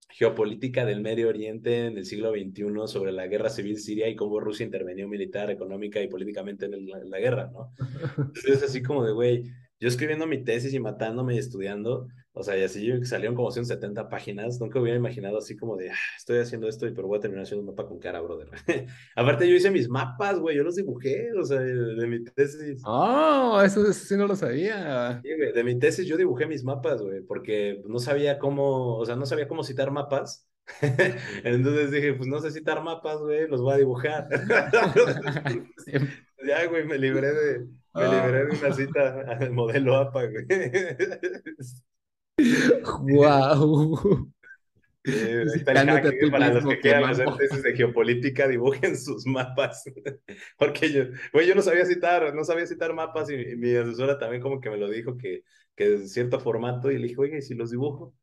geopolítica 0.09 0.85
del 0.85 1.01
Medio 1.01 1.29
Oriente 1.29 1.87
en 1.87 1.97
el 1.97 2.05
siglo 2.05 2.31
XXI 2.31 2.65
sobre 2.85 3.13
la 3.13 3.27
guerra 3.27 3.49
civil 3.49 3.79
siria 3.79 4.09
y 4.09 4.15
cómo 4.15 4.39
Rusia 4.39 4.65
intervenió 4.65 5.07
militar, 5.07 5.49
económica 5.49 6.01
y 6.01 6.07
políticamente 6.09 6.65
en, 6.65 6.85
la, 7.09 7.17
guerra, 7.17 7.49
¿no? 7.51 7.71
Entonces, 8.17 8.61
así 8.61 8.83
como 8.83 9.05
de, 9.05 9.13
güey, 9.13 9.43
yo 9.79 9.87
escribiendo 9.87 10.27
mi 10.27 10.43
tesis 10.43 10.73
y 10.73 10.79
matándome 10.79 11.35
y 11.35 11.39
estudiando, 11.39 12.07
o 12.35 12.41
sea, 12.41 12.57
y 12.57 12.63
así 12.63 13.05
salieron 13.05 13.35
como 13.35 13.51
170 13.51 14.09
páginas, 14.09 14.59
nunca 14.59 14.79
hubiera 14.79 14.97
imaginado 14.97 15.37
así 15.37 15.55
como 15.55 15.77
de, 15.77 15.91
ah, 15.91 15.95
estoy 16.17 16.39
haciendo 16.39 16.67
esto, 16.67 16.87
pero 16.95 17.07
voy 17.07 17.19
a 17.19 17.21
terminar 17.21 17.43
haciendo 17.43 17.61
un 17.61 17.67
mapa 17.67 17.87
con 17.87 17.99
cara, 17.99 18.21
brother. 18.21 18.49
Aparte, 19.15 19.47
yo 19.47 19.55
hice 19.55 19.69
mis 19.69 19.87
mapas, 19.87 20.39
güey, 20.39 20.57
yo 20.57 20.63
los 20.63 20.75
dibujé, 20.75 21.31
o 21.39 21.45
sea, 21.45 21.59
de, 21.59 22.07
mi 22.07 22.23
tesis. 22.23 22.81
Oh, 22.85 23.61
eso, 23.63 23.85
sí 23.93 24.17
no 24.17 24.25
lo 24.25 24.35
sabía. 24.35 25.21
Sí, 25.21 25.29
güey, 25.37 25.53
de 25.53 25.63
mi 25.63 25.77
tesis 25.77 26.07
yo 26.07 26.17
dibujé 26.17 26.47
mis 26.47 26.63
mapas, 26.63 27.03
güey, 27.03 27.21
porque 27.21 27.83
no 27.85 27.99
sabía 27.99 28.39
cómo, 28.39 28.97
o 28.97 29.05
sea, 29.05 29.15
no 29.15 29.27
sabía 29.27 29.47
cómo 29.47 29.63
citar 29.63 29.91
mapas. 29.91 30.49
Entonces 31.43 31.91
dije, 31.91 32.15
pues 32.15 32.27
no 32.27 32.39
sé 32.39 32.49
citar 32.49 32.81
mapas, 32.81 33.19
güey, 33.19 33.47
los 33.47 33.61
voy 33.61 33.75
a 33.75 33.77
dibujar. 33.77 34.27
ya, 36.47 36.65
güey, 36.65 36.83
me 36.85 36.97
libré 36.97 37.31
de, 37.31 37.67
me 37.93 38.07
libré 38.07 38.45
de 38.45 38.57
una 38.57 38.73
cita 38.73 39.21
al 39.21 39.51
modelo 39.51 39.97
APA, 39.97 40.25
güey. 40.25 40.47
¡Wow! 42.37 44.31
para 45.65 45.83
los 45.83 46.65
que 46.65 46.79
quieran 46.79 47.03
hacer 47.03 47.27
tesis 47.37 47.63
de 47.63 47.75
geopolítica, 47.75 48.47
dibujen 48.47 48.97
sus 48.97 49.25
mapas. 49.25 49.83
Porque 50.57 50.91
yo, 50.91 51.03
güey, 51.33 51.47
yo 51.47 51.55
no 51.55 51.61
sabía 51.61 51.85
citar, 51.85 52.33
no 52.33 52.43
sabía 52.43 52.65
citar 52.65 52.93
mapas 52.93 53.29
y, 53.29 53.55
mi 53.55 53.75
asesora 53.75 54.17
también 54.17 54.41
como 54.41 54.61
que 54.61 54.69
me 54.69 54.77
lo 54.77 54.89
dijo 54.89 55.17
que, 55.17 55.43
que 55.75 55.95
es 55.95 56.13
cierto 56.13 56.39
formato 56.39 56.91
y 56.91 56.97
le 56.97 57.07
dije, 57.07 57.19
oye, 57.19 57.37
¿y 57.37 57.41
si 57.41 57.53
los 57.53 57.71
dibujo? 57.71 58.15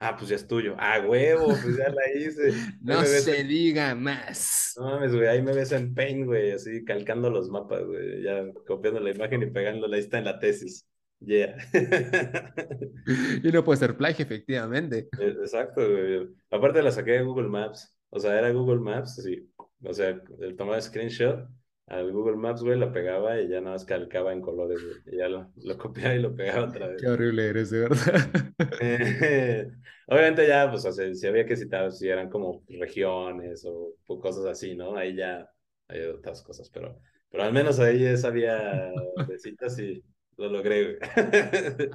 Ah, 0.00 0.16
pues 0.16 0.30
ya 0.30 0.36
es 0.36 0.46
tuyo. 0.46 0.76
Ah, 0.78 1.04
huevo, 1.04 1.48
pues 1.48 1.76
ya 1.76 1.88
la 1.88 2.02
hice. 2.14 2.52
no 2.82 3.02
se 3.02 3.42
diga 3.42 3.96
más. 3.96 4.74
No 4.76 4.90
mames, 4.90 5.12
güey, 5.12 5.26
ahí 5.26 5.42
me 5.42 5.52
ves 5.52 5.72
en 5.72 5.92
Paint, 5.92 6.24
güey, 6.24 6.52
así 6.52 6.84
calcando 6.84 7.30
los 7.30 7.50
mapas, 7.50 7.84
güey, 7.84 8.22
ya 8.22 8.44
copiando 8.64 9.00
la 9.00 9.10
imagen 9.10 9.42
y 9.42 9.46
pegándola, 9.46 9.96
ahí 9.96 10.02
está 10.02 10.18
en 10.18 10.26
la 10.26 10.38
tesis. 10.38 10.87
Yeah. 11.20 11.56
y 13.42 13.50
no 13.50 13.64
puede 13.64 13.78
ser 13.78 13.96
plagio, 13.96 14.24
efectivamente. 14.24 15.08
E, 15.18 15.26
exacto, 15.28 15.80
güey. 15.88 16.28
Aparte 16.50 16.82
la 16.82 16.92
saqué 16.92 17.12
de 17.12 17.22
Google 17.22 17.48
Maps. 17.48 17.94
O 18.10 18.20
sea, 18.20 18.38
era 18.38 18.50
Google 18.52 18.80
Maps, 18.80 19.16
sí. 19.22 19.50
O 19.84 19.92
sea, 19.92 20.20
tomaba 20.56 20.80
screenshot 20.80 21.48
al 21.86 22.12
Google 22.12 22.36
Maps, 22.36 22.62
güey, 22.62 22.78
lo 22.78 22.92
pegaba 22.92 23.40
y 23.40 23.48
ya 23.48 23.60
nada 23.60 23.72
más 23.72 23.84
calcaba 23.84 24.32
en 24.32 24.42
colores, 24.42 24.82
güey. 24.82 25.14
Y 25.14 25.18
ya 25.18 25.28
lo, 25.28 25.50
lo 25.56 25.78
copiaba 25.78 26.14
y 26.14 26.20
lo 26.20 26.34
pegaba 26.34 26.68
otra 26.68 26.86
vez. 26.88 27.00
Qué 27.00 27.08
horrible 27.08 27.48
eres, 27.48 27.70
de 27.70 27.80
verdad. 27.80 28.30
obviamente 30.06 30.46
ya, 30.46 30.70
pues, 30.70 30.84
o 30.84 30.92
sea, 30.92 31.14
si 31.14 31.26
había 31.26 31.46
que 31.46 31.56
citar, 31.56 31.90
si 31.92 32.08
eran 32.08 32.28
como 32.28 32.62
regiones 32.68 33.64
o 33.66 34.20
cosas 34.20 34.44
así, 34.44 34.74
¿no? 34.74 34.96
Ahí 34.96 35.16
ya 35.16 35.48
hay 35.88 36.02
otras 36.02 36.42
cosas, 36.42 36.70
pero, 36.70 37.00
pero 37.30 37.44
al 37.44 37.52
menos 37.52 37.78
ahí 37.80 38.16
sabía 38.16 38.92
de 39.26 39.38
citas 39.38 39.78
y 39.78 40.02
lo 40.38 40.48
logré, 40.48 40.84
güey. 40.84 40.98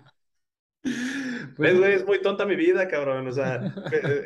Pues, 1.56 1.78
güey, 1.78 1.94
es 1.94 2.06
muy 2.06 2.22
tonta 2.22 2.46
mi 2.46 2.58
vida, 2.58 2.90
cabrón. 2.90 3.26
O 3.28 3.32
sea, 3.32 3.56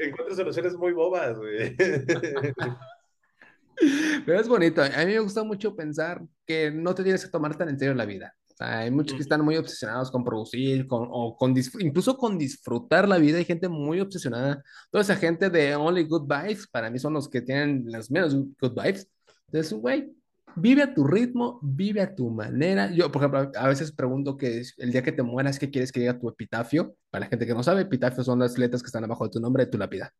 encuentro 0.01 0.35
soluciones 0.35 0.75
muy 0.75 0.91
bobas, 0.91 1.37
güey. 1.37 1.75
Pero 4.25 4.39
es 4.39 4.47
bonito. 4.47 4.81
A 4.81 5.05
mí 5.05 5.13
me 5.13 5.19
gusta 5.19 5.43
mucho 5.43 5.75
pensar 5.75 6.19
que 6.47 6.71
no 6.71 6.95
te 6.95 7.03
tienes 7.03 7.23
que 7.23 7.29
tomar 7.29 7.55
tan 7.55 7.69
en 7.69 7.77
serio 7.77 7.93
la 7.93 8.05
vida. 8.05 8.35
O 8.49 8.55
sea, 8.55 8.79
hay 8.79 8.89
muchos 8.89 9.15
que 9.15 9.21
están 9.21 9.45
muy 9.45 9.55
obsesionados 9.55 10.09
con 10.09 10.23
producir, 10.23 10.87
con, 10.87 11.07
o 11.11 11.37
con 11.37 11.53
incluso 11.79 12.17
con 12.17 12.39
disfrutar 12.39 13.07
la 13.07 13.19
vida. 13.19 13.37
Hay 13.37 13.45
gente 13.45 13.69
muy 13.69 13.99
obsesionada. 13.99 14.63
Toda 14.89 15.03
esa 15.03 15.15
gente 15.15 15.51
de 15.51 15.75
Only 15.75 16.05
Good 16.05 16.27
Vibes, 16.27 16.67
para 16.67 16.89
mí 16.89 16.97
son 16.97 17.13
los 17.13 17.29
que 17.29 17.41
tienen 17.41 17.83
las 17.85 18.09
menos 18.09 18.35
Good 18.35 18.73
Vibes. 18.73 19.07
Entonces, 19.47 19.73
güey, 19.73 20.11
vive 20.55 20.83
a 20.83 20.93
tu 20.93 21.05
ritmo, 21.05 21.59
vive 21.61 22.01
a 22.01 22.15
tu 22.15 22.29
manera. 22.29 22.91
Yo, 22.91 23.11
por 23.11 23.21
ejemplo, 23.21 23.51
a 23.55 23.67
veces 23.67 23.91
pregunto 23.91 24.37
que 24.37 24.63
el 24.77 24.91
día 24.91 25.03
que 25.03 25.11
te 25.11 25.23
mueras, 25.23 25.59
¿qué 25.59 25.69
quieres 25.69 25.91
que 25.91 25.99
diga 25.99 26.19
tu 26.19 26.29
epitafio? 26.29 26.95
Para 27.09 27.25
la 27.25 27.29
gente 27.29 27.45
que 27.45 27.53
no 27.53 27.63
sabe, 27.63 27.81
epitafio 27.81 28.23
son 28.23 28.39
las 28.39 28.57
letras 28.57 28.81
que 28.81 28.87
están 28.87 29.03
abajo 29.03 29.25
de 29.25 29.31
tu 29.31 29.39
nombre, 29.39 29.65
de 29.65 29.71
tu 29.71 29.77
lápida. 29.77 30.13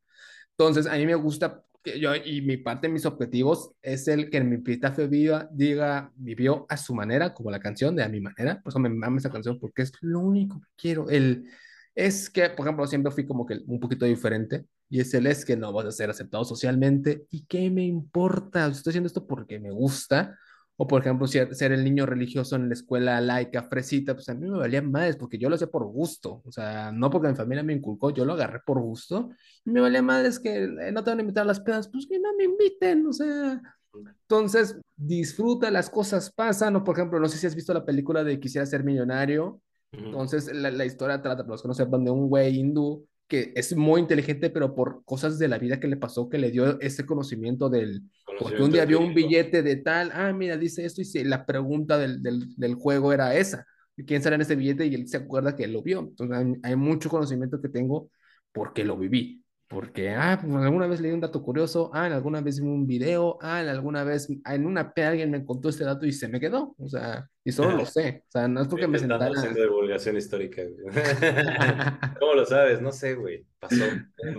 Entonces, 0.51 0.87
a 0.87 0.95
mí 0.95 1.05
me 1.05 1.15
gusta 1.15 1.63
que 1.83 1.99
yo, 1.99 2.15
y 2.15 2.41
mi 2.41 2.57
parte 2.57 2.87
de 2.87 2.93
mis 2.93 3.05
objetivos 3.05 3.71
es 3.81 4.07
el 4.07 4.29
que 4.29 4.37
en 4.37 4.49
mi 4.49 4.55
epitafio 4.55 5.07
viva, 5.07 5.47
diga, 5.51 6.11
vivió 6.15 6.65
a 6.69 6.77
su 6.77 6.93
manera, 6.93 7.33
como 7.33 7.51
la 7.51 7.59
canción 7.59 7.95
de 7.95 8.03
A 8.03 8.09
mi 8.09 8.19
manera. 8.21 8.61
Por 8.61 8.71
eso 8.71 8.79
me 8.79 8.89
mama 8.89 9.17
esa 9.17 9.29
canción, 9.29 9.59
porque 9.59 9.83
es 9.83 9.91
lo 10.01 10.19
único 10.19 10.59
que 10.59 10.67
quiero. 10.75 11.09
El, 11.09 11.49
es 11.97 12.29
que, 12.29 12.47
por 12.51 12.67
ejemplo, 12.67 12.85
siempre 12.85 13.11
fui 13.11 13.25
como 13.25 13.43
que 13.43 13.59
un 13.65 13.79
poquito 13.79 14.05
diferente. 14.05 14.67
Y 14.87 14.99
es 14.99 15.11
el 15.15 15.25
es 15.25 15.43
que 15.43 15.57
no 15.57 15.73
vas 15.73 15.87
a 15.87 15.91
ser 15.91 16.11
aceptado 16.11 16.45
socialmente. 16.45 17.25
¿Y 17.31 17.47
qué 17.47 17.71
me 17.71 17.85
importa? 17.85 18.67
Estoy 18.67 18.91
haciendo 18.91 19.07
esto 19.07 19.25
porque 19.25 19.59
me 19.59 19.71
gusta. 19.71 20.37
O, 20.75 20.85
por 20.85 21.01
ejemplo, 21.01 21.25
ser, 21.25 21.55
ser 21.55 21.71
el 21.71 21.83
niño 21.83 22.05
religioso 22.05 22.55
en 22.55 22.67
la 22.69 22.75
escuela 22.75 23.19
laica, 23.19 23.63
fresita, 23.63 24.13
pues 24.13 24.29
a 24.29 24.35
mí 24.35 24.47
me 24.47 24.59
valía 24.59 24.83
más 24.83 25.17
porque 25.17 25.39
yo 25.39 25.49
lo 25.49 25.55
hacía 25.55 25.71
por 25.71 25.85
gusto. 25.85 26.43
O 26.45 26.51
sea, 26.51 26.91
no 26.91 27.09
porque 27.09 27.29
mi 27.29 27.35
familia 27.35 27.63
me 27.63 27.73
inculcó, 27.73 28.11
yo 28.11 28.25
lo 28.25 28.33
agarré 28.33 28.59
por 28.63 28.79
gusto. 28.79 29.31
Me 29.65 29.81
valía 29.81 30.03
más 30.03 30.39
que 30.39 30.65
eh, 30.65 30.91
no 30.91 31.03
te 31.03 31.09
van 31.09 31.17
a 31.17 31.21
invitar 31.21 31.45
a 31.45 31.47
las 31.47 31.61
pedas, 31.61 31.89
pues 31.89 32.05
que 32.05 32.19
no 32.19 32.29
me 32.35 32.43
inviten. 32.43 33.07
O 33.07 33.13
sea, 33.13 33.59
entonces 33.95 34.79
disfruta, 34.95 35.71
las 35.71 35.89
cosas 35.89 36.31
pasan. 36.31 36.75
O, 36.75 36.83
por 36.83 36.95
ejemplo, 36.95 37.19
no 37.19 37.27
sé 37.27 37.39
si 37.39 37.47
has 37.47 37.55
visto 37.55 37.73
la 37.73 37.85
película 37.85 38.23
de 38.23 38.39
Quisiera 38.39 38.67
ser 38.67 38.83
millonario. 38.83 39.63
Entonces, 39.97 40.53
la, 40.53 40.71
la, 40.71 40.85
historia 40.85 41.21
trata, 41.21 41.43
para 41.43 41.53
los 41.53 41.61
que 41.61 41.67
no 41.67 41.73
sepan, 41.73 42.05
de 42.05 42.11
un 42.11 42.29
güey 42.29 42.59
hindú 42.59 43.07
que 43.27 43.51
es 43.55 43.75
muy 43.75 43.99
inteligente, 43.99 44.49
pero 44.49 44.73
por 44.73 45.03
cosas 45.03 45.37
de 45.37 45.49
la 45.49 45.57
vida 45.57 45.79
que 45.79 45.87
le 45.87 45.97
pasó, 45.97 46.29
que 46.29 46.37
le 46.37 46.49
dio 46.49 46.79
ese 46.79 47.05
conocimiento 47.05 47.69
del... 47.69 48.03
Porque 48.39 48.61
un 48.61 48.71
día 48.71 48.85
vio 48.85 48.99
un 48.99 49.13
billete 49.13 49.63
de 49.63 49.75
tal, 49.77 50.11
ah, 50.13 50.31
mira, 50.31 50.55
dice 50.57 50.85
esto, 50.85 51.01
y 51.01 51.05
si 51.05 51.23
la 51.23 51.45
pregunta 51.45 51.97
del, 51.97 52.21
del, 52.21 52.55
del 52.55 52.75
juego 52.75 53.11
era 53.11 53.35
esa, 53.35 53.65
¿quién 54.05 54.21
será 54.21 54.35
en 54.35 54.41
ese 54.41 54.55
billete? 54.55 54.85
Y 54.85 54.95
él 54.95 55.07
se 55.07 55.17
acuerda 55.17 55.55
que 55.55 55.67
lo 55.67 55.81
vio. 55.81 55.99
Entonces, 55.99 56.59
hay, 56.63 56.75
mucho 56.75 57.09
conocimiento 57.09 57.61
que 57.61 57.69
tengo 57.69 58.11
porque 58.51 58.85
lo 58.85 58.97
viví. 58.97 59.43
Porque, 59.69 60.11
ah, 60.11 60.39
pues, 60.41 60.55
alguna 60.55 60.87
vez 60.87 61.01
leí 61.01 61.11
un 61.11 61.19
dato 61.19 61.43
curioso, 61.43 61.91
ah, 61.93 62.07
en 62.07 62.13
alguna 62.13 62.39
vez 62.39 62.61
vi 62.61 62.67
un 62.67 62.87
video, 62.87 63.37
ah, 63.41 63.61
en 63.61 63.67
alguna 63.67 64.05
vez 64.05 64.29
en 64.29 64.65
una 64.65 64.93
P 64.93 65.03
alguien 65.03 65.29
me 65.29 65.43
contó 65.43 65.67
este 65.67 65.83
dato 65.83 66.05
y 66.05 66.13
se 66.13 66.29
me 66.29 66.39
quedó, 66.39 66.73
o 66.77 66.87
sea, 66.87 67.29
y 67.43 67.51
solo 67.51 67.75
lo 67.75 67.85
sé, 67.85 68.23
o 68.27 68.31
sea, 68.31 68.47
no 68.47 68.61
es 68.61 68.67
porque 68.69 68.87
me 68.87 68.97
sentara... 68.97 69.29
haciendo 69.35 69.61
divulgación 69.61 70.15
histórica. 70.15 70.61
¿Cómo 72.19 72.33
lo 72.35 72.45
sabes? 72.45 72.81
No 72.81 72.93
sé, 72.93 73.15
güey, 73.15 73.45
pasó. 73.59 73.83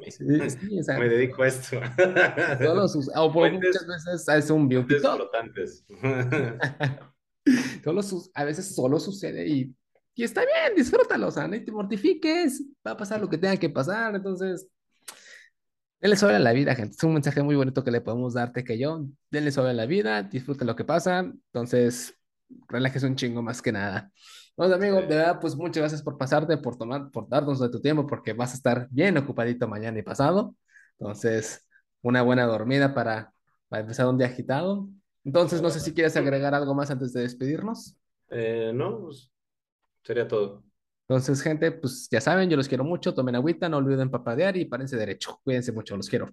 Sí, 0.09 0.51
sí, 0.51 0.79
o 0.79 0.83
sea, 0.83 0.99
me 0.99 1.11
dedico 1.11 1.43
a 1.43 1.49
esto. 1.49 1.79
Solo 2.63 2.89
sus, 2.89 3.11
o 3.15 3.31
por 3.31 3.53
muchas 3.53 3.87
veces 3.87 4.27
es 4.29 4.51
un 4.51 4.67
bio 4.67 4.87
flotantes. 4.87 5.85
solo 7.85 8.03
sus, 8.03 8.31
a 8.33 8.45
veces 8.45 8.75
solo 8.75 8.99
sucede 8.99 9.47
y, 9.47 9.75
y 10.15 10.25
está 10.25 10.41
bien, 10.41 10.75
disfrútalo, 10.75 11.29
o 11.29 11.31
sea, 11.31 11.47
no 11.47 11.63
te 11.63 11.71
mortifiques, 11.71 12.65
va 12.87 12.93
a 12.93 12.97
pasar 12.97 13.21
lo 13.21 13.29
que 13.29 13.37
tenga 13.37 13.59
que 13.59 13.69
pasar, 13.69 14.15
entonces 14.15 14.67
Denle 16.01 16.16
sobre 16.16 16.37
a 16.37 16.39
la 16.39 16.53
vida, 16.53 16.75
gente. 16.77 16.95
Es 16.97 17.03
un 17.03 17.15
mensaje 17.15 17.43
muy 17.43 17.57
bonito 17.57 17.83
que 17.83 17.91
le 17.91 18.01
podemos 18.01 18.35
darte 18.35 18.62
que 18.62 18.79
yo. 18.79 19.05
Denle 19.31 19.51
sobre 19.51 19.70
a 19.70 19.73
la 19.75 19.87
vida, 19.87 20.23
disfruten 20.23 20.66
lo 20.69 20.77
que 20.77 20.85
pasa. 20.85 21.20
Entonces, 21.20 22.15
relájese 22.69 23.07
un 23.07 23.16
chingo 23.16 23.43
más 23.43 23.61
que 23.61 23.73
nada. 23.73 24.12
Bueno, 24.57 24.75
amigo, 24.77 25.01
de 25.01 25.07
verdad, 25.07 25.41
pues 25.41 25.57
muchas 25.57 25.83
gracias 25.83 26.03
por 26.03 26.16
pasarte, 26.16 26.57
por 26.59 26.77
tomar, 26.77 27.11
por 27.11 27.29
darnos 27.29 27.59
de 27.59 27.69
tu 27.69 27.81
tiempo, 27.81 28.07
porque 28.07 28.33
vas 28.33 28.53
a 28.53 28.55
estar 28.55 28.89
bien 28.91 29.16
ocupadito 29.19 29.66
mañana 29.66 29.99
y 29.99 30.03
pasado. 30.03 30.55
Entonces, 30.99 31.66
una 32.03 32.23
buena 32.23 32.45
dormida 32.47 32.95
para, 32.95 33.33
para 33.69 33.83
empezar 33.83 34.07
un 34.07 34.19
día 34.19 34.29
agitado. 34.29 34.89
Entonces, 35.25 35.61
no 35.62 35.70
sé 35.70 35.81
si 35.81 35.93
quieres 35.95 36.16
agregar 36.16 36.55
algo 36.55 36.75
más 36.77 36.93
antes 36.93 37.12
de 37.12 37.23
despedirnos. 37.23 37.97
Eh, 38.31 38.70
no, 38.73 39.01
pues 39.01 39.33
sería 40.05 40.29
todo. 40.29 40.68
Entonces, 41.09 41.41
gente, 41.43 41.73
pues 41.73 42.09
ya 42.11 42.21
saben, 42.21 42.51
yo 42.51 42.57
los 42.57 42.69
quiero 42.69 42.85
mucho, 42.85 43.15
tomen 43.15 43.35
agüita, 43.35 43.69
no 43.69 43.79
olviden 43.79 44.11
papadear 44.11 44.57
y 44.59 44.67
párense 44.67 44.97
derecho. 44.97 45.41
Cuídense 45.43 45.73
mucho, 45.73 45.97
los 45.97 46.09
quiero. 46.09 46.29